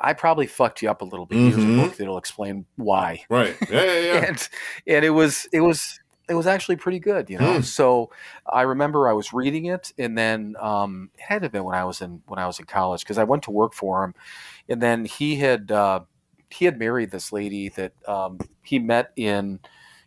I 0.00 0.12
probably 0.12 0.46
fucked 0.46 0.82
you 0.82 0.90
up 0.90 1.02
a 1.02 1.04
little 1.04 1.26
bit. 1.26 1.38
Here's 1.38 1.56
a 1.56 1.76
book 1.76 1.96
that'll 1.96 2.18
explain 2.18 2.66
why 2.76 3.24
Right. 3.28 3.56
Yeah. 3.70 3.82
Yeah. 3.82 4.00
yeah. 4.00 4.24
and 4.26 4.48
and 4.86 5.04
it 5.04 5.10
was 5.10 5.48
it 5.52 5.60
was 5.60 6.00
it 6.28 6.34
was 6.34 6.46
actually 6.46 6.76
pretty 6.76 6.98
good, 6.98 7.30
you 7.30 7.38
know. 7.38 7.56
Hmm. 7.56 7.60
So 7.62 8.10
I 8.50 8.62
remember 8.62 9.08
I 9.08 9.12
was 9.12 9.32
reading 9.32 9.66
it, 9.66 9.92
and 9.98 10.18
then 10.18 10.56
um, 10.58 11.10
it 11.14 11.20
had 11.20 11.38
to 11.40 11.44
have 11.44 11.52
been 11.52 11.64
when 11.64 11.76
I 11.76 11.84
was 11.84 12.00
in 12.00 12.22
when 12.26 12.38
I 12.38 12.46
was 12.46 12.58
in 12.58 12.66
college 12.66 13.02
because 13.02 13.18
I 13.18 13.24
went 13.24 13.44
to 13.44 13.50
work 13.50 13.74
for 13.74 14.04
him, 14.04 14.14
and 14.68 14.82
then 14.82 15.04
he 15.04 15.36
had 15.36 15.70
uh, 15.70 16.00
he 16.50 16.64
had 16.64 16.78
married 16.78 17.10
this 17.10 17.32
lady 17.32 17.68
that 17.70 17.92
um, 18.08 18.40
he 18.62 18.78
met 18.78 19.12
in 19.16 19.60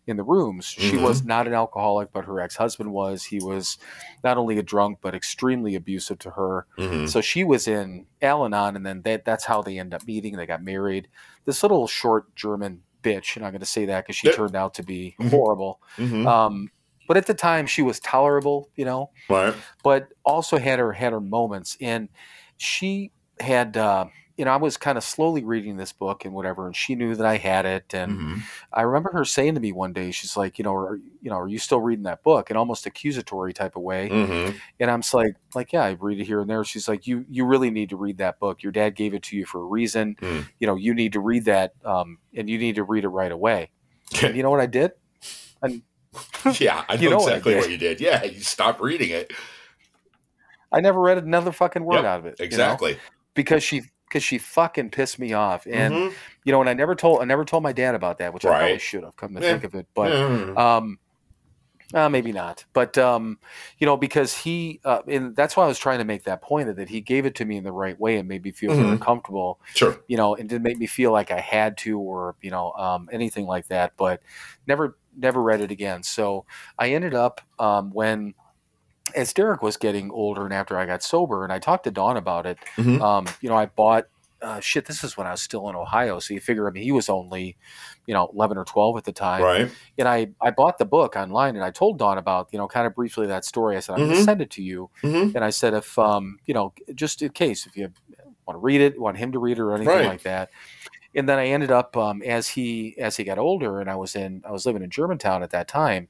in 0.09 0.17
the 0.17 0.23
rooms. 0.23 0.65
She 0.65 0.93
Mhm. 0.97 1.03
was 1.03 1.23
not 1.23 1.47
an 1.47 1.53
alcoholic, 1.53 2.11
but 2.11 2.25
her 2.25 2.39
ex 2.41 2.55
husband 2.57 2.91
was. 2.91 3.23
He 3.25 3.39
was 3.39 3.77
not 4.23 4.37
only 4.37 4.57
a 4.57 4.63
drunk 4.63 4.99
but 5.01 5.15
extremely 5.15 5.75
abusive 5.75 6.19
to 6.19 6.31
her. 6.31 6.65
Mhm. 6.77 7.07
So 7.07 7.21
she 7.21 7.43
was 7.43 7.67
in 7.67 8.07
Al-Anon, 8.21 8.75
and 8.75 8.85
then 8.85 9.01
that, 9.03 9.23
that's 9.25 9.45
how 9.45 9.61
they 9.61 9.79
end 9.79 9.93
up 9.93 10.05
meeting. 10.05 10.35
They 10.35 10.45
got 10.45 10.63
married. 10.63 11.07
This 11.45 11.63
little 11.63 11.87
short 11.87 12.35
German 12.35 12.81
bitch, 13.03 13.35
and 13.37 13.45
I'm 13.45 13.51
going 13.51 13.61
to 13.61 13.65
say 13.65 13.85
that 13.85 14.03
because 14.03 14.17
she 14.17 14.31
turned 14.31 14.55
out 14.55 14.73
to 14.75 14.83
be 14.83 15.15
Mhm. 15.19 15.29
horrible. 15.29 15.79
Mhm. 15.97 16.27
Um, 16.27 16.71
but 17.07 17.15
at 17.17 17.25
the 17.27 17.33
time, 17.33 17.65
she 17.65 17.81
was 17.81 17.99
tolerable, 18.01 18.69
you 18.75 18.83
know, 18.85 19.11
Right. 19.29 19.53
but 19.83 20.09
also 20.25 20.57
had 20.57 20.79
her 20.79 20.91
had 20.93 21.13
her 21.13 21.21
moments. 21.21 21.77
And 21.79 22.09
she 22.57 23.11
had, 23.39 23.77
uh, 23.77 24.07
you 24.39 24.45
know, 24.45 24.51
I 24.51 24.55
was 24.55 24.77
kind 24.77 24.97
of 24.97 25.03
slowly 25.03 25.43
reading 25.43 25.75
this 25.75 25.91
book 25.91 26.23
and 26.23 26.33
whatever, 26.33 26.65
and 26.65 26.73
she 26.73 26.95
knew 26.95 27.13
that 27.13 27.25
I 27.25 27.35
had 27.35 27.65
it. 27.65 27.93
And 27.93 28.17
Mhm. 28.17 28.41
I 28.71 28.83
remember 28.83 29.11
her 29.11 29.25
saying 29.25 29.55
to 29.55 29.59
me 29.59 29.73
one 29.73 29.91
day, 29.91 30.11
she's 30.11 30.37
like, 30.37 30.57
you 30.57 30.63
know, 30.63 30.73
are, 30.73 30.95
you 31.21 31.29
know, 31.29 31.35
are 31.37 31.47
you 31.49 31.59
still 31.59 31.81
reading 31.81 32.03
that 32.05 32.23
book? 32.23 32.49
In 32.49 32.55
almost 32.55 32.85
accusatory 32.85 33.51
type 33.53 33.75
of 33.75 33.81
way. 33.83 34.07
Mhm. 34.09 34.55
And 34.79 34.89
I'm 34.89 35.01
just 35.01 35.13
like, 35.13 35.33
like, 35.55 35.73
yeah, 35.73 35.83
I 35.83 35.97
read 35.99 36.21
it 36.21 36.25
here 36.25 36.39
and 36.39 36.49
there. 36.49 36.63
She's 36.63 36.87
like, 36.87 37.05
you, 37.05 37.25
you 37.29 37.43
really 37.45 37.69
need 37.69 37.89
to 37.89 37.97
read 37.97 38.17
that 38.19 38.39
book. 38.39 38.63
Your 38.63 38.71
dad 38.71 38.95
gave 38.95 39.13
it 39.13 39.23
to 39.23 39.35
you 39.35 39.45
for 39.45 39.59
a 39.61 39.65
reason. 39.65 40.15
Mm. 40.21 40.47
You 40.57 40.67
know, 40.67 40.75
you 40.77 40.93
need 40.93 41.11
to 41.13 41.19
read 41.19 41.43
that, 41.45 41.73
um, 41.83 42.19
and 42.33 42.49
you 42.49 42.57
need 42.57 42.75
to 42.75 42.83
read 42.83 43.03
it 43.03 43.09
right 43.09 43.33
away. 43.33 43.71
And 44.23 44.37
you 44.37 44.41
know 44.43 44.49
what 44.51 44.61
I 44.61 44.67
did? 44.67 44.93
And 45.61 45.81
yeah, 46.59 46.85
I 46.87 46.95
know, 46.95 47.01
You 47.01 47.09
know 47.09 47.17
what 47.17 47.27
exactly 47.27 47.53
did. 47.55 47.59
what 47.59 47.69
you 47.71 47.77
did. 47.77 47.99
Yeah, 47.99 48.23
you 48.23 48.39
stopped 48.39 48.79
reading 48.79 49.09
it. 49.09 49.33
I 50.71 50.79
never 50.79 50.99
read 51.01 51.17
another 51.17 51.51
fucking 51.51 51.83
word 51.83 51.95
Yep, 51.95 52.05
out 52.05 52.19
of 52.19 52.25
it. 52.27 52.35
you 52.39 52.43
know? 52.43 52.45
Exactly. 52.45 52.97
because 53.33 53.63
she 53.63 53.81
because 54.09 54.23
she 54.23 54.37
fucking 54.39 54.89
pissed 54.89 55.19
me 55.19 55.33
off. 55.33 55.65
And 55.69 55.93
Mhm. 55.93 56.13
you 56.43 56.51
know, 56.51 56.59
and 56.61 56.69
I 56.69 56.73
never 56.73 56.95
told 56.95 57.21
I 57.21 57.25
never 57.25 57.45
told 57.45 57.63
my 57.63 57.71
dad 57.71 57.95
about 57.95 58.17
that, 58.17 58.33
which 58.33 58.45
I 58.45 58.49
probably 58.57 58.79
should 58.79 59.03
have 59.03 59.15
come 59.15 59.35
to 59.35 59.41
Yeah. 59.41 59.51
think 59.51 59.63
of 59.63 59.75
it. 59.75 59.87
But 59.93 60.11
Mhm. 60.11 60.57
um 60.57 60.99
uh, 61.91 62.07
maybe 62.07 62.31
not 62.31 62.63
but 62.71 62.95
um 62.99 63.39
you 63.79 63.87
know 63.87 63.97
because 63.97 64.37
he 64.37 64.79
uh, 64.85 65.01
and 65.07 65.35
that's 65.35 65.57
why 65.57 65.63
i 65.63 65.67
was 65.67 65.79
trying 65.79 65.97
to 65.97 66.05
make 66.05 66.23
that 66.23 66.39
point 66.39 66.75
that 66.75 66.87
he 66.87 67.01
gave 67.01 67.25
it 67.25 67.33
to 67.33 67.45
me 67.45 67.57
in 67.57 67.63
the 67.63 67.71
right 67.71 67.99
way 67.99 68.17
and 68.17 68.27
made 68.27 68.43
me 68.43 68.51
feel 68.51 68.75
very 68.75 68.95
Mhm. 68.95 69.01
comfortable 69.01 69.59
sure. 69.73 69.97
you 70.07 70.15
know 70.15 70.35
and 70.35 70.47
didn't 70.47 70.61
make 70.61 70.77
me 70.77 70.85
feel 70.85 71.11
like 71.11 71.31
i 71.31 71.39
had 71.39 71.77
to 71.79 71.97
or 71.97 72.35
you 72.41 72.51
know 72.51 72.73
um, 72.73 73.09
anything 73.11 73.47
like 73.47 73.67
that 73.69 73.93
but 73.97 74.21
never 74.67 74.99
never 75.17 75.41
read 75.41 75.61
it 75.61 75.71
again 75.71 76.03
so 76.03 76.45
i 76.77 76.89
ended 76.89 77.15
up 77.15 77.41
um, 77.57 77.89
when 77.91 78.35
as 79.15 79.33
derek 79.33 79.61
was 79.61 79.77
getting 79.77 80.11
older 80.11 80.43
and 80.45 80.53
after 80.53 80.77
i 80.77 80.85
got 80.85 81.01
sober 81.03 81.43
and 81.43 81.51
i 81.53 81.59
talked 81.59 81.83
to 81.83 81.91
Don 81.91 82.17
about 82.17 82.45
it 82.45 82.57
Mhm. 82.77 83.01
um, 83.01 83.25
you 83.41 83.49
know 83.49 83.55
i 83.55 83.65
bought 83.65 84.05
uh, 84.41 84.59
shit 84.61 84.85
this 84.85 85.03
is 85.03 85.17
when 85.17 85.27
i 85.27 85.31
was 85.31 85.41
still 85.41 85.67
in 85.69 85.75
ohio 85.75 86.17
so 86.19 86.33
you 86.33 86.39
figure 86.39 86.67
i 86.67 86.71
mean 86.71 86.83
he 86.83 86.93
was 86.93 87.09
only 87.09 87.57
you 88.05 88.13
know 88.13 88.29
11 88.33 88.57
or 88.57 88.63
12 88.63 88.95
at 88.97 89.03
the 89.03 89.11
time 89.11 89.41
Right. 89.43 89.71
and 89.97 90.07
I, 90.07 90.27
I 90.41 90.51
bought 90.51 90.77
the 90.77 90.85
book 90.85 91.15
online 91.17 91.55
and 91.57 91.63
I 91.65 91.71
told 91.71 91.97
Don 91.99 92.17
about, 92.17 92.47
you 92.53 92.57
know, 92.57 92.67
kind 92.69 92.87
of 92.87 92.95
briefly 92.95 93.27
that 93.27 93.43
story. 93.43 93.75
I 93.75 93.81
said, 93.81 93.93
I'm 93.95 93.99
going 93.99 94.11
Mhm. 94.11 94.15
to 94.15 94.23
send 94.23 94.41
it 94.41 94.49
to 94.51 94.61
you. 94.63 94.89
Mhm. 95.03 95.35
And 95.35 95.43
I 95.43 95.49
said, 95.49 95.73
if, 95.73 95.99
um, 95.99 96.39
you 96.45 96.53
know, 96.53 96.73
just 96.95 97.21
in 97.21 97.29
case, 97.31 97.65
if 97.67 97.75
you 97.75 97.91
want 98.47 98.55
to 98.55 98.59
read 98.61 98.79
it, 98.79 98.97
want 98.99 99.17
him 99.17 99.33
to 99.33 99.39
read 99.39 99.57
it 99.57 99.61
or 99.61 99.75
anything 99.75 99.93
Right. 99.93 100.05
like 100.05 100.23
that. 100.23 100.49
And 101.13 101.27
then 101.27 101.37
I 101.37 101.47
ended 101.47 101.69
up, 101.69 101.97
um, 101.97 102.21
as 102.23 102.47
he, 102.47 102.95
as 102.97 103.17
he 103.17 103.25
got 103.25 103.37
older 103.37 103.81
and 103.81 103.89
I 103.89 103.95
was 103.97 104.15
in, 104.15 104.41
I 104.47 104.51
was 104.51 104.65
living 104.65 104.83
in 104.83 104.89
Germantown 104.89 105.43
at 105.43 105.49
that 105.51 105.67
time. 105.67 106.07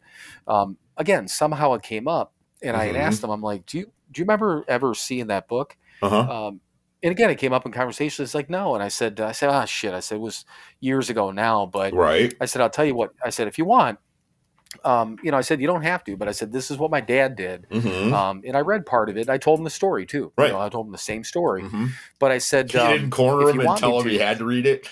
Um, 0.47 0.77
again, 0.95 1.27
somehow 1.27 1.73
it 1.73 1.81
came 1.81 2.07
up 2.07 2.33
and 2.61 2.75
I 2.77 2.85
had 2.85 2.95
Mhm. 2.95 2.99
asked 2.99 3.23
him, 3.23 3.29
I'm 3.29 3.41
like, 3.41 3.65
do 3.65 3.79
you, 3.79 3.85
do 4.11 4.19
you 4.19 4.25
remember 4.25 4.63
ever 4.67 4.93
seeing 4.95 5.27
that 5.27 5.47
book? 5.47 5.75
Uh 6.01 6.09
huh. 6.09 6.47
Um, 6.47 6.61
and 7.01 7.11
again, 7.11 7.29
it 7.29 7.35
came 7.35 7.53
up 7.53 7.65
in 7.65 7.71
conversation. 7.71 8.23
It's 8.23 8.35
like, 8.35 8.49
no. 8.49 8.73
And 8.75 8.83
I 8.83 8.89
said, 8.89 9.19
I 9.21 9.31
said, 9.31 9.49
ah, 9.49 9.63
shit. 9.65 9.93
I 9.93 10.01
said, 10.01 10.15
it 10.15 10.21
was 10.21 10.43
years 10.81 11.09
ago 11.09 11.31
now, 11.31 11.65
but 11.65 11.93
Right. 11.93 12.33
I 12.41 12.45
said, 12.45 12.61
I'll 12.61 12.69
tell 12.69 12.85
you 12.85 12.95
what. 12.95 13.11
I 13.23 13.29
said, 13.29 13.47
if 13.47 13.57
you 13.57 13.63
want, 13.65 13.99
um, 14.83 15.15
you 15.23 15.31
know, 15.31 15.37
I 15.37 15.41
said 15.41 15.61
you 15.61 15.67
don't 15.67 15.81
have 15.81 16.03
to, 16.03 16.15
but 16.17 16.27
I 16.27 16.31
said 16.31 16.51
this 16.51 16.69
is 16.69 16.77
what 16.77 16.91
my 16.91 17.01
dad 17.01 17.35
did, 17.35 17.65
Mhm. 17.71 18.13
um, 18.13 18.43
and 18.45 18.55
I 18.55 18.59
read 18.59 18.85
part 18.85 19.09
of 19.09 19.17
it. 19.17 19.27
I 19.29 19.37
told 19.39 19.59
him 19.59 19.63
the 19.63 19.69
story 19.71 20.05
too. 20.05 20.31
Right. 20.37 20.47
You 20.47 20.53
know, 20.53 20.59
I 20.61 20.69
told 20.69 20.85
him 20.85 20.91
the 20.91 20.97
same 20.99 21.23
story, 21.23 21.63
Mhm. 21.63 21.89
but 22.19 22.31
I 22.31 22.37
said, 22.37 22.71
You 22.73 22.79
um, 22.81 22.87
didn't 22.93 23.09
corner 23.09 23.49
him 23.49 23.59
and 23.61 23.77
tell 23.77 23.99
him 23.99 24.07
he 24.07 24.19
had 24.19 24.37
to 24.39 24.45
read 24.45 24.67
it. 24.67 24.87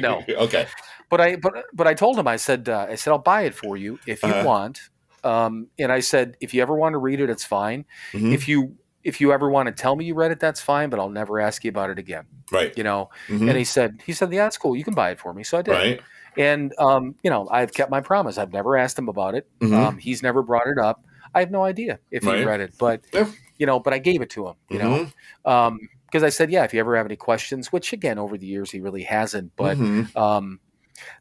No. 0.00 0.22
Okay. 0.28 0.66
but 1.08 1.20
I 1.20 1.36
but 1.36 1.64
but 1.72 1.86
I 1.86 1.94
told 1.94 2.18
him 2.18 2.26
I 2.26 2.36
said 2.36 2.68
uh, 2.68 2.86
I 2.90 2.94
said 2.96 3.10
I'll 3.12 3.18
buy 3.18 3.42
it 3.42 3.54
for 3.54 3.76
you 3.76 3.98
if 4.06 4.22
you 4.22 4.28
Uh-huh. 4.30 4.44
want. 4.46 4.80
Um, 5.24 5.68
and 5.78 5.92
I 5.92 6.00
said 6.00 6.36
if 6.40 6.52
you 6.54 6.62
ever 6.62 6.74
want 6.74 6.94
to 6.94 6.98
read 6.98 7.20
it, 7.20 7.30
it's 7.30 7.44
fine. 7.44 7.84
Mhm. 8.12 8.32
If 8.32 8.48
you 8.48 8.76
if 9.04 9.20
you 9.20 9.32
ever 9.32 9.50
want 9.50 9.66
to 9.66 9.72
tell 9.72 9.96
me 9.96 10.04
you 10.04 10.14
read 10.14 10.30
it, 10.30 10.38
that's 10.38 10.60
fine. 10.60 10.88
But 10.88 11.00
I'll 11.00 11.08
never 11.10 11.40
ask 11.40 11.64
you 11.64 11.70
about 11.70 11.90
it 11.90 11.98
again. 11.98 12.24
Right. 12.52 12.76
You 12.76 12.84
know. 12.84 13.10
Mhm. 13.28 13.48
And 13.48 13.56
he 13.58 13.64
said 13.64 14.00
he 14.04 14.12
said 14.12 14.32
yeah, 14.32 14.44
that's 14.44 14.58
cool. 14.58 14.76
You 14.76 14.84
can 14.84 14.94
buy 14.94 15.10
it 15.10 15.18
for 15.18 15.32
me. 15.34 15.42
So 15.44 15.58
I 15.58 15.62
did. 15.62 15.72
Right. 15.72 16.00
And 16.36 16.72
um, 16.78 17.14
you 17.22 17.30
know 17.30 17.48
I've 17.50 17.72
kept 17.72 17.90
my 17.90 18.00
promise. 18.00 18.38
I've 18.38 18.52
never 18.52 18.76
asked 18.76 18.98
him 18.98 19.08
about 19.08 19.34
it. 19.34 19.48
Mhm. 19.60 19.74
Um, 19.76 19.98
he's 19.98 20.22
never 20.22 20.42
brought 20.42 20.66
it 20.68 20.78
up. 20.78 21.04
I 21.34 21.40
have 21.40 21.50
no 21.50 21.62
idea 21.64 21.98
if 22.10 22.24
Right. 22.24 22.38
he 22.40 22.44
read 22.44 22.60
it, 22.60 22.74
but 22.78 23.00
Yeah. 23.12 23.26
you 23.58 23.66
know, 23.66 23.80
but 23.80 23.92
I 23.92 23.98
gave 23.98 24.22
it 24.22 24.30
to 24.30 24.48
him. 24.48 24.54
You 24.70 24.78
know, 24.78 25.06
Mhm. 25.44 25.50
um, 25.50 25.78
because 26.06 26.22
I 26.22 26.28
said, 26.28 26.50
yeah, 26.50 26.64
if 26.64 26.74
you 26.74 26.80
ever 26.80 26.94
have 26.96 27.06
any 27.06 27.16
questions, 27.16 27.72
which 27.72 27.92
again 27.94 28.18
over 28.18 28.36
the 28.36 28.46
years 28.46 28.70
he 28.70 28.80
really 28.80 29.02
hasn't, 29.04 29.52
but 29.56 29.78
Mhm. 29.78 30.14
um, 30.16 30.60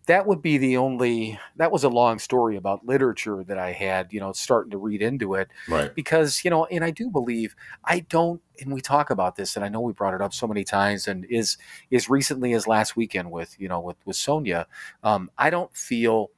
that 0.08 0.26
would 0.26 0.42
be 0.42 0.58
the 0.58 0.78
only. 0.78 1.40
That 1.58 1.72
was 1.72 1.84
a 1.84 1.90
long 1.90 2.20
story 2.20 2.56
about 2.56 2.86
literature 2.86 3.44
that 3.44 3.58
I 3.58 3.72
had, 3.72 4.12
you 4.12 4.20
know, 4.20 4.32
starting 4.32 4.72
to 4.72 4.78
read 4.78 5.02
into 5.02 5.36
it 5.36 5.50
right. 5.68 5.94
because 5.94 6.44
you 6.44 6.50
know, 6.50 6.66
and 6.66 6.84
I 6.84 6.92
do 6.92 7.10
believe 7.10 7.56
I 7.86 8.02
don't, 8.02 8.42
and 8.60 8.74
we 8.74 8.82
talk 8.82 9.10
about 9.10 9.36
this, 9.36 9.56
and 9.56 9.66
I 9.66 9.70
know 9.70 9.82
we 9.82 9.94
brought 9.94 10.14
it 10.14 10.22
up 10.22 10.34
so 10.34 10.48
many 10.48 10.64
times, 10.64 11.08
and 11.08 11.26
is 11.26 11.58
is 11.90 12.10
recently 12.10 12.54
as 12.54 12.68
last 12.68 12.96
weekend 12.96 13.32
with 13.32 13.56
you 13.60 13.68
know 13.68 13.80
with 13.80 13.98
with 14.06 14.16
Sonia, 14.16 14.68
um, 15.04 15.30
I 15.38 15.50
don't 15.50 15.76
feel 15.76 16.32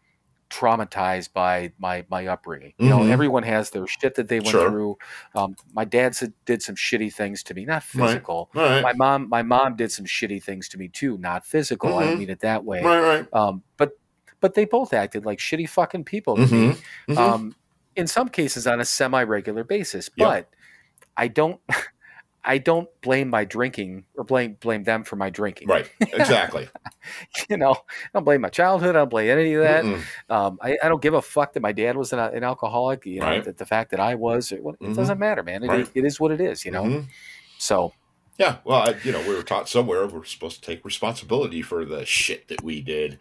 traumatized 0.54 1.34
by 1.34 1.72
my 1.80 2.06
my 2.10 2.28
upbringing. 2.28 2.74
You 2.78 2.90
know, 2.90 3.00
Mhm. 3.00 3.10
everyone 3.12 3.44
has 3.44 3.72
their 3.72 3.88
shit 3.88 4.16
that 4.16 4.28
they 4.28 4.40
went 4.40 4.50
Sure. 4.50 4.70
through. 4.70 4.98
Um, 5.36 5.56
my 5.74 5.86
dad 5.86 6.16
did 6.46 6.62
some 6.62 6.76
shitty 6.76 7.12
things 7.14 7.42
to 7.44 7.54
me, 7.54 7.66
not 7.66 7.84
Right. 7.96 8.08
physical. 8.10 8.50
My 8.54 8.94
mom, 8.96 9.30
my 9.30 9.42
mom 9.42 9.76
did 9.76 9.92
some 9.92 10.06
shitty 10.06 10.44
things 10.44 10.70
to 10.70 10.78
me 10.78 10.88
too, 10.90 11.18
not 11.18 11.46
physical. 11.46 11.98
I 11.98 12.04
Mhm. 12.04 12.08
don't 12.10 12.20
mean 12.20 12.30
it 12.30 12.40
that 12.42 12.64
way. 12.64 12.82
right. 12.84 13.02
Right. 13.02 13.28
Um, 13.34 13.64
but 13.78 13.92
but 14.42 14.54
they 14.56 14.66
both 14.66 14.94
acted 14.94 15.26
like 15.26 15.40
shitty 15.40 15.70
fucking 15.70 16.04
people 16.04 16.36
to 16.36 16.42
me 16.42 16.48
Mhm. 16.48 16.78
Mhm. 17.08 17.18
um, 17.18 17.56
in 17.96 18.08
some 18.08 18.28
cases 18.28 18.68
on 18.68 18.82
a 18.82 18.86
semi-regular 18.86 19.64
basis. 19.64 20.10
Yeah. 20.18 20.26
But 20.28 20.50
I 21.16 21.30
don't, 21.30 21.62
I 22.46 22.58
don't 22.58 22.90
blame 23.02 23.30
my 23.30 23.46
drinking 23.46 24.06
or 24.16 24.24
blame 24.24 24.58
blame 24.60 24.84
them 24.84 25.04
for 25.04 25.16
my 25.16 25.30
drinking. 25.30 25.68
right. 25.70 25.90
Exactly. 26.02 26.68
You 27.50 27.58
know, 27.58 27.72
I 27.74 28.10
don't 28.14 28.24
blame 28.24 28.40
my 28.40 28.50
childhood. 28.50 28.96
I 28.96 29.00
don't 29.00 29.10
blame 29.10 29.30
any 29.38 29.54
of 29.56 29.64
that. 29.64 29.84
Um, 30.30 30.58
I, 30.62 30.78
I 30.82 30.88
don't 30.88 31.02
give 31.02 31.14
a 31.14 31.22
fuck 31.22 31.52
that 31.54 31.60
my 31.60 31.74
dad 31.74 31.98
was 31.98 32.14
an, 32.14 32.20
an 32.20 32.46
alcoholic. 32.46 33.06
You 33.06 33.20
know, 33.20 33.26
Right. 33.28 33.44
that 33.44 33.58
the 33.58 33.66
fact 33.66 33.92
that 33.92 34.00
I 34.00 34.16
was, 34.16 34.54
it, 34.54 34.60
it 34.60 34.80
Mhm. 34.82 34.96
doesn't 34.96 35.20
matter, 35.20 35.44
man. 35.44 35.64
It, 35.64 35.68
Right. 35.68 35.90
it 35.94 36.06
is 36.06 36.20
what 36.22 36.32
it 36.32 36.40
is. 36.40 36.64
You 36.64 36.72
know. 36.72 36.84
Mhm. 36.84 37.06
So 37.58 37.92
Yeah, 38.38 38.58
well, 38.64 38.88
I, 38.90 38.96
you 39.04 39.12
know, 39.12 39.20
we 39.28 39.36
were 39.36 39.44
taught 39.44 39.68
somewhere 39.68 40.08
we're 40.08 40.24
supposed 40.24 40.64
to 40.64 40.66
take 40.66 40.86
responsibility 40.86 41.62
for 41.62 41.84
the 41.84 42.06
shit 42.06 42.48
that 42.48 42.64
we 42.64 42.80
did. 42.82 43.20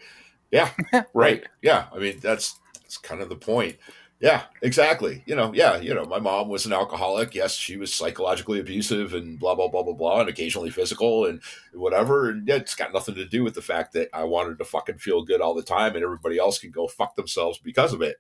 Yeah, 0.53 0.71
right. 1.15 1.45
Yeah, 1.61 1.87
I 1.93 1.99
mean 1.99 2.21
that's 2.21 2.55
that's 2.75 2.99
kind 2.99 3.21
of 3.21 3.29
the 3.29 3.37
point. 3.37 3.79
Yeah, 4.23 4.45
exactly. 4.63 5.25
You 5.27 5.35
know, 5.35 5.53
yeah, 5.53 5.79
you 5.79 5.93
know, 5.93 6.05
my 6.05 6.21
mom 6.21 6.49
was 6.49 6.65
an 6.65 6.73
alcoholic. 6.73 7.35
Yes, 7.35 7.55
she 7.55 7.77
was 7.77 7.93
psychologically 7.93 8.61
abusive 8.61 9.15
and 9.15 9.37
blah 9.37 9.57
blah 9.57 9.67
blah 9.67 9.83
blah 9.83 9.95
blah, 9.95 10.21
and 10.21 10.29
occasionally 10.29 10.71
physical 10.71 11.27
and 11.27 11.43
whatever. 11.75 12.31
And 12.31 12.47
yeah, 12.47 12.55
it's 12.55 12.77
got 12.77 12.93
nothing 12.93 13.17
to 13.17 13.25
do 13.25 13.43
with 13.43 13.55
the 13.55 13.63
fact 13.63 13.95
that 13.95 14.11
I 14.13 14.23
wanted 14.23 14.59
to 14.59 14.65
fucking 14.65 14.99
feel 14.99 15.25
good 15.25 15.41
all 15.41 15.55
the 15.55 15.63
time, 15.65 15.97
and 15.97 16.05
everybody 16.05 16.39
else 16.39 16.61
can 16.61 16.71
go 16.71 16.87
fuck 16.87 17.17
themselves 17.17 17.59
because 17.59 17.93
of 17.93 18.01
it. 18.01 18.17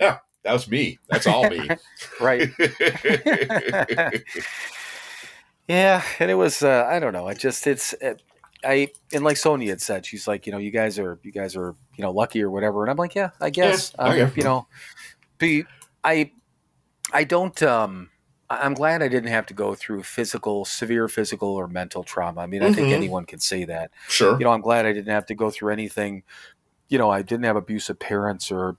Yeah, 0.00 0.18
that 0.44 0.52
was 0.52 0.68
me. 0.68 1.00
That's 1.08 1.26
all 1.26 1.50
me. 1.50 1.68
right. 2.20 2.48
Yeah, 5.68 6.02
and 6.18 6.32
it 6.32 6.34
was 6.34 6.64
uh, 6.64 6.84
I 6.90 6.98
don't 6.98 7.12
know. 7.12 7.28
I 7.28 7.34
just 7.34 7.64
it's 7.64 7.92
it, 8.00 8.20
I 8.64 8.88
and 9.12 9.22
like 9.22 9.36
Sonia 9.36 9.70
had 9.70 9.80
said, 9.80 10.04
she's 10.04 10.26
like, 10.26 10.44
you 10.44 10.50
know, 10.50 10.58
you 10.58 10.72
guys 10.72 10.98
are 10.98 11.20
you 11.22 11.30
guys 11.30 11.54
are 11.54 11.76
you 11.94 12.02
know 12.02 12.10
lucky 12.10 12.42
or 12.42 12.50
whatever, 12.50 12.82
and 12.82 12.90
I'm 12.90 12.96
like, 12.96 13.14
yeah, 13.14 13.30
I 13.40 13.50
guess. 13.50 13.92
Yeah, 13.96 14.04
um, 14.04 14.10
okay. 14.18 14.32
You 14.34 14.42
know, 14.42 14.66
be 15.40 15.64
I 16.04 16.30
I 17.12 17.24
don't. 17.24 17.60
um 17.64 18.10
I'm 18.48 18.74
glad 18.74 19.00
I 19.00 19.06
didn't 19.08 19.30
have 19.30 19.46
to 19.46 19.54
go 19.54 19.74
through 19.76 20.02
physical, 20.02 20.64
severe 20.64 21.06
physical 21.06 21.48
or 21.50 21.68
mental 21.68 22.02
trauma. 22.02 22.40
I 22.40 22.46
mean, 22.46 22.64
I 22.64 22.70
think 22.72 22.88
Mhm. 22.88 22.94
anyone 22.94 23.24
can 23.24 23.38
say 23.38 23.64
that. 23.64 23.92
sure. 24.08 24.36
You 24.40 24.44
know, 24.44 24.50
I'm 24.50 24.60
glad 24.60 24.86
I 24.86 24.92
didn't 24.92 25.12
have 25.12 25.26
to 25.26 25.36
go 25.36 25.50
through 25.50 25.72
anything. 25.72 26.24
You 26.88 26.98
know, 26.98 27.10
I 27.10 27.22
didn't 27.22 27.44
have 27.44 27.54
abusive 27.54 28.00
parents 28.00 28.50
or 28.50 28.76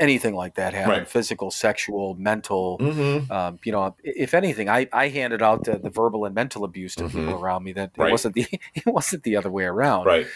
anything 0.00 0.34
like 0.34 0.56
that 0.56 0.74
happen. 0.74 0.90
Right. 0.90 1.08
Physical, 1.08 1.50
sexual, 1.52 2.14
mental 2.16 2.78
hmm 2.78 3.18
um, 3.32 3.58
you 3.64 3.70
know, 3.72 3.94
if 4.02 4.34
anything, 4.34 4.68
I, 4.68 4.88
I 4.92 5.08
handed 5.08 5.42
out 5.42 5.62
the, 5.64 5.78
the 5.78 5.90
verbal 5.90 6.24
and 6.24 6.34
mental 6.34 6.64
abuse 6.64 6.96
to 6.96 7.04
Mhm. 7.04 7.10
people 7.10 7.34
around 7.34 7.62
me. 7.62 7.72
That 7.72 7.92
Right. 7.96 8.08
it 8.08 8.10
wasn't 8.12 8.34
the 8.34 8.46
it 8.74 8.86
wasn't 8.86 9.22
the 9.22 9.36
other 9.36 9.50
way 9.50 9.64
around, 9.64 10.06
Right. 10.06 10.26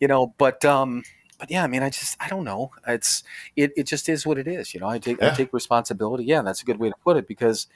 you 0.00 0.06
know. 0.06 0.34
But 0.36 0.64
um, 0.66 1.02
but 1.38 1.50
yeah, 1.50 1.62
I 1.62 1.66
mean, 1.66 1.82
I 1.82 1.90
just 1.90 2.16
I 2.20 2.28
don't 2.28 2.44
know. 2.44 2.70
It's 2.86 3.22
it, 3.56 3.72
it 3.76 3.86
just 3.86 4.08
is 4.08 4.26
what 4.26 4.38
it 4.38 4.46
is, 4.48 4.74
you 4.74 4.80
know. 4.80 4.88
I 4.88 4.98
take 4.98 5.22
I 5.22 5.30
take 5.30 5.52
responsibility. 5.52 6.24
Yeah, 6.24 6.42
that's 6.42 6.62
a 6.62 6.64
good 6.64 6.78
way 6.78 6.88
to 6.88 6.94
put 7.02 7.16
it 7.16 7.26
because 7.28 7.66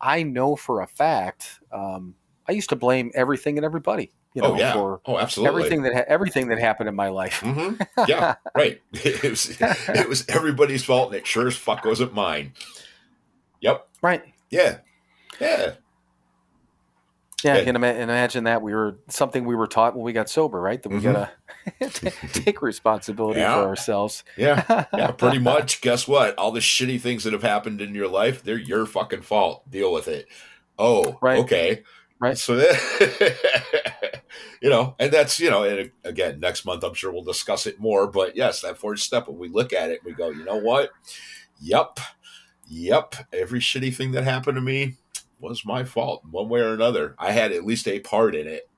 I 0.00 0.22
know 0.22 0.56
for 0.56 0.80
a 0.80 0.86
fact. 0.86 1.60
Um, 1.72 2.14
I 2.48 2.52
used 2.52 2.70
to 2.70 2.76
blame 2.76 3.12
everything 3.14 3.58
and 3.58 3.64
everybody, 3.64 4.10
you 4.34 4.42
know, 4.42 4.54
oh 4.54 4.56
yeah. 4.58 4.72
for 4.72 5.00
oh, 5.06 5.18
absolutely. 5.18 5.50
everything 5.62 5.82
that 5.82 5.94
ha- 5.94 6.04
everything 6.08 6.48
that 6.48 6.58
happened 6.58 6.88
in 6.88 6.96
my 6.96 7.08
life. 7.08 7.40
hmm 7.40 7.74
Yeah, 8.08 8.34
right. 8.56 8.80
It 8.92 9.22
was 9.22 9.56
it 9.60 10.08
was 10.08 10.24
everybody's 10.28 10.84
fault, 10.84 11.08
and 11.12 11.16
it 11.20 11.26
sure 11.26 11.46
as 11.46 11.56
fuck 11.56 11.84
wasn't 11.84 12.12
mine. 12.12 12.54
Yep. 13.60 13.86
Right. 14.02 14.24
Yeah. 14.50 14.78
Yeah. 15.40 15.74
Yeah, 17.44 17.54
Yeah. 17.54 17.60
I 17.60 17.64
can 17.64 17.76
ima- 17.76 17.94
imagine 17.94 18.44
that 18.44 18.62
we 18.62 18.74
were 18.74 18.98
something 19.08 19.44
we 19.44 19.54
were 19.54 19.66
taught 19.66 19.94
when 19.94 20.04
we 20.04 20.12
got 20.12 20.28
sober, 20.28 20.60
right? 20.60 20.82
That 20.82 20.88
we 20.88 20.96
Mhm. 20.98 21.02
gotta 21.04 21.30
take 22.32 22.62
responsibility 22.62 23.40
Yeah. 23.40 23.54
for 23.62 23.68
ourselves. 23.68 24.24
Yeah. 24.36 24.86
Yeah. 24.92 25.10
Pretty 25.12 25.38
much. 25.40 25.80
Guess 25.80 26.06
what? 26.08 26.34
All 26.36 26.52
the 26.52 26.60
shitty 26.60 27.00
things 27.00 27.24
that 27.24 27.32
have 27.32 27.42
happened 27.42 27.80
in 27.80 27.94
your 27.94 28.08
life, 28.08 28.42
they're 28.42 28.58
your 28.58 28.86
fucking 28.86 29.22
fault. 29.22 29.68
Deal 29.70 29.92
with 29.92 30.08
it. 30.08 30.26
Oh, 30.78 31.18
Right. 31.20 31.38
okay. 31.40 31.82
Right. 32.18 32.36
So 32.36 32.56
that, 32.56 34.20
you 34.62 34.68
know, 34.70 34.94
and 34.98 35.10
that's, 35.12 35.40
you 35.40 35.50
know, 35.50 35.64
and 35.64 35.90
again, 36.04 36.38
next 36.40 36.64
month, 36.64 36.84
I'm 36.84 36.94
sure 36.94 37.10
we'll 37.12 37.22
discuss 37.24 37.66
it 37.66 37.80
more. 37.80 38.06
But 38.06 38.36
yes, 38.36 38.60
that 38.60 38.76
fourth 38.78 39.00
step, 39.00 39.26
when 39.28 39.38
we 39.38 39.48
look 39.48 39.72
at 39.72 39.90
it, 39.90 40.00
we 40.04 40.12
go, 40.12 40.28
you 40.30 40.44
know 40.44 40.56
what? 40.58 40.90
Yep. 41.62 41.98
Yep. 42.68 43.14
Every 43.32 43.60
shitty 43.60 43.94
thing 43.94 44.12
that 44.12 44.24
happened 44.24 44.56
to 44.56 44.60
me 44.60 44.96
was 45.40 45.64
my 45.64 45.84
fault, 45.84 46.22
one 46.30 46.48
way 46.48 46.60
or 46.60 46.74
another. 46.74 47.14
I 47.18 47.32
had 47.32 47.52
at 47.52 47.64
least 47.64 47.88
a 47.88 48.00
part 48.00 48.34
in 48.34 48.46
it. 48.46 48.68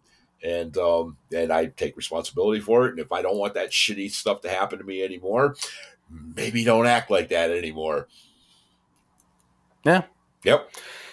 And 0.42 0.76
um, 0.76 1.16
and 1.34 1.52
I 1.52 1.66
take 1.66 1.96
responsibility 1.96 2.60
for 2.60 2.86
it. 2.86 2.90
And 2.90 2.98
if 2.98 3.12
I 3.12 3.22
don't 3.22 3.36
want 3.38 3.54
that 3.54 3.70
shitty 3.70 4.10
stuff 4.10 4.40
to 4.42 4.48
happen 4.48 4.78
to 4.78 4.84
me 4.84 5.02
anymore, 5.04 5.54
maybe 6.10 6.64
don't 6.64 6.86
act 6.86 7.10
like 7.10 7.28
that 7.28 7.50
anymore. 7.50 8.08
Yeah. 9.84 10.02
Yep. 10.44 10.70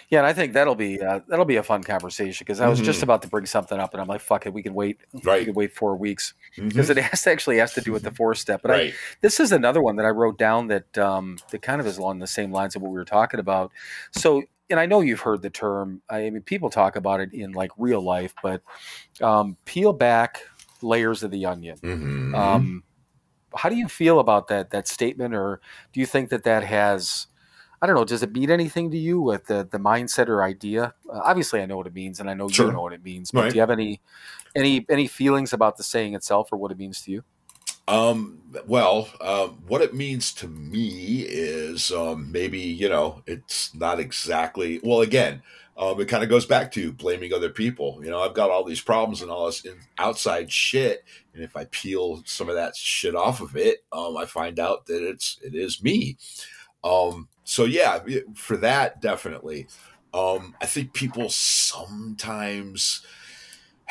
Yeah, 0.08 0.18
and 0.18 0.26
I 0.26 0.32
think 0.32 0.54
that'll 0.54 0.74
be 0.74 1.00
uh, 1.00 1.20
that'll 1.28 1.44
be 1.44 1.54
a 1.56 1.62
fun 1.62 1.84
conversation 1.84 2.44
because 2.44 2.60
I 2.60 2.66
was 2.68 2.80
just 2.80 2.98
Mhm. 2.98 3.04
about 3.04 3.22
to 3.22 3.28
bring 3.28 3.46
something 3.46 3.78
up, 3.78 3.94
and 3.94 4.00
I'm 4.00 4.08
like, 4.08 4.20
"Fuck 4.20 4.44
it, 4.44 4.52
we 4.52 4.60
can 4.60 4.74
wait. 4.74 4.98
We 5.12 5.44
can 5.44 5.54
wait 5.54 5.72
four 5.72 5.94
weeks 5.94 6.34
because 6.56 6.90
it 6.90 6.96
has 6.98 7.28
actually 7.28 7.58
has 7.58 7.74
to 7.74 7.80
do 7.80 7.92
with 7.92 8.02
the 8.02 8.10
fourth 8.10 8.38
step." 8.38 8.60
But 8.62 8.72
I, 8.72 8.92
this 9.20 9.38
is 9.38 9.52
another 9.52 9.80
one 9.80 9.94
that 9.96 10.06
I 10.06 10.08
wrote 10.08 10.36
down 10.36 10.66
that 10.66 10.98
um, 10.98 11.38
that 11.52 11.62
kind 11.62 11.80
of 11.80 11.86
is 11.86 11.96
along 11.98 12.18
the 12.18 12.26
same 12.26 12.50
lines 12.50 12.74
of 12.74 12.82
what 12.82 12.90
we 12.90 12.98
were 12.98 13.04
talking 13.04 13.38
about. 13.38 13.70
So, 14.10 14.42
and 14.70 14.80
I 14.80 14.86
know 14.86 15.00
you've 15.00 15.20
heard 15.20 15.42
the 15.42 15.50
term. 15.50 16.00
I 16.08 16.30
mean, 16.30 16.42
people 16.42 16.70
talk 16.70 16.96
about 16.96 17.20
it 17.20 17.32
in 17.32 17.52
like 17.52 17.70
real 17.76 18.00
life, 18.00 18.34
but 18.42 18.62
um, 19.20 19.56
peel 19.64 19.92
back 19.92 20.40
layers 20.82 21.22
of 21.22 21.30
the 21.30 21.44
onion. 21.46 21.78
Mhm. 21.78 22.34
Um, 22.34 22.82
how 23.54 23.68
do 23.68 23.76
you 23.76 23.88
feel 23.88 24.20
about 24.20 24.48
that 24.48 24.70
that 24.70 24.86
statement, 24.88 25.34
or 25.34 25.60
do 25.92 26.00
you 26.00 26.06
think 26.06 26.30
that 26.30 26.44
that 26.44 26.64
has? 26.64 27.26
I 27.82 27.86
don't 27.86 27.96
know. 27.96 28.04
Does 28.04 28.22
it 28.22 28.32
mean 28.32 28.50
anything 28.50 28.90
to 28.90 28.98
you 28.98 29.20
with 29.20 29.46
the 29.46 29.66
the 29.70 29.78
mindset 29.78 30.28
or 30.28 30.42
idea? 30.42 30.94
Uh, 31.12 31.20
obviously, 31.24 31.60
I 31.62 31.66
know 31.66 31.76
what 31.76 31.86
it 31.86 31.94
means, 31.94 32.20
and 32.20 32.30
I 32.30 32.34
know 32.34 32.48
Sure. 32.48 32.66
you 32.66 32.72
know 32.72 32.82
what 32.82 32.92
it 32.92 33.02
means. 33.02 33.30
But 33.32 33.40
Right. 33.42 33.50
do 33.50 33.56
you 33.56 33.60
have 33.60 33.70
any 33.70 34.00
any 34.54 34.86
any 34.88 35.06
feelings 35.08 35.52
about 35.52 35.76
the 35.76 35.82
saying 35.82 36.14
itself 36.14 36.52
or 36.52 36.58
what 36.58 36.70
it 36.70 36.78
means 36.78 37.00
to 37.02 37.10
you? 37.10 37.24
Um, 37.90 38.38
well, 38.68 39.08
um, 39.20 39.58
what 39.66 39.82
it 39.82 39.94
means 39.94 40.32
to 40.34 40.46
me 40.46 41.22
is 41.22 41.90
um, 41.90 42.30
maybe, 42.30 42.60
you 42.60 42.88
know, 42.88 43.22
it's 43.26 43.74
not 43.74 43.98
exactly, 43.98 44.80
well, 44.84 45.00
again, 45.00 45.42
um, 45.76 46.00
it 46.00 46.06
kind 46.06 46.22
of 46.22 46.28
goes 46.28 46.46
back 46.46 46.70
to 46.72 46.92
blaming 46.92 47.32
other 47.32 47.50
people. 47.50 48.00
You 48.04 48.10
know, 48.10 48.20
I've 48.20 48.34
got 48.34 48.48
all 48.50 48.62
these 48.62 48.80
problems 48.80 49.22
and 49.22 49.30
all 49.30 49.46
this 49.46 49.66
outside 49.98 50.52
shit. 50.52 51.04
And 51.34 51.42
if 51.42 51.56
I 51.56 51.64
peel 51.64 52.22
some 52.26 52.48
of 52.48 52.54
that 52.54 52.76
shit 52.76 53.16
off 53.16 53.40
of 53.40 53.56
it, 53.56 53.84
um, 53.90 54.16
I 54.16 54.24
find 54.24 54.60
out 54.60 54.86
that 54.86 55.02
it's, 55.02 55.40
it 55.42 55.56
is 55.56 55.82
me. 55.82 56.16
Um, 56.84 57.26
so 57.42 57.64
yeah, 57.64 58.00
for 58.34 58.56
that, 58.58 59.00
definitely. 59.00 59.66
Um, 60.14 60.54
I 60.60 60.66
think 60.66 60.92
people 60.92 61.28
sometimes 61.28 63.04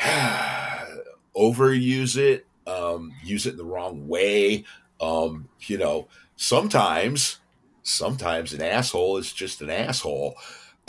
overuse 1.36 2.16
it, 2.16 2.46
um, 2.66 3.12
use 3.22 3.46
it 3.46 3.52
in 3.52 3.56
the 3.56 3.64
wrong 3.64 4.08
way. 4.08 4.64
Um, 5.00 5.48
you 5.60 5.78
know, 5.78 6.08
sometimes, 6.36 7.38
sometimes 7.82 8.52
an 8.52 8.62
asshole 8.62 9.16
is 9.16 9.32
just 9.32 9.62
an 9.62 9.70
asshole. 9.70 10.34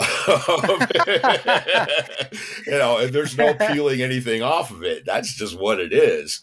you 0.00 0.06
know, 2.72 2.98
and 2.98 3.12
there's 3.12 3.36
no 3.36 3.54
peeling 3.68 4.02
anything 4.02 4.42
off 4.42 4.70
of 4.70 4.82
it. 4.82 5.04
That's 5.04 5.34
just 5.34 5.58
what 5.58 5.80
it 5.80 5.92
is. 5.92 6.40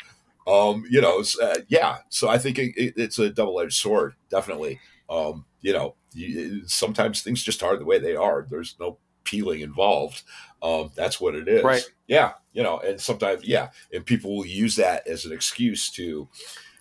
Um, 0.47 0.83
you 0.89 1.01
know, 1.01 1.23
uh, 1.41 1.59
yeah. 1.67 1.97
So 2.09 2.27
I 2.27 2.37
think 2.37 2.57
it, 2.57 2.73
it, 2.75 2.93
it's 2.95 3.19
a 3.19 3.29
double 3.29 3.59
edged 3.59 3.73
sword, 3.73 4.15
definitely. 4.29 4.79
Um, 5.09 5.45
you 5.61 5.73
know, 5.73 5.95
you, 6.13 6.67
sometimes 6.67 7.21
things 7.21 7.43
just 7.43 7.61
are 7.63 7.77
the 7.77 7.85
way 7.85 7.99
they 7.99 8.15
are. 8.15 8.47
There's 8.49 8.75
no 8.79 8.97
peeling 9.23 9.61
involved. 9.61 10.23
Um, 10.61 10.91
that's 10.95 11.21
what 11.21 11.35
it 11.35 11.47
is. 11.47 11.63
Right. 11.63 11.87
Yeah. 12.07 12.33
You 12.53 12.63
know, 12.63 12.79
and 12.79 12.99
sometimes, 12.99 13.43
yeah, 13.43 13.69
and 13.93 14.05
people 14.05 14.35
will 14.35 14.45
use 14.45 14.75
that 14.77 15.07
as 15.07 15.25
an 15.25 15.31
excuse 15.31 15.89
to, 15.91 16.27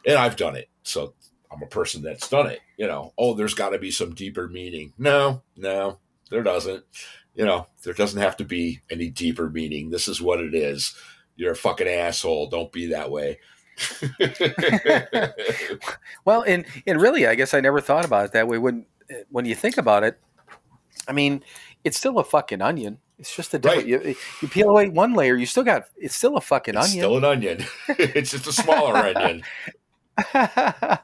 and 0.07 0.17
I've 0.17 0.37
done 0.37 0.57
it. 0.57 0.69
So 0.83 1.15
I'm 1.53 1.63
a 1.63 1.67
person 1.67 2.03
that's 2.03 2.29
done 2.29 2.47
it. 2.47 2.61
You 2.77 2.87
know, 2.87 3.13
oh, 3.19 3.35
there's 3.35 3.55
got 3.55 3.71
to 3.71 3.79
be 3.79 3.91
some 3.91 4.15
deeper 4.15 4.49
meaning. 4.49 4.93
No, 4.99 5.43
no, 5.57 5.99
there 6.31 6.43
doesn't. 6.43 6.85
You 7.35 7.45
know, 7.45 7.67
there 7.85 7.95
doesn't 7.95 8.21
have 8.21 8.37
to 8.39 8.45
be 8.45 8.81
any 8.91 9.11
deeper 9.11 9.49
meaning. 9.49 9.91
This 9.91 10.09
is 10.09 10.21
what 10.21 10.41
it 10.41 10.55
is. 10.55 10.97
You're 11.37 11.53
a 11.53 11.57
fucking 11.57 11.87
asshole. 11.87 12.49
Don't 12.49 12.73
be 12.73 12.89
that 12.89 13.11
way. 13.11 13.39
well, 16.25 16.43
and 16.43 16.67
and 16.87 17.01
really, 17.01 17.27
I 17.27 17.37
guess 17.37 17.55
I 17.55 17.61
never 17.61 17.81
thought 17.81 18.05
about 18.05 18.25
it 18.25 18.33
that 18.33 18.49
way. 18.49 18.59
When 18.59 18.87
when 19.31 19.45
you 19.45 19.55
think 19.55 19.79
about 19.79 20.03
it, 20.03 20.19
I 21.07 21.13
mean, 21.13 21.45
it's 21.85 21.97
still 21.97 22.19
a 22.19 22.25
fucking 22.25 22.61
onion. 22.61 22.99
It's 23.19 23.35
just 23.35 23.53
a. 23.55 23.59
Right. 23.59 23.85
You, 23.85 24.15
you 24.41 24.49
peel 24.49 24.69
away 24.69 24.89
one 24.89 25.15
layer, 25.15 25.35
you 25.37 25.47
still 25.47 25.65
got. 25.65 25.85
It's 25.97 26.15
still 26.15 26.37
a 26.37 26.41
fucking 26.41 26.77
it's 26.77 26.87
onion. 26.89 27.01
still 27.03 27.17
an 27.17 27.25
onion. 27.25 27.65
it's 27.89 28.31
just 28.31 28.47
a 28.47 28.53
smaller 28.53 28.95
onion. 29.17 29.43
Ah, 30.35 31.03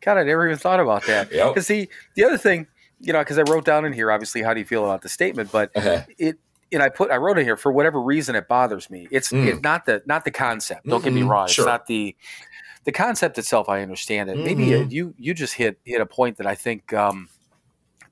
God, 0.00 0.18
I 0.18 0.22
never 0.22 0.46
even 0.46 0.58
thought 0.58 0.80
about 0.80 1.06
that. 1.06 1.32
Yep. 1.32 1.48
Because 1.54 1.66
the 1.66 1.88
the 2.14 2.24
other 2.24 2.38
thing, 2.38 2.66
you 3.00 3.12
know, 3.12 3.18
because 3.20 3.38
I 3.38 3.42
wrote 3.42 3.64
down 3.64 3.84
in 3.84 3.92
here, 3.92 4.10
obviously, 4.10 4.42
how 4.42 4.54
do 4.54 4.60
you 4.60 4.66
feel 4.66 4.84
about 4.84 5.02
the 5.02 5.08
statement? 5.08 5.50
But 5.52 5.70
Uh-huh. 5.76 6.02
it, 6.18 6.38
and 6.72 6.82
I 6.82 6.88
put, 6.88 7.10
I 7.10 7.16
wrote 7.16 7.38
it 7.38 7.44
here 7.44 7.56
for 7.56 7.70
whatever 7.72 8.00
reason 8.00 8.34
it 8.34 8.48
bothers 8.48 8.90
me. 8.90 9.06
It's 9.10 9.30
Mm. 9.30 9.46
it's 9.46 9.62
not 9.62 9.86
the 9.86 10.02
not 10.06 10.24
the 10.24 10.30
concept. 10.30 10.86
Don't 10.86 11.02
get 11.04 11.12
me 11.12 11.22
wrong. 11.22 11.48
sure. 11.48 11.64
It's 11.64 11.68
not 11.70 11.86
the 11.86 12.16
the 12.84 12.92
concept 12.92 13.38
itself. 13.38 13.68
I 13.68 13.80
understand 13.80 14.28
it. 14.30 14.36
Maybe 14.38 14.66
Mhm. 14.66 14.84
uh, 14.84 14.88
you 14.90 15.14
you 15.18 15.34
just 15.34 15.54
hit 15.54 15.78
hit 15.84 16.00
a 16.00 16.06
point 16.06 16.36
that 16.38 16.46
I 16.46 16.54
think 16.54 16.92
um, 16.92 17.28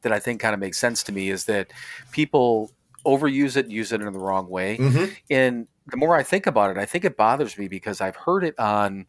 that 0.03 0.13
I 0.13 0.19
think 0.19 0.41
kind 0.41 0.55
of 0.55 0.61
makes 0.61 0.79
sense 0.79 1.03
to 1.05 1.13
me 1.13 1.29
is 1.31 1.45
that 1.47 1.73
people 2.11 2.71
overuse 3.05 3.57
it, 3.57 3.69
use 3.69 3.93
it 3.93 4.01
in 4.01 4.13
the 4.13 4.19
wrong 4.19 4.49
way. 4.49 4.77
Mhm. 4.79 5.15
And 5.31 5.67
the 5.89 5.97
more 5.97 6.17
I 6.17 6.23
think 6.23 6.47
about 6.47 6.71
it, 6.71 6.79
I 6.79 6.85
think 6.87 7.05
it 7.05 7.17
bothers 7.17 7.59
me 7.59 7.69
because 7.69 8.01
I've 8.01 8.17
heard 8.17 8.45
it 8.45 8.59
on 8.59 9.07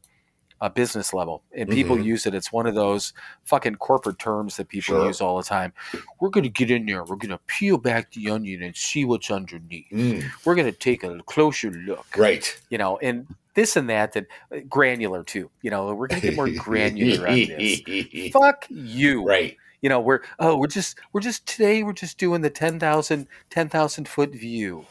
a 0.61 0.70
business 0.70 1.14
level 1.14 1.44
and 1.52 1.70
people 1.70 1.98
Mhm. 1.98 2.06
use 2.06 2.26
it. 2.26 2.34
It's 2.34 2.52
one 2.53 2.65
of 2.65 2.74
those 2.74 3.11
fucking 3.44 3.76
corporate 3.76 4.18
terms 4.18 4.56
that 4.56 4.70
people 4.70 4.95
Sure. 4.95 5.07
use 5.07 5.20
all 5.20 5.36
the 5.38 5.44
time. 5.44 5.74
We're 6.22 6.30
going 6.30 6.45
to 6.45 6.49
get 6.49 6.72
in 6.72 6.86
there. 6.86 7.03
We're 7.03 7.18
going 7.18 7.32
to 7.32 7.40
peel 7.48 7.78
back 7.78 8.11
the 8.14 8.30
onion 8.30 8.64
and 8.64 8.74
see 8.76 9.03
what's 9.03 9.30
underneath. 9.30 9.88
Mm, 9.91 10.24
We're 10.45 10.56
going 10.56 10.72
to 10.72 10.78
take 10.78 11.03
a 11.03 11.20
closer 11.26 11.70
look, 11.70 12.06
right. 12.15 12.57
you 12.70 12.78
know, 12.78 12.98
and 12.99 13.28
this 13.56 13.76
and 13.76 13.90
that, 13.90 14.14
that 14.14 14.26
uh, 14.56 14.60
granular 14.70 15.24
too. 15.24 15.52
You 15.61 15.70
know, 15.70 15.94
we're 15.94 16.07
going 16.07 16.22
to 16.22 16.28
get 16.28 16.36
more 16.38 16.49
granular 16.57 17.28
on 17.28 17.36
this. 17.36 17.82
Fuck 18.32 18.65
you. 18.70 19.28
Right. 19.28 19.57
You 19.84 19.90
know, 19.90 20.00
we're, 20.00 20.22
oh, 20.40 20.58
we're 20.58 20.66
just, 20.68 20.98
we're 21.12 21.20
just, 21.22 21.46
today 21.46 21.84
we're 21.84 21.94
just 21.94 22.18
doing 22.18 22.42
the 22.42 22.50
10,000, 22.50 23.28
10,000 23.50 24.08
foot 24.08 24.32
view. 24.32 24.86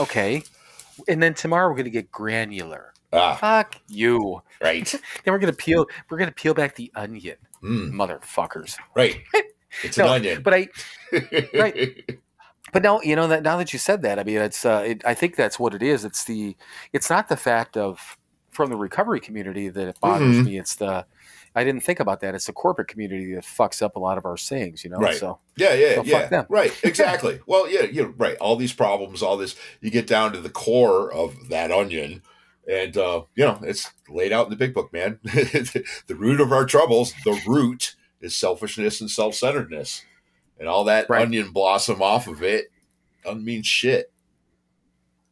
Okay. 0.00 0.44
And 1.08 1.20
then 1.22 1.34
tomorrow 1.34 1.68
we're 1.68 1.74
going 1.74 1.84
to 1.84 1.90
get 1.90 2.10
granular. 2.10 2.94
Ah, 3.12 3.34
Fuck 3.34 3.74
you. 3.88 4.40
right. 4.62 4.86
Then 5.24 5.32
we're 5.32 5.38
gonna 5.38 5.52
peel. 5.54 5.86
We're 6.10 6.18
gonna 6.18 6.30
peel 6.30 6.52
back 6.52 6.74
the 6.74 6.92
onion, 6.94 7.36
Mm, 7.64 7.90
motherfuckers. 7.92 8.76
right. 8.94 9.16
It's 9.82 9.96
No, 9.96 10.04
an 10.04 10.10
onion. 10.10 10.42
But 10.42 10.52
I, 10.54 10.68
right. 11.54 12.04
but 12.72 12.82
now 12.82 13.00
you 13.00 13.16
know 13.16 13.26
that 13.28 13.42
now 13.42 13.56
that 13.56 13.72
you 13.72 13.78
said 13.78 14.02
that, 14.02 14.18
I 14.18 14.24
mean, 14.24 14.36
it's. 14.38 14.64
Uh, 14.66 14.84
it, 14.88 15.02
I 15.06 15.14
think 15.14 15.36
that's 15.36 15.58
what 15.58 15.72
it 15.72 15.82
is. 15.82 16.04
It's 16.04 16.24
the. 16.24 16.54
It's 16.92 17.08
not 17.08 17.28
the 17.30 17.36
fact 17.38 17.78
of 17.78 18.18
from 18.50 18.68
the 18.68 18.76
recovery 18.76 19.20
community 19.20 19.70
that 19.70 19.88
it 19.88 19.98
bothers 20.02 20.36
Mhm. 20.36 20.44
me. 20.44 20.58
It's 20.58 20.74
the. 20.74 21.06
I 21.54 21.64
didn't 21.64 21.82
think 21.82 22.00
about 22.00 22.20
that. 22.20 22.34
It's 22.34 22.46
the 22.46 22.52
corporate 22.52 22.88
community 22.88 23.34
that 23.34 23.44
fucks 23.44 23.82
up 23.82 23.96
a 23.96 23.98
lot 23.98 24.18
of 24.18 24.24
our 24.24 24.36
sayings. 24.36 24.84
You 24.84 24.90
know. 24.90 24.98
Right. 24.98 25.16
So 25.16 25.38
Yeah, 25.56 25.74
yeah, 25.74 25.94
So 25.96 26.02
yeah. 26.02 26.44
Right, 26.48 26.72
exactly. 26.84 27.40
well, 27.46 27.68
yeah, 27.70 27.82
you're 27.82 28.08
right. 28.10 28.36
All 28.38 28.56
these 28.56 28.72
problems, 28.72 29.22
all 29.22 29.36
this, 29.36 29.56
you 29.80 29.90
get 29.90 30.06
down 30.06 30.32
to 30.32 30.40
the 30.40 30.50
core 30.50 31.12
of 31.12 31.48
that 31.48 31.70
onion, 31.72 32.22
and 32.70 32.96
uh, 32.96 33.22
you 33.34 33.44
know 33.44 33.58
it's 33.62 33.90
laid 34.08 34.32
out 34.32 34.46
in 34.46 34.50
the 34.50 34.56
big 34.56 34.74
book, 34.74 34.92
man. 34.92 35.18
the 35.24 35.84
root 36.16 36.40
of 36.40 36.52
our 36.52 36.64
troubles, 36.66 37.12
the 37.24 37.40
root, 37.46 37.94
is 38.20 38.36
selfishness 38.36 39.00
and 39.00 39.10
self-centeredness, 39.10 40.04
and 40.58 40.68
all 40.68 40.84
that 40.84 41.08
Right. 41.08 41.22
onion 41.22 41.50
blossom 41.52 42.02
off 42.02 42.26
of 42.28 42.42
it 42.42 42.66
doesn't 43.24 43.44
mean 43.44 43.62
shit. 43.62 44.12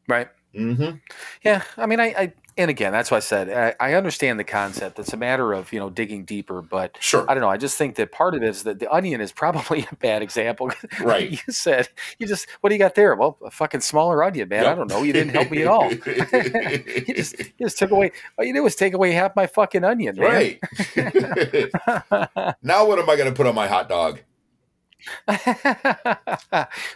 right. 0.09 0.29
Mm-hmm. 0.55 0.97
Yeah, 1.45 1.63
I 1.77 1.85
mean, 1.85 2.01
I, 2.01 2.07
I 2.17 2.33
and 2.59 2.71
again, 2.71 2.93
that's 2.93 3.11
why 3.11 3.19
I 3.19 3.21
said 3.21 3.77
I, 3.81 3.91
I 3.91 3.95
understand 3.95 4.39
the 4.41 4.45
concept. 4.45 4.99
It's 4.99 5.13
a 5.13 5.17
matter 5.17 5.53
of 5.53 5.73
you 5.73 5.79
know 5.79 5.91
digging 5.91 6.25
deeper, 6.25 6.63
but 6.63 6.97
Sure. 7.01 7.25
I 7.29 7.35
don't 7.35 7.41
know. 7.43 7.49
I 7.51 7.57
just 7.57 7.77
think 7.77 7.97
that 7.97 8.13
part 8.13 8.35
of 8.35 8.43
it 8.43 8.49
is 8.49 8.63
that 8.65 8.79
the 8.79 8.93
onion 8.93 9.21
is 9.21 9.33
probably 9.33 9.87
a 9.93 9.97
bad 9.97 10.23
example. 10.23 10.71
Right. 11.01 11.31
you 11.31 11.53
said 11.53 11.89
you 12.19 12.27
just 12.27 12.47
what 12.61 12.71
do 12.71 12.75
you 12.75 12.79
got 12.79 12.95
there? 12.95 13.15
Well, 13.15 13.39
a 13.45 13.51
fucking 13.51 13.81
smaller 13.83 14.25
onion, 14.25 14.49
man. 14.49 14.67
I 14.67 14.75
don't 14.75 14.89
know. 14.89 15.03
You 15.03 15.13
didn't 15.13 15.35
help 15.35 15.51
me 15.51 15.63
at 15.63 15.69
all. 15.69 15.93
you 15.93 17.15
just 17.15 17.39
you 17.39 17.53
just 17.61 17.79
took 17.79 17.91
away. 17.91 18.13
All 18.39 18.45
you 18.45 18.53
did 18.53 18.61
was 18.61 18.75
take 18.77 18.95
away 18.95 19.13
half 19.13 19.37
my 19.37 19.47
fucking 19.47 19.85
onion, 19.85 20.17
man. 20.17 20.25
right. 20.27 20.61
now, 22.63 22.87
what 22.87 22.99
am 22.99 23.09
I 23.11 23.17
going 23.17 23.29
to 23.29 23.33
put 23.35 23.47
on 23.47 23.55
my 23.55 23.67
hot 23.67 23.89
dog? 23.89 24.21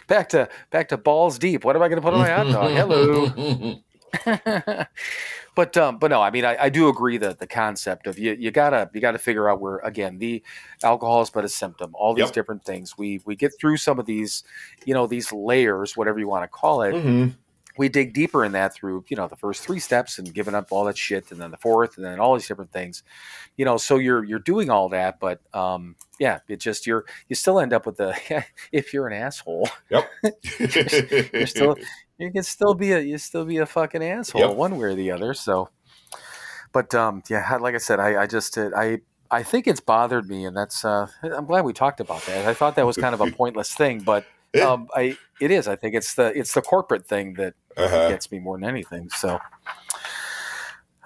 back 0.07 0.29
to 0.29 0.49
back 0.71 0.89
to 0.89 0.97
balls 0.97 1.37
deep. 1.39 1.63
What 1.63 1.75
am 1.75 1.81
I 1.81 1.87
going 1.87 2.01
to 2.01 2.05
put 2.05 2.13
on 2.13 2.19
my 2.19 2.29
hot 2.29 2.47
dog? 2.51 2.71
Hello. 2.71 3.75
but 5.55 5.75
um, 5.77 5.97
but 5.99 6.09
no, 6.11 6.21
I 6.21 6.31
mean, 6.31 6.45
I, 6.45 6.57
I 6.63 6.69
do 6.69 6.89
agree 6.89 7.17
that 7.17 7.39
the 7.39 7.47
concept 7.47 8.07
of 8.07 8.17
you 8.17 8.33
you 8.39 8.51
gotta 8.51 8.89
you 8.93 9.01
gotta 9.01 9.17
figure 9.19 9.49
out 9.49 9.59
where 9.61 9.77
again 9.79 10.17
the 10.17 10.43
alcohol 10.83 11.21
is 11.21 11.29
but 11.29 11.45
a 11.45 11.49
symptom. 11.49 11.91
All 11.93 12.13
these 12.13 12.25
Yep. 12.25 12.33
different 12.33 12.65
things. 12.65 12.97
We 12.97 13.21
we 13.25 13.35
get 13.35 13.51
through 13.59 13.77
some 13.77 13.99
of 13.99 14.05
these, 14.05 14.43
you 14.85 14.93
know, 14.93 15.07
these 15.07 15.31
layers, 15.31 15.95
whatever 15.97 16.19
you 16.19 16.27
want 16.27 16.43
to 16.43 16.47
call 16.47 16.81
it. 16.83 16.95
Mhm. 16.95 17.35
We 17.77 17.87
dig 17.87 18.13
deeper 18.13 18.43
in 18.43 18.51
that 18.51 18.73
through 18.73 19.05
you 19.07 19.15
know 19.15 19.27
the 19.27 19.37
first 19.37 19.63
three 19.63 19.79
steps 19.79 20.19
and 20.19 20.33
giving 20.33 20.53
up 20.53 20.67
all 20.71 20.83
that 20.85 20.97
shit, 20.97 21.31
and 21.31 21.39
then 21.39 21.51
the 21.51 21.57
fourth, 21.57 21.95
and 21.95 22.05
then 22.05 22.19
all 22.19 22.33
these 22.33 22.47
different 22.47 22.71
things. 22.73 23.01
You 23.55 23.63
know, 23.63 23.77
so 23.77 23.95
you're 23.97 24.25
you're 24.25 24.39
doing 24.39 24.69
all 24.69 24.89
that, 24.89 25.19
but 25.21 25.39
um, 25.55 25.95
yeah, 26.19 26.39
it 26.49 26.57
just 26.59 26.85
you're 26.85 27.05
you 27.29 27.35
still 27.35 27.59
end 27.61 27.71
up 27.71 27.85
with 27.85 27.95
the 27.95 28.13
if 28.73 28.93
you're 28.93 29.07
an 29.07 29.13
asshole, 29.13 29.69
you're 29.89 31.47
still 31.47 31.77
you 32.21 32.31
can 32.31 32.43
still 32.43 32.73
be 32.73 32.91
a 32.93 32.99
you 32.99 33.17
still 33.17 33.45
be 33.45 33.57
a 33.57 33.65
fucking 33.65 34.03
asshole 34.03 34.41
Yep. 34.41 34.55
one 34.55 34.77
way 34.77 34.87
or 34.87 34.95
the 34.95 35.11
other. 35.11 35.33
So, 35.33 35.69
but 36.71 36.93
um, 36.95 37.23
yeah, 37.29 37.57
like 37.57 37.75
I 37.75 37.79
said, 37.79 37.99
I 37.99 38.23
I 38.23 38.27
just 38.27 38.57
uh, 38.57 38.69
I 38.75 38.99
I 39.29 39.43
think 39.43 39.67
it's 39.67 39.79
bothered 39.79 40.27
me, 40.29 40.45
and 40.45 40.55
that's 40.55 40.85
uh, 40.85 41.07
I'm 41.23 41.45
glad 41.45 41.65
we 41.65 41.73
talked 41.73 41.99
about 41.99 42.25
that. 42.25 42.45
I 42.47 42.53
thought 42.53 42.75
that 42.75 42.85
was 42.85 42.97
kind 42.97 43.13
of 43.15 43.21
a 43.21 43.31
pointless 43.37 43.73
thing, 43.73 43.99
but 44.03 44.25
Yeah. 44.53 44.71
um, 44.71 44.87
I 44.95 45.17
it 45.39 45.51
is. 45.51 45.67
I 45.67 45.75
think 45.75 45.95
it's 45.95 46.13
the 46.15 46.37
it's 46.37 46.53
the 46.53 46.61
corporate 46.61 47.07
thing 47.07 47.33
that 47.35 47.53
Uh-huh. 47.77 48.09
gets 48.09 48.31
me 48.31 48.39
more 48.39 48.57
than 48.57 48.69
anything. 48.69 49.09
So. 49.09 49.39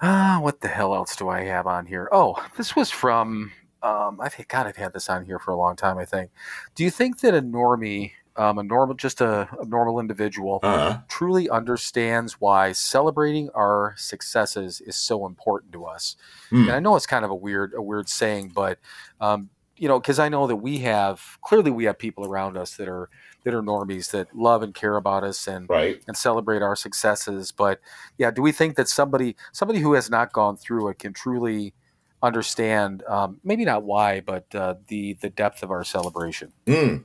Ah, 0.02 0.40
what 0.42 0.60
the 0.60 0.68
hell 0.68 0.94
else 0.94 1.16
do 1.16 1.30
I 1.30 1.40
have 1.44 1.66
on 1.66 1.86
here? 1.86 2.06
Oh, 2.12 2.36
this 2.58 2.76
was 2.76 2.90
from. 2.90 3.52
Um, 3.82 4.18
I've 4.20 4.36
God, 4.48 4.66
I've 4.66 4.76
had 4.76 4.92
this 4.92 5.08
on 5.08 5.24
here 5.24 5.38
for 5.38 5.52
a 5.52 5.56
long 5.56 5.74
time. 5.74 5.96
I 5.96 6.04
think. 6.04 6.30
Do 6.74 6.84
you 6.84 6.90
think 6.90 7.20
that 7.20 7.34
a 7.34 7.40
normie, 7.40 8.12
um, 8.36 8.58
a 8.58 8.62
normal, 8.62 8.94
just 8.94 9.20
a, 9.20 9.48
a 9.60 9.64
normal 9.64 10.00
individual, 10.00 10.60
Uh-huh. 10.62 10.98
truly 11.08 11.48
understands 11.50 12.40
why 12.40 12.72
celebrating 12.72 13.50
our 13.54 13.94
successes 13.96 14.80
is 14.80 14.96
so 14.96 15.26
important 15.26 15.72
to 15.72 15.84
us. 15.86 16.16
Hmm. 16.50 16.62
And 16.68 16.72
I 16.72 16.80
know 16.80 16.96
it's 16.96 17.06
kind 17.06 17.24
of 17.24 17.30
a 17.30 17.34
weird, 17.34 17.72
a 17.74 17.82
weird 17.82 18.08
saying, 18.08 18.52
but 18.54 18.78
um, 19.20 19.50
you 19.78 19.88
know, 19.88 20.00
because 20.00 20.18
I 20.18 20.30
know 20.30 20.46
that 20.46 20.56
we 20.56 20.78
have 20.78 21.38
clearly 21.42 21.70
we 21.70 21.84
have 21.84 21.98
people 21.98 22.24
around 22.26 22.56
us 22.56 22.76
that 22.76 22.88
are 22.88 23.10
that 23.44 23.52
are 23.54 23.62
normies 23.62 24.10
that 24.10 24.34
love 24.34 24.62
and 24.62 24.74
care 24.74 24.96
about 24.96 25.22
us 25.22 25.46
and 25.46 25.68
Right. 25.68 26.02
and 26.08 26.16
celebrate 26.16 26.62
our 26.62 26.74
successes. 26.74 27.52
But 27.52 27.80
yeah, 28.16 28.30
do 28.30 28.40
we 28.42 28.52
think 28.52 28.76
that 28.76 28.88
somebody 28.88 29.36
somebody 29.52 29.80
who 29.80 29.92
has 29.92 30.08
not 30.08 30.32
gone 30.32 30.56
through 30.56 30.88
it 30.88 30.98
can 30.98 31.12
truly 31.12 31.74
understand 32.22 33.02
um, 33.06 33.38
maybe 33.44 33.64
not 33.66 33.82
why, 33.84 34.20
but 34.20 34.46
uh, 34.54 34.76
the 34.88 35.12
the 35.20 35.28
depth 35.28 35.62
of 35.62 35.70
our 35.70 35.84
celebration? 35.84 36.52
Mm. 36.66 37.04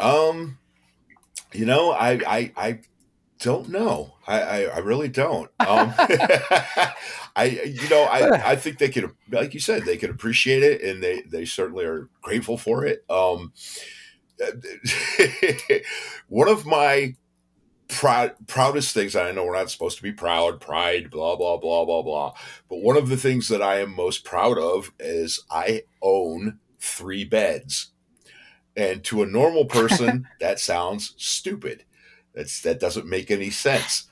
Um, 0.00 0.58
you 1.52 1.66
know, 1.66 1.92
I, 1.92 2.12
I, 2.26 2.52
I 2.56 2.80
don't 3.38 3.68
know. 3.68 4.14
I, 4.26 4.40
I, 4.40 4.62
I 4.64 4.78
really 4.78 5.08
don't. 5.08 5.50
Um, 5.60 5.94
I, 7.36 7.44
you 7.66 7.88
know, 7.88 8.02
I, 8.04 8.50
I 8.52 8.56
think 8.56 8.78
they 8.78 8.88
could, 8.88 9.10
like 9.30 9.54
you 9.54 9.60
said, 9.60 9.84
they 9.84 9.96
could 9.96 10.10
appreciate 10.10 10.62
it, 10.62 10.82
and 10.82 11.02
they, 11.02 11.22
they 11.22 11.44
certainly 11.44 11.84
are 11.84 12.08
grateful 12.22 12.58
for 12.58 12.84
it. 12.84 13.04
Um, 13.10 13.52
one 16.28 16.48
of 16.48 16.66
my 16.66 17.14
proud, 17.88 18.34
proudest 18.46 18.94
things. 18.94 19.16
I 19.16 19.32
know 19.32 19.44
we're 19.44 19.54
not 19.54 19.70
supposed 19.70 19.96
to 19.98 20.02
be 20.02 20.12
proud, 20.12 20.60
pride, 20.60 21.10
blah 21.10 21.36
blah 21.36 21.58
blah 21.58 21.84
blah 21.84 22.02
blah. 22.02 22.32
But 22.68 22.80
one 22.80 22.96
of 22.96 23.08
the 23.08 23.16
things 23.16 23.48
that 23.48 23.62
I 23.62 23.80
am 23.80 23.94
most 23.94 24.24
proud 24.24 24.58
of 24.58 24.92
is 24.98 25.44
I 25.50 25.82
own 26.02 26.58
three 26.78 27.24
beds, 27.24 27.92
and 28.80 29.04
to 29.04 29.22
a 29.22 29.26
normal 29.26 29.66
person, 29.66 30.26
that 30.40 30.58
sounds 30.58 31.14
stupid. 31.18 31.84
That's 32.34 32.62
that 32.62 32.80
doesn't 32.80 33.06
make 33.06 33.30
any 33.30 33.50
sense. 33.50 34.08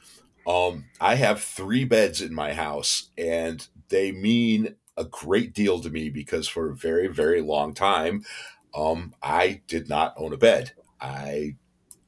Um, 0.47 0.87
I 1.01 1.15
have 1.15 1.43
three 1.43 1.85
beds 1.85 2.21
in 2.21 2.35
my 2.35 2.53
house, 2.53 3.11
and 3.17 3.67
they 3.89 4.13
mean 4.13 4.77
a 4.97 5.05
great 5.05 5.55
deal 5.55 5.81
to 5.81 5.91
me 5.91 6.11
because 6.11 6.49
for 6.49 6.71
a 6.71 6.75
very 6.75 7.07
very 7.07 7.41
long 7.41 7.75
time, 7.75 8.25
um, 8.75 9.15
I 9.23 9.63
did 9.67 9.89
not 9.89 10.15
own 10.17 10.33
a 10.33 10.37
bed. 10.37 10.73
I 11.01 11.57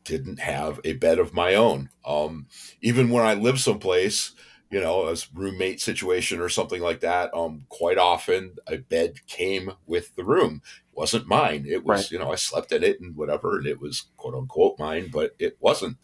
didn't 0.05 0.41
have 0.41 0.81
a 0.85 0.95
bed 0.95 1.19
of 1.19 1.33
my 1.33 1.55
own. 1.55 1.91
Um, 2.05 2.47
even 2.83 3.11
when 3.11 3.25
I 3.25 3.35
lived 3.35 3.61
someplace, 3.61 4.33
you 4.71 4.81
know, 4.81 5.09
a 5.09 5.17
roommate 5.35 5.81
situation 5.81 6.41
or 6.41 6.49
something 6.49 6.81
like 6.81 7.01
that, 7.01 7.35
um, 7.35 7.65
quite 7.69 7.99
often 7.99 8.57
a 8.67 8.77
bed 8.79 9.27
came 9.27 9.73
with 9.87 10.15
the 10.17 10.25
room. 10.25 10.63
It 10.93 10.97
wasn't 10.97 11.27
mine. 11.27 11.67
It 11.69 11.85
was, 11.85 12.03
Right. 12.03 12.11
you 12.13 12.19
know, 12.19 12.33
I 12.33 12.37
slept 12.37 12.73
in 12.73 12.85
it 12.85 13.01
and 13.01 13.17
whatever, 13.17 13.59
and 13.59 13.67
it 13.67 13.81
was 13.81 14.07
quote 14.17 14.35
unquote 14.35 14.79
mine, 14.79 15.11
but 15.13 15.35
it 15.39 15.57
wasn't. 15.61 15.97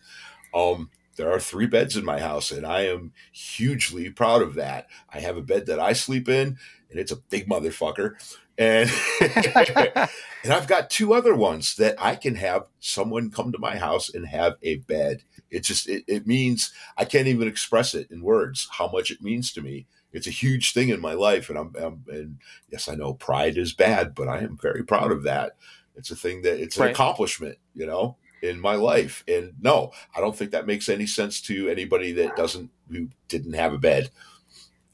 Um, 0.55 0.91
there 1.17 1.33
are 1.33 1.41
three 1.41 1.67
beds 1.67 1.97
in 1.97 2.05
my 2.05 2.21
house, 2.21 2.51
and 2.51 2.67
I 2.67 2.83
am 2.83 3.13
hugely 3.33 4.11
proud 4.11 4.43
of 4.43 4.55
that. 4.55 4.87
I 5.11 5.21
have 5.21 5.37
a 5.37 5.43
bed 5.43 5.67
that 5.67 5.81
I 5.81 5.93
sleep 5.95 6.29
in, 6.29 6.59
and 6.91 6.99
it's 7.01 7.13
a 7.13 7.17
big 7.17 7.49
motherfucker. 7.49 8.15
And 8.59 8.91
and 10.45 10.53
I've 10.53 10.67
got 10.69 10.91
two 10.91 11.15
other 11.15 11.35
ones 11.35 11.77
that 11.77 11.97
I 11.99 12.17
can 12.17 12.37
have 12.37 12.65
someone 12.81 13.31
come 13.31 13.53
to 13.53 13.59
my 13.59 13.77
house 13.77 14.13
and 14.13 14.27
have 14.27 14.57
a 14.63 14.77
bed. 14.77 15.23
It 15.51 15.65
just 15.65 15.89
it, 15.89 16.05
it 16.07 16.27
means 16.27 16.73
I 16.97 17.05
can't 17.05 17.29
even 17.29 17.49
express 17.49 17.95
it 17.95 18.11
in 18.11 18.23
words 18.23 18.69
how 18.73 18.89
much 18.89 19.11
it 19.11 19.23
means 19.23 19.53
to 19.53 19.63
me. 19.63 19.87
It's 20.13 20.27
a 20.27 20.31
huge 20.31 20.73
thing 20.73 20.89
in 20.89 21.01
my 21.01 21.13
life, 21.13 21.51
and 21.51 21.59
I'm, 21.59 21.73
I'm 21.79 22.05
and 22.09 22.39
yes, 22.71 22.89
I 22.89 22.95
know 22.95 23.15
pride 23.15 23.59
is 23.59 23.73
bad, 23.73 24.15
but 24.15 24.29
I 24.29 24.39
am 24.39 24.57
very 24.61 24.83
proud 24.83 25.13
of 25.13 25.23
that. 25.25 25.57
It's 25.95 26.11
a 26.11 26.17
thing 26.17 26.43
that 26.43 26.61
it's 26.61 26.77
an 26.77 26.85
Right. 26.85 26.91
accomplishment, 26.93 27.59
you 27.75 27.87
know, 27.87 28.17
in 28.43 28.61
my 28.61 28.75
life. 28.77 29.25
And 29.29 29.55
no, 29.61 29.93
I 30.17 30.21
don't 30.21 30.37
think 30.37 30.51
that 30.53 30.67
makes 30.67 30.89
any 30.89 31.07
sense 31.07 31.41
to 31.43 31.69
anybody 31.69 32.13
that 32.13 32.37
doesn't 32.37 32.71
who 32.91 33.09
didn't 33.29 33.55
have 33.55 33.73
a 33.73 33.79
bed. 33.79 34.11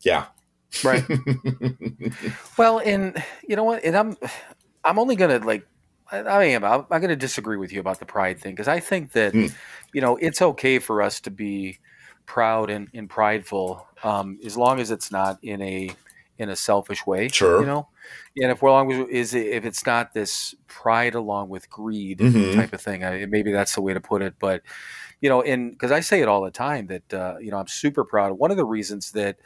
Yeah, 0.00 0.26
Right. 0.84 1.04
Well, 2.56 2.78
and 2.80 3.22
you 3.46 3.56
know 3.56 3.64
what? 3.64 3.84
And 3.84 3.96
I'm, 3.96 4.16
I'm 4.84 4.98
only 4.98 5.16
gonna 5.16 5.38
like, 5.38 5.66
I, 6.12 6.18
I 6.18 6.44
am. 6.44 6.64
I'm, 6.64 6.86
I'm 6.90 7.00
gonna 7.00 7.16
disagree 7.16 7.56
with 7.56 7.72
you 7.72 7.80
about 7.80 7.98
the 7.98 8.06
pride 8.06 8.38
thing 8.40 8.52
because 8.54 8.68
I 8.68 8.80
think 8.80 9.12
that, 9.12 9.32
Hmm. 9.32 9.46
you 9.92 10.00
know, 10.00 10.16
it's 10.16 10.42
okay 10.42 10.78
for 10.78 11.02
us 11.02 11.20
to 11.22 11.30
be 11.30 11.78
proud 12.26 12.70
and, 12.70 12.88
and 12.94 13.08
prideful, 13.10 13.86
um, 14.04 14.38
as 14.44 14.56
long 14.56 14.78
as 14.80 14.90
it's 14.90 15.10
not 15.10 15.38
in 15.42 15.60
a 15.62 15.90
in 16.38 16.48
a 16.48 16.56
selfish 16.56 17.06
way. 17.06 17.28
Sure. 17.28 17.60
You 17.60 17.66
know, 17.66 17.88
and 18.38 18.50
if 18.50 18.62
we're 18.62 18.70
along 18.70 18.88
with 18.88 19.08
is 19.10 19.34
it, 19.34 19.46
if 19.48 19.64
it's 19.64 19.86
not 19.86 20.12
this 20.14 20.54
pride 20.66 21.14
along 21.14 21.48
with 21.48 21.68
greed 21.70 22.18
Mhm. 22.18 22.54
type 22.54 22.72
of 22.72 22.80
thing, 22.80 23.04
I, 23.04 23.26
maybe 23.26 23.52
that's 23.52 23.74
the 23.74 23.82
way 23.82 23.94
to 23.94 24.00
put 24.00 24.22
it. 24.22 24.34
But 24.38 24.62
you 25.20 25.28
know, 25.28 25.42
and 25.42 25.70
because 25.72 25.92
I 25.92 26.00
say 26.00 26.20
it 26.20 26.28
all 26.28 26.42
the 26.42 26.50
time 26.50 26.86
that 26.88 27.14
uh, 27.14 27.36
you 27.40 27.50
know 27.50 27.58
I'm 27.58 27.68
super 27.68 28.04
proud. 28.04 28.32
One 28.38 28.50
of 28.50 28.56
the 28.56 28.64
reasons 28.64 29.12
that 29.12 29.36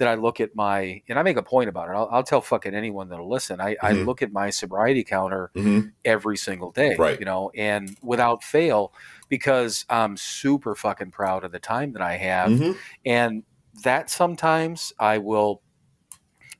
that 0.00 0.08
I 0.08 0.14
look 0.14 0.40
at 0.40 0.56
my 0.56 1.02
and 1.08 1.18
I 1.18 1.22
make 1.22 1.36
a 1.36 1.42
point 1.42 1.68
about 1.68 1.88
it. 1.90 1.92
I'll, 1.92 2.08
I'll 2.10 2.22
tell 2.22 2.40
fucking 2.40 2.74
anyone 2.74 3.10
that'll 3.10 3.28
listen. 3.28 3.60
I, 3.60 3.76
I 3.82 3.92
Mhm. 3.92 4.06
look 4.06 4.22
at 4.22 4.32
my 4.32 4.48
sobriety 4.50 5.04
counter 5.04 5.50
Mhm. 5.54 5.92
every 6.06 6.38
single 6.38 6.70
day, 6.72 6.96
Right. 6.98 7.18
you 7.18 7.26
know, 7.26 7.50
and 7.54 7.96
without 8.02 8.42
fail 8.42 8.92
because 9.28 9.84
I'm 9.90 10.16
super 10.16 10.74
fucking 10.74 11.10
proud 11.10 11.44
of 11.44 11.52
the 11.52 11.58
time 11.58 11.92
that 11.92 12.02
I 12.02 12.16
have, 12.16 12.50
Mhm. 12.50 12.76
and 13.04 13.42
that 13.84 14.10
sometimes 14.10 14.92
I 14.98 15.18
will. 15.18 15.62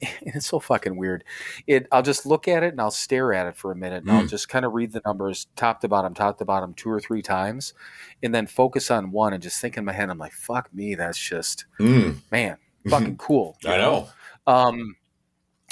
It's 0.23 0.47
so 0.47 0.61
fucking 0.61 0.97
weird. 0.97 1.25
It. 1.67 1.87
I'll 1.93 2.03
just 2.03 2.25
look 2.25 2.47
at 2.49 2.63
it 2.63 2.73
and 2.73 2.81
I'll 2.81 2.91
stare 2.91 3.33
at 3.35 3.47
it 3.47 3.57
for 3.57 3.71
a 3.73 3.77
minute, 3.77 4.03
and 4.03 4.11
I'll 4.13 4.23
Mm. 4.25 4.29
just 4.31 4.49
kind 4.49 4.65
of 4.65 4.73
read 4.73 4.93
the 4.93 5.03
numbers 5.05 5.47
top 5.57 5.81
to 5.81 5.89
bottom, 5.89 6.15
top 6.15 6.39
to 6.39 6.45
bottom, 6.45 6.73
two 6.75 6.91
or 6.91 7.01
three 7.01 7.21
times, 7.23 7.75
and 8.23 8.35
then 8.35 8.47
focus 8.47 8.91
on 8.91 9.11
one 9.13 9.33
and 9.35 9.43
just 9.43 9.61
think 9.61 9.77
in 9.77 9.85
my 9.85 9.93
head, 9.93 10.09
I'm 10.11 10.17
like, 10.19 10.33
"Fuck 10.33 10.73
me, 10.75 10.95
that's 10.95 11.19
just 11.19 11.65
Mm. 11.79 12.17
man, 12.31 12.57
fucking 12.89 13.17
cool." 13.19 13.57
I 13.67 13.77
know. 13.79 14.09
um, 14.47 14.95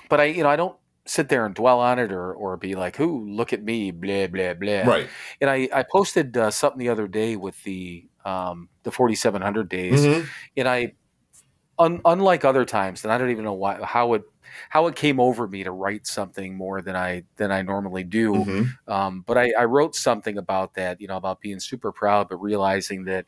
but 0.09 0.21
I, 0.21 0.25
you 0.27 0.43
know, 0.43 0.49
I 0.49 0.57
don't 0.57 0.77
sit 1.07 1.29
there 1.29 1.47
and 1.47 1.55
dwell 1.55 1.81
on 1.81 1.99
it 1.99 2.13
or 2.13 2.33
or 2.35 2.57
be 2.57 2.75
like, 2.75 3.01
"Ooh, 3.01 3.29
look 3.31 3.53
at 3.53 3.63
me," 3.63 3.91
blah 3.91 4.27
blah 4.29 4.55
blah. 4.55 4.83
Right. 4.85 5.09
And 5.41 5.51
I 5.51 5.69
I 5.73 5.85
posted 5.91 6.37
uh, 6.37 6.51
something 6.51 6.79
the 6.79 6.89
other 6.91 7.09
day 7.09 7.37
with 7.37 7.63
the 7.65 8.07
um 8.25 8.69
the 8.85 8.91
4700 8.93 9.69
days, 9.69 10.07
Mhm. 10.07 10.29
and 10.57 10.69
I, 10.69 10.95
un, 11.79 12.01
unlike 12.05 12.45
other 12.45 12.65
times, 12.65 13.05
and 13.05 13.13
I 13.13 13.19
don't 13.19 13.31
even 13.31 13.45
know 13.45 13.55
why 13.55 13.81
how 13.85 14.15
it 14.15 14.23
how 14.71 14.87
it 14.87 14.97
came 14.97 15.21
over 15.21 15.47
me 15.49 15.65
to 15.65 15.71
write 15.73 16.07
something 16.07 16.57
more 16.57 16.83
than 16.83 16.97
I 16.97 17.25
than 17.37 17.53
I 17.53 17.63
normally 17.63 18.05
do. 18.05 18.47
Mhm. 18.47 18.69
Um, 18.89 19.23
but 19.27 19.39
I, 19.39 19.53
I 19.59 19.65
wrote 19.67 19.95
something 19.95 20.39
about 20.39 20.75
that, 20.75 21.01
you 21.01 21.09
know, 21.09 21.17
about 21.17 21.41
being 21.41 21.61
super 21.61 21.93
proud, 21.93 22.29
but 22.29 22.37
realizing 22.39 23.05
that 23.05 23.27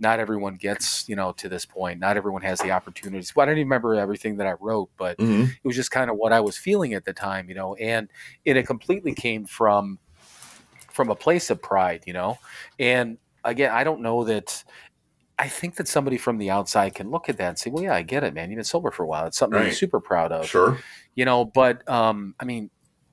not 0.00 0.20
everyone 0.20 0.56
gets, 0.56 1.08
you 1.08 1.16
know, 1.16 1.32
to 1.32 1.48
this 1.48 1.64
point. 1.66 1.98
Not 2.00 2.16
everyone 2.16 2.42
has 2.42 2.60
the 2.60 2.70
opportunities. 2.70 3.34
Well, 3.34 3.42
I 3.44 3.46
don't 3.46 3.58
even 3.58 3.66
remember 3.68 3.94
everything 3.94 4.36
that 4.36 4.46
I 4.46 4.52
wrote, 4.60 4.90
but 4.96 5.18
Mhm. 5.18 5.48
it 5.50 5.64
was 5.64 5.76
just 5.76 5.90
kind 5.90 6.10
of 6.10 6.16
what 6.16 6.32
I 6.32 6.40
was 6.40 6.56
feeling 6.56 6.94
at 6.94 7.04
the 7.04 7.12
time, 7.12 7.48
you 7.48 7.54
know, 7.54 7.74
and 7.76 8.08
and 8.46 8.58
it 8.58 8.66
completely 8.66 9.14
came 9.14 9.44
from 9.44 9.98
from 10.92 11.10
a 11.10 11.14
place 11.14 11.50
of 11.50 11.60
pride, 11.62 12.02
you 12.06 12.12
know. 12.12 12.38
And 12.78 13.18
again, 13.44 13.70
I 13.72 13.84
don't 13.84 14.00
know 14.00 14.24
that 14.24 14.64
I 15.38 15.48
think 15.48 15.76
that 15.76 15.86
somebody 15.86 16.16
from 16.16 16.38
the 16.38 16.50
outside 16.50 16.94
can 16.96 17.10
look 17.10 17.28
at 17.28 17.36
that 17.38 17.48
and 17.50 17.58
say, 17.58 17.70
"Well, 17.70 17.84
yeah, 17.84 17.94
I 17.94 18.02
get 18.02 18.24
it, 18.24 18.34
man. 18.34 18.50
You've 18.50 18.56
been 18.56 18.64
sober 18.64 18.90
for 18.90 19.04
a 19.04 19.06
while. 19.06 19.26
It's 19.26 19.38
something 19.38 19.56
Right. 19.58 19.66
you're 19.66 19.74
super 19.74 20.00
proud 20.00 20.32
of." 20.32 20.46
Sure. 20.48 20.78
you 21.14 21.24
know 21.24 21.44
but 21.44 21.88
um 21.88 22.34
i 22.38 22.44
mean 22.44 22.70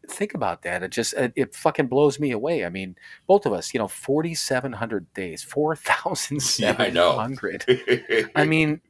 think 0.09 0.33
about 0.33 0.63
that 0.63 0.83
it 0.83 0.91
just 0.91 1.13
it, 1.13 1.33
it 1.35 1.55
fucking 1.55 1.87
blows 1.87 2.19
me 2.19 2.31
away 2.31 2.65
i 2.65 2.69
mean 2.69 2.95
both 3.27 3.45
of 3.45 3.53
us 3.53 3.73
you 3.73 3.79
know 3.79 3.87
4700 3.87 5.13
days 5.13 5.43
4700 5.43 7.65
i 8.35 8.41
I, 8.41 8.45
mean 8.45 8.81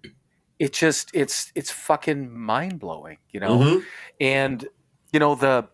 it 0.60 0.74
just 0.74 1.12
it's 1.14 1.52
it's 1.56 1.72
fucking 1.72 2.38
mind-blowing 2.38 3.18
you 3.32 3.40
know? 3.40 3.58
Mhm. 3.58 3.84
and 4.20 4.68
you 5.12 5.20
know 5.20 5.36
the 5.36 5.68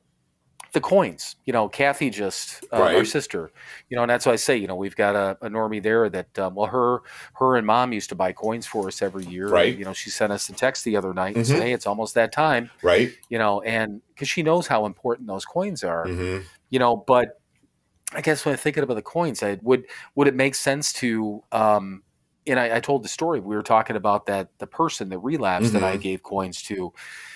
the 0.74 0.82
coins 0.82 1.36
you 1.46 1.54
know 1.54 1.68
kathy 1.68 2.10
just 2.10 2.64
uh, 2.72 2.78
our 2.78 2.94
Right. 2.96 3.08
sister 3.08 3.52
you 3.90 3.96
know 3.96 4.04
and 4.04 4.10
that's 4.10 4.26
why 4.26 4.32
i 4.34 4.38
say 4.38 4.56
you 4.56 4.68
know 4.68 4.76
we've 4.76 4.96
got 4.96 5.16
a, 5.16 5.38
a 5.46 5.50
normie 5.50 5.84
there 5.84 6.10
that 6.10 6.38
um, 6.40 6.56
well 6.56 6.68
her 6.68 7.02
her 7.36 7.58
and 7.58 7.68
mom 7.68 7.92
used 7.94 8.10
to 8.10 8.16
buy 8.16 8.32
coins 8.32 8.66
for 8.68 8.88
us 8.88 9.02
every 9.02 9.26
year 9.26 9.50
Right. 9.50 9.78
you 9.78 9.84
know 9.86 9.94
she 9.94 10.10
sent 10.10 10.32
us 10.32 10.50
a 10.50 10.54
text 10.54 10.86
the 10.86 10.96
other 10.96 11.14
night 11.14 11.36
and 11.36 11.46
Mhm. 11.46 11.48
said 11.48 11.62
hey 11.62 11.74
it's 11.74 11.88
almost 11.88 12.14
that 12.16 12.32
time 12.32 12.72
Right. 12.82 13.12
you 13.30 13.38
know, 13.40 13.62
and 13.62 14.02
because 14.10 14.28
she 14.30 14.44
knows 14.44 14.68
how 14.68 14.86
important 14.86 15.28
those 15.28 15.46
coins 15.46 15.84
are, 15.84 16.06
Mhm. 16.08 16.44
you 16.70 16.80
know. 16.80 16.98
But 16.98 17.30
I 18.14 18.22
guess 18.22 18.46
when 18.46 18.54
I'm 18.54 18.60
thinking 18.60 18.84
about 18.84 18.96
the 18.96 19.02
coins, 19.02 19.42
I 19.44 19.58
would 19.64 19.86
would 20.16 20.28
it 20.28 20.36
make 20.36 20.56
sense 20.56 20.94
to, 20.94 21.44
um, 21.52 22.04
and 22.48 22.60
I, 22.60 22.78
I 22.78 22.80
told 22.82 23.04
the 23.04 23.10
story 23.10 23.40
we 23.40 23.56
were 23.56 23.64
talking 23.64 23.96
about 23.96 24.26
that 24.28 24.50
the 24.60 24.68
person 24.68 25.10
that 25.10 25.20
relapsed 25.20 25.74
that 25.74 25.84
I 25.84 25.98
Mhm. 25.98 26.02
gave 26.02 26.24
coins 26.24 26.62
to, 26.64 26.94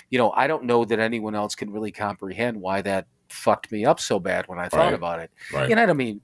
you 0.09 0.17
know, 0.19 0.31
I 0.31 0.47
don't 0.47 0.65
know 0.65 0.85
that 0.85 0.99
anyone 0.99 1.35
else 1.35 1.55
can 1.55 1.71
really 1.71 1.91
comprehend 1.91 2.59
why 2.61 2.81
that 2.83 3.07
fucked 3.29 3.71
me 3.71 3.85
up 3.85 3.99
so 3.99 4.19
bad 4.19 4.47
when 4.47 4.59
I 4.59 4.69
thought 4.69 4.85
Right. 4.85 4.93
about 4.93 5.19
it. 5.19 5.31
Right. 5.53 5.69
And 5.71 5.79
I 5.79 5.85
don't 5.85 5.97
mean 5.97 6.21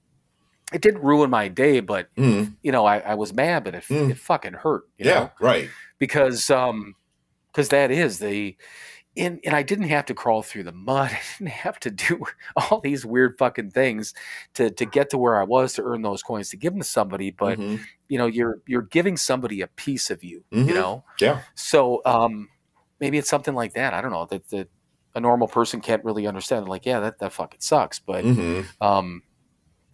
it 0.72 0.80
didn't 0.80 1.02
ruin 1.02 1.28
my 1.28 1.48
day, 1.48 1.80
but 1.80 2.08
Mhm. 2.16 2.54
you 2.62 2.72
know, 2.72 2.86
I, 2.86 2.98
I 3.00 3.14
was 3.14 3.32
mad, 3.34 3.64
but 3.64 3.74
it, 3.74 3.84
Mm. 3.84 4.10
it 4.10 4.18
fucking 4.18 4.54
hurt. 4.54 4.84
You 4.98 5.06
Yeah. 5.06 5.14
know? 5.14 5.30
Right. 5.40 5.68
because 5.98 6.50
um 6.50 6.94
because 7.52 7.68
that 7.68 7.90
is 7.90 8.18
the 8.18 8.56
and, 9.14 9.40
and 9.44 9.54
I 9.54 9.62
didn't 9.62 9.88
have 9.88 10.06
to 10.06 10.14
crawl 10.14 10.42
through 10.42 10.62
the 10.62 10.72
mud. 10.72 11.10
I 11.12 11.20
didn't 11.38 11.50
have 11.52 11.78
to 11.80 11.90
do 11.90 12.24
all 12.56 12.80
these 12.80 13.04
weird 13.04 13.36
fucking 13.38 13.70
things 13.72 14.14
to 14.54 14.70
to 14.70 14.86
get 14.86 15.10
to 15.10 15.18
where 15.18 15.38
I 15.38 15.44
was 15.44 15.74
to 15.74 15.82
earn 15.82 16.00
those 16.02 16.22
coins 16.22 16.48
to 16.50 16.56
give 16.56 16.72
them 16.72 16.80
to 16.80 16.88
somebody. 16.88 17.30
But 17.30 17.58
Mhm. 17.58 17.80
you 18.08 18.16
know, 18.18 18.26
you're 18.26 18.60
you're 18.66 18.82
giving 18.82 19.16
somebody 19.18 19.60
a 19.60 19.66
piece 19.66 20.10
of 20.10 20.24
you. 20.24 20.42
Mhm. 20.52 20.68
You 20.68 20.74
know, 20.74 21.04
Yeah. 21.20 21.42
so 21.54 22.00
um 22.06 22.48
maybe 23.00 23.18
it's 23.18 23.28
something 23.28 23.54
like 23.54 23.74
that. 23.74 23.92
I 23.92 24.00
don't 24.00 24.12
know 24.12 24.24
that 24.26 24.48
that 24.48 24.68
a 25.14 25.20
normal 25.20 25.48
person 25.48 25.80
can't 25.80 26.04
really 26.04 26.26
understand. 26.26 26.68
Like, 26.68 26.86
yeah, 26.86 27.00
that 27.00 27.18
that 27.18 27.32
fucking 27.32 27.60
sucks. 27.60 27.98
But 27.98 28.24
Mhm. 28.24 28.64
um, 28.80 29.22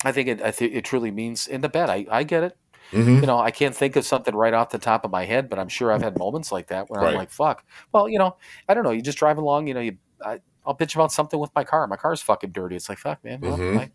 I 0.05 0.12
think 0.12 0.28
it 0.28 0.43
I 0.43 0.51
think 0.51 0.74
it 0.74 0.85
truly 0.85 1.11
means 1.11 1.47
in 1.49 1.61
the 1.61 1.69
bed. 1.69 1.90
I 1.90 2.07
I 2.11 2.23
get 2.24 2.43
it 2.45 2.57
Mhm. 2.93 3.20
you 3.20 3.27
know, 3.27 3.39
I 3.39 3.51
can't 3.51 3.74
think 3.77 3.97
of 3.97 4.07
something 4.07 4.35
right 4.35 4.55
off 4.55 4.70
the 4.70 4.78
top 4.78 5.05
of 5.05 5.11
my 5.11 5.24
head, 5.27 5.51
but 5.51 5.59
I'm 5.59 5.69
sure 5.69 5.93
I've 5.93 6.01
had 6.03 6.16
moments 6.19 6.51
like 6.51 6.69
that 6.69 6.89
where 6.89 7.01
Right. 7.03 7.11
I'm 7.11 7.16
like, 7.16 7.31
"Fuck." 7.31 7.62
Well, 7.93 8.09
you 8.09 8.19
know, 8.19 8.36
I 8.69 8.73
don't 8.74 8.82
know. 8.85 8.93
You 8.93 9.03
just 9.03 9.19
drive 9.19 9.36
along, 9.39 9.66
you 9.66 9.74
know, 9.74 9.81
you 9.81 9.99
I, 10.24 10.40
I'll 10.66 10.74
bitch 10.74 10.95
about 10.95 11.12
something 11.12 11.39
with 11.39 11.51
my 11.55 11.65
car. 11.65 11.86
My 11.86 11.97
car's 11.97 12.20
fucking 12.23 12.51
dirty. 12.51 12.77
It's 12.77 12.89
like, 12.89 12.99
fuck, 12.99 13.23
man. 13.24 13.40
Well, 13.40 13.57
Mhm. 13.59 13.78
I, 13.78 13.90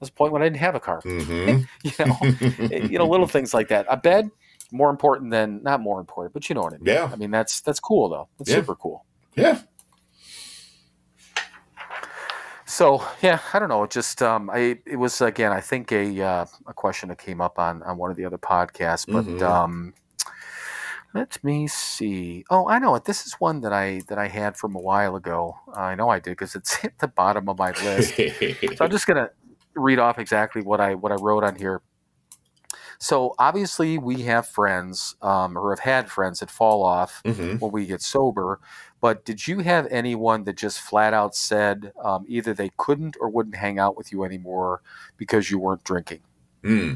there's 0.00 0.08
a 0.10 0.12
point 0.12 0.32
when 0.32 0.42
I 0.42 0.46
didn't 0.46 0.60
have 0.60 0.74
a 0.74 0.80
car. 0.80 1.00
Mhm. 1.02 1.66
You 1.84 1.92
know, 2.06 2.86
you 2.88 2.98
know, 2.98 3.06
little 3.06 3.26
things 3.26 3.52
like 3.52 3.68
that. 3.68 3.86
A 3.88 3.96
bed 3.96 4.30
more 4.72 4.90
important 4.90 5.30
than 5.32 5.62
not 5.62 5.80
more 5.80 5.98
important, 6.00 6.32
but 6.34 6.48
you 6.48 6.54
know 6.54 6.62
what 6.62 6.72
I 6.74 6.76
mean. 6.78 6.86
Yeah. 6.94 7.10
I 7.12 7.16
mean, 7.16 7.30
that's 7.30 7.60
that's 7.62 7.80
cool 7.80 8.08
though. 8.08 8.28
That's 8.38 8.50
Yeah. 8.50 8.56
super 8.56 8.74
cool. 8.76 9.04
Yeah. 9.34 9.58
So 12.76 13.02
yeah, 13.22 13.40
I 13.54 13.58
don't 13.58 13.70
know. 13.70 13.82
It 13.84 13.90
just 13.90 14.20
um, 14.22 14.50
I 14.50 14.78
it 14.84 14.96
was 14.96 15.20
again, 15.22 15.50
I 15.52 15.60
think 15.62 15.92
a 15.92 16.20
uh, 16.22 16.46
a 16.66 16.74
question 16.74 17.08
that 17.08 17.18
came 17.18 17.40
up 17.40 17.58
on 17.58 17.82
on 17.82 17.96
one 17.96 18.10
of 18.10 18.16
the 18.18 18.26
other 18.26 18.36
podcasts, 18.38 19.06
but 19.10 19.24
Mhm. 19.24 19.42
um, 19.42 19.94
let 21.14 21.42
me 21.42 21.66
see. 21.68 22.44
Oh, 22.50 22.68
I 22.68 22.78
know 22.78 22.94
it. 22.94 23.04
This 23.04 23.24
is 23.26 23.34
one 23.34 23.62
that 23.62 23.72
I 23.72 24.02
that 24.08 24.18
I 24.18 24.28
had 24.28 24.56
from 24.58 24.74
a 24.74 24.80
while 24.80 25.16
ago. 25.16 25.56
I 25.74 25.94
know 25.94 26.10
I 26.10 26.18
did 26.18 26.32
because 26.32 26.54
it's 26.54 26.78
at 26.84 26.98
the 26.98 27.08
bottom 27.08 27.48
of 27.48 27.56
my 27.58 27.72
list. 27.84 28.14
So 28.76 28.84
I'm 28.84 28.90
just 28.96 29.06
gonna 29.06 29.30
read 29.74 29.98
off 29.98 30.18
exactly 30.18 30.60
what 30.62 30.80
I 30.80 30.94
what 30.94 31.12
I 31.12 31.16
wrote 31.16 31.44
on 31.44 31.56
here. 31.56 31.80
So 32.98 33.34
obviously 33.38 33.98
we 33.98 34.22
have 34.22 34.46
friends, 34.48 35.16
um, 35.20 35.56
or 35.58 35.70
have 35.70 35.80
had 35.80 36.10
friends 36.10 36.40
that 36.40 36.50
fall 36.50 36.82
off 36.82 37.22
Mhm. 37.24 37.60
when 37.60 37.70
we 37.72 37.86
get 37.86 38.00
sober. 38.02 38.58
But 39.00 39.24
did 39.24 39.46
you 39.46 39.60
have 39.60 39.86
anyone 39.90 40.44
that 40.44 40.56
just 40.56 40.80
flat 40.80 41.12
out 41.12 41.36
said 41.36 41.92
um, 42.02 42.24
either 42.28 42.54
they 42.54 42.70
couldn't 42.76 43.16
or 43.20 43.28
wouldn't 43.28 43.56
hang 43.56 43.78
out 43.78 43.96
with 43.96 44.10
you 44.10 44.24
anymore 44.24 44.80
because 45.16 45.50
you 45.50 45.58
weren't 45.58 45.84
drinking? 45.84 46.20
Hmm. 46.62 46.94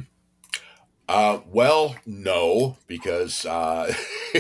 Uh, 1.09 1.41
well, 1.51 1.97
no, 2.07 2.77
because 2.87 3.45
uh, 3.45 3.93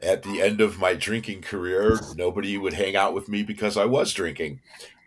at 0.00 0.22
the 0.22 0.40
end 0.40 0.60
of 0.60 0.78
my 0.78 0.94
drinking 0.94 1.42
career, 1.42 1.98
nobody 2.16 2.56
would 2.56 2.72
hang 2.72 2.94
out 2.94 3.14
with 3.14 3.28
me 3.28 3.42
because 3.42 3.76
I 3.76 3.84
was 3.84 4.12
drinking. 4.12 4.60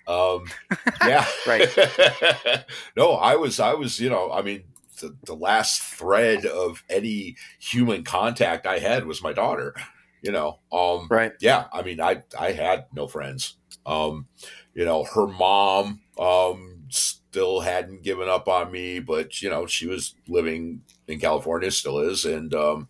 Um, 0.06 0.46
yeah, 1.08 1.26
Right. 1.48 1.70
no, 2.98 3.12
I 3.14 3.36
was, 3.36 3.60
I 3.60 3.74
was, 3.74 4.00
you 4.00 4.10
know, 4.10 4.32
I 4.32 4.42
mean, 4.42 4.64
the, 5.00 5.16
the 5.24 5.36
last 5.36 5.82
thread 5.82 6.46
of 6.46 6.84
any 6.90 7.38
human 7.60 8.04
contact 8.04 8.68
I 8.68 8.80
had 8.80 9.06
was 9.06 9.24
my 9.24 9.32
daughter. 9.32 9.76
You 10.22 10.32
know, 10.32 10.60
um, 10.72 11.08
Right. 11.10 11.34
yeah, 11.40 11.68
I 11.72 11.82
mean, 11.82 12.02
I 12.02 12.24
I 12.38 12.52
had 12.52 12.88
no 12.94 13.08
friends. 13.08 13.56
Um, 13.86 14.28
you 14.74 14.86
know, 14.86 15.04
her 15.04 15.28
mom 15.28 16.02
um 16.20 16.86
still 16.90 17.62
hadn't 17.62 18.04
given 18.04 18.28
up 18.28 18.48
on 18.48 18.72
me, 18.72 19.00
but 19.00 19.42
you 19.42 19.50
know, 19.50 19.66
she 19.66 19.88
was 19.88 20.16
living 20.28 20.82
in 21.08 21.20
California, 21.20 21.72
still 21.72 22.00
is, 22.00 22.26
and 22.26 22.54
um, 22.54 22.88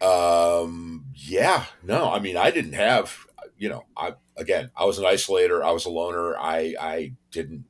um, 0.00 1.06
yeah, 1.14 1.64
no, 1.82 2.10
I 2.10 2.18
mean, 2.20 2.36
I 2.36 2.50
didn't 2.50 2.74
have, 2.74 3.16
you 3.58 3.68
know, 3.68 3.84
I 3.96 4.14
again, 4.36 4.70
I 4.76 4.84
was 4.84 4.98
an 4.98 5.04
isolator, 5.04 5.62
I 5.64 5.72
was 5.72 5.86
a 5.86 5.90
loner, 5.90 6.36
I 6.36 6.74
I 6.80 7.12
didn't. 7.30 7.64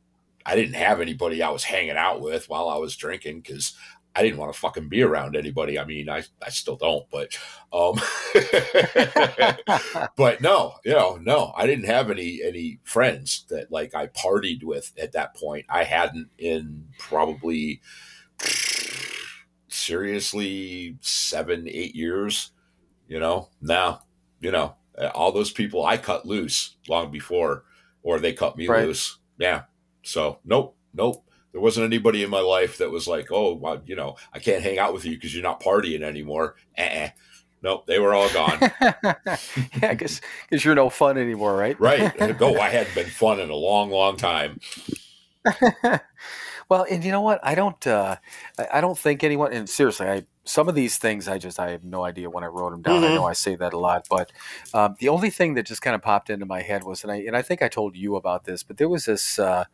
I 0.48 0.55
didn't 0.55 0.74
have 0.74 1.01
anybody 1.01 1.43
I 1.43 1.51
was 1.51 1.65
hanging 1.65 1.97
out 1.97 2.20
with 2.20 2.48
while 2.48 2.69
I 2.69 2.77
was 2.78 2.94
drinking 2.94 3.40
because 3.40 3.74
I 4.16 4.22
didn't 4.22 4.38
want 4.38 4.52
to 4.52 4.59
fucking 4.59 4.88
be 4.88 5.02
around 5.02 5.36
anybody. 5.36 5.78
I 5.78 5.84
mean, 5.84 6.09
I, 6.09 6.24
I 6.44 6.48
still 6.51 6.76
don't, 6.76 7.05
but 7.10 7.36
um, 7.72 8.01
but 10.16 10.40
no, 10.40 10.74
you 10.84 10.93
know, 10.93 11.16
no, 11.20 11.52
I 11.56 11.66
didn't 11.66 11.84
have 11.86 12.10
any 12.10 12.40
any 12.43 12.80
friends 12.84 13.44
that 13.51 13.70
like 13.70 13.94
I 13.94 14.06
partied 14.09 14.64
with 14.64 14.93
at 15.01 15.12
that 15.12 15.36
point. 15.36 15.66
I 15.68 15.84
hadn't 15.84 16.28
in 16.38 16.86
probably 16.98 17.80
seriously 19.68 20.97
seven, 21.01 21.68
eight 21.68 21.94
years. 21.94 22.51
You 23.09 23.20
know, 23.20 23.51
now, 23.60 24.02
you 24.40 24.51
know, 24.51 24.76
all 25.14 25.32
those 25.32 25.52
people 25.52 25.84
I 25.84 25.97
cut 25.97 26.26
loose 26.26 26.76
long 26.88 27.10
before, 27.10 27.64
or 28.02 28.18
they 28.18 28.32
cut 28.32 28.56
me 28.56 28.66
Right. 28.66 28.86
loose. 28.86 29.18
Yeah. 29.38 29.62
So 30.02 30.38
nope, 30.44 30.76
nope. 30.94 31.26
There 31.56 31.62
wasn't 31.62 31.86
anybody 31.86 32.22
in 32.22 32.28
my 32.28 32.40
life 32.40 32.76
that 32.76 32.90
was 32.90 33.08
like, 33.08 33.32
oh, 33.32 33.54
well, 33.54 33.80
you 33.86 33.96
know, 33.96 34.16
I 34.30 34.40
can't 34.40 34.62
hang 34.62 34.78
out 34.78 34.92
with 34.92 35.06
you 35.06 35.12
because 35.12 35.32
you're 35.34 35.42
not 35.42 35.62
partying 35.62 36.02
anymore. 36.02 36.56
Uh-uh. 36.76 37.08
Nope, 37.62 37.86
they 37.86 37.98
were 37.98 38.12
all 38.12 38.28
gone. 38.28 38.58
yeah, 39.80 39.94
because 39.94 40.20
you're 40.50 40.74
no 40.74 40.90
fun 40.90 41.16
anymore, 41.16 41.56
right? 41.56 41.80
right. 41.80 42.12
Go. 42.38 42.60
I 42.60 42.68
hadn't 42.68 42.94
been 42.94 43.06
fun 43.08 43.40
in 43.40 43.48
a 43.48 43.54
long, 43.54 43.90
long 43.90 44.18
time. 44.18 44.60
well, 46.68 46.84
and 46.90 47.02
you 47.02 47.10
know 47.10 47.22
what? 47.22 47.40
I 47.42 47.54
don't. 47.54 47.86
Uh, 47.86 48.16
I 48.58 48.66
I 48.74 48.80
don't 48.82 48.98
think 48.98 49.24
anyone. 49.24 49.54
And 49.54 49.66
seriously, 49.66 50.06
I 50.08 50.26
some 50.44 50.68
of 50.68 50.74
these 50.74 50.98
things 50.98 51.26
I 51.26 51.38
just 51.38 51.58
I 51.58 51.70
have 51.70 51.84
no 51.84 52.04
idea 52.04 52.28
when 52.28 52.44
I 52.44 52.48
wrote 52.48 52.70
them 52.70 52.82
down. 52.82 53.02
I 53.02 53.08
Mhm. 53.08 53.14
know 53.14 53.24
I 53.24 53.32
say 53.32 53.56
that 53.56 53.72
a 53.72 53.78
lot, 53.78 54.06
but 54.10 54.30
um, 54.74 54.94
the 55.00 55.08
only 55.08 55.30
thing 55.30 55.54
that 55.54 55.64
just 55.66 55.80
kind 55.82 55.94
of 55.96 56.02
popped 56.02 56.28
into 56.28 56.44
my 56.44 56.60
head 56.62 56.84
was, 56.84 57.02
and 57.02 57.10
I 57.10 57.16
and 57.16 57.34
I 57.34 57.40
think 57.42 57.62
I 57.62 57.68
told 57.68 57.96
you 57.96 58.14
about 58.16 58.44
this, 58.44 58.62
but 58.62 58.76
there 58.76 58.88
was 58.88 59.06
this 59.06 59.38
uh, 59.38 59.64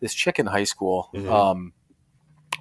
this 0.00 0.14
chick 0.14 0.38
in 0.38 0.46
high 0.46 0.64
school. 0.64 1.10
Mhm. 1.14 1.30
Um, 1.30 1.72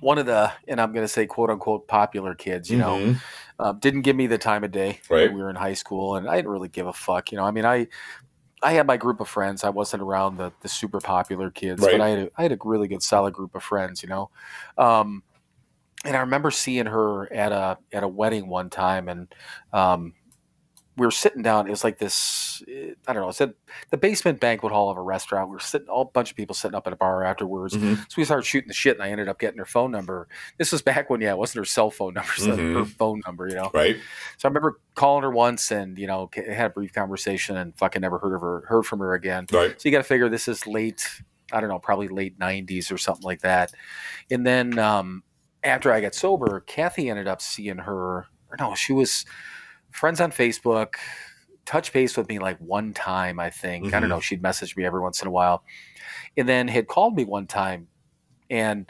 one 0.02 0.18
of 0.18 0.26
the, 0.26 0.52
and 0.68 0.80
I'm 0.82 0.92
going 0.92 1.04
to 1.04 1.08
say 1.08 1.26
quote 1.26 1.50
unquote 1.50 1.88
popular 1.88 2.36
kids, 2.36 2.70
you 2.70 2.78
know, 2.78 2.98
Mhm. 2.98 3.22
um, 3.60 3.80
didn't 3.80 4.02
give 4.02 4.16
me 4.16 4.28
the 4.28 4.38
time 4.38 4.64
of 4.64 4.72
day 4.72 5.00
Right. 5.10 5.28
when 5.30 5.36
we 5.36 5.42
were 5.42 5.50
in 5.50 5.56
high 5.56 5.74
school, 5.74 6.16
and 6.18 6.28
I 6.30 6.36
didn't 6.36 6.52
really 6.52 6.68
give 6.68 6.88
a 6.88 6.94
fuck. 6.94 7.32
You 7.32 7.38
know, 7.38 7.46
I 7.46 7.52
mean, 7.52 7.66
I 7.66 7.88
I 8.64 8.74
had 8.74 8.88
my 8.88 8.98
group 8.98 9.20
of 9.20 9.30
friends. 9.30 9.64
I 9.64 9.70
wasn't 9.70 10.02
around 10.04 10.38
the 10.38 10.52
the 10.62 10.70
super 10.70 11.00
popular 11.00 11.52
kids, 11.52 11.82
Right. 11.82 11.94
but 11.94 12.02
I 12.02 12.10
had 12.10 12.20
a, 12.20 12.30
I 12.38 12.42
had 12.44 12.52
a 12.52 12.58
really 12.64 12.88
good 12.88 13.04
solid 13.04 13.34
group 13.34 13.56
of 13.56 13.64
friends. 13.64 14.02
You 14.04 14.10
know, 14.10 14.32
um, 14.78 15.24
and 16.04 16.16
I 16.16 16.20
remember 16.22 16.52
seeing 16.52 16.86
her 16.88 17.32
at 17.34 17.52
a 17.52 17.78
at 17.94 18.04
a 18.04 18.08
wedding 18.08 18.48
one 18.48 18.70
time, 18.70 19.08
and 19.08 19.34
um, 19.74 20.14
we 20.98 21.06
were 21.06 21.12
sitting 21.12 21.42
down. 21.42 21.68
It 21.68 21.72
was 21.72 21.84
like 21.84 21.98
this. 21.98 22.64
eh, 22.70 22.92
I 23.08 23.14
don't 23.14 23.22
know. 23.24 23.30
It's 23.30 23.42
at 23.42 23.54
the 23.92 23.98
basement 23.98 24.40
banquet 24.40 24.72
hall 24.72 24.90
of 24.90 24.98
a 24.98 25.02
restaurant. 25.02 25.50
We 25.50 25.54
were 25.56 25.60
sitting, 25.60 25.90
all 25.90 26.04
a 26.04 26.06
bunch 26.06 26.32
of 26.32 26.38
people 26.38 26.56
sitting 26.56 26.76
up 26.76 26.88
at 26.88 26.94
a 26.94 26.96
bar 26.96 27.24
afterwards. 27.26 27.76
Mhm. 27.76 27.98
So 27.98 28.16
we 28.18 28.24
started 28.24 28.46
shooting 28.46 28.70
the 28.70 28.74
shit, 28.74 28.96
and 28.96 29.04
I 29.04 29.10
ended 29.10 29.28
up 29.28 29.38
getting 29.40 29.58
her 29.58 29.66
phone 29.66 29.92
number. 29.92 30.28
This 30.58 30.72
was 30.72 30.82
back 30.82 31.10
when, 31.10 31.20
yeah, 31.20 31.32
it 31.32 31.38
wasn't 31.38 31.60
her 31.62 31.66
cell 31.66 31.92
phone 31.92 32.14
number, 32.14 32.32
so 32.38 32.56
Mhm. 32.58 32.74
her 32.76 32.86
phone 32.86 33.22
number, 33.26 33.48
you 33.50 33.56
know. 33.56 33.72
Right. 33.74 33.98
So 34.38 34.48
I 34.48 34.50
remember 34.50 34.80
calling 34.96 35.24
her 35.24 35.32
once, 35.32 35.72
and 35.72 35.98
you 35.98 36.08
know, 36.08 36.30
had 36.34 36.68
a 36.68 36.70
brief 36.70 36.94
conversation, 36.94 37.58
and 37.58 37.78
fucking 37.78 38.02
never 38.02 38.18
heard 38.20 38.34
of 38.36 38.42
her, 38.42 38.64
heard 38.68 38.84
from 38.86 39.00
her 39.00 39.14
again. 39.16 39.48
Right. 39.52 39.80
So 39.80 39.90
you 39.90 39.92
got 39.92 39.98
to 40.00 40.04
figure 40.04 40.30
this 40.30 40.48
is 40.48 40.66
late, 40.66 41.06
I 41.52 41.60
don't 41.60 41.70
know, 41.70 41.80
probably 41.80 42.08
late 42.08 42.40
'90s 42.40 42.90
or 42.92 42.98
something 42.98 43.24
like 43.26 43.42
that. 43.42 43.72
And 44.32 44.48
then 44.48 44.80
um, 44.80 45.24
after 45.64 45.92
I 45.92 46.00
got 46.00 46.16
sober, 46.16 46.62
Kathy 46.62 47.10
ended 47.10 47.28
up 47.28 47.42
seeing 47.42 47.80
her. 47.80 48.28
Or 48.50 48.58
no, 48.60 48.76
she 48.76 48.94
was 48.94 49.26
friends 49.96 50.22
on 50.22 50.32
Facebook. 50.32 50.96
Touch 51.66 51.92
base 51.94 52.16
with 52.16 52.30
me 52.30 52.38
like 52.38 52.58
one 52.60 52.94
time, 52.94 53.40
I 53.40 53.50
think. 53.50 53.86
I 53.94 53.98
Mhm. 53.98 54.02
don't 54.02 54.10
know. 54.10 54.20
She'd 54.20 54.42
message 54.42 54.76
me 54.78 54.86
every 54.86 55.02
once 55.02 55.22
in 55.22 55.28
a 55.28 55.32
while, 55.32 55.64
and 56.38 56.48
then 56.48 56.68
had 56.68 56.88
called 56.88 57.16
me 57.16 57.26
one 57.26 57.48
time, 57.48 57.88
and 58.50 58.88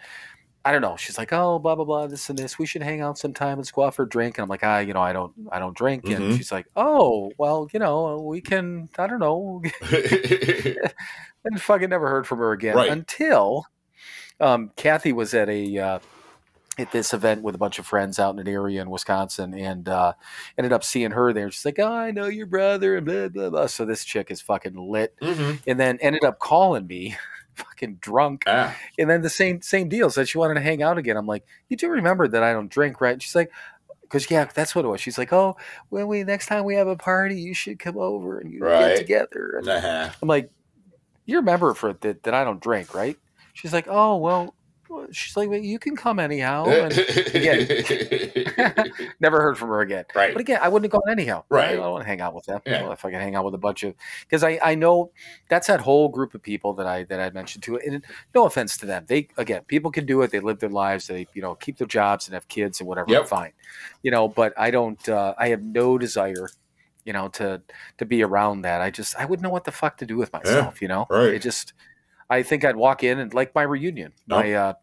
I 0.65 0.72
don't 0.72 0.82
know. 0.82 0.98
She's 0.98 1.18
like, 1.18 1.32
"Oh, 1.32 1.60
blah 1.60 1.76
blah 1.76 1.86
blah, 1.86 2.07
this 2.07 2.30
and 2.30 2.38
this. 2.40 2.57
We 2.60 2.65
should 2.65 2.82
hang 2.82 2.99
out 2.99 3.18
sometime. 3.19 3.57
Let's 3.60 3.72
go 3.72 3.84
out 3.84 3.94
for 3.95 4.03
a 4.03 4.10
drink." 4.10 4.38
And 4.38 4.44
I'm 4.44 4.49
like, 4.49 4.64
"Ah, 4.64 4.80
you 4.80 4.94
know, 4.94 5.02
I 5.02 5.14
don't, 5.14 5.32
I 5.52 5.60
don't 5.60 5.77
drink." 5.77 6.06
And 6.10 6.32
Mhm. 6.32 6.38
she's 6.38 6.52
like, 6.52 6.65
"Oh, 6.76 7.32
well, 7.38 7.69
you 7.72 7.80
know, 7.80 8.19
we 8.19 8.41
can. 8.41 8.90
I 8.98 9.07
don't 9.07 9.19
know." 9.19 9.61
and 11.45 11.61
fucking 11.61 11.90
never 11.90 12.10
heard 12.10 12.27
from 12.27 12.40
her 12.40 12.52
again 12.52 12.76
Right. 12.76 12.90
until 12.91 13.65
um, 14.40 14.72
Kathy 14.76 15.14
was 15.14 15.34
at 15.34 15.48
a 15.49 15.77
uh, 15.77 15.99
at 16.77 16.91
this 16.91 17.14
event 17.14 17.41
with 17.41 17.56
a 17.56 17.57
bunch 17.57 17.80
of 17.80 17.85
friends 17.85 18.19
out 18.19 18.34
in 18.35 18.39
an 18.39 18.47
area 18.47 18.81
in 18.81 18.89
Wisconsin, 18.89 19.53
and 19.53 19.88
uh, 19.88 20.14
ended 20.57 20.73
up 20.73 20.84
seeing 20.84 21.11
her 21.11 21.31
there. 21.34 21.49
She's 21.52 21.65
like, 21.65 21.80
"Oh, 21.80 21.91
I 21.91 22.11
know 22.11 22.26
your 22.27 22.45
brother," 22.47 22.97
and 22.97 23.06
blah 23.06 23.30
blah 23.30 23.49
blah. 23.49 23.68
So 23.68 23.85
this 23.85 24.03
chick 24.03 24.30
is 24.31 24.41
fucking 24.41 24.76
lit, 24.76 25.15
Mhm. 25.22 25.61
and 25.68 25.80
then 25.80 25.97
ended 26.02 26.23
up 26.23 26.39
calling 26.39 26.88
me, 26.88 27.15
fucking 27.56 27.95
drunk, 28.02 28.43
Ah, 28.47 28.76
and 28.99 29.10
then 29.10 29.22
the 29.22 29.30
same 29.30 29.61
same 29.61 29.88
deal. 29.89 30.10
Said 30.10 30.27
she 30.27 30.38
wanted 30.38 30.56
to 30.56 30.61
hang 30.61 30.84
out 30.84 30.97
again. 30.97 31.18
I'm 31.18 31.27
like, 31.27 31.45
"You 31.69 31.77
do 31.77 31.89
remember 31.89 32.27
that 32.27 32.43
I 32.43 32.52
don't 32.53 32.69
drink, 32.72 32.99
right?" 33.02 33.14
And 33.14 33.22
she's 33.23 33.35
like. 33.35 33.52
Because 34.02 34.30
yeah, 34.30 34.45
that's 34.53 34.76
what 34.76 34.85
it 34.85 34.88
was. 34.88 35.02
She's 35.02 35.18
like, 35.18 35.34
"Oh, 35.34 35.57
when 35.89 36.07
we 36.07 36.23
next 36.23 36.45
time 36.45 36.64
we 36.64 36.76
have 36.76 36.88
a 36.88 36.95
party, 36.95 37.41
you 37.41 37.56
should 37.56 37.80
come 37.80 37.97
over 37.97 38.38
and 38.39 38.53
you 38.53 38.60
Right. 38.60 38.89
get 38.89 38.97
together." 38.97 39.56
And 39.57 39.68
uh-huh. 39.68 40.11
I'm 40.22 40.27
like, 40.27 40.52
you 41.26 41.38
remember 41.38 41.73
for 41.73 41.91
that, 41.93 42.22
that 42.22 42.34
I 42.35 42.43
don't 42.43 42.61
drink, 42.61 42.93
right? 42.93 43.18
She's 43.53 43.73
like, 43.73 43.88
oh 43.89 44.18
well. 44.18 44.53
Well," 44.96 45.08
She's 45.12 45.36
like, 45.38 45.50
well, 45.50 45.60
you 45.60 45.80
can 45.80 45.96
come 45.96 46.20
anyhow. 46.20 46.66
And 46.66 46.92
never 49.20 49.42
heard 49.42 49.58
from 49.58 49.70
her 49.70 49.82
again. 49.82 50.06
right. 50.16 50.34
But 50.34 50.42
again, 50.42 50.60
I 50.62 50.70
wouldn't 50.70 50.92
have 50.92 51.02
gone 51.02 51.12
anyhow. 51.12 51.44
Right. 51.50 51.72
I 51.72 51.76
don't 51.76 51.92
want 51.92 52.04
to 52.04 52.08
hang 52.08 52.22
out 52.22 52.34
with 52.34 52.46
them. 52.46 52.62
Yeah. 52.66 52.84
Well, 52.84 52.92
if 52.92 53.04
I 53.06 53.12
can 53.12 53.20
hang 53.20 53.36
out 53.36 53.46
with 53.46 53.54
a 53.54 53.58
bunch 53.60 53.84
of, 53.84 53.94
because 54.22 54.44
I, 54.44 54.60
I 54.64 54.76
know 54.76 55.12
that's 55.50 55.68
that 55.68 55.82
whole 55.82 56.10
group 56.10 56.34
of 56.36 56.42
people 56.42 56.74
that 56.74 56.88
I 56.88 57.04
that 57.06 57.20
I 57.20 57.30
mentioned 57.32 57.64
to. 57.66 57.78
And 57.78 58.04
no 58.34 58.46
offense 58.46 58.78
to 58.78 58.86
them, 58.86 59.06
they 59.08 59.28
again, 59.38 59.64
people 59.68 59.92
can 59.92 60.06
do 60.06 60.22
it. 60.22 60.32
They 60.32 60.40
live 60.40 60.60
their 60.60 60.70
lives. 60.70 61.08
They 61.08 61.28
you 61.34 61.42
know 61.42 61.56
keep 61.56 61.78
their 61.78 61.88
jobs 61.88 62.28
and 62.28 62.34
have 62.34 62.48
kids 62.48 62.80
and 62.80 62.88
whatever. 62.88 63.12
Yep. 63.12 63.28
Fine, 63.28 63.52
you 64.04 64.12
know. 64.12 64.28
But 64.28 64.54
I 64.58 64.72
don't. 64.72 65.08
Uh, 65.08 65.34
I 65.38 65.50
have 65.50 65.62
no 65.62 65.98
desire, 65.98 66.50
you 67.04 67.14
know, 67.14 67.28
to 67.30 67.62
to 67.98 68.06
be 68.06 68.24
around 68.24 68.62
that. 68.62 68.82
I 68.82 68.90
just 68.92 69.16
I 69.16 69.26
wouldn't 69.26 69.44
know 69.44 69.50
what 69.50 69.66
the 69.66 69.72
fuck 69.72 69.98
to 69.98 70.06
do 70.06 70.18
with 70.18 70.32
myself. 70.34 70.82
You 70.82 70.88
know, 70.88 71.06
Right. 71.10 71.34
It 71.34 71.42
just 71.42 71.74
I 72.30 72.44
think 72.44 72.66
I'd 72.66 72.76
walk 72.76 73.04
in 73.04 73.20
and 73.20 73.34
like 73.34 73.54
my 73.54 73.64
reunion, 73.64 74.14
Nope. 74.28 74.46
my 74.46 74.54
uh, 74.54 74.74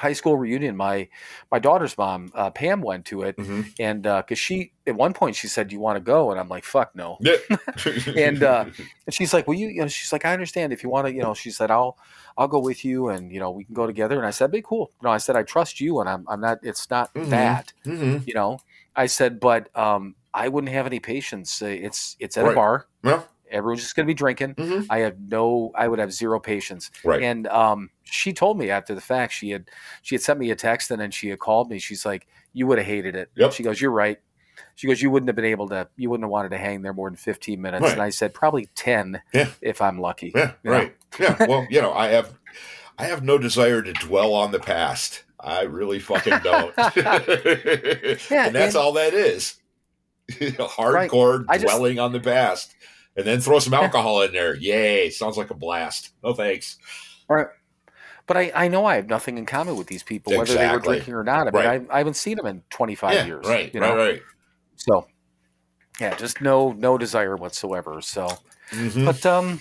high 0.00 0.14
school 0.14 0.36
reunion. 0.36 0.76
My 0.76 1.08
my 1.52 1.58
daughter's 1.58 1.96
mom, 1.98 2.32
uh, 2.34 2.50
Pam, 2.50 2.80
went 2.80 3.04
to 3.06 3.22
it, 3.22 3.36
Mhm. 3.36 3.62
and 3.78 4.02
because 4.02 4.38
she 4.38 4.72
at 4.86 4.96
one 4.96 5.12
point 5.12 5.36
she 5.36 5.46
said, 5.48 5.68
"Do 5.68 5.74
you 5.76 5.80
want 5.80 5.96
to 5.96 6.00
go?" 6.14 6.30
And 6.30 6.40
I'm 6.40 6.48
like, 6.48 6.64
"Fuck 6.64 6.94
no." 6.94 7.18
Yeah. 7.20 7.36
And, 8.26 8.42
uh, 8.42 8.64
And 9.06 9.14
she's 9.14 9.32
like, 9.34 9.46
"Well, 9.46 9.56
you, 9.56 9.68
you 9.68 9.80
know," 9.82 9.88
she's 9.88 10.12
like, 10.12 10.24
"I 10.24 10.32
understand 10.32 10.72
if 10.72 10.82
you 10.82 10.88
want 10.90 11.06
to, 11.06 11.12
you 11.12 11.22
know." 11.22 11.34
She 11.34 11.50
said, 11.50 11.70
"I'll 11.70 11.96
I'll 12.38 12.48
go 12.48 12.58
with 12.70 12.84
you, 12.84 13.08
and 13.08 13.30
you 13.32 13.40
know 13.40 13.50
we 13.50 13.64
can 13.64 13.74
go 13.74 13.86
together." 13.86 14.16
And 14.18 14.26
I 14.26 14.30
said, 14.30 14.50
"Be 14.50 14.62
cool." 14.62 14.90
You 15.00 15.06
know, 15.06 15.12
I 15.12 15.18
said, 15.18 15.36
"I 15.36 15.42
trust 15.42 15.80
you, 15.80 16.00
and 16.00 16.08
I'm 16.08 16.24
I'm 16.28 16.40
not. 16.40 16.58
It's 16.62 16.88
not 16.90 17.12
Mhm. 17.14 17.30
that, 17.30 17.72
Mhm. 17.86 18.26
you 18.26 18.34
know." 18.34 18.58
I 18.96 19.06
said, 19.06 19.38
"But 19.40 19.62
um, 19.76 20.14
I 20.34 20.48
wouldn't 20.48 20.72
have 20.72 20.86
any 20.86 21.00
patience. 21.00 21.62
Uh, 21.62 21.66
It's 21.86 22.16
it's 22.18 22.36
at 22.36 22.44
a 22.44 22.54
bar." 22.54 22.86
Well, 23.04 23.22
everyone's 23.50 23.82
just 23.82 23.96
going 23.96 24.06
to 24.06 24.10
be 24.10 24.14
drinking. 24.14 24.54
Mhm. 24.54 24.86
I 24.90 24.98
have 25.00 25.18
no, 25.20 25.72
I 25.74 25.88
would 25.88 25.98
have 25.98 26.12
zero 26.12 26.38
patience. 26.40 26.90
Right. 27.04 27.22
And 27.22 27.46
um, 27.48 27.90
she 28.04 28.32
told 28.32 28.58
me 28.58 28.70
after 28.70 28.94
the 28.94 29.00
fact, 29.00 29.32
she 29.32 29.50
had 29.50 29.68
she 30.02 30.14
had 30.14 30.22
sent 30.22 30.38
me 30.38 30.50
a 30.50 30.56
text 30.56 30.90
and 30.90 31.00
then 31.00 31.10
she 31.10 31.28
had 31.28 31.38
called 31.38 31.70
me. 31.70 31.78
She's 31.78 32.04
like, 32.06 32.26
"You 32.52 32.66
would 32.66 32.78
have 32.78 32.86
hated 32.86 33.16
it." 33.16 33.30
Yep. 33.36 33.52
She 33.52 33.62
goes, 33.62 33.80
"You're 33.80 33.90
right." 33.90 34.18
She 34.74 34.86
goes, 34.86 35.00
"You 35.02 35.10
wouldn't 35.10 35.28
have 35.28 35.36
been 35.36 35.44
able 35.44 35.68
to. 35.68 35.88
You 35.96 36.10
wouldn't 36.10 36.24
have 36.24 36.30
wanted 36.30 36.50
to 36.50 36.58
hang 36.58 36.82
there 36.82 36.92
more 36.92 37.08
than 37.08 37.16
15 37.16 37.60
minutes." 37.60 37.82
Right. 37.82 37.92
And 37.92 38.02
I 38.02 38.10
said, 38.10 38.34
"Probably 38.34 38.68
10, 38.74 39.20
Yeah. 39.32 39.48
if 39.60 39.80
I'm 39.82 39.98
lucky." 40.00 40.32
Yeah, 40.34 40.52
You 40.62 40.70
know? 40.70 40.76
right. 40.76 40.96
Yeah. 41.18 41.36
Well, 41.48 41.66
you 41.70 41.80
know, 41.80 41.92
I 41.92 42.08
have 42.08 42.34
I 42.98 43.04
have 43.04 43.22
no 43.22 43.38
desire 43.38 43.80
to 43.82 43.92
dwell 43.94 44.32
on 44.34 44.52
the 44.52 44.60
past. 44.60 45.24
I 45.42 45.62
really 45.62 45.98
fucking 46.00 46.38
don't. 46.44 46.74
yeah, 46.96 48.46
and 48.46 48.54
that's 48.54 48.74
and- 48.74 48.76
all 48.76 48.92
that 48.92 49.14
is. 49.14 49.56
Hardcore 50.30 51.46
just- 51.50 51.64
dwelling 51.64 51.98
on 51.98 52.12
the 52.12 52.20
past. 52.20 52.74
And 53.20 53.28
then 53.28 53.40
throw 53.40 53.58
some 53.58 53.74
alcohol 53.74 54.22
in 54.22 54.32
there. 54.32 54.54
Yay. 54.56 55.10
Sounds 55.10 55.36
like 55.36 55.50
a 55.50 55.54
blast. 55.54 56.10
No 56.24 56.32
thanks. 56.32 56.76
All 57.28 57.36
right. 57.36 57.48
But 58.26 58.36
I, 58.36 58.52
I 58.54 58.68
know 58.68 58.84
I 58.86 58.94
have 58.96 59.08
nothing 59.08 59.38
in 59.38 59.46
common 59.46 59.76
with 59.76 59.86
these 59.88 60.02
people, 60.02 60.36
whether 60.36 60.54
they 60.54 60.68
were 60.70 60.78
drinking 60.78 61.14
or 61.14 61.24
not. 61.24 61.48
I 61.48 61.50
mean, 61.50 61.54
Right. 61.64 61.86
I, 61.90 61.94
I 61.94 61.98
haven't 61.98 62.14
seen 62.14 62.36
them 62.36 62.46
in 62.46 62.62
25 62.70 63.12
yeah, 63.12 63.26
years. 63.26 63.46
right, 63.46 63.72
you 63.74 63.80
know? 63.80 63.96
right, 63.96 64.12
right. 64.12 64.22
So, 64.76 65.06
yeah, 66.00 66.14
just 66.16 66.40
no 66.40 66.72
no 66.72 66.96
desire 66.96 67.36
whatsoever. 67.36 68.00
So, 68.00 68.28
Mhm. 68.70 69.04
but 69.04 69.26
um, 69.26 69.60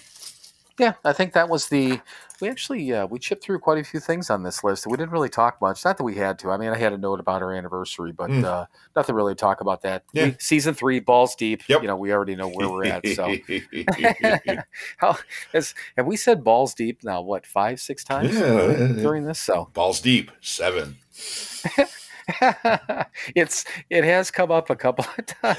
yeah, 0.77 0.93
I 1.03 1.13
think 1.13 1.33
that 1.33 1.49
was 1.49 1.67
the. 1.67 1.99
We 2.41 2.49
actually 2.49 2.93
uh, 2.93 3.05
we 3.07 3.19
chipped 3.19 3.43
through 3.43 3.59
quite 3.59 3.77
a 3.79 3.83
few 3.83 3.99
things 3.99 4.29
on 4.29 4.43
this 4.43 4.63
list. 4.63 4.87
We 4.87 4.95
didn't 4.97 5.11
really 5.11 5.29
talk 5.29 5.59
much. 5.61 5.83
Not 5.83 5.97
that 5.97 6.03
we 6.03 6.15
had 6.15 6.39
to. 6.39 6.51
I 6.51 6.57
mean, 6.57 6.69
I 6.69 6.77
had 6.77 6.93
a 6.93 6.97
note 6.97 7.19
about 7.19 7.41
our 7.41 7.53
anniversary, 7.53 8.11
but 8.11 8.29
Mm. 8.29 8.43
uh, 8.45 8.65
nothing 8.95 9.15
really 9.15 9.33
to 9.33 9.39
talk 9.39 9.61
about 9.61 9.81
that. 9.81 10.03
Yeah. 10.13 10.25
We- 10.25 10.35
season 10.39 10.73
three, 10.73 10.99
balls 10.99 11.35
deep. 11.35 11.63
Yep. 11.67 11.81
You 11.81 11.87
know, 11.87 11.95
we 11.97 12.11
already 12.13 12.35
know 12.35 12.49
where 12.49 12.69
we're 12.69 12.85
at. 12.85 13.05
So, 13.07 13.35
how 14.97 15.17
has 15.53 15.73
have 15.97 16.05
we 16.05 16.15
said 16.17 16.43
balls 16.43 16.73
deep 16.73 17.03
now? 17.03 17.21
What 17.21 17.45
five, 17.45 17.79
six 17.79 18.03
times 18.03 18.33
Yeah. 18.35 18.87
during 19.01 19.25
this? 19.25 19.39
So. 19.39 19.69
Balls 19.73 19.99
deep. 20.01 20.31
Seven. 20.41 20.97
it's 23.35 23.65
it 23.89 24.03
has 24.03 24.29
come 24.31 24.51
up 24.51 24.69
a 24.69 24.75
couple 24.75 25.05
of 25.17 25.25
times. 25.25 25.57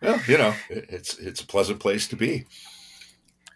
well, 0.00 0.20
you 0.26 0.38
know, 0.38 0.54
it's 0.68 1.16
it's 1.18 1.40
a 1.40 1.46
pleasant 1.46 1.80
place 1.80 2.08
to 2.08 2.16
be. 2.16 2.46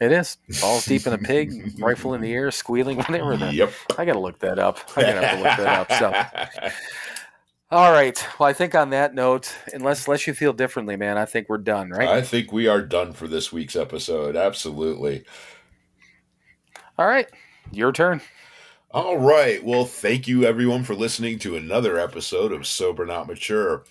It 0.00 0.12
is 0.12 0.36
balls 0.60 0.84
deep 0.84 1.06
in 1.06 1.12
a 1.12 1.18
pig, 1.18 1.74
rifle 1.80 2.14
in 2.14 2.20
the 2.20 2.32
air, 2.32 2.50
squealing, 2.50 2.96
whatever. 2.98 3.36
The, 3.36 3.52
Yep. 3.52 3.72
I 3.98 4.04
gotta 4.04 4.18
look 4.18 4.38
that 4.40 4.58
up. 4.58 4.78
I 4.96 5.02
gotta 5.02 5.26
have 5.26 5.38
to 5.38 5.42
look 5.44 5.56
that 5.56 5.90
up. 5.90 6.62
So, 6.62 6.70
all 7.70 7.92
right. 7.92 8.26
Well, 8.38 8.48
I 8.48 8.52
think 8.52 8.74
on 8.74 8.90
that 8.90 9.14
note, 9.14 9.54
unless 9.72 10.06
unless 10.06 10.26
you 10.26 10.34
feel 10.34 10.52
differently, 10.52 10.96
man, 10.96 11.18
I 11.18 11.24
think 11.24 11.48
we're 11.48 11.58
done, 11.58 11.90
right? 11.90 12.08
I 12.08 12.22
think 12.22 12.52
we 12.52 12.68
are 12.68 12.82
done 12.82 13.12
for 13.12 13.28
this 13.28 13.52
week's 13.52 13.76
episode. 13.76 14.36
Absolutely. 14.36 15.24
All 16.98 17.06
right, 17.06 17.28
your 17.72 17.92
turn. 17.92 18.20
All 18.92 19.18
right. 19.18 19.62
Well, 19.62 19.84
thank 19.84 20.26
you 20.26 20.44
everyone 20.44 20.84
for 20.84 20.94
listening 20.94 21.38
to 21.40 21.56
another 21.56 21.98
episode 21.98 22.52
of 22.52 22.66
Sober 22.66 23.04
Not 23.04 23.26
Mature. 23.26 23.84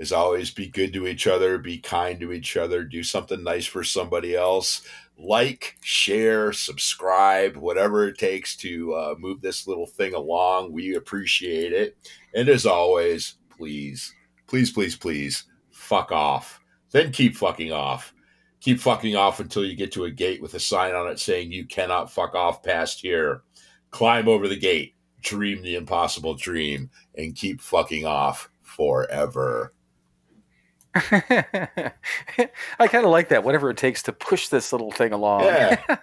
As 0.00 0.12
always, 0.12 0.50
be 0.50 0.66
good 0.66 0.94
to 0.94 1.06
each 1.06 1.26
other, 1.26 1.58
be 1.58 1.78
kind 1.78 2.18
to 2.20 2.32
each 2.32 2.56
other, 2.56 2.82
do 2.82 3.02
something 3.04 3.44
nice 3.44 3.66
for 3.66 3.84
somebody 3.84 4.34
else. 4.34 4.82
Like, 5.22 5.76
share, 5.82 6.52
subscribe, 6.52 7.56
whatever 7.56 8.08
it 8.08 8.18
takes 8.18 8.56
to 8.58 8.94
uh, 8.94 9.14
move 9.18 9.42
this 9.42 9.66
little 9.66 9.86
thing 9.86 10.14
along. 10.14 10.72
We 10.72 10.94
appreciate 10.94 11.72
it. 11.72 11.96
And 12.34 12.48
as 12.48 12.64
always, 12.64 13.34
please, 13.56 14.14
please, 14.46 14.70
please, 14.70 14.96
please, 14.96 15.44
fuck 15.70 16.10
off. 16.10 16.60
Then 16.90 17.12
keep 17.12 17.36
fucking 17.36 17.72
off. 17.72 18.14
Keep 18.60 18.80
fucking 18.80 19.16
off 19.16 19.40
until 19.40 19.64
you 19.64 19.76
get 19.76 19.92
to 19.92 20.04
a 20.04 20.10
gate 20.10 20.40
with 20.40 20.54
a 20.54 20.60
sign 20.60 20.94
on 20.94 21.08
it 21.08 21.18
saying 21.18 21.52
you 21.52 21.66
cannot 21.66 22.10
fuck 22.10 22.34
off 22.34 22.62
past 22.62 23.00
here 23.00 23.42
climb 23.90 24.28
over 24.28 24.48
the 24.48 24.56
gate, 24.56 24.94
dream 25.20 25.62
the 25.62 25.76
impossible 25.76 26.34
dream, 26.34 26.90
and 27.16 27.36
keep 27.36 27.60
fucking 27.60 28.06
off 28.06 28.50
forever. 28.62 29.74
I 30.94 31.92
kind 32.88 33.04
of 33.04 33.10
like 33.10 33.28
that. 33.28 33.44
Whatever 33.44 33.70
it 33.70 33.76
takes 33.76 34.02
to 34.04 34.12
push 34.12 34.48
this 34.48 34.72
little 34.72 34.90
thing 34.90 35.12
along. 35.12 35.44
Yeah. 35.44 35.80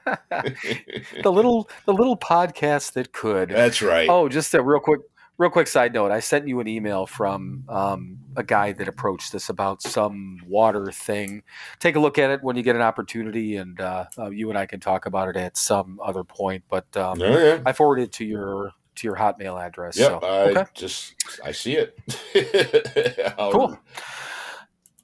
the 1.24 1.32
little 1.32 1.70
the 1.86 1.94
little 1.94 2.18
podcast 2.18 2.94
that 2.94 3.12
could. 3.12 3.50
That's 3.50 3.82
right. 3.82 4.08
Oh, 4.10 4.30
just 4.30 4.54
a 4.54 4.62
real 4.62 4.80
quick, 4.80 5.02
real 5.38 5.50
quick 5.50 5.68
side 5.68 5.94
note. 5.94 6.12
I 6.12 6.22
sent 6.22 6.48
you 6.48 6.60
an 6.62 6.68
email 6.68 7.06
from 7.06 7.64
um, 7.68 8.18
a 8.38 8.44
guy 8.44 8.72
that 8.74 8.88
approached 8.88 9.36
us 9.36 9.50
about 9.50 9.82
some 9.82 10.40
water 10.48 10.92
thing. 10.92 11.44
Take 11.80 11.96
a 11.98 12.00
look 12.00 12.18
at 12.18 12.30
it 12.30 12.42
when 12.42 12.56
you 12.56 12.64
get 12.64 12.76
an 12.78 12.82
opportunity, 12.82 13.58
and 13.58 13.80
uh, 13.82 14.06
uh, 14.18 14.30
you 14.30 14.50
and 14.50 14.58
I 14.58 14.66
can 14.66 14.80
talk 14.80 15.06
about 15.06 15.28
it 15.28 15.36
at 15.36 15.58
some 15.58 16.00
other 16.02 16.24
point. 16.24 16.64
But 16.70 16.86
um, 16.96 17.22
Oh, 17.22 17.38
yeah. 17.38 17.60
I 17.66 17.74
forwarded 17.74 18.06
it 18.06 18.12
to 18.14 18.26
your 18.26 18.72
to 18.96 19.08
your 19.08 19.16
Hotmail 19.18 19.62
address. 19.62 19.98
Yep. 19.98 20.10
so 20.10 20.28
I 20.28 20.40
okay, 20.50 20.66
just 20.74 21.14
I 21.44 21.52
see 21.52 21.76
it. 21.76 22.00
Cool. 23.38 23.78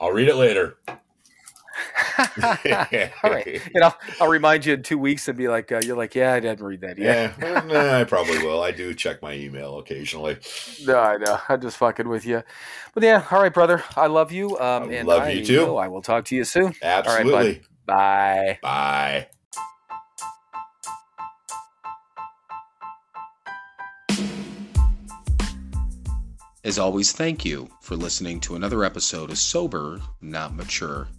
I'll 0.03 0.11
read 0.11 0.27
it 0.27 0.35
later. 0.35 0.77
All 2.43 3.31
right, 3.31 3.61
and 3.73 3.83
I'll, 3.83 3.97
I'll 4.19 4.27
remind 4.27 4.65
you 4.65 4.73
in 4.73 4.83
two 4.83 4.97
weeks 4.97 5.29
and 5.29 5.37
be 5.37 5.47
like, 5.47 5.71
uh, 5.71 5.81
you're 5.83 5.95
like, 5.95 6.13
yeah, 6.13 6.33
I 6.33 6.41
didn't 6.41 6.63
read 6.63 6.81
that 6.81 6.97
yet. 6.97 7.33
Yeah, 7.39 7.53
well, 7.53 7.65
nah, 7.65 7.99
I 8.01 8.03
probably 8.03 8.37
will. 8.39 8.61
I 8.61 8.71
do 8.71 8.93
check 8.93 9.21
my 9.21 9.33
email 9.33 9.79
occasionally. 9.79 10.37
No, 10.85 10.99
I 10.99 11.15
know. 11.17 11.39
I'm 11.47 11.61
just 11.61 11.77
fucking 11.77 12.09
with 12.09 12.25
you. 12.25 12.43
But 12.93 13.03
yeah, 13.03 13.25
all 13.31 13.41
right, 13.41 13.53
brother. 13.53 13.81
I 13.95 14.07
love 14.07 14.33
you. 14.33 14.59
Um, 14.59 14.89
I 14.89 14.93
and 14.93 15.07
love 15.07 15.23
I 15.23 15.31
you 15.31 15.45
too. 15.45 15.77
I 15.77 15.87
will 15.87 16.01
talk 16.01 16.25
to 16.25 16.35
you 16.35 16.43
soon. 16.43 16.73
Absolutely. 16.81 17.61
Bye. 17.85 18.59
Bye. 18.61 19.27
As 26.63 26.79
always, 26.79 27.11
thank 27.11 27.43
you 27.43 27.67
for 27.81 27.97
listening 27.97 28.39
to 28.41 28.55
another 28.55 28.85
episode 28.85 29.29
of 29.29 29.37
Sober, 29.37 29.99
Not 30.21 30.55
Mature. 30.55 31.09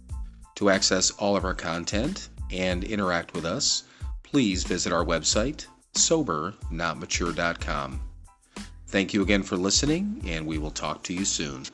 To 0.55 0.71
access 0.71 1.11
all 1.11 1.37
of 1.37 1.45
our 1.45 1.53
content 1.53 2.29
and 2.51 2.83
interact 2.83 3.35
with 3.35 3.45
us, 3.45 3.83
please 4.23 4.63
visit 4.63 4.91
our 4.91 5.05
website, 5.05 5.67
sobernotmature.com. 5.93 8.01
Thank 8.87 9.13
you 9.13 9.21
again 9.21 9.43
for 9.43 9.55
listening, 9.55 10.23
and 10.25 10.47
we 10.47 10.57
will 10.57 10.71
talk 10.71 11.03
to 11.03 11.13
you 11.13 11.25
soon. 11.25 11.65